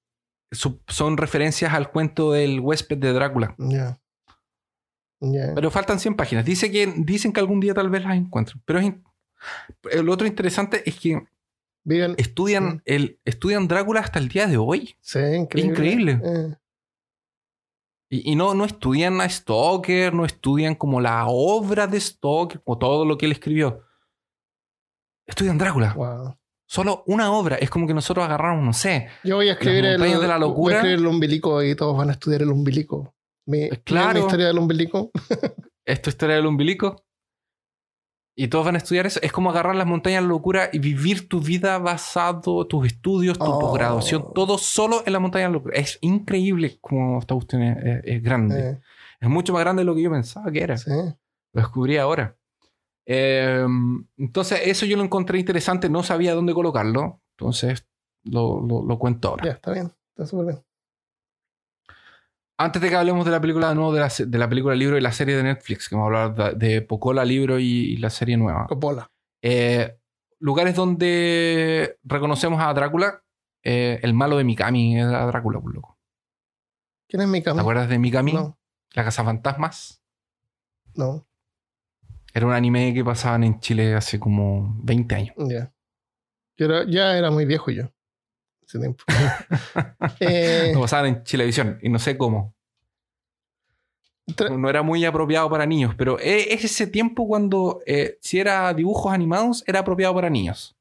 son 0.52 1.18
referencias 1.18 1.74
al 1.74 1.90
cuento 1.90 2.32
del 2.34 2.60
huésped 2.60 2.98
de 2.98 3.14
Drácula. 3.14 3.56
Ya. 3.58 3.98
Ya. 5.20 5.54
Pero 5.56 5.72
faltan 5.72 6.00
100 6.00 6.16
páginas. 6.16 6.46
Dice 6.46 6.70
que, 6.72 6.94
dicen 6.98 7.34
que 7.34 7.40
algún 7.40 7.60
día 7.60 7.74
tal 7.74 7.90
vez 7.90 8.04
las 8.04 8.16
encuentren. 8.18 8.62
Pero 8.66 8.80
es 8.80 8.94
lo 10.04 10.12
otro 10.14 10.28
interesante 10.28 10.84
es 10.88 11.00
que 11.00 11.24
estudian, 12.18 12.66
Mm. 12.68 12.82
el, 12.86 13.20
estudian 13.26 13.68
Drácula 13.68 14.02
hasta 14.02 14.20
el 14.20 14.28
día 14.28 14.46
de 14.48 14.58
hoy. 14.58 14.96
Sí, 15.02 15.20
increíble. 15.20 15.72
Increíble. 15.72 16.22
Eh, 16.24 16.56
Y, 18.10 18.32
y 18.32 18.36
no, 18.36 18.54
no 18.54 18.64
estudian 18.66 19.20
a 19.22 19.28
Stoker, 19.30 20.14
no 20.14 20.26
estudian 20.26 20.76
como 20.76 21.02
la 21.02 21.26
obra 21.28 21.88
de 21.88 22.00
Stoker 22.00 22.62
o 22.66 22.78
todo 22.78 23.06
lo 23.06 23.18
que 23.18 23.26
él 23.26 23.32
escribió. 23.34 23.84
Estudian 25.26 25.58
Drácula. 25.58 25.94
wow. 25.94 26.36
Solo 26.70 27.04
una 27.08 27.32
obra. 27.32 27.56
Es 27.56 27.70
como 27.70 27.88
que 27.88 27.94
nosotros 27.94 28.26
agarramos, 28.26 28.64
no 28.66 28.74
sé. 28.74 29.08
Yo 29.24 29.38
voy 29.38 29.48
a 29.48 29.54
escribir 29.54 29.86
el, 29.86 30.02
de 30.02 30.28
la 30.28 30.38
locura. 30.38 30.56
Voy 30.56 30.74
a 30.74 30.78
escribir 30.78 31.00
el 31.00 31.08
umbilico 31.08 31.64
y 31.64 31.76
todos 31.76 31.98
van 31.98 32.10
a 32.10 32.14
estudiar 32.14 32.42
el 32.42 32.50
umbilico. 32.50 33.14
Mi, 33.46 33.70
Claro. 33.86 34.14
mi 34.20 34.20
historia 34.26 34.48
del 34.48 34.58
umbilico. 34.58 35.12
Es 35.86 36.02
tu 36.02 36.10
historia 36.10 36.36
del 36.36 36.46
umbilico. 36.46 37.06
Y 38.40 38.50
todos 38.50 38.66
van 38.66 38.76
a 38.76 38.78
estudiar 38.78 39.08
eso. 39.08 39.20
Es 39.24 39.32
como 39.32 39.50
agarrar 39.50 39.76
las 39.76 39.88
montañas 39.88 40.22
de 40.22 40.28
locura 40.30 40.70
y 40.72 40.78
vivir 40.78 41.28
tu 41.28 41.40
vida 41.42 41.80
basado, 41.80 42.68
tus 42.68 42.86
estudios, 42.86 43.40
tu 43.40 43.46
Oh. 43.46 43.58
posgraduación, 43.60 44.32
todo 44.36 44.60
solo 44.60 45.02
en 45.08 45.14
la 45.14 45.20
montaña 45.20 45.48
de 45.48 45.54
locura. 45.54 45.76
Es 45.76 45.98
increíble 46.02 46.78
como 46.80 47.18
esta 47.18 47.34
cuestión 47.34 47.64
es, 47.64 47.78
es- 47.84 48.02
es 48.06 48.22
grande. 48.24 48.60
Eh, 48.72 48.80
Es 49.20 49.28
mucho 49.28 49.52
más 49.54 49.62
grande 49.62 49.82
de 49.82 49.86
lo 49.86 49.96
que 49.96 50.04
yo 50.04 50.12
pensaba 50.12 50.52
que 50.52 50.62
era. 50.62 50.78
sí. 50.78 50.92
Lo 50.92 51.62
descubrí 51.62 51.98
ahora. 51.98 52.36
Eh, 53.08 53.66
entonces, 54.18 54.62
eso 54.66 54.86
yo 54.86 54.98
lo 54.98 55.04
encontré 55.04 55.40
interesante. 55.40 55.90
No 55.90 56.04
sabía 56.04 56.36
dónde 56.36 56.54
colocarlo. 56.54 57.22
Entonces, 57.32 57.88
lo, 58.24 58.62
lo- 58.62 58.84
lo 58.84 59.00
cuento 59.00 59.30
ahora. 59.30 59.46
Ya, 59.46 59.52
está 59.54 59.72
bien. 59.72 59.92
Está 60.10 60.28
súper 60.28 60.46
bien. 60.46 60.60
Antes 62.60 62.82
de 62.82 62.90
que 62.90 62.96
hablemos 62.96 63.24
de 63.26 63.32
la 63.32 63.40
película 63.40 63.70
de 63.70 63.76
nuevo, 63.76 63.94
de 63.94 64.00
la, 64.00 64.10
de 64.18 64.38
la 64.38 64.50
película 64.50 64.74
libro 64.76 64.98
y 64.98 65.02
la 65.02 65.12
serie 65.12 65.36
de 65.36 65.44
Netflix, 65.44 65.88
que 65.88 65.96
vamos 65.96 66.12
a 66.12 66.24
hablar 66.24 66.56
de, 66.58 66.68
de 66.74 66.82
Pocola 66.82 67.24
libro 67.24 67.60
y, 67.60 67.66
y 67.66 67.98
la 67.98 68.10
serie 68.10 68.36
nueva. 68.38 68.66
Coppola. 68.68 69.12
Eh, 69.44 69.96
lugares 70.40 70.76
donde 70.76 71.98
reconocemos 72.04 72.60
a 72.62 72.74
Drácula. 72.74 73.22
Eh, 73.64 74.00
el 74.02 74.14
malo 74.14 74.38
de 74.38 74.44
Mikami 74.44 74.98
era 75.00 75.26
Drácula, 75.28 75.60
por 75.60 75.74
loco. 75.76 75.98
¿Quién 77.08 77.22
es 77.22 77.28
mi 77.28 77.42
¿Te 77.42 77.50
acuerdas 77.52 77.90
de 77.90 78.00
Mikami? 78.00 78.34
No, 78.34 78.58
La 78.94 79.04
Casa 79.04 79.24
Fantasmas. 79.24 80.02
no. 80.96 81.26
Era 82.34 82.46
un 82.46 82.54
anime 82.54 82.94
que 82.94 83.04
pasaban 83.04 83.44
en 83.44 83.60
Chile 83.62 83.96
hace 83.96 84.20
como 84.20 84.76
20 84.84 85.16
años. 85.16 85.36
Ya. 85.38 85.74
Era- 86.58 86.86
ya 86.88 87.18
era 87.18 87.32
muy 87.32 87.46
viejo 87.46 87.72
yo. 87.72 87.90
Ese 88.68 88.80
tiempo. 88.80 89.04
Eh, 90.20 90.72
Lo 90.74 90.82
pasaban 90.82 91.06
en 91.08 91.24
Chilevisión 91.24 91.80
y 91.82 91.90
no 91.90 92.00
sé 92.00 92.18
cómo. 92.18 92.54
No 94.52 94.70
era 94.70 94.82
muy 94.82 95.06
apropiado 95.06 95.50
para 95.50 95.66
niños, 95.66 95.96
pero 95.98 96.20
e- 96.20 96.54
es 96.54 96.64
ese 96.66 96.86
tiempo 96.88 97.28
cuando 97.28 97.82
eh, 97.86 98.18
si 98.22 98.40
era 98.40 98.74
dibujos 98.74 99.14
animados 99.14 99.64
era 99.66 99.80
apropiado 99.80 100.14
para 100.16 100.30
niños. 100.30 100.76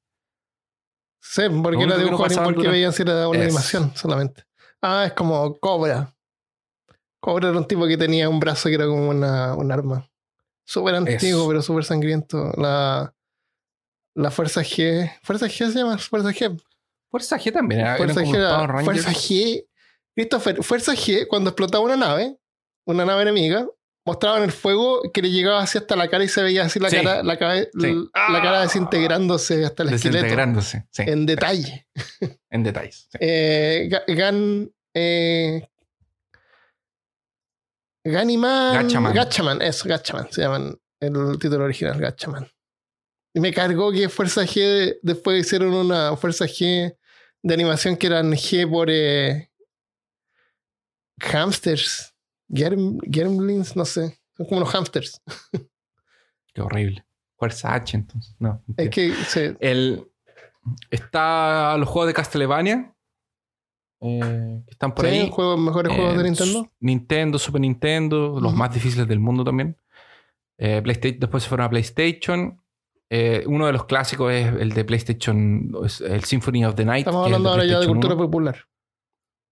Sí, 1.21 1.43
porque 1.63 1.79
era 1.79 1.79
único 1.79 1.81
que 1.81 1.87
no 1.87 1.97
dibujo 1.99 2.25
anim- 2.25 2.29
pasaban 2.29 2.55
porque 2.55 2.69
veían 2.69 2.93
si 2.93 3.03
era 3.03 3.29
una 3.29 3.39
Es. 3.39 3.45
animación 3.45 3.93
solamente. 3.95 4.45
Ah, 4.83 5.05
es 5.07 5.13
como 5.13 5.55
Cobra. 5.59 6.13
Cobra 7.21 7.49
era 7.51 7.59
un 7.59 7.67
tipo 7.69 7.87
que 7.87 7.97
tenía 7.97 8.29
un 8.29 8.41
brazo 8.41 8.69
que 8.69 8.75
era 8.75 8.87
como 8.87 9.09
una, 9.11 9.55
un 9.55 9.71
arma. 9.71 10.09
Súper 10.65 10.97
antiguo, 10.97 11.47
pero 11.47 11.63
súper 11.63 11.85
sangriento. 11.85 12.53
La, 12.57 13.13
la 14.15 14.31
Fuerza 14.33 14.63
G. 14.63 15.13
¿Fuerza 15.23 15.47
G 15.47 15.71
se 15.71 15.79
llama? 15.79 15.99
Fuerza 15.99 16.31
G. 16.31 16.61
Fuerza 17.11 17.39
G 17.39 17.53
también 17.53 17.81
era, 17.83 17.97
Fuerza 17.97 18.21
G 18.23 18.35
era-. 18.35 18.85
Fuerza 18.85 19.11
G. 19.13 19.65
Christopher, 20.15 20.63
Fuerza 20.63 20.93
G, 20.95 21.27
cuando 21.29 21.51
explotaba 21.51 21.85
una 21.85 21.97
nave, 21.97 22.37
una 22.87 23.05
nave 23.05 23.23
enemiga, 23.23 23.67
mostraban 24.05 24.43
el 24.45 24.53
fuego 24.53 25.03
que 25.13 25.21
le 25.21 25.31
llegaba 25.31 25.61
así 25.63 25.79
hasta 25.79 25.97
la 25.97 26.09
cara 26.09 26.25
y 26.25 26.29
se 26.29 26.43
veía 26.43 26.65
así 26.65 26.79
la 26.79 26.89
Sí. 26.91 26.97
cara, 26.97 27.23
la, 27.23 27.37
cabe- 27.39 27.71
Sí. 27.79 27.95
la 28.33 28.41
cara 28.43 28.61
desintegrándose 28.63 29.65
hasta 29.65 29.83
el 29.83 29.95
esqueleto. 29.95 30.19
Desintegrándose. 30.23 30.87
Sí, 30.91 31.03
En 31.07 31.27
detalle. 31.27 31.87
en 32.51 32.63
detalles. 32.63 33.09
sí. 33.11 33.19
Eh, 33.21 33.89
Ga- 33.91 34.05
Gan. 34.17 34.71
Eh, 34.95 35.69
Ganiman. 38.05 38.75
Gatchaman. 38.75 39.13
Gatchaman, 39.15 39.63
eso, 39.63 39.89
Gatchaman. 39.89 40.29
Se 40.31 40.41
llaman 40.43 40.79
el 41.01 41.39
título 41.41 41.65
original, 41.65 41.99
Gatchaman. 42.01 42.49
Me 43.41 43.53
cargó 43.53 43.93
que 43.93 44.09
Fuerza 44.09 44.43
G. 44.43 44.97
Después 45.03 45.41
hicieron 45.47 45.73
una 45.75 46.17
Fuerza 46.17 46.47
G 46.47 46.97
de 47.43 47.55
animación 47.55 47.97
que 47.97 48.07
eran 48.07 48.33
G 48.33 48.69
por. 48.71 48.89
Eh, 48.91 49.51
hamsters. 51.21 52.15
Germ- 52.49 52.99
Gremlins, 53.03 53.75
no 53.77 53.85
sé. 53.85 54.19
Son 54.37 54.47
como 54.47 54.61
los 54.61 54.71
hamsters. 54.71 55.21
Qué 56.55 56.61
horrible. 56.63 57.05
Fuerza 57.39 57.75
H, 57.75 57.97
entonces. 57.97 58.35
No. 58.39 58.63
Es 58.77 58.91
que 58.91 59.13
se- 59.15 59.57
El, 59.61 60.09
está 60.91 61.77
los 61.79 61.89
juegos 61.89 62.09
de 62.09 62.15
Castlevania. 62.15 62.93
eh, 64.01 64.63
que 64.67 64.71
están 64.73 64.95
por 64.95 65.07
sí, 65.07 65.11
ahí. 65.13 65.31
juegos, 65.31 65.59
mejores 65.59 65.93
juegos 65.93 66.15
Eh, 66.15 66.19
de 66.19 66.23
Nintendo. 66.25 66.53
Su- 66.61 66.71
Nintendo, 66.81 67.39
Super 67.39 67.61
Nintendo, 67.61 68.39
los 68.41 68.55
más 68.55 68.73
difíciles 68.73 69.09
del 69.09 69.19
mundo 69.21 69.43
también. 69.45 69.77
Eh, 70.59 70.81
PlayStation, 70.83 71.21
después 71.21 71.43
se 71.43 71.49
fueron 71.49 71.67
a 71.67 71.71
PlayStation. 71.71 72.63
Eh, 73.09 73.45
uno 73.47 73.67
de 73.67 73.73
los 73.73 73.85
clásicos 73.87 74.33
es 74.33 74.47
el 74.61 74.71
de 74.73 74.85
PlayStation, 74.85 75.71
el 76.09 76.25
Symphony 76.25 76.65
of 76.65 76.75
the 76.75 76.85
Night. 76.85 77.07
Estamos 77.07 77.27
hablando 77.27 77.51
ahora 77.51 77.65
ya 77.65 77.79
de 77.81 77.87
cultura 77.87 78.15
1. 78.15 78.25
popular. 78.25 78.57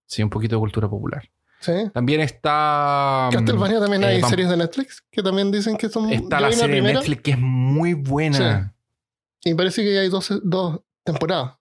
Sí, 0.07 0.21
un 0.23 0.29
poquito 0.29 0.55
de 0.55 0.59
cultura 0.59 0.89
popular. 0.89 1.29
Sí. 1.61 1.71
También 1.93 2.21
está. 2.21 3.29
Castlevania 3.31 3.79
también 3.79 4.03
eh, 4.03 4.07
hay 4.07 4.21
vam- 4.21 4.29
series 4.29 4.49
de 4.49 4.57
Netflix 4.57 5.03
que 5.09 5.23
también 5.23 5.51
dicen 5.51 5.77
que 5.77 5.89
son. 5.89 6.11
Está 6.11 6.39
la 6.39 6.51
serie 6.51 6.67
de 6.75 6.81
primera 6.81 6.99
Netflix 6.99 7.21
que 7.23 7.31
es 7.31 7.39
muy 7.39 7.93
buena. 7.93 8.75
Y 9.43 9.53
parece 9.53 9.83
que 9.83 9.97
hay 9.97 10.09
dos, 10.09 10.31
dos 10.43 10.81
temporadas. 11.03 11.55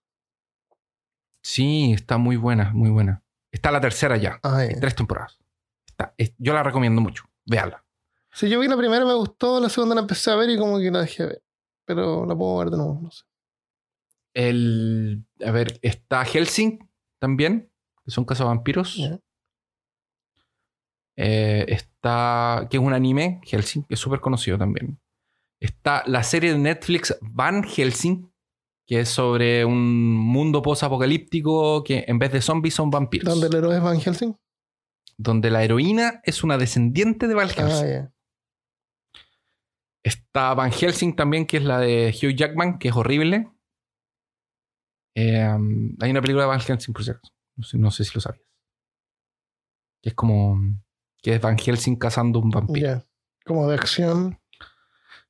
Sí. 1.42 1.92
está 1.92 2.18
muy 2.18 2.36
buena, 2.36 2.70
muy 2.72 2.90
buena. 2.90 3.22
Está 3.52 3.70
la 3.70 3.80
tercera 3.80 4.16
ya. 4.16 4.40
Hay 4.42 4.70
tres 4.80 4.94
temporadas. 4.94 5.38
Está- 5.86 6.14
es- 6.18 6.34
yo 6.38 6.52
la 6.54 6.62
recomiendo 6.62 7.00
mucho. 7.00 7.24
Véala. 7.46 7.84
Si 8.32 8.48
yo 8.48 8.58
vi 8.58 8.66
la 8.68 8.76
primera, 8.76 9.04
me 9.04 9.14
gustó, 9.14 9.60
la 9.60 9.68
segunda 9.68 9.94
la 9.94 10.00
empecé 10.00 10.30
a 10.30 10.34
ver 10.36 10.50
y 10.50 10.58
como 10.58 10.78
que 10.78 10.90
la 10.90 11.00
dejé 11.02 11.26
ver. 11.26 11.42
Pero 11.84 12.26
la 12.26 12.36
puedo 12.36 12.58
ver 12.58 12.70
de 12.70 12.76
nuevo, 12.76 13.00
no 13.02 13.10
sé. 13.10 13.24
El, 14.34 15.26
a 15.44 15.50
ver, 15.52 15.78
está 15.82 16.24
Helsing 16.24 16.78
también, 17.20 17.70
que 18.04 18.10
son 18.10 18.24
cazavampiros. 18.24 18.98
Eh, 21.16 21.64
está, 21.68 22.66
que 22.68 22.76
es 22.76 22.82
un 22.82 22.92
anime, 22.92 23.40
Helsing, 23.44 23.84
que 23.84 23.94
es 23.94 24.00
súper 24.00 24.20
conocido 24.20 24.58
también. 24.58 25.00
Está 25.60 26.02
la 26.06 26.22
serie 26.22 26.52
de 26.52 26.58
Netflix 26.58 27.16
Van 27.20 27.62
Helsing, 27.62 28.30
que 28.86 29.00
es 29.00 29.08
sobre 29.08 29.64
un 29.64 30.12
mundo 30.16 30.60
post-apocalíptico 30.62 31.84
que 31.84 32.04
en 32.06 32.18
vez 32.18 32.32
de 32.32 32.42
zombies 32.42 32.74
son 32.74 32.90
vampiros. 32.90 33.32
¿Dónde 33.32 33.46
el 33.46 33.54
héroe 33.54 33.76
es 33.76 33.82
Van 33.82 34.00
Helsing? 34.00 34.36
Donde 35.16 35.50
la 35.50 35.62
heroína 35.62 36.20
es 36.24 36.42
una 36.42 36.58
descendiente 36.58 37.28
de 37.28 37.34
Van 37.34 37.48
Helsing. 37.48 37.94
Ah. 37.94 38.13
Está 40.04 40.52
Van 40.54 40.70
Helsing 40.70 41.16
también, 41.16 41.46
que 41.46 41.56
es 41.56 41.64
la 41.64 41.78
de 41.80 42.14
Hugh 42.14 42.36
Jackman, 42.36 42.78
que 42.78 42.88
es 42.88 42.94
horrible. 42.94 43.48
Eh, 45.16 45.40
hay 46.00 46.10
una 46.10 46.20
película 46.20 46.42
de 46.42 46.48
Van 46.48 46.60
Helsing, 46.60 46.92
por 46.92 47.02
acaso. 47.02 47.32
No 47.56 47.64
sé, 47.64 47.78
no 47.78 47.90
sé 47.90 48.04
si 48.04 48.12
lo 48.14 48.20
sabías. 48.20 48.44
Que 50.02 50.10
es 50.10 50.14
como. 50.14 50.60
Que 51.22 51.36
es 51.36 51.40
Van 51.40 51.56
Helsing 51.56 51.96
cazando 51.96 52.38
un 52.38 52.50
vampiro. 52.50 53.02
Como 53.46 53.66
de 53.68 53.76
acción. 53.76 54.38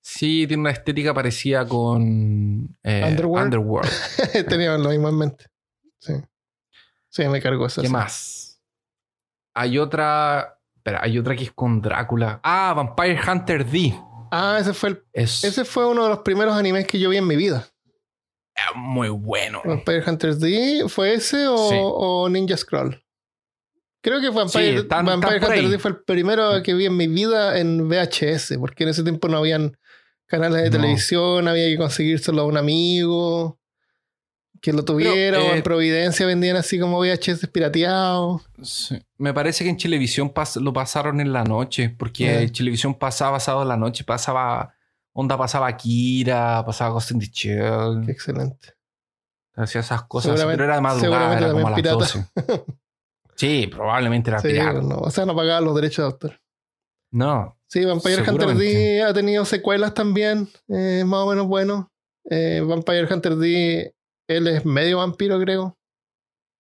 Sí, 0.00 0.46
tiene 0.46 0.62
una 0.62 0.70
estética 0.70 1.14
parecida 1.14 1.66
con. 1.66 2.76
eh, 2.82 3.04
Underworld. 3.08 3.44
Underworld. 3.44 3.90
Tenía 4.48 4.76
lo 4.76 4.90
mismo 4.90 5.08
en 5.08 5.18
mente. 5.18 5.46
Sí. 6.00 6.14
Sí, 7.08 7.28
me 7.28 7.40
cargó 7.40 7.66
esa. 7.66 7.80
¿Qué 7.80 7.88
más? 7.88 8.60
Hay 9.54 9.78
otra. 9.78 10.58
Espera, 10.74 11.00
hay 11.02 11.16
otra 11.18 11.36
que 11.36 11.44
es 11.44 11.52
con 11.52 11.80
Drácula. 11.80 12.40
Ah, 12.42 12.74
Vampire 12.74 13.20
Hunter 13.30 13.64
D. 13.64 13.94
Ah, 14.30 14.58
ese 14.60 14.74
fue, 14.74 14.90
el, 14.90 15.02
Es 15.12 15.44
ese 15.44 15.64
fue 15.64 15.86
uno 15.86 16.04
de 16.04 16.08
los 16.10 16.18
primeros 16.20 16.54
animes 16.54 16.86
que 16.86 16.98
yo 16.98 17.10
vi 17.10 17.16
en 17.18 17.26
mi 17.26 17.36
vida. 17.36 17.68
eh, 18.56 18.60
muy 18.76 19.08
bueno. 19.08 19.60
Vampire 19.64 20.02
Hunter 20.06 20.36
D, 20.36 20.84
¿fue 20.88 21.14
ese 21.14 21.48
o, 21.48 21.68
Sí. 21.70 21.76
o 21.80 22.28
Ninja 22.28 22.56
Scroll? 22.56 23.02
Creo 24.02 24.20
que 24.20 24.28
Vampire, 24.30 24.72
Sí, 24.72 24.76
están- 24.80 25.06
Vampire 25.06 25.36
están 25.36 25.48
por 25.50 25.56
Hunter. 25.58 25.70
D 25.70 25.78
fue 25.78 25.90
el 25.92 26.04
primero 26.04 26.62
que 26.62 26.74
vi 26.74 26.86
en 26.86 26.96
mi 26.96 27.08
vida 27.08 27.58
en 27.58 27.88
VHS, 27.88 28.58
porque 28.58 28.84
en 28.84 28.90
ese 28.90 29.02
tiempo 29.02 29.28
no 29.28 29.38
habían 29.38 29.76
canales 30.26 30.62
de 30.62 30.70
No. 30.70 30.76
televisión, 30.76 31.48
había 31.48 31.66
que 31.66 31.76
conseguírselo 31.78 32.42
a 32.42 32.46
un 32.46 32.56
amigo 32.56 33.58
que 34.64 34.72
lo 34.72 34.82
tuviera, 34.82 35.38
o 35.40 35.42
eh, 35.42 35.56
en 35.56 35.62
Providencia 35.62 36.24
vendían 36.24 36.56
así 36.56 36.78
como 36.80 36.98
VHS 36.98 37.48
pirateados. 37.52 38.40
Sí. 38.62 38.98
Me 39.18 39.34
parece 39.34 39.62
que 39.62 39.68
en 39.68 39.76
Chilevisión 39.76 40.32
pas- 40.32 40.58
lo 40.58 40.72
pasaron 40.72 41.20
en 41.20 41.34
la 41.34 41.44
noche, 41.44 41.90
porque 41.98 42.44
en 42.44 42.50
Chilevisión 42.50 42.94
pasaba 42.94 43.38
sábado 43.40 43.64
en 43.64 43.68
la 43.68 43.76
noche, 43.76 44.04
pasaba. 44.04 44.74
Onda 45.12 45.36
pasaba 45.36 45.66
Akira, 45.68 46.64
pasaba 46.64 46.90
Ghost 46.94 47.10
in 47.10 47.20
the 47.20 47.26
Qué 47.26 47.32
Shell, 47.32 48.08
excelente. 48.08 48.68
hacía 49.54 49.82
esas 49.82 50.02
cosas, 50.04 50.42
pero 50.44 50.64
era 50.64 50.76
de 50.76 50.80
madrugada, 50.80 51.36
era 51.38 51.52
como 51.52 51.68
a 51.68 51.70
las 51.70 51.82
también 51.82 51.98
12. 51.98 52.24
Sí, 53.36 53.66
probablemente 53.66 54.30
era 54.30 54.38
Sí, 54.40 54.48
pirata. 54.48 54.80
no, 54.80 54.96
o 54.96 55.10
sea, 55.10 55.26
no 55.26 55.34
pagaban 55.36 55.64
los 55.64 55.74
derechos 55.74 55.98
de 55.98 56.04
autor. 56.12 56.40
No, 57.12 57.56
Sí, 57.68 57.84
Vampire 57.84 58.22
Hunter. 58.28 58.56
D 58.56 59.02
ha 59.02 59.12
tenido 59.12 59.44
secuelas 59.44 59.92
también, 59.94 60.48
eh, 60.68 61.02
más 61.04 61.20
o 61.20 61.26
menos 61.30 61.46
bueno. 61.48 61.90
Eh, 62.30 62.62
Vampire 62.64 63.12
Hunter 63.12 63.36
D, 63.36 63.93
él 64.28 64.46
es 64.48 64.64
medio 64.64 64.98
vampiro, 64.98 65.38
creo. 65.40 65.76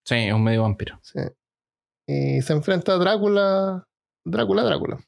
sí, 0.06 0.14
es 0.16 0.32
un 0.32 0.44
medio 0.44 0.62
vampiro. 0.62 0.98
Sí. 1.02 1.20
Y 2.06 2.42
se 2.42 2.52
enfrenta 2.52 2.92
a 2.92 2.98
Drácula. 2.98 3.86
Drácula, 4.26 4.62
Drácula. 4.64 4.98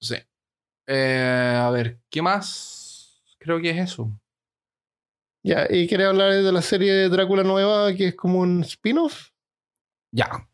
Sí. 0.00 0.16
Eh, 0.86 1.58
a 1.58 1.70
ver, 1.70 2.00
¿qué 2.10 2.20
más? 2.22 3.22
Creo 3.38 3.60
que 3.60 3.70
es 3.70 3.78
eso. 3.78 4.10
Ya, 5.44 5.66
y 5.68 5.86
quería 5.88 6.08
hablar 6.08 6.32
de 6.32 6.52
la 6.52 6.62
serie 6.62 6.92
de 6.92 7.08
Drácula 7.08 7.42
nueva, 7.42 7.94
que 7.94 8.08
es 8.08 8.14
como 8.16 8.40
un 8.40 8.62
spin-off. 8.62 9.30
Ya. 10.14 10.48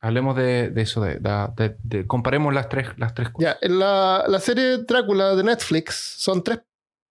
Hablemos 0.00 0.36
de, 0.36 0.70
de 0.70 0.82
eso, 0.82 1.00
de, 1.02 1.16
de- 1.16 1.48
de- 1.56 1.76
de- 1.82 2.06
comparemos 2.06 2.52
las 2.54 2.68
tres, 2.68 2.88
las 2.98 3.14
tres 3.14 3.30
cosas. 3.30 3.58
Ya, 3.60 3.68
la, 3.68 4.24
la 4.28 4.38
serie 4.40 4.78
Drácula 4.78 5.34
de 5.36 5.44
Netflix 5.44 5.94
son 6.18 6.42
tres 6.42 6.60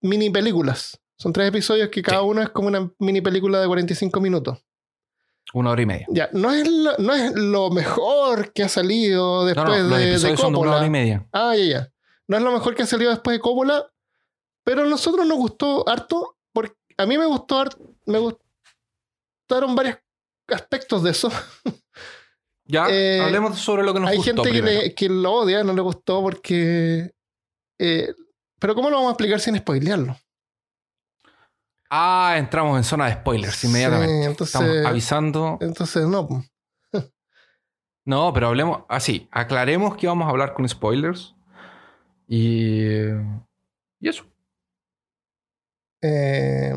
mini 0.01 0.29
películas. 0.29 1.00
Son 1.21 1.31
tres 1.33 1.49
episodios 1.49 1.89
que 1.89 2.01
cada 2.01 2.21
Sí. 2.21 2.25
uno 2.27 2.41
es 2.41 2.49
como 2.49 2.67
una 2.67 2.91
mini 2.99 3.21
película 3.21 3.59
de 3.59 3.67
45 3.67 4.19
minutos. 4.19 4.57
Una 5.53 5.71
hora 5.71 5.81
y 5.81 5.85
media. 5.85 6.05
Ya, 6.09 6.29
no 6.33 6.51
es 6.51 6.67
lo, 6.67 6.97
no 6.97 7.13
es 7.13 7.33
lo 7.35 7.69
mejor 7.69 8.53
que 8.53 8.63
ha 8.63 8.69
salido 8.69 9.41
No, 9.41 9.45
después 9.45 9.83
no, 9.83 9.89
los 9.89 9.99
de, 9.99 10.05
de 10.05 10.11
episodios 10.11 10.39
son 10.39 10.53
de 10.53 10.59
una 10.59 10.75
hora 10.77 10.85
y 10.85 10.89
media. 10.89 11.27
Ah, 11.31 11.55
ya, 11.55 11.63
ya. 11.63 11.91
No 12.27 12.37
es 12.37 12.43
lo 12.43 12.51
mejor 12.51 12.73
que 12.75 12.83
ha 12.83 12.85
salido 12.87 13.11
después 13.11 13.35
de 13.35 13.41
Coppola, 13.41 13.91
pero 14.63 14.81
a 14.81 14.85
nosotros 14.85 15.25
nos 15.27 15.37
gustó 15.37 15.87
harto, 15.89 16.37
porque 16.53 16.75
a 16.97 17.05
mí 17.05 17.17
me 17.17 17.25
gustó 17.25 17.59
harto, 17.59 17.77
me 18.05 18.19
gustaron 18.19 19.75
varios 19.75 19.97
aspectos 20.47 21.03
de 21.03 21.11
eso. 21.11 21.29
Ya, 22.65 22.87
Eh, 22.89 23.19
hablemos 23.21 23.59
sobre 23.59 23.83
lo 23.83 23.93
que 23.93 23.99
nos 23.99 24.09
Hay 24.09 24.17
gustó 24.17 24.43
gente 24.43 24.51
que, 24.51 24.61
le- 24.61 24.95
que 24.95 25.09
lo 25.09 25.33
odia, 25.33 25.63
no 25.63 25.73
le 25.73 25.81
gustó 25.81 26.21
porque... 26.21 27.11
eh, 27.79 28.13
pero 28.59 28.73
¿cómo 28.75 28.89
lo 28.89 28.95
vamos 28.97 29.09
a 29.09 29.13
explicar 29.13 29.39
sin 29.39 29.57
spoilearlo? 29.57 30.15
Ah, 31.93 32.35
entramos 32.37 32.77
en 32.77 32.83
zona 32.85 33.07
de 33.07 33.13
spoilers 33.15 33.63
inmediatamente. 33.65 34.13
Sí, 34.13 34.23
entonces- 34.29 34.55
Estamos 34.55 34.85
avisando. 34.85 35.57
Entonces, 35.59 36.07
no. 36.07 36.27
No, 38.05 38.33
pero 38.33 38.47
hablemos 38.47 38.83
así. 38.89 39.27
aclaremos 39.31 39.95
que 39.97 40.07
vamos 40.07 40.25
a 40.25 40.31
hablar 40.31 40.53
con 40.53 40.67
spoilers. 40.67 41.35
Y. 42.27 42.79
Y 43.99 44.09
eso. 44.09 44.23
Eh, 46.01 46.73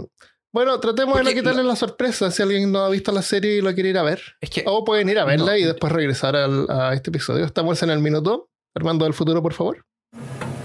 bueno, 0.52 0.78
tratemos 0.80 1.16
de 1.16 1.24
no 1.24 1.30
quitarle 1.30 1.62
la 1.64 1.76
sorpresa 1.76 2.30
si 2.30 2.42
alguien 2.42 2.70
no 2.70 2.80
ha 2.80 2.88
visto 2.90 3.10
la 3.10 3.22
serie 3.22 3.56
y 3.56 3.60
lo 3.62 3.72
quiere 3.72 3.88
ir 3.90 3.98
a 3.98 4.02
ver. 4.02 4.20
Es 4.40 4.50
que. 4.50 4.64
O 4.66 4.84
pueden 4.84 5.08
ir 5.08 5.18
a 5.18 5.24
verla 5.24 5.52
No. 5.52 5.56
y 5.56 5.64
después 5.64 5.92
regresar 5.92 6.36
al- 6.36 6.68
a 6.70 6.92
este 6.92 7.10
episodio. 7.10 7.44
Estamos 7.44 7.82
en 7.82 7.90
el 7.90 8.00
minuto. 8.00 8.50
Armando 8.74 9.04
del 9.04 9.14
futuro, 9.14 9.40
por 9.42 9.54
favor. 9.54 9.84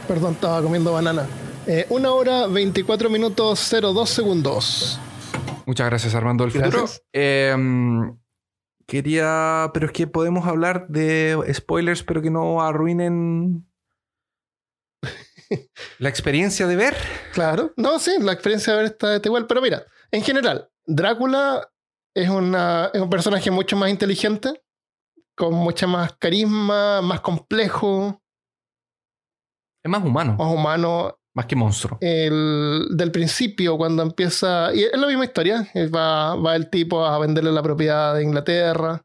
Perdón, 0.08 0.34
estaba 0.34 0.62
comiendo 0.62 0.92
banana. 0.92 1.26
Eh, 1.72 1.86
una 1.90 2.14
hora 2.14 2.48
24 2.48 3.12
minutos 3.12 3.70
02 3.70 4.10
segundos. 4.10 5.00
Muchas 5.68 5.86
gracias, 5.86 6.16
Armando 6.16 6.44
del 6.44 6.52
futuro. 6.52 6.86
Eh, 7.14 7.56
quería. 8.88 9.70
Pero 9.72 9.86
es 9.86 9.92
que 9.92 10.08
podemos 10.08 10.48
hablar 10.48 10.88
de 10.88 11.38
spoilers, 11.54 12.02
pero 12.02 12.24
que 12.24 12.32
no 12.32 12.64
arruinen. 12.64 13.70
la 16.00 16.10
experiencia 16.10 16.66
de 16.66 16.76
ver. 16.76 16.96
Claro. 17.34 17.72
No, 17.78 18.00
sí, 18.00 18.14
la 18.20 18.34
experiencia 18.34 18.74
de 18.74 18.80
ver 18.82 18.92
está, 18.92 19.16
está 19.18 19.30
igual. 19.30 19.46
Pero 19.46 19.62
mira, 19.62 19.86
en 20.10 20.24
general, 20.24 20.72
Drácula 20.88 21.70
es, 22.16 22.30
una, 22.30 22.90
es 22.92 23.00
un 23.00 23.12
personaje 23.12 23.52
mucho 23.52 23.78
más 23.78 23.92
inteligente, 23.92 24.64
con 25.36 25.54
mucha 25.54 25.86
más 25.86 26.14
carisma, 26.18 27.04
más 27.04 27.22
complejo. 27.22 28.20
Es 29.84 29.92
más 29.92 30.04
humano, 30.04 30.36
más 30.36 30.52
humano. 30.52 31.19
Más 31.40 31.46
que 31.48 31.56
monstruo. 31.56 31.98
El, 32.02 32.88
del 32.92 33.12
principio, 33.12 33.78
cuando 33.78 34.04
empieza. 34.04 34.74
Y 34.74 34.84
es 34.84 34.98
la 34.98 35.08
misma 35.08 35.26
historia. 35.26 35.68
eh, 35.74 35.88
Va, 35.88 36.36
va 36.36 36.56
el 36.56 36.70
tipo 36.70 37.06
a 37.06 37.18
venderle 37.20 37.52
la 37.52 37.64
propiedad 37.64 38.16
de 38.16 38.24
Inglaterra. 38.24 39.04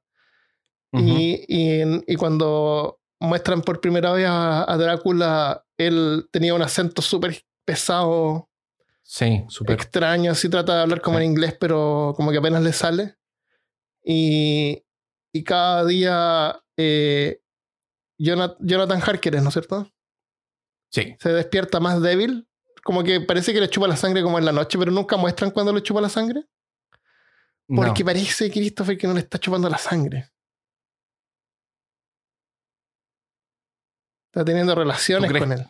Ujú. 0.93 1.05
y, 1.09 1.45
y, 1.49 1.81
en- 1.81 2.05
y 2.07 2.15
cuando 2.15 3.01
muestran 3.19 3.63
por 3.63 3.81
primera 3.81 4.13
vez 4.13 4.27
a, 4.29 4.71
a 4.71 4.77
Drácula, 4.77 5.65
él 5.77 6.29
tenía 6.31 6.55
un 6.55 6.63
acento 6.63 7.03
súper 7.03 7.43
pesado, 7.65 8.49
Sí, 9.03 9.45
súper. 9.49 9.75
extraño. 9.75 10.31
Así 10.31 10.49
trata 10.49 10.77
de 10.77 10.83
hablar 10.83 11.01
como 11.01 11.19
Sí. 11.19 11.25
en 11.25 11.31
inglés, 11.33 11.57
pero 11.59 12.15
como 12.17 12.31
que 12.31 12.39
apenas 12.39 12.63
le 12.63 12.73
sale. 12.73 13.17
Y, 14.05 14.83
y 15.33 15.43
cada 15.45 15.85
día. 15.85 16.61
eh, 16.77 17.41
Jonat- 18.19 18.57
Jonathan 18.61 19.01
Harker, 19.05 19.41
¿no 19.43 19.49
es 19.49 19.55
cierto? 19.55 19.89
Sí. 20.95 21.17
se 21.19 21.29
despierta 21.33 21.81
más 21.81 22.01
débil. 22.01 22.47
Como 22.85 23.03
que 23.03 23.21
parece 23.21 23.53
que 23.53 23.61
le 23.61 23.69
chupa 23.69 23.89
la 23.89 23.97
sangre 23.97 24.23
como 24.23 24.39
en 24.39 24.45
la 24.45 24.53
noche, 24.53 24.79
pero 24.79 24.93
nunca 24.93 25.17
muestran 25.17 25.51
cuando 25.51 25.73
le 25.73 25.83
chupa 25.83 26.01
la 26.01 26.09
sangre. 26.09 26.45
Porque 27.67 28.03
No. 28.03 28.07
parece, 28.07 28.51
Christopher, 28.51 28.97
que 28.99 29.07
no 29.07 29.15
le 29.15 29.21
está 29.21 29.39
chupando 29.39 29.69
la 29.71 29.79
sangre. 29.79 30.31
Está 34.33 34.45
teniendo 34.45 34.75
relaciones 34.75 35.33
con 35.33 35.53
él. 35.53 35.67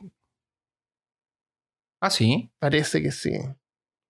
Ah, 2.00 2.10
sí. 2.10 2.50
Parece 2.58 3.02
que 3.02 3.12
sí. 3.12 3.32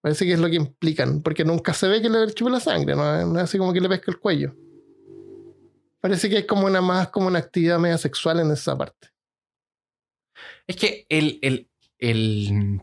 Parece 0.01 0.25
que 0.25 0.33
es 0.33 0.41
lo 0.41 0.49
que 0.49 0.57
implican. 0.57 1.23
Porque 1.23 1.45
nunca 1.45 1.73
se 1.75 1.89
ve 1.89 2.01
que 2.03 2.09
le 2.09 2.33
chupa 2.33 2.51
la 2.51 2.61
sangre. 2.61 2.95
No, 2.95 3.21
es- 3.21 3.27
no 3.27 3.39
es 3.39 3.45
así 3.45 3.59
como 3.59 3.73
que 3.73 3.81
le 3.81 3.89
pesca 3.89 4.11
el 4.11 4.19
cuello. 4.19 4.55
Parece 6.01 6.29
que 6.29 6.39
es 6.39 6.47
como 6.47 6.67
una 6.67 6.81
más 6.81 7.09
como 7.09 7.27
una 7.29 7.39
actividad 7.39 7.79
media 7.79 7.99
sexual 7.99 8.41
en 8.41 8.51
esa 8.51 8.77
parte. 8.77 9.09
Es 10.67 10.77
que 10.77 11.07
el, 11.09 11.39
el, 11.43 11.71
el... 11.99 12.83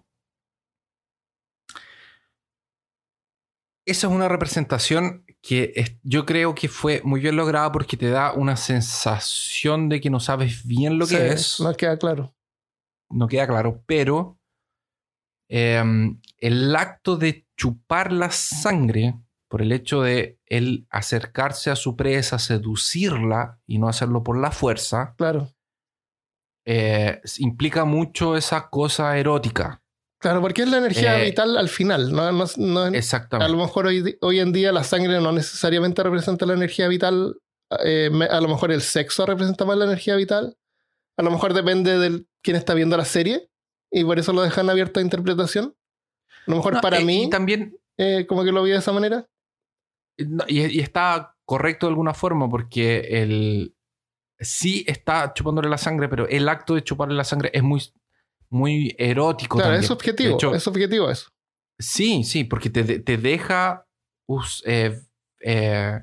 Esa 3.86 4.07
es 4.07 4.14
una 4.14 4.28
representación 4.28 5.26
que 5.41 5.73
es- 5.76 5.98
yo 6.03 6.26
creo 6.26 6.53
que 6.53 6.68
fue 6.69 7.02
muy 7.03 7.19
bien 7.19 7.36
lograda 7.36 7.72
porque 7.72 7.98
te 7.98 8.10
da 8.10 8.32
una 8.34 8.56
sensación 8.56 9.90
de 9.90 9.99
que 9.99 10.10
no 10.11 10.19
sabes 10.19 10.65
bien 10.65 10.99
lo 10.99 11.07
que 11.07 11.15
Sí, 11.18 11.22
es. 11.23 11.60
No 11.60 11.73
queda 11.76 11.98
claro. 11.98 12.36
no 13.10 13.28
queda 13.28 13.48
claro, 13.48 13.84
pero 13.88 14.40
em, 15.49 16.22
el 16.38 16.73
acto 16.76 17.18
de 17.18 17.45
chupar 17.57 18.14
la 18.14 18.32
sangre, 18.32 19.15
por 19.49 19.61
el 19.61 19.72
hecho 19.73 20.02
de 20.02 20.40
él 20.45 20.88
acercarse 20.90 21.69
a 21.72 21.76
su 21.76 21.98
presa, 21.98 22.40
seducirla 22.40 23.60
y 23.68 23.80
no 23.80 23.90
hacerlo 23.90 24.23
por 24.23 24.40
la 24.40 24.52
fuerza, 24.52 25.14
Claro. 25.18 25.49
Eh, 26.66 27.22
implica 27.40 27.86
mucho 27.86 28.38
esa 28.38 28.70
cosa 28.70 29.18
erótica. 29.18 29.82
Claro, 30.20 30.40
porque 30.42 30.62
es 30.62 30.70
la 30.70 30.78
energía 30.78 31.20
Eh, 31.20 31.26
vital 31.26 31.58
al 31.58 31.70
final. 31.70 32.12
No, 32.14 32.32
no, 32.32 32.46
no- 32.58 32.80
a 32.82 32.90
Exactamente. 32.90 33.52
lo 33.52 33.58
mejor 33.58 33.88
hoy, 33.88 34.18
hoy 34.22 34.40
en 34.40 34.52
día 34.52 34.72
la 34.72 34.84
sangre 34.84 35.20
no 35.20 35.32
necesariamente 35.32 36.04
representa 36.04 36.46
la 36.46 36.54
energía 36.54 36.88
vital. 36.88 37.38
eh, 37.86 38.12
a 38.30 38.42
lo 38.42 38.50
mejor 38.50 38.74
el 38.74 38.82
sexo 38.82 39.26
representa 39.26 39.64
más 39.64 39.78
la 39.78 39.86
energía 39.86 40.18
vital. 40.18 40.58
A 41.18 41.24
lo 41.24 41.32
mejor 41.32 41.54
depende 41.54 41.98
de 41.98 42.26
quién 42.44 42.58
está 42.58 42.74
viendo 42.74 42.98
la 42.98 43.06
serie 43.06 43.50
y 43.90 44.04
por 44.04 44.20
eso 44.20 44.34
lo 44.34 44.42
dejan 44.42 44.70
abierto 44.70 45.00
a 45.00 45.04
interpretación. 45.04 45.74
A 46.48 46.52
lo 46.52 46.58
mejor 46.58 46.82
para 46.82 47.00
mí, 47.00 47.30
también, 47.30 47.78
como 48.28 48.44
que 48.44 48.52
lo 48.52 48.62
vi 48.64 48.72
de 48.72 48.78
esa 48.78 48.92
manera. 48.92 49.26
y 50.48 50.80
está 50.82 51.36
correcto 51.46 51.86
de 51.88 51.92
alguna 51.92 52.14
forma 52.14 52.50
porque 52.50 53.22
el 53.22 53.74
sí 54.42 54.84
está 54.88 55.34
chupándole 55.34 55.70
la 55.70 55.78
sangre, 55.78 56.10
pero 56.10 56.28
el 56.28 56.50
acto 56.50 56.76
de 56.76 56.84
chuparle 56.84 57.16
la 57.16 57.24
sangre 57.24 57.52
es 57.54 57.64
muy, 57.64 57.82
muy 58.50 58.96
erótico. 58.98 59.56
Claro, 59.58 59.70
también. 59.72 59.84
es 59.86 59.92
objetivo. 59.92 60.34
Hecho, 60.36 60.54
es 60.56 60.68
objetivo 60.68 61.10
eso. 61.10 61.30
Sí, 61.80 62.24
sí, 62.24 62.44
porque 62.44 62.70
te, 62.70 63.00
te 63.00 63.18
deja. 63.18 63.86
eh, 64.66 65.00
eh, 65.40 66.00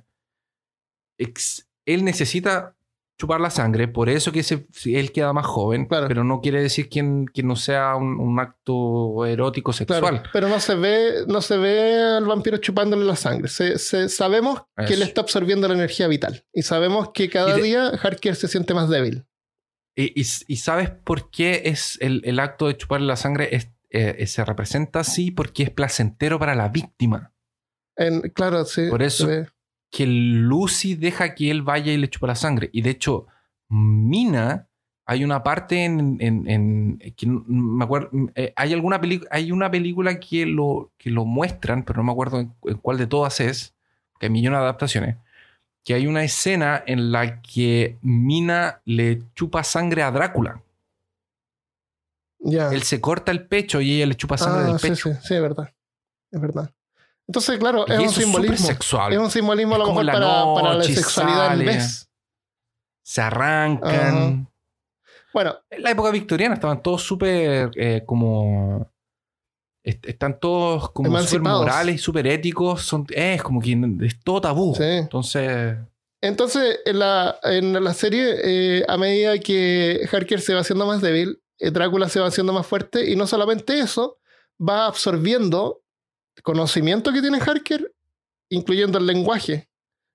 ex- 1.18 1.68
él 1.86 2.04
necesita 2.04 2.76
chupar 3.18 3.40
la 3.40 3.50
sangre, 3.50 3.88
por 3.88 4.08
eso 4.08 4.30
que 4.30 4.40
ese- 4.40 4.68
él 4.86 5.10
queda 5.12 5.32
más 5.32 5.44
joven, 5.44 5.86
Claro. 5.86 6.06
pero 6.06 6.22
no 6.22 6.40
quiere 6.40 6.62
decir 6.62 6.88
que, 6.88 7.24
que 7.34 7.42
no 7.42 7.56
sea 7.56 7.96
un, 7.96 8.18
un 8.20 8.38
acto 8.38 9.26
erótico 9.26 9.72
Claro, 9.72 10.06
sexual. 10.06 10.22
pero 10.32 10.48
no 10.48 10.60
se 10.60 10.76
ve, 10.76 11.24
no 11.26 11.40
se 11.42 11.56
ve 11.56 11.96
al 12.00 12.24
vampiro 12.26 12.58
chupándole 12.58 13.04
la 13.04 13.16
sangre. 13.16 13.48
Se, 13.48 13.76
se- 13.78 14.08
sabemos 14.08 14.62
que 14.76 14.84
Eso. 14.94 14.96
le 15.00 15.04
está 15.04 15.20
absorbiendo 15.22 15.66
la 15.66 15.74
energía 15.74 16.06
vital. 16.06 16.44
Y 16.52 16.62
sabemos 16.62 17.10
que 17.12 17.28
cada 17.28 17.56
de- 17.56 17.62
día 17.62 17.88
Harker 17.88 18.36
se 18.36 18.46
siente 18.46 18.72
más 18.72 18.88
débil. 18.88 19.26
Y, 19.96 20.20
y- 20.20 20.26
y 20.46 20.56
sabes 20.58 20.90
por 20.90 21.28
qué 21.30 21.62
es 21.64 21.98
el, 22.00 22.22
el 22.24 22.38
acto 22.38 22.68
de 22.68 22.76
chuparle 22.76 23.08
la 23.08 23.16
sangre 23.16 23.48
es, 23.56 23.72
eh, 23.90 24.24
se 24.28 24.44
representa 24.44 25.00
así? 25.00 25.32
Porque 25.32 25.64
es 25.64 25.70
placentero 25.70 26.38
para 26.38 26.54
la 26.54 26.68
víctima. 26.68 27.34
En- 27.96 28.20
claro, 28.30 28.64
sí. 28.64 28.86
Por 28.88 29.02
eso-. 29.02 29.26
Que 29.90 30.06
Lucy 30.06 30.94
deja 30.94 31.34
que 31.34 31.50
él 31.50 31.62
vaya 31.62 31.92
y 31.92 31.96
le 31.96 32.08
chupa 32.10 32.26
la 32.28 32.34
sangre. 32.34 32.68
Y 32.72 32.82
de 32.82 32.90
hecho, 32.90 33.26
Mina, 33.70 34.66
hay 35.06 35.24
una 35.24 35.42
parte 35.42 35.84
en. 35.84 36.18
en- 36.20 36.48
en- 36.48 36.98
que 37.16 37.26
me 37.26 37.84
acuerdo. 37.84 38.10
eh, 38.34 38.52
hay 38.56 38.72
alguna 38.74 39.00
película. 39.00 39.28
Hay 39.32 39.50
una 39.52 39.70
película 39.70 40.20
que 40.20 40.44
lo, 40.46 40.90
que 40.98 41.10
lo 41.10 41.24
muestran, 41.24 41.82
pero 41.84 41.98
no 41.98 42.04
me 42.04 42.12
acuerdo 42.12 42.40
en, 42.40 42.52
en 42.64 42.76
cuál 42.78 42.98
de 42.98 43.06
todas 43.06 43.40
es. 43.40 43.74
Que 44.20 44.26
hay 44.26 44.30
millones 44.30 44.58
de 44.58 44.62
adaptaciones. 44.64 45.16
Que 45.84 45.94
hay 45.94 46.06
una 46.06 46.22
escena 46.24 46.82
en 46.86 47.12
la 47.12 47.40
que 47.40 47.96
Mina 48.02 48.80
le 48.84 49.22
chupa 49.34 49.64
sangre 49.64 50.02
a 50.02 50.10
Drácula. 50.10 50.62
Ya. 52.40 52.70
Él 52.72 52.82
se 52.82 53.00
corta 53.00 53.32
el 53.32 53.46
pecho 53.46 53.80
y 53.80 53.92
ella 53.96 54.06
le 54.06 54.14
chupa 54.14 54.36
sangre 54.38 54.64
Ah, 54.64 54.66
del 54.68 54.78
sí, 54.78 54.88
pecho. 54.90 55.12
sí, 55.14 55.18
sí, 55.22 55.34
es 55.34 55.42
verdad. 55.42 55.72
Es 56.30 56.40
verdad. 56.40 56.70
Entonces, 57.28 57.58
claro, 57.58 57.86
es 57.86 57.98
un 57.98 58.04
es 58.06 58.12
simbolismo. 58.12 58.66
sexual. 58.66 59.12
Es 59.12 59.18
un 59.18 59.30
simbolismo 59.30 59.74
a 59.74 59.78
lo 59.78 59.86
mejor 59.88 60.00
en 60.00 60.06
la 60.06 60.12
para, 60.14 60.44
para 60.54 60.74
la 60.74 60.84
sexualidad 60.84 61.44
en 61.44 61.50
sale. 61.58 61.64
vez. 61.64 62.08
Se 63.02 63.20
arrancan. 63.20 64.48
Bueno, 65.32 65.56
En 65.70 65.82
la 65.82 65.90
época 65.90 66.10
victoriana 66.10 66.54
estaban 66.54 66.82
todos 66.82 67.02
súper 67.02 67.70
eh, 67.76 68.02
como. 68.06 68.90
est- 69.84 70.06
Están 70.06 70.40
todos 70.40 70.90
como 70.90 71.18
súper 71.20 71.40
morales 71.42 71.94
y 71.96 71.98
súper 71.98 72.26
éticos. 72.26 72.82
Son, 72.82 73.06
eh, 73.14 73.34
es 73.34 73.42
como 73.42 73.60
que 73.60 73.78
es 74.06 74.18
todo 74.24 74.40
tabú. 74.40 74.74
Sí. 74.74 74.82
Entonces. 74.84 75.76
entonces 76.22 76.80
en 76.86 76.98
la, 76.98 77.38
en 77.42 77.84
la 77.84 77.92
serie, 77.94 78.36
eh, 78.42 78.84
a 78.88 78.96
medida 78.96 79.38
que 79.38 80.08
Harker 80.10 80.40
se 80.40 80.54
va 80.54 80.60
haciendo 80.60 80.86
más 80.86 81.02
débil, 81.02 81.40
Drácula 81.60 82.08
se 82.08 82.20
va 82.20 82.28
haciendo 82.28 82.52
más 82.52 82.66
fuerte 82.66 83.10
y 83.10 83.16
no 83.16 83.26
solamente 83.26 83.78
eso, 83.80 84.18
va 84.60 84.86
absorbiendo 84.86 85.82
conocimiento 86.42 87.12
que 87.12 87.20
tiene 87.20 87.38
Harker, 87.40 87.94
incluyendo 88.50 88.98
el 88.98 89.06
lenguaje. 89.06 89.68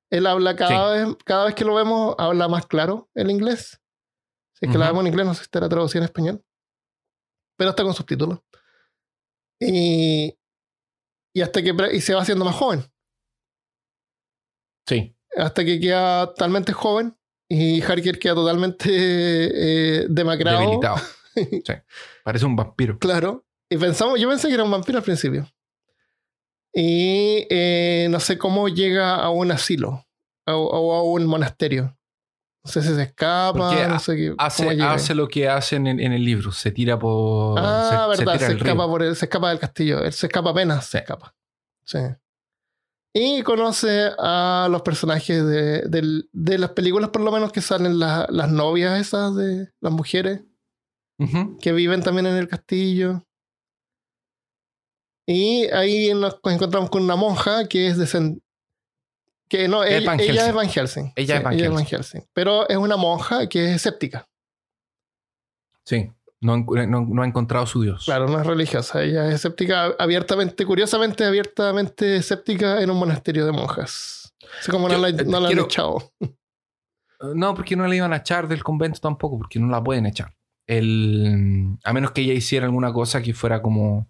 Él 0.09 0.27
habla 0.27 0.55
cada, 0.55 0.93
vez, 0.93 1.15
cada 1.25 1.45
vez 1.45 1.55
que 1.55 1.65
lo 1.65 1.73
vemos, 1.75 2.15
habla 2.17 2.47
más 2.47 2.65
claro 2.67 3.09
el 3.15 3.31
inglés. 3.31 3.79
Si 4.53 4.65
es 4.65 4.71
que 4.71 4.77
la 4.77 4.85
Ujú. 4.85 4.93
vemos 4.93 5.01
en 5.01 5.07
inglés, 5.07 5.25
no 5.25 5.33
sé 5.33 5.39
si 5.39 5.43
estará 5.45 5.67
traducida 5.67 5.99
en 5.99 6.05
español. 6.05 6.43
Pero 7.57 7.71
está 7.71 7.83
con 7.83 7.93
subtítulos. 7.93 8.39
Y, 9.59 10.37
y 11.33 11.41
hasta 11.41 11.61
que 11.63 11.73
y 11.93 12.01
se 12.01 12.13
va 12.13 12.21
haciendo 12.21 12.45
más 12.45 12.55
joven. 12.55 12.83
Sí. 14.87 15.15
Hasta 15.35 15.63
que 15.63 15.79
queda 15.79 16.27
totalmente 16.27 16.73
joven. 16.73 17.17
Y 17.49 17.81
Harker 17.81 18.19
queda 18.19 18.35
totalmente 18.35 18.89
eh, 18.89 20.05
demacrado. 20.09 20.59
Debilitado. 20.59 20.97
Sí. 21.35 21.73
Parece 22.23 22.45
un 22.45 22.55
vampiro. 22.55 22.99
Claro. 22.99 23.43
Y 23.67 23.75
pensamos, 23.77 24.19
yo 24.19 24.29
pensé 24.29 24.49
que 24.49 24.53
era 24.53 24.63
un 24.63 24.69
vampiro 24.69 24.99
al 24.99 25.03
principio. 25.03 25.51
Y 26.73 27.45
eh, 27.49 28.07
no 28.09 28.19
sé 28.19 28.37
cómo 28.37 28.67
llega 28.67 29.15
a 29.15 29.29
un 29.29 29.51
asilo 29.51 30.05
o, 30.47 30.93
a 30.95 31.03
un 31.03 31.25
monasterio. 31.25 31.95
No 32.65 32.71
sé 32.71 32.81
si 32.81 32.95
se 32.95 33.03
escapa, 33.03 33.87
no 33.87 33.99
sé 33.99 34.15
qué. 34.15 34.33
Hace, 34.37 34.81
hace 34.81 35.15
lo 35.15 35.27
que 35.27 35.49
hacen 35.49 35.85
en, 35.85 35.99
en 35.99 36.13
el 36.13 36.23
libro. 36.23 36.51
Se 36.51 36.71
tira 36.71 36.97
por. 36.97 37.59
Ah, 37.59 38.07
se, 38.15 38.23
verdad, 38.23 38.39
se, 38.39 38.47
río. 38.49 38.57
escapa 38.57 38.87
por 38.87 39.03
el- 39.03 39.15
se 39.15 39.25
escapa 39.25 39.49
del 39.49 39.59
castillo. 39.59 39.99
Él 40.03 40.13
se 40.13 40.27
escapa 40.27 40.51
apenas, 40.51 40.85
se 40.85 40.99
escapa. 40.99 41.35
Sí. 41.85 41.99
Y 43.15 43.43
conoce 43.43 44.09
a 44.17 44.67
los 44.71 44.81
personajes 44.81 45.45
de, 45.45 45.81
del- 45.81 46.29
de 46.31 46.57
las 46.57 46.71
películas, 46.71 47.09
por 47.09 47.21
lo 47.21 47.31
menos, 47.31 47.51
que 47.51 47.61
salen 47.61 47.99
la- 47.99 48.25
las 48.29 48.49
novias 48.49 48.99
esas 48.99 49.35
de 49.35 49.69
las 49.81 49.91
mujeres. 49.93 50.41
Que 51.61 51.71
viven 51.73 52.01
también 52.01 52.25
en 52.25 52.35
el 52.35 52.47
castillo. 52.49 53.23
Y 55.25 55.65
ahí 55.71 56.13
nos 56.13 56.37
encontramos 56.43 56.89
con 56.89 57.03
una 57.03 57.15
monja 57.15 57.67
que 57.67 57.87
es 57.87 57.97
de 57.97 58.37
que 59.49 59.67
no, 59.67 59.83
Es 59.83 59.91
ella, 60.01 60.07
Van 60.07 60.19
ella 60.19 60.27
Helsing. 60.33 60.47
es 60.49 60.53
Van 60.55 60.69
Helsing. 60.69 61.13
Ella 61.15 61.37
es 61.37 61.43
Van 61.43 61.53
Helsing. 61.59 61.85
Helsing. 61.85 62.25
Pero 62.33 62.67
es 62.67 62.77
una 62.77 62.97
monja 62.97 63.47
que 63.47 63.65
es 63.69 63.75
escéptica. 63.75 64.27
Sí. 65.85 66.11
No, 66.41 66.57
no- 66.57 67.05
no 67.07 67.21
ha 67.21 67.25
encontrado 67.25 67.65
su 67.65 67.81
Dios. 67.83 68.03
Claro, 68.03 68.27
no 68.27 68.37
es 68.39 68.45
religiosa. 68.45 69.01
Ella 69.01 69.29
es 69.29 69.35
escéptica 69.35 69.93
abiertamente, 69.97 70.65
curiosamente 70.65 71.23
abiertamente 71.23 72.17
escéptica 72.17 72.81
en 72.81 72.89
un 72.89 72.97
monasterio 72.97 73.45
de 73.45 73.53
monjas. 73.53 74.33
Así 74.59 74.69
como 74.69 74.89
no 74.89 74.97
la, 74.97 75.07
eh, 75.09 75.13
no 75.25 75.39
la 75.39 75.47
han 75.49 75.59
echado. 75.59 76.11
No, 77.33 77.53
porque 77.55 77.77
no 77.77 77.87
la 77.87 77.95
iban 77.95 78.11
a 78.11 78.17
echar 78.17 78.49
del 78.49 78.61
convento 78.61 78.99
tampoco, 78.99 79.37
porque 79.37 79.57
no 79.57 79.67
la 79.67 79.81
pueden 79.81 80.05
echar. 80.05 80.33
el, 80.67 81.77
a 81.83 81.93
menos 81.93 82.11
que 82.11 82.21
ella 82.21 82.33
hiciera 82.33 82.65
alguna 82.65 82.91
cosa 82.93 83.21
que 83.21 83.33
fuera 83.33 83.61
como, 83.61 84.09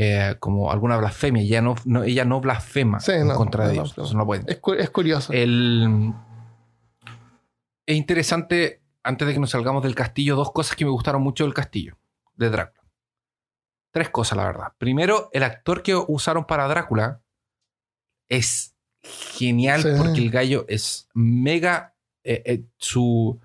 eh, 0.00 0.36
como 0.38 0.70
alguna 0.70 0.96
blasfemia. 0.96 1.42
Ella 1.42 1.60
no, 1.60 1.74
no- 1.84 2.04
ella 2.04 2.24
no 2.24 2.40
blasfema 2.40 3.00
Sí, 3.00 3.10
en 3.12 3.26
no, 3.28 3.34
contra 3.34 3.64
no 3.64 3.68
de 3.68 3.74
Dios. 3.74 3.90
Eso 3.98 4.14
no 4.16 4.24
puede. 4.24 4.44
Es, 4.46 4.58
cu- 4.58 4.74
es 4.74 4.90
curioso. 4.90 5.32
El, 5.32 6.12
es 7.84 7.96
interesante, 7.96 8.80
antes 9.02 9.26
de 9.26 9.34
que 9.34 9.40
nos 9.40 9.50
salgamos 9.50 9.82
del 9.82 9.94
castillo, 9.96 10.36
dos 10.36 10.52
cosas 10.52 10.76
que 10.76 10.84
me 10.84 10.90
gustaron 10.92 11.20
mucho 11.22 11.44
del 11.44 11.54
castillo, 11.54 11.98
de 12.36 12.48
Drácula. 12.50 12.88
Tres 13.90 14.10
cosas, 14.10 14.36
la 14.36 14.44
verdad. 14.44 14.72
Primero, 14.78 15.30
el 15.32 15.42
actor 15.42 15.82
que 15.82 15.96
usaron 15.96 16.44
para 16.46 16.68
Drácula 16.68 17.22
es 18.28 18.76
genial 19.02 19.82
Sí. 19.82 19.88
porque 19.96 20.20
el 20.20 20.30
gallo 20.30 20.64
es 20.68 21.08
mega. 21.14 21.94
eh, 22.24 22.42
eh, 22.44 22.64
su, 22.76 23.40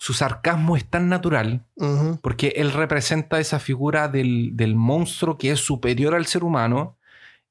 su 0.00 0.14
sarcasmo 0.14 0.76
es 0.76 0.84
tan 0.88 1.08
natural 1.08 1.64
Ujú. 1.76 2.18
porque 2.22 2.54
él 2.56 2.72
representa 2.72 3.38
esa 3.40 3.58
figura 3.58 4.08
del, 4.08 4.52
del 4.56 4.74
monstruo 4.76 5.36
que 5.36 5.50
es 5.50 5.60
superior 5.60 6.14
al 6.14 6.24
ser 6.26 6.44
humano 6.44 6.96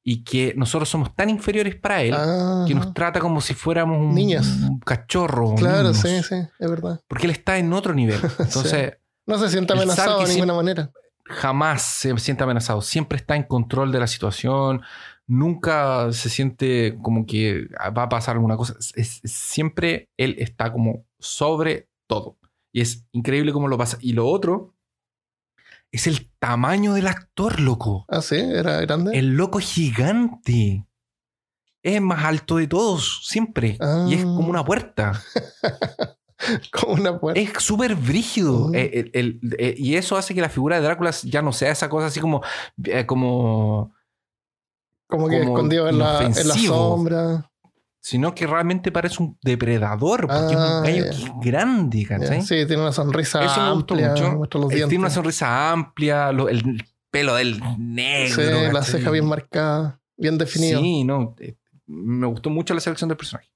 y 0.03 0.23
que 0.23 0.53
nosotros 0.55 0.87
somos 0.87 1.13
tan 1.13 1.29
inferiores 1.29 1.75
para 1.75 2.01
él 2.01 2.13
Ah, 2.17 2.63
que 2.65 2.73
nos 2.73 2.93
trata 2.93 3.19
como 3.19 3.41
si 3.41 3.53
fuéramos 3.53 3.99
un, 3.99 4.15
Niños. 4.15 4.47
un 4.47 4.79
cachorro. 4.79 5.55
claro, 5.55 5.89
niños. 5.89 5.97
sí, 5.97 6.23
sí, 6.23 6.35
es 6.57 6.69
verdad. 6.69 7.01
Porque 7.09 7.25
él 7.25 7.31
está 7.31 7.57
en 7.57 7.73
otro 7.73 7.93
nivel. 7.93 8.17
Entonces, 8.39 8.93
No 9.25 9.37
se 9.37 9.49
siente 9.49 9.73
amenazado 9.73 10.25
de 10.25 10.33
ninguna 10.33 10.53
manera. 10.53 10.89
jamás 11.25 11.81
se 11.81 12.17
siente 12.19 12.43
amenazado. 12.45 12.81
Siempre 12.81 13.17
está 13.17 13.35
en 13.35 13.43
control 13.43 13.91
de 13.91 13.99
la 13.99 14.07
situación. 14.07 14.81
Nunca 15.27 16.13
se 16.13 16.29
siente 16.29 16.97
como 17.01 17.25
que 17.25 17.67
va 17.97 18.03
a 18.03 18.09
pasar 18.09 18.35
alguna 18.37 18.55
cosa. 18.55 18.75
Es- 18.79 18.93
es- 19.21 19.31
siempre 19.31 20.07
él 20.15 20.35
está 20.39 20.71
como 20.71 21.03
sobre 21.19 21.89
todo. 22.07 22.37
Y 22.73 22.81
es 22.81 23.05
increíble 23.11 23.51
cómo 23.53 23.67
lo 23.67 23.77
pasa. 23.77 23.97
Y 24.01 24.13
lo 24.13 24.27
otro 24.27 24.73
es 25.91 26.07
el 26.07 26.29
tamaño 26.39 26.93
del 26.93 27.07
actor, 27.07 27.59
loco. 27.59 28.05
Ah, 28.09 28.21
sí, 28.21 28.35
era 28.35 28.81
grande. 28.81 29.17
El 29.17 29.35
loco 29.35 29.59
gigante. 29.59 30.85
Es 31.83 32.01
más 32.01 32.25
alto 32.25 32.57
de 32.57 32.67
todos, 32.67 33.21
siempre. 33.25 33.77
Y 34.07 34.15
es 34.15 34.23
como 34.23 34.43
Ah. 34.47 34.49
una 34.49 34.65
puerta. 34.65 35.21
Como 36.71 36.93
una 36.93 37.19
puerta. 37.19 37.41
Es 37.41 37.51
súper 37.63 37.95
brígido. 37.95 38.67
Mm. 38.67 38.75
Eh, 38.75 38.91
el- 38.93 39.11
el- 39.41 39.55
eh, 39.57 39.73
y 39.75 39.95
eso 39.95 40.15
hace 40.17 40.35
que 40.35 40.41
la 40.41 40.49
figura 40.49 40.75
de 40.75 40.83
Drácula 40.83 41.09
ya 41.23 41.41
no 41.41 41.51
sea 41.51 41.71
esa 41.71 41.89
cosa 41.89 42.07
así 42.07 42.19
como. 42.19 42.43
eh, 42.83 43.07
como 43.07 43.91
como 45.09 45.27
que 45.29 45.39
como 45.39 45.53
escondido 45.55 45.87
en 45.89 45.97
la, 45.97 46.21
en 46.25 46.47
la 46.47 46.53
sombra. 46.55 47.51
Sino 47.99 48.33
que 48.33 48.47
realmente 48.47 48.91
parece 48.91 49.21
un 49.21 49.37
depredador. 49.41 50.21
Porque 50.27 50.53
es 50.53 50.59
Ah, 50.59 50.77
un 50.79 50.83
gallo 50.83 51.03
ya. 51.05 51.09
que 51.09 51.09
es 51.17 51.25
grande, 51.41 52.05
¿cachai? 52.05 52.41
Sí, 52.41 52.65
tiene 52.65 52.81
una 52.81 52.91
sonrisa 52.93 53.43
Eso 53.43 53.61
me 53.61 53.73
gustó 53.73 53.93
amplia. 53.95 54.09
mucho. 54.35 54.59
los 54.59 54.69
dientes. 54.69 54.89
tiene 54.89 55.03
una 55.03 55.09
sonrisa 55.09 55.71
amplia, 55.71 56.31
lo- 56.31 56.49
el 56.49 56.85
pelo 57.11 57.35
del 57.35 57.59
negro. 57.77 58.35
Sí, 58.35 58.71
la 58.73 58.83
ceja 58.83 59.11
bien 59.11 59.25
marcada, 59.25 59.99
bien 60.15 60.37
definido. 60.37 60.79
Sí, 60.81 61.03
no. 61.03 61.35
eh, 61.39 61.55
Me 61.87 62.27
gustó 62.27 62.49
mucho 62.49 62.73
la 62.73 62.79
selección 62.81 63.07
del 63.07 63.17
personaje. 63.17 63.49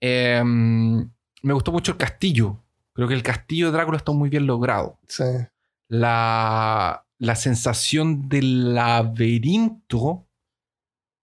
Eh, 0.00 0.42
me 0.44 1.52
gustó 1.54 1.72
mucho 1.72 1.92
el 1.92 1.98
castillo. 1.98 2.62
Creo 2.92 3.08
que 3.08 3.14
el 3.14 3.22
castillo 3.22 3.66
de 3.66 3.72
Drácula 3.72 3.96
está 3.96 4.12
muy 4.12 4.28
bien 4.28 4.46
logrado. 4.46 4.98
Sí. 5.08 5.24
La, 5.88 7.04
la 7.18 7.36
sensación 7.36 8.28
del 8.28 8.74
laberinto 8.74 10.26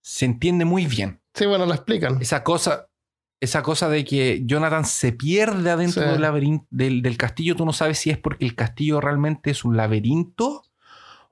se 0.02 0.26
entiende 0.26 0.66
muy 0.66 0.86
bien. 0.88 1.22
Sí, 1.36 1.45
bueno, 1.45 1.66
la 1.68 1.76
explican. 1.76 2.20
Esa 2.22 2.44
cosa, 2.44 2.88
esa 3.40 3.62
cosa 3.62 3.90
de 3.90 4.03
que 4.06 4.41
Jonathan 4.45 4.86
se 4.86 5.12
pierde 5.12 5.70
adentro 5.70 6.02
Sí. 6.03 6.10
del, 6.10 6.22
laberinto, 6.22 6.66
del, 6.72 7.02
del 7.03 7.18
castillo, 7.18 7.56
tú 7.56 7.66
no 7.66 7.74
sabes 7.74 7.99
si 7.99 8.10
es 8.10 8.18
porque 8.18 8.45
el 8.45 8.56
castillo 8.56 8.99
realmente 9.02 9.52
es 9.52 9.64
un 9.66 9.78
laberinto 9.78 10.64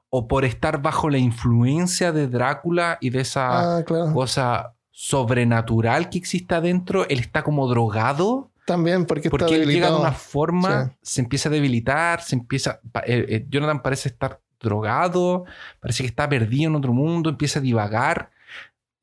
o 0.10 0.28
por 0.28 0.46
estar 0.46 0.82
bajo 0.82 1.10
la 1.10 1.18
influencia 1.18 2.12
de 2.12 2.28
Drácula 2.28 2.98
y 3.02 3.10
de 3.10 3.22
esa 3.22 3.78
Ah, 3.78 3.84
claro. 3.84 4.14
cosa 4.14 4.76
sobrenatural 4.92 6.10
que 6.10 6.18
existe 6.20 6.54
adentro, 6.54 7.08
él 7.10 7.20
está 7.20 7.42
como 7.44 7.68
drogado 7.68 8.52
También 8.66 9.06
porque, 9.06 9.28
está 9.30 9.32
porque 9.32 9.56
él 9.56 9.68
llega 9.68 9.90
de 9.90 9.96
una 9.98 10.12
forma, 10.12 10.86
Sí. 10.86 10.92
se 11.02 11.22
empieza 11.22 11.50
a 11.50 11.52
debilitar, 11.52 12.22
se 12.22 12.36
empieza... 12.36 12.80
eh, 13.06 13.26
eh, 13.28 13.46
Jonathan 13.50 13.82
parece 13.82 14.10
estar 14.10 14.40
drogado, 14.62 15.46
parece 15.82 16.04
que 16.04 16.08
está 16.08 16.30
perdido 16.30 16.70
en 16.70 16.76
otro 16.76 16.94
mundo, 16.94 17.30
empieza 17.30 17.60
a 17.60 17.62
divagar. 17.62 18.30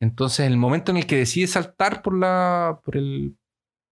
Entonces, 0.00 0.46
el 0.46 0.56
momento 0.56 0.90
en 0.90 0.96
el 0.98 1.06
que 1.06 1.16
decide 1.16 1.46
saltar 1.46 2.02
por 2.02 2.16
la... 2.16 2.80
por 2.84 2.96
el... 2.96 3.36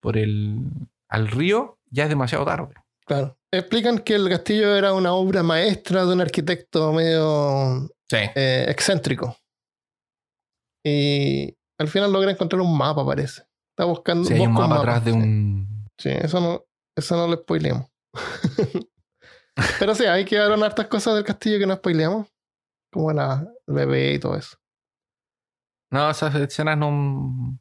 por 0.01 0.16
el... 0.16 0.60
al 1.09 1.28
río, 1.28 1.78
ya 1.90 2.05
es 2.05 2.09
demasiado 2.09 2.44
tarde. 2.44 2.74
Claro. 3.06 3.36
Explican 3.52 3.98
que 3.98 4.14
el 4.14 4.28
castillo 4.28 4.76
era 4.76 4.93
una 4.93 5.12
obra 5.12 5.43
maestra 5.43 6.05
de 6.05 6.12
un 6.12 6.20
arquitecto 6.20 6.93
medio 6.93 7.89
Sí. 8.10 8.16
eh, 8.35 8.66
excéntrico. 8.68 9.36
Y 10.85 11.55
al 11.78 11.89
final 11.89 12.12
logra 12.12 12.30
encontrar 12.30 12.60
un 12.62 12.76
mapa, 12.76 13.05
parece. 13.05 13.43
Está 13.72 13.85
buscando 13.85 14.24
Sí, 14.26 14.35
hay 14.35 14.40
un 14.40 14.55
busca 14.55 14.66
mapa 14.68 14.80
atrás 14.80 15.05
de 15.05 15.12
sí. 15.12 15.18
un... 15.18 15.86
Sí, 15.98 16.10
eso 16.10 16.40
no, 16.40 16.64
eso 16.97 17.16
no 17.16 17.26
lo 17.26 17.36
spoileamos. 17.36 17.86
Pero 19.78 19.94
sí, 19.94 20.05
hay 20.05 20.24
que 20.24 20.36
dar 20.36 20.52
hartas 20.62 20.86
cosas 20.86 21.14
del 21.14 21.24
castillo 21.24 21.59
que 21.59 21.66
no 21.66 21.76
spoileamos. 21.76 22.28
Como 22.93 23.12
la 23.12 23.47
el 23.66 23.74
bebé 23.74 24.14
y 24.14 24.18
todo 24.18 24.36
eso. 24.36 24.56
No, 25.90 26.10
esas 26.10 26.35
escenas 26.35 26.77
no... 26.78 27.59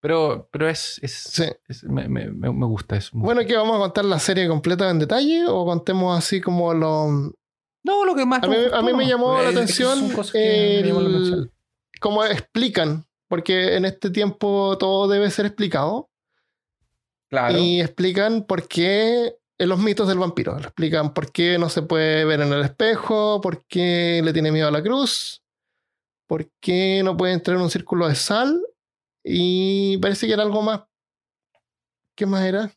Pero, 0.00 0.48
pero 0.50 0.68
es... 0.68 0.98
es, 1.02 1.12
Sí. 1.12 1.44
es- 1.68 1.84
me, 1.84 2.08
me- 2.08 2.30
me- 2.30 2.66
gusta 2.66 2.96
eso. 2.96 3.10
Bueno, 3.14 3.42
¿qué 3.46 3.56
vamos 3.56 3.76
a 3.76 3.80
contar 3.80 4.04
la 4.04 4.18
serie 4.18 4.48
completa 4.48 4.90
en 4.90 4.98
detalle 4.98 5.44
o 5.46 5.64
contemos 5.64 6.18
así 6.18 6.40
como 6.40 6.74
lo 6.74 7.06
No, 7.84 8.04
lo 8.04 8.14
que 8.14 8.24
más 8.26 8.42
A 8.42 8.48
mí- 8.48 8.56
gustó, 8.56 8.76
a 8.76 8.82
mí 8.82 8.92
me 8.92 9.04
¿no? 9.04 9.08
llamó 9.10 9.34
la 9.34 9.42
Es- 9.42 9.46
es 9.48 9.52
que 9.54 9.58
atención 9.84 9.98
que 10.32 10.82
me 10.84 10.92
la 10.92 10.98
el- 11.00 11.06
atención. 11.16 11.52
cómo 12.00 12.24
explican? 12.24 13.06
Porque 13.28 13.76
en 13.76 13.84
este 13.84 14.10
tiempo 14.10 14.76
todo 14.78 15.08
debe 15.08 15.30
ser 15.30 15.46
explicado 15.46 16.10
Claro. 17.30 17.56
y 17.58 17.80
explican 17.80 18.44
por 18.44 18.68
qué 18.68 19.36
en 19.58 19.68
los 19.68 19.78
mitos 19.78 20.08
del 20.08 20.18
vampiro, 20.18 20.58
explican 20.58 21.14
por 21.14 21.30
qué 21.30 21.56
no 21.58 21.68
se 21.68 21.82
puede 21.82 22.24
ver 22.24 22.40
en 22.40 22.52
el 22.52 22.62
espejo, 22.62 23.40
por 23.40 23.64
qué 23.66 24.20
le 24.24 24.32
tiene 24.32 24.50
miedo 24.50 24.66
a 24.68 24.72
la 24.72 24.82
cruz, 24.82 25.41
por 26.32 26.50
qué 26.62 27.02
no 27.04 27.14
puede 27.14 27.34
entrar 27.34 27.58
en 27.58 27.62
un 27.62 27.68
círculo 27.70 28.08
de 28.08 28.14
sal 28.14 28.58
y 29.22 29.98
parece 29.98 30.26
que 30.26 30.32
era 30.32 30.42
algo 30.42 30.62
más. 30.62 30.80
¿Qué 32.16 32.24
más 32.24 32.42
era? 32.42 32.72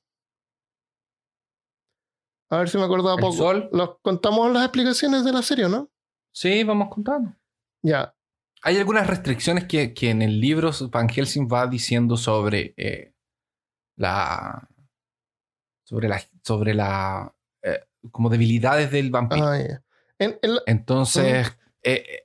A 2.50 2.58
ver 2.58 2.68
si 2.70 2.78
me 2.78 2.84
acuerdo 2.84 3.10
a 3.12 3.16
El 3.16 3.22
poco. 3.22 3.32
sol. 3.38 3.70
Los 3.72 3.98
contamos 4.02 4.52
las 4.52 4.64
explicaciones 4.66 5.24
de 5.24 5.32
la 5.32 5.42
serie, 5.42 5.70
¿no? 5.70 5.90
Sí, 6.34 6.66
vamos 6.66 6.90
contando. 6.94 7.34
Ya. 7.82 8.14
Hay 8.62 8.76
algunas 8.78 9.08
restricciones 9.08 9.64
que, 9.70 9.94
que 9.94 10.10
en 10.10 10.22
el 10.22 10.42
libro 10.42 10.72
Van 10.92 11.08
Helsing 11.08 11.48
va 11.48 11.66
diciendo 11.68 12.18
sobre 12.18 12.74
eh, 12.76 13.14
la. 13.96 14.68
sobre 15.86 16.10
la. 16.10 16.22
sobre 16.44 16.74
la. 16.74 17.34
eh, 17.64 17.86
como 18.12 18.30
debilidades 18.30 18.92
del 18.92 19.12
vampiro. 19.12 19.48
Ah, 19.48 19.58
ya. 19.60 19.82
En- 20.20 20.38
en 20.42 20.56
la- 20.56 20.62
Entonces, 20.66 21.58
eh, 21.84 22.25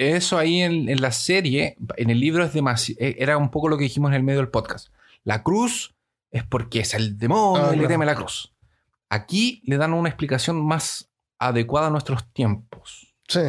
eso 0.00 0.38
ahí 0.38 0.60
en, 0.62 0.88
en 0.88 1.00
la 1.00 1.12
serie, 1.12 1.76
en 1.96 2.10
el 2.10 2.18
libro 2.20 2.44
es 2.44 2.52
demasiado. 2.52 2.98
Era 3.00 3.36
un 3.36 3.50
poco 3.50 3.68
lo 3.68 3.76
que 3.76 3.84
dijimos 3.84 4.10
en 4.10 4.16
el 4.16 4.22
medio 4.22 4.40
del 4.40 4.48
podcast. 4.50 4.88
La 5.24 5.42
cruz 5.42 5.94
es 6.30 6.44
porque 6.44 6.80
es 6.80 6.94
el 6.94 7.18
demonio 7.18 7.68
Ah, 7.70 7.74
y 7.74 7.78
le 7.78 7.86
teme 7.88 8.06
la 8.06 8.14
cruz. 8.14 8.54
Aquí 9.10 9.60
le 9.64 9.76
dan 9.76 9.92
una 9.92 10.08
explicación 10.08 10.64
más 10.64 11.10
adecuada 11.38 11.88
a 11.88 11.90
nuestros 11.90 12.30
tiempos. 12.32 13.14
sí. 13.28 13.40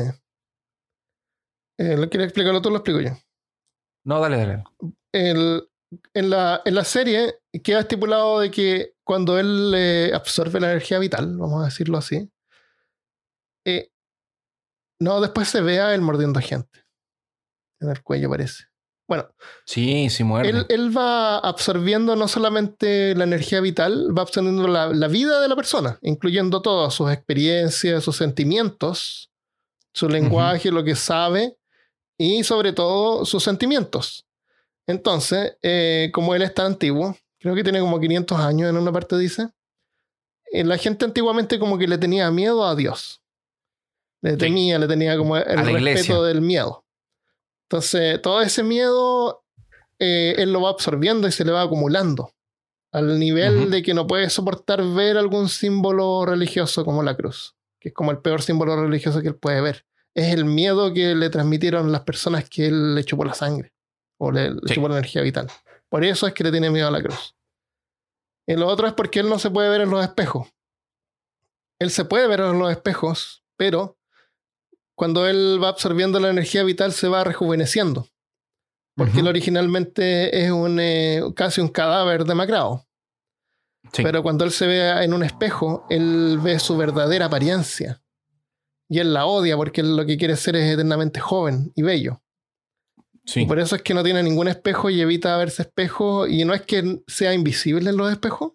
Eh, 1.77 1.97
¿Lo 1.97 2.09
quieres 2.09 2.27
explicarlo 2.27 2.61
tú 2.61 2.69
lo 2.69 2.77
explico 2.77 3.01
yo? 3.01 3.17
No, 4.05 4.19
dale, 4.19 4.37
dale. 4.37 4.63
El- 5.11 5.67
en, 6.13 6.29
la, 6.29 6.61
en 6.63 6.75
la 6.75 6.83
serie 6.85 7.35
queda 7.63 7.81
estipulado 7.81 8.39
de 8.39 8.49
que 8.51 8.93
cuando 9.03 9.37
él 9.39 9.73
eh, 9.75 10.11
absorbe 10.13 10.59
la 10.59 10.71
energía 10.71 10.99
vital, 10.99 11.37
vamos 11.37 11.61
a 11.61 11.65
decirlo 11.65 11.97
así, 11.97 12.29
eh, 13.65 13.90
no, 15.01 15.19
después 15.19 15.47
se 15.49 15.61
vea 15.61 15.93
él 15.93 16.01
mordiendo 16.01 16.39
a 16.39 16.41
gente. 16.41 16.85
En 17.79 17.89
el 17.89 18.01
cuello 18.03 18.29
parece. 18.29 18.65
Bueno, 19.07 19.27
Sí, 19.65 20.09
sí 20.09 20.23
muerde. 20.23 20.49
él, 20.49 20.65
él 20.69 20.97
va 20.97 21.37
absorbiendo 21.39 22.15
no 22.15 22.27
solamente 22.29 23.13
la 23.15 23.25
energía 23.25 23.59
vital, 23.59 24.17
va 24.17 24.21
absorbiendo 24.21 24.67
la, 24.67 24.87
la 24.87 25.07
vida 25.09 25.41
de 25.41 25.49
la 25.49 25.55
persona, 25.55 25.99
incluyendo 26.01 26.61
todas 26.61 26.93
sus 26.93 27.11
experiencias, 27.11 28.03
sus 28.03 28.15
sentimientos, 28.15 29.31
su 29.93 30.07
lenguaje, 30.07 30.71
lo 30.71 30.83
que 30.83 30.95
sabe 30.95 31.57
y 32.17 32.43
sobre 32.43 32.71
todo 32.71 33.25
sus 33.25 33.43
sentimientos. 33.43 34.25
Entonces, 34.87 35.57
eh, 35.61 36.09
como 36.13 36.33
él 36.35 36.43
es 36.43 36.53
tan 36.53 36.67
antiguo, 36.67 37.17
creo 37.39 37.55
que 37.55 37.63
tiene 37.63 37.79
como 37.81 37.99
500 37.99 38.39
años 38.39 38.69
en 38.69 38.77
una 38.77 38.91
parte 38.91 39.17
dice, 39.17 39.49
eh, 40.53 40.63
la 40.63 40.77
gente 40.77 41.03
antiguamente 41.05 41.59
como 41.59 41.77
que 41.77 41.87
le 41.87 41.97
tenía 41.97 42.29
miedo 42.31 42.65
a 42.65 42.75
Dios. 42.75 43.21
Le 44.21 44.37
temía, 44.37 44.77
le 44.77 44.87
tenía 44.87 45.17
como 45.17 45.37
el 45.37 45.43
respeto 45.45 45.77
iglesia. 45.77 46.21
del 46.21 46.41
miedo. 46.41 46.85
Entonces, 47.63 48.21
todo 48.21 48.41
ese 48.41 48.63
miedo, 48.63 49.43
eh, 49.97 50.35
él 50.37 50.53
lo 50.53 50.61
va 50.61 50.69
absorbiendo 50.69 51.27
y 51.27 51.31
se 51.31 51.45
le 51.45 51.51
va 51.51 51.61
acumulando. 51.63 52.33
Al 52.91 53.17
nivel 53.17 53.71
de 53.71 53.81
que 53.81 53.93
no 53.93 54.05
puede 54.05 54.29
soportar 54.29 54.83
ver 54.83 55.17
algún 55.17 55.47
símbolo 55.47 56.25
religioso 56.25 56.83
como 56.83 57.01
la 57.01 57.15
cruz, 57.15 57.55
que 57.79 57.89
es 57.89 57.95
como 57.95 58.11
el 58.11 58.19
peor 58.19 58.41
símbolo 58.41 58.75
religioso 58.75 59.21
que 59.21 59.29
él 59.29 59.35
puede 59.35 59.61
ver. 59.61 59.85
Es 60.13 60.33
el 60.33 60.43
miedo 60.43 60.93
que 60.93 61.15
le 61.15 61.29
transmitieron 61.29 61.91
las 61.91 62.01
personas 62.01 62.49
que 62.49 62.67
él 62.67 62.95
le 62.95 63.05
chupó 63.05 63.23
la 63.23 63.33
sangre 63.33 63.71
o 64.17 64.31
le, 64.31 64.51
le 64.51 64.73
chupó 64.73 64.89
la 64.89 64.95
energía 64.95 65.21
vital. 65.21 65.47
Por 65.87 66.03
eso 66.03 66.27
es 66.27 66.33
que 66.33 66.43
le 66.43 66.51
tiene 66.51 66.69
miedo 66.69 66.89
a 66.89 66.91
la 66.91 67.01
cruz. 67.01 67.35
Y 68.45 68.55
lo 68.55 68.67
otro 68.67 68.87
es 68.87 68.93
porque 68.93 69.21
él 69.21 69.29
no 69.29 69.39
se 69.39 69.49
puede 69.49 69.69
ver 69.69 69.81
en 69.81 69.89
los 69.89 70.03
espejos. 70.03 70.49
Él 71.79 71.89
se 71.89 72.03
puede 72.03 72.27
ver 72.27 72.41
en 72.41 72.59
los 72.59 72.69
espejos, 72.69 73.43
pero 73.55 73.97
cuando 75.01 75.25
él 75.25 75.59
va 75.59 75.69
absorbiendo 75.69 76.19
la 76.19 76.29
energía 76.29 76.61
vital 76.63 76.91
se 76.91 77.07
va 77.07 77.23
rejuveneciendo. 77.23 78.07
Porque 78.95 79.21
él 79.21 79.27
originalmente 79.27 80.45
es 80.45 80.51
un, 80.51 80.79
eh, 80.79 81.23
casi 81.35 81.59
un 81.59 81.69
cadáver 81.69 82.23
demacrado. 82.23 82.85
Sí. 83.91 84.03
Pero 84.03 84.21
cuando 84.21 84.45
él 84.45 84.51
se 84.51 84.67
ve 84.67 85.03
en 85.03 85.15
un 85.15 85.23
espejo, 85.23 85.87
él 85.89 86.37
ve 86.39 86.59
su 86.59 86.77
verdadera 86.77 87.25
apariencia. 87.25 88.03
Y 88.87 88.99
él 88.99 89.11
la 89.11 89.25
odia 89.25 89.57
porque 89.57 89.81
él 89.81 89.97
lo 89.97 90.05
que 90.05 90.19
quiere 90.19 90.35
ser 90.35 90.55
es 90.55 90.71
eternamente 90.71 91.19
joven 91.19 91.71
y 91.75 91.81
bello. 91.81 92.21
sí. 93.25 93.41
Y 93.41 93.45
por 93.47 93.57
eso 93.57 93.75
es 93.75 93.81
que 93.81 93.95
no 93.95 94.03
tiene 94.03 94.21
ningún 94.21 94.49
espejo 94.49 94.91
y 94.91 95.01
evita 95.01 95.35
verse 95.35 95.63
espejo. 95.63 96.27
Y 96.27 96.45
no 96.45 96.53
es 96.53 96.61
que 96.61 97.01
sea 97.07 97.33
invisible 97.33 97.89
en 97.89 97.97
los 97.97 98.11
espejos. 98.11 98.51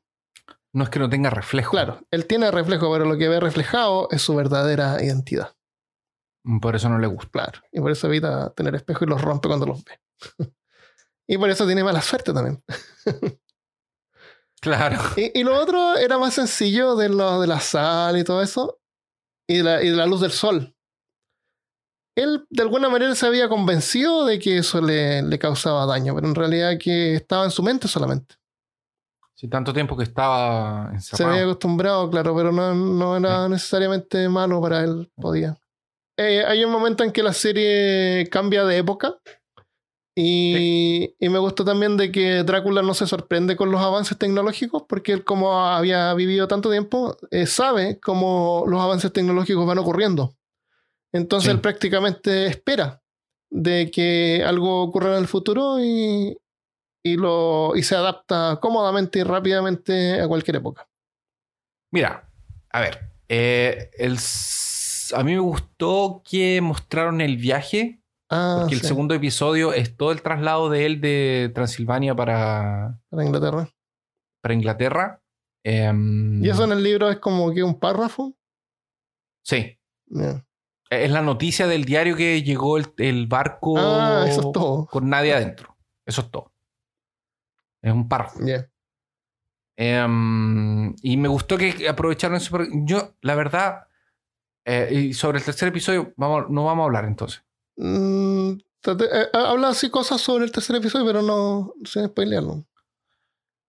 No 0.73 0.85
es 0.85 0.91
que 0.91 1.01
no 1.01 1.11
tenga 1.11 1.29
reflejo. 1.29 1.73
Claro, 1.73 2.07
él 2.13 2.25
tiene 2.27 2.53
reflejo, 2.53 2.93
pero 2.93 3.05
lo 3.05 3.19
que 3.19 3.29
ve 3.29 3.41
reflejado 3.41 4.07
es 4.13 4.23
su 4.23 4.37
verdadera 4.37 5.03
identidad. 5.03 5.56
Por 6.61 6.77
eso 6.77 6.89
no 6.89 6.99
le 6.99 7.07
gusta. 7.07 7.31
Claro. 7.31 7.61
Y 7.73 7.81
por 7.81 7.91
eso 7.91 8.07
evita 8.07 8.53
tener 8.55 8.75
espejo 8.75 9.05
y 9.05 9.09
los 9.09 9.21
rompe 9.21 9.49
cuando 9.49 9.67
los 9.67 9.83
ve. 9.85 10.01
y 11.27 11.39
por 11.39 11.51
eso 11.51 11.67
tiene 11.67 11.83
mala 11.83 12.01
suerte 12.03 12.33
también. 12.33 12.63
Claro. 14.61 14.99
Y, 15.17 15.39
y 15.41 15.45
lo 15.45 15.59
otro 15.61 15.97
era 15.97 16.19
más 16.19 16.35
sencillo 16.35 16.97
de 16.97 17.09
lo 17.09 17.41
de 17.41 17.47
la 17.47 17.61
sal 17.61 18.19
y 18.19 18.25
todo 18.25 18.43
eso. 18.43 18.79
Y 19.49 19.59
de 19.59 19.63
la, 19.63 19.83
y 19.83 19.91
de 19.91 19.97
la 19.97 20.07
luz 20.07 20.21
del 20.21 20.33
sol. 20.33 20.75
Él 22.17 22.47
de 22.49 22.63
alguna 22.63 22.89
manera 22.89 23.15
se 23.15 23.27
había 23.27 23.49
convencido 23.49 24.25
de 24.25 24.39
que 24.39 24.59
eso 24.59 24.81
le, 24.81 25.23
le 25.23 25.39
causaba 25.39 25.85
daño, 25.85 26.15
pero 26.15 26.27
en 26.27 26.35
realidad 26.35 26.79
que 26.81 27.15
estaba 27.15 27.45
en 27.45 27.51
su 27.51 27.63
mente 27.63 27.89
solamente. 27.89 28.37
Si 29.35 29.49
tanto 29.49 29.73
tiempo 29.75 29.97
que 29.97 30.05
estaba 30.05 30.89
Se 30.93 30.95
encerrado. 30.95 31.33
había 31.33 31.45
acostumbrado, 31.45 32.11
claro, 32.11 32.35
pero 32.35 32.53
no, 32.53 32.75
no 32.75 33.17
era 33.19 33.49
necesariamente 33.51 34.29
malo 34.31 34.63
para 34.63 34.83
él, 34.83 35.13
podía. 35.15 35.59
Eh, 36.19 36.45
hay 36.47 36.65
un 36.65 36.71
momento 36.73 37.05
en 37.05 37.13
que 37.13 37.23
la 37.23 37.33
serie 37.33 38.29
cambia 38.31 38.65
de 38.65 38.79
época. 38.79 39.19
Y, 40.19 41.15
y 41.21 41.29
me 41.29 41.39
gustó 41.39 41.63
también 41.63 41.99
de 41.99 42.11
que 42.11 42.43
Drácula 42.43 42.81
no 42.81 42.95
se 42.95 43.07
sorprende 43.07 43.55
con 43.55 43.71
los 43.71 43.83
avances 43.83 44.17
tecnológicos, 44.17 44.85
porque 44.89 45.13
él, 45.13 45.25
como 45.25 45.61
había 45.67 46.15
vivido 46.15 46.49
tanto 46.49 46.71
tiempo, 46.71 47.19
eh, 47.31 47.45
sabe 47.45 48.01
cómo 48.01 48.65
los 48.67 48.81
avances 48.81 49.13
tecnológicos 49.13 49.67
van 49.67 49.77
ocurriendo. 49.77 50.35
Entonces 51.13 51.51
Sí. 51.51 51.55
él 51.55 51.61
prácticamente 51.61 52.47
espera 52.47 53.03
de 53.51 53.91
que 53.91 54.43
algo 54.45 54.85
ocurra 54.85 55.13
en 55.13 55.19
el 55.19 55.29
futuro 55.29 55.81
y, 55.85 56.35
y, 57.05 57.17
lo, 57.17 57.77
y 57.77 57.83
se 57.83 57.95
adapta 57.95 58.59
cómodamente 58.61 59.19
y 59.19 59.23
rápidamente 59.23 60.19
a 60.21 60.29
cualquier 60.29 60.57
época. 60.57 60.89
Mira, 61.93 62.27
a 62.71 62.81
ver. 62.81 63.01
eh, 63.29 63.91
el 63.99 64.19
a 65.13 65.23
mí 65.25 65.33
me 65.35 65.41
gustó 65.41 66.23
que 66.29 66.61
mostraron 66.61 67.21
el 67.21 67.37
viaje, 67.37 68.01
Ah, 68.29 68.57
porque 68.61 68.75
el 68.75 68.81
segundo 68.81 69.15
episodio 69.15 69.73
es 69.73 69.97
todo 69.97 70.11
el 70.11 70.21
traslado 70.21 70.69
de 70.69 70.85
él 70.85 71.01
de 71.01 71.53
Transilvania 71.55 72.13
para, 72.17 72.99
para 73.09 73.25
Inglaterra. 73.25 73.69
para 74.41 74.55
Inglaterra. 74.55 75.23
Em, 75.63 76.45
Y 76.45 76.49
eso 76.51 76.65
en 76.65 76.73
el 76.73 76.83
libro 76.83 77.09
es 77.09 77.19
como 77.19 77.53
que 77.55 77.63
un 77.63 77.79
párrafo. 77.79 78.37
Sí. 79.45 79.79
Ya. 80.07 80.45
Es 80.91 81.09
la 81.11 81.23
noticia 81.23 81.69
del 81.69 81.85
diario 81.85 82.17
que 82.17 82.43
llegó 82.43 82.79
el, 82.79 82.87
el 82.99 83.29
barco 83.29 83.75
Ah, 83.79 84.25
eso 84.29 84.41
es 84.41 84.53
todo. 84.53 84.87
con 84.87 85.09
nadie 85.09 85.33
adentro. 85.33 85.77
Eso 86.05 86.23
es 86.23 86.31
todo. 86.33 86.53
Es 87.83 87.93
un 87.93 88.09
párrafo. 88.09 88.41
Em, 89.77 90.95
y 91.03 91.17
me 91.17 91.29
gustó 91.29 91.57
que 91.59 91.89
aprovecharon 91.89 92.37
eso. 92.39 92.59
Yo, 92.85 93.15
la 93.21 93.35
verdad, 93.35 93.87
eh, 94.67 94.89
y 94.93 95.15
sobre 95.15 95.39
el 95.39 95.45
tercer 95.45 95.69
episodio, 95.69 96.13
vamos, 96.17 96.51
no 96.51 96.65
vamos 96.65 96.83
a 96.83 96.87
hablar 96.87 97.05
entonces. 97.07 97.43
Mm, 97.77 98.59
traté- 98.81 99.05
eh, 99.13 99.29
habla 99.33 99.69
así 99.69 99.89
cosas 99.91 100.21
sobre 100.21 100.45
el 100.45 100.53
tercer 100.53 100.77
episodio, 100.77 101.07
pero 101.07 101.23
no 101.23 101.73
sin 101.85 102.07
spoilearlo. 102.07 102.67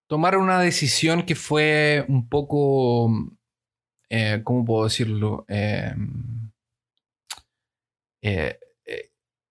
Tomaron 0.08 0.44
una 0.44 0.60
decisión 0.62 1.24
que 1.26 1.36
fue 1.36 2.06
un 2.10 2.28
poco. 2.28 3.10
eh, 4.10 4.42
¿Cómo 4.44 4.64
puedo 4.66 4.86
decirlo? 4.86 5.44
Em, 5.50 6.50
eh, 8.22 8.58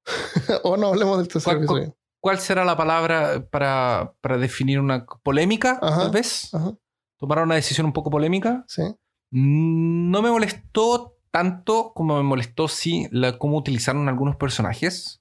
o 0.62 0.77
no 0.77 0.89
hablemos 0.89 1.18
del 1.18 1.28
tercer 1.28 1.56
¿Cuál- 1.56 1.66
cuál- 1.66 1.78
episodio. 1.82 1.97
¿Cuál 2.20 2.39
será 2.40 2.64
la 2.64 2.77
palabra 2.77 3.47
para, 3.51 4.12
para 4.20 4.36
definir 4.39 4.81
una 4.81 5.05
polémica, 5.06 5.78
Ajá. 5.81 6.02
tal 6.02 6.10
vez? 6.10 6.52
Ajá, 6.55 6.73
Tomaron 7.18 7.44
una 7.44 7.55
decisión 7.55 7.86
un 7.86 7.93
poco 7.93 8.10
polémica. 8.10 8.64
sí. 8.66 8.82
Mm, 9.31 10.10
No 10.10 10.23
me 10.23 10.31
molestó 10.31 11.15
tanto 11.36 11.92
como 11.94 12.16
me 12.16 12.22
molestó 12.22 12.66
sí 12.66 13.08
la, 13.10 13.36
cómo 13.36 13.58
utilizaron 13.58 14.08
algunos 14.08 14.36
personajes. 14.36 15.20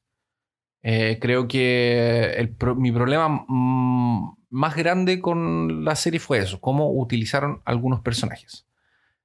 Eh, 0.82 1.18
creo 1.20 1.46
que 1.50 2.36
el 2.38 2.56
mi 2.78 2.94
problema 2.94 3.44
mm, 3.46 4.38
más 4.50 4.78
grande 4.78 5.20
con 5.20 5.84
la 5.84 5.94
serie 5.98 6.22
fue 6.22 6.38
eso, 6.38 6.62
cómo 6.62 6.90
utilizaron 6.90 7.62
algunos 7.66 8.00
personajes. 8.00 8.66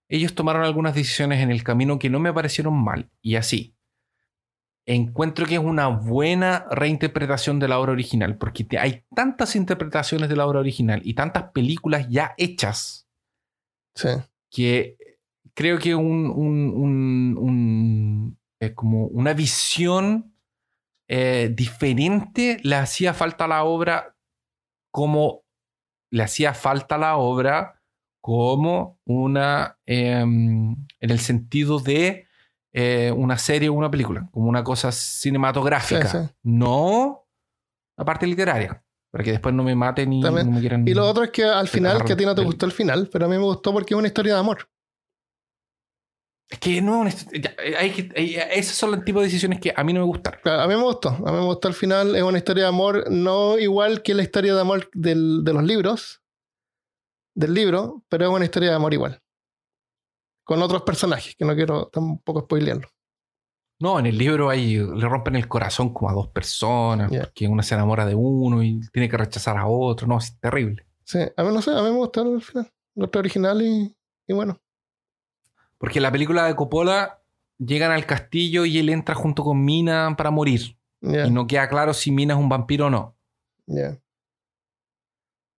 Ellos 0.08 0.34
tomaron 0.34 0.64
algunas 0.64 0.96
decisiones 0.96 1.38
en 1.38 1.52
el 1.52 1.62
camino 1.62 2.00
que 2.00 2.10
no 2.10 2.18
me 2.18 2.32
parecieron 2.32 2.74
mal 2.74 3.08
y 3.22 3.36
así. 3.36 3.76
Encuentro 4.84 5.46
que 5.46 5.54
es 5.54 5.60
una 5.60 5.86
buena 5.86 6.66
reinterpretación 6.72 7.60
de 7.60 7.68
la 7.68 7.78
obra 7.78 7.92
original, 7.92 8.36
porque 8.36 8.66
hay 8.80 9.04
tantas 9.14 9.54
interpretaciones 9.54 10.28
de 10.28 10.34
la 10.34 10.44
obra 10.44 10.58
original 10.58 11.02
y 11.04 11.14
tantas 11.14 11.52
películas 11.52 12.08
ya 12.08 12.34
hechas 12.36 13.06
Sí. 13.94 14.08
que 14.50 14.96
creo 15.61 15.78
que 15.78 15.95
un, 15.95 16.31
un- 16.31 16.73
un- 16.74 17.37
un, 17.39 18.39
eh, 18.62 18.73
como 18.74 19.05
una 19.09 19.35
visión 19.35 20.35
eh, 21.07 21.53
diferente 21.55 22.57
le 22.62 22.77
hacía 22.77 23.12
falta 23.12 23.45
a 23.45 23.49
la 23.49 23.65
obra 23.65 24.16
como 24.91 25.43
le 26.11 26.23
hacía 26.23 26.55
falta 26.55 26.95
a 26.95 26.99
la 26.99 27.16
obra 27.19 27.78
como 28.23 28.99
una 29.05 29.78
em, 29.85 30.73
en 30.99 31.11
el 31.11 31.19
sentido 31.19 31.78
de 31.78 32.27
eh, 32.73 33.12
una 33.15 33.37
serie 33.37 33.69
o 33.69 33.74
una 33.74 33.91
película, 33.91 34.28
como 34.32 34.49
una 34.49 34.65
cosa 34.65 34.91
cinematográfica, 34.93 36.09
Sí, 36.09 36.19
sí. 36.27 36.35
no 36.45 37.27
la 37.99 38.05
parte 38.07 38.27
literaria, 38.27 38.82
para 39.11 39.23
que 39.24 39.32
después 39.32 39.55
no 39.55 39.62
me 39.62 39.74
maten 39.74 40.11
y 40.15 40.23
También. 40.23 40.47
no 40.47 40.53
me 40.53 40.61
quieran... 40.61 40.89
Y 40.89 40.95
lo 40.95 41.07
otro 41.07 41.24
es 41.24 41.31
que 41.31 41.45
al 41.45 41.69
final, 41.69 42.03
que 42.05 42.15
a 42.15 42.16
ti 42.16 42.24
no 42.24 42.35
te 42.35 42.43
gustó 42.43 42.65
el 42.65 42.73
final, 42.73 43.11
pero 43.12 43.27
a 43.27 43.28
mí 43.28 43.37
me 43.37 43.43
gustó 43.45 43.74
porque 43.74 43.93
es 43.93 43.99
una 43.99 44.07
historia 44.09 44.32
de 44.35 44.41
amor. 44.41 44.69
Es 46.51 46.59
que 46.59 46.82
no, 46.82 47.06
es- 47.06 47.27
ya, 47.32 47.55
eh, 47.64 47.77
hay 47.78 47.90
que, 47.93 48.09
hay- 48.16 48.35
esas 48.52 48.74
son 48.77 48.93
el 48.94 49.05
tipo 49.05 49.20
de 49.20 49.27
decisiones 49.27 49.60
que 49.60 49.72
a 49.74 49.85
mí 49.85 49.93
no 49.93 50.01
me 50.01 50.06
gustan. 50.06 50.35
Claro, 50.43 50.62
a 50.62 50.66
mí 50.66 50.74
me 50.74 50.82
gustó. 50.82 51.10
A 51.10 51.31
mí 51.32 51.39
me 51.39 51.44
gustó 51.44 51.68
el 51.68 51.74
final. 51.74 52.16
Es 52.16 52.22
una 52.22 52.39
historia 52.39 52.64
de 52.64 52.68
amor 52.68 53.05
no 53.10 53.56
igual 53.59 54.02
que 54.02 54.14
la 54.14 54.22
historia 54.24 54.55
de 54.55 54.60
amor 54.60 54.90
del- 54.93 55.44
de 55.44 55.52
los 55.52 55.62
libros, 55.62 56.22
del 57.36 57.55
libro, 57.55 58.05
pero 58.09 58.24
es 58.27 58.31
una 58.32 58.44
historia 58.44 58.70
de 58.70 58.74
amor 58.77 58.93
igual. 58.93 59.22
Con 60.44 60.60
otros 60.62 60.82
personajes, 60.82 61.36
que 61.36 61.44
no 61.44 61.55
quiero 61.55 61.86
tampoco 61.86 62.40
spoilearlo. 62.40 62.89
No, 63.81 63.98
en 64.01 64.06
el 64.06 64.18
libro 64.18 64.51
ahí 64.51 64.77
le 64.77 65.09
rompen 65.09 65.36
el 65.36 65.47
corazón 65.48 65.94
como 65.94 66.10
a 66.10 66.12
dos 66.12 66.28
personas, 66.28 67.10
porque 67.10 67.47
una 67.48 67.62
se 67.62 67.74
enamora 67.77 68.05
de 68.05 68.14
uno 68.16 68.62
y 68.62 68.81
tiene 68.93 69.09
que 69.09 69.16
rechazar 69.16 69.56
a 69.56 69.66
otro. 69.68 70.06
No, 70.09 70.18
es 70.18 70.39
terrible. 70.40 70.85
Sí, 71.05 71.18
a 71.36 71.43
mí 71.44 71.55
no 71.55 71.62
sé, 71.62 71.70
a 71.70 71.77
mí 71.82 71.90
me 71.90 71.97
gustó 71.97 72.22
el 72.22 72.43
final. 72.43 72.70
Otro 72.97 73.20
original 73.20 73.62
y, 73.62 73.97
y 74.28 74.32
bueno. 74.35 74.60
Porque 75.81 75.98
en 75.98 76.02
la 76.02 76.12
película 76.12 76.44
de 76.44 76.55
Coppola 76.55 77.23
llegan 77.59 77.90
al 77.90 78.05
castillo 78.05 78.66
y 78.66 78.78
él 78.78 78.90
entra 78.90 79.15
junto 79.15 79.43
con 79.43 79.65
Mina 79.65 80.15
para 80.16 80.31
morir. 80.31 80.77
Y 81.27 81.31
no 81.31 81.47
queda 81.47 81.69
claro 81.70 81.94
si 81.94 82.11
Mina 82.11 82.35
es 82.35 82.40
un 82.40 82.51
vampiro 82.51 82.86
o 82.86 82.90
no. 82.90 83.16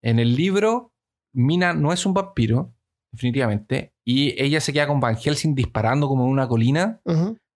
En 0.01 0.21
el 0.21 0.37
libro, 0.37 0.93
Mina 1.33 1.73
no 1.73 1.93
es 1.93 2.07
un 2.07 2.15
vampiro, 2.15 2.73
definitivamente, 3.11 3.93
y 4.05 4.41
ella 4.41 4.61
se 4.61 4.73
queda 4.73 4.87
con 4.87 5.01
Van 5.01 5.17
Helsing 5.17 5.55
disparando 5.57 6.07
como 6.07 6.25
en 6.25 6.31
una 6.31 6.47
colina. 6.47 7.01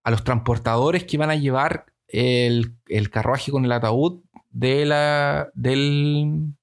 A 0.02 0.10
los 0.10 0.24
transportadores 0.24 1.04
que 1.04 1.18
van 1.18 1.30
a 1.30 1.36
llevar 1.36 1.86
el, 2.08 2.76
el 2.88 3.10
carruaje 3.10 3.52
con 3.52 3.64
el 3.64 3.72
ataúd 3.72 4.22
de 4.50 4.86
la, 4.86 5.50
del, 5.54 6.54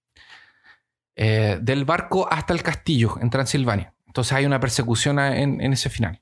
eh, 1.16 1.60
del 1.62 1.86
barco 1.86 2.28
hasta 2.30 2.54
el 2.54 2.64
castillo 2.64 3.18
en 3.22 3.30
Transilvania. 3.30 3.93
Entonces 4.14 4.34
hay 4.34 4.46
una 4.46 4.60
persecución 4.60 5.18
en, 5.18 5.60
en 5.60 5.74
ese 5.74 5.90
final. 5.90 6.22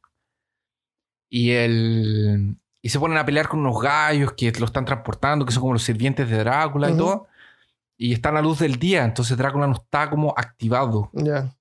Y, 1.30 1.52
el, 1.52 2.58
y 2.82 2.88
se 2.88 3.00
ponen 3.00 3.18
a 3.18 3.26
pelear 3.26 3.50
con 3.50 3.60
unos 3.60 3.82
gallos 3.82 4.32
que 4.32 4.50
lo 4.54 4.66
están 4.66 4.86
transportando, 4.86 5.46
que 5.46 5.52
son 5.52 5.60
como 5.60 5.74
los 5.74 5.84
sirvientes 5.84 6.30
de 6.30 6.38
Drácula 6.38 6.90
y 6.90 6.96
todo. 6.96 7.28
y 7.98 8.14
está 8.14 8.30
a 8.30 8.32
la 8.32 8.42
luz 8.42 8.60
del 8.60 8.80
día, 8.80 9.04
entonces 9.04 9.36
Drácula 9.38 9.68
no 9.68 9.74
está 9.74 10.10
como 10.10 10.34
activado. 10.38 11.10
Ya. 11.12 11.54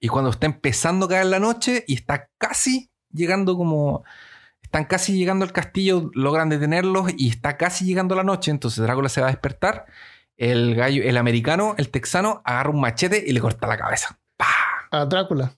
Y 0.00 0.08
cuando 0.08 0.30
está 0.30 0.46
empezando 0.46 1.06
a 1.06 1.08
caer 1.10 1.26
la 1.26 1.38
noche 1.38 1.84
y 1.86 1.94
está 1.94 2.28
casi 2.36 2.90
llegando 3.12 3.56
como... 3.56 4.02
Están 4.62 4.86
casi 4.86 5.16
llegando 5.16 5.44
al 5.44 5.52
castillo, 5.52 6.10
logran 6.14 6.48
detenerlos 6.48 7.12
y 7.16 7.28
está 7.28 7.56
casi 7.56 7.84
llegando 7.84 8.16
la 8.16 8.24
noche, 8.24 8.50
entonces 8.50 8.82
Drácula 8.82 9.08
se 9.08 9.20
va 9.20 9.28
a 9.28 9.30
despertar. 9.30 9.86
El 10.36 10.74
gallo, 10.74 11.04
el 11.04 11.16
americano, 11.16 11.76
el 11.78 11.90
texano, 11.90 12.42
agarra 12.44 12.70
un 12.70 12.80
machete 12.80 13.22
y 13.24 13.32
le 13.32 13.40
corta 13.40 13.68
la 13.68 13.76
cabeza. 13.78 14.18
¡Pah! 14.36 14.88
A 14.90 15.04
Drácula. 15.06 15.56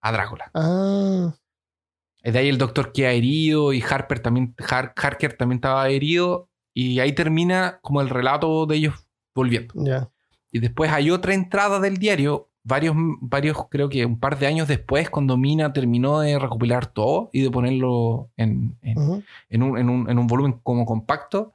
A 0.00 0.12
Drácula. 0.12 0.50
Ah. 0.54 1.34
De 2.22 2.38
ahí 2.38 2.48
el 2.48 2.58
doctor 2.58 2.92
queda 2.92 3.12
herido 3.12 3.72
y 3.72 3.82
Harper 3.82 4.20
también, 4.20 4.54
Har- 4.58 4.92
Harker 4.96 5.34
también 5.34 5.58
estaba 5.58 5.88
herido. 5.88 6.48
Y 6.74 7.00
ahí 7.00 7.12
termina 7.12 7.78
como 7.82 8.00
el 8.00 8.08
relato 8.08 8.66
de 8.66 8.76
ellos 8.76 8.94
volviendo. 9.34 9.74
Ya. 9.76 10.08
Y 10.52 10.60
después 10.60 10.90
hay 10.92 11.10
otra 11.10 11.34
entrada 11.34 11.80
del 11.80 11.96
diario, 11.96 12.50
varios, 12.62 12.94
varios, 13.20 13.56
creo 13.70 13.88
que 13.88 14.04
un 14.04 14.18
par 14.20 14.38
de 14.38 14.46
años 14.46 14.68
después, 14.68 15.10
cuando 15.10 15.36
Mina 15.36 15.72
terminó 15.72 16.20
de 16.20 16.38
recopilar 16.38 16.86
todo 16.86 17.30
y 17.32 17.42
de 17.42 17.50
ponerlo 17.50 18.30
en, 18.36 18.76
en- 18.82 18.98
Ujú. 18.98 19.22
en 19.48 19.62
un, 19.62 19.78
en 19.78 19.88
un- 19.88 20.10
en 20.10 20.18
un 20.18 20.26
volumen 20.26 20.60
como 20.62 20.84
compacto, 20.86 21.54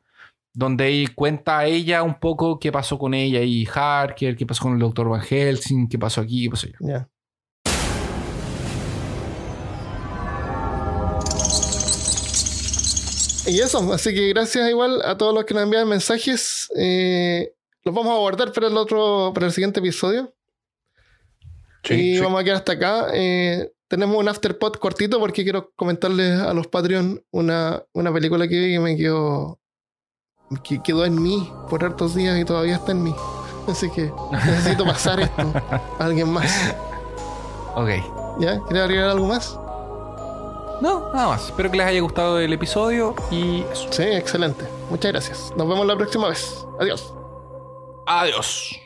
donde 0.54 1.08
cuenta 1.16 1.60
a 1.60 1.66
ella 1.66 2.04
un 2.04 2.16
poco 2.20 2.60
qué 2.60 2.72
pasó 2.72 3.00
con 3.00 3.14
ella 3.14 3.42
y 3.42 3.66
Harker, 3.74 4.36
qué 4.36 4.46
pasó 4.46 4.64
con 4.64 4.74
el 4.74 4.80
doctor 4.80 5.10
Van 5.10 5.22
Helsing, 5.22 5.88
qué 5.88 5.98
pasó 5.98 6.22
aquí, 6.22 6.44
qué 6.44 6.50
pasó 6.52 6.68
allá. 6.68 6.78
Ya. 6.80 7.10
Y 13.46 13.60
eso, 13.60 13.92
así 13.94 14.14
que 14.14 14.30
gracias 14.30 14.70
igual 14.70 15.02
a 15.04 15.18
todos 15.18 15.34
los 15.34 15.44
que 15.44 15.54
nos 15.54 15.64
envían 15.64 15.88
mensajes. 15.88 16.72
Eh, 16.78 17.54
los 17.84 17.94
vamos 17.94 18.14
a 18.14 18.20
guardar 18.20 18.54
para 18.54 18.68
el 18.68 18.78
otro, 18.78 19.32
para 19.34 19.48
el 19.48 19.52
siguiente 19.52 19.80
episodio. 19.80 20.34
y 21.90 22.20
vamos 22.20 22.40
a 22.40 22.44
quedar 22.44 22.58
hasta 22.58 22.72
acá. 22.74 23.08
Eh, 23.14 23.72
tenemos 23.90 24.18
un 24.18 24.30
afterpod 24.30 24.76
cortito 24.76 25.20
porque 25.20 25.44
quiero 25.44 25.72
comentarles 25.76 26.40
a 26.40 26.54
los 26.54 26.68
Patreon 26.68 27.24
una, 27.32 27.84
una 27.94 28.14
película 28.14 28.48
que 28.48 28.58
vi 28.58 28.74
que 28.74 28.80
me 28.80 28.96
quedó 28.96 29.60
que 30.64 30.82
quedó 30.84 31.04
en 31.04 31.22
mí 31.22 31.52
por 31.70 31.84
hartos 31.84 32.16
días 32.16 32.40
y 32.40 32.46
todavía 32.46 32.76
está 32.76 32.92
en 32.92 33.04
mí. 33.04 33.16
Así 33.68 33.90
que 33.90 34.12
necesito 34.32 34.86
pasar 34.86 35.20
esto 35.20 35.54
a 36.00 36.06
alguien 36.06 36.30
más. 36.30 36.76
Ok. 37.76 37.90
¿Ya? 38.40 38.62
¿Quieres 38.66 38.84
agregar 38.84 39.10
algo 39.10 39.26
más? 39.26 39.58
No, 40.82 41.12
nada 41.14 41.28
más. 41.30 41.46
Espero 41.46 41.72
que 41.72 41.78
les 41.78 41.86
haya 41.88 42.02
gustado 42.02 42.40
el 42.40 42.52
episodio 42.54 43.16
y 43.32 43.62
eso. 43.72 43.88
Sí, 43.92 44.04
excelente. 44.04 44.66
Muchas 44.90 45.12
gracias. 45.12 45.54
Nos 45.56 45.68
vemos 45.68 45.86
la 45.86 45.96
próxima 45.96 46.30
vez. 46.30 46.66
Adiós. 46.80 47.14
Adiós. 48.06 48.83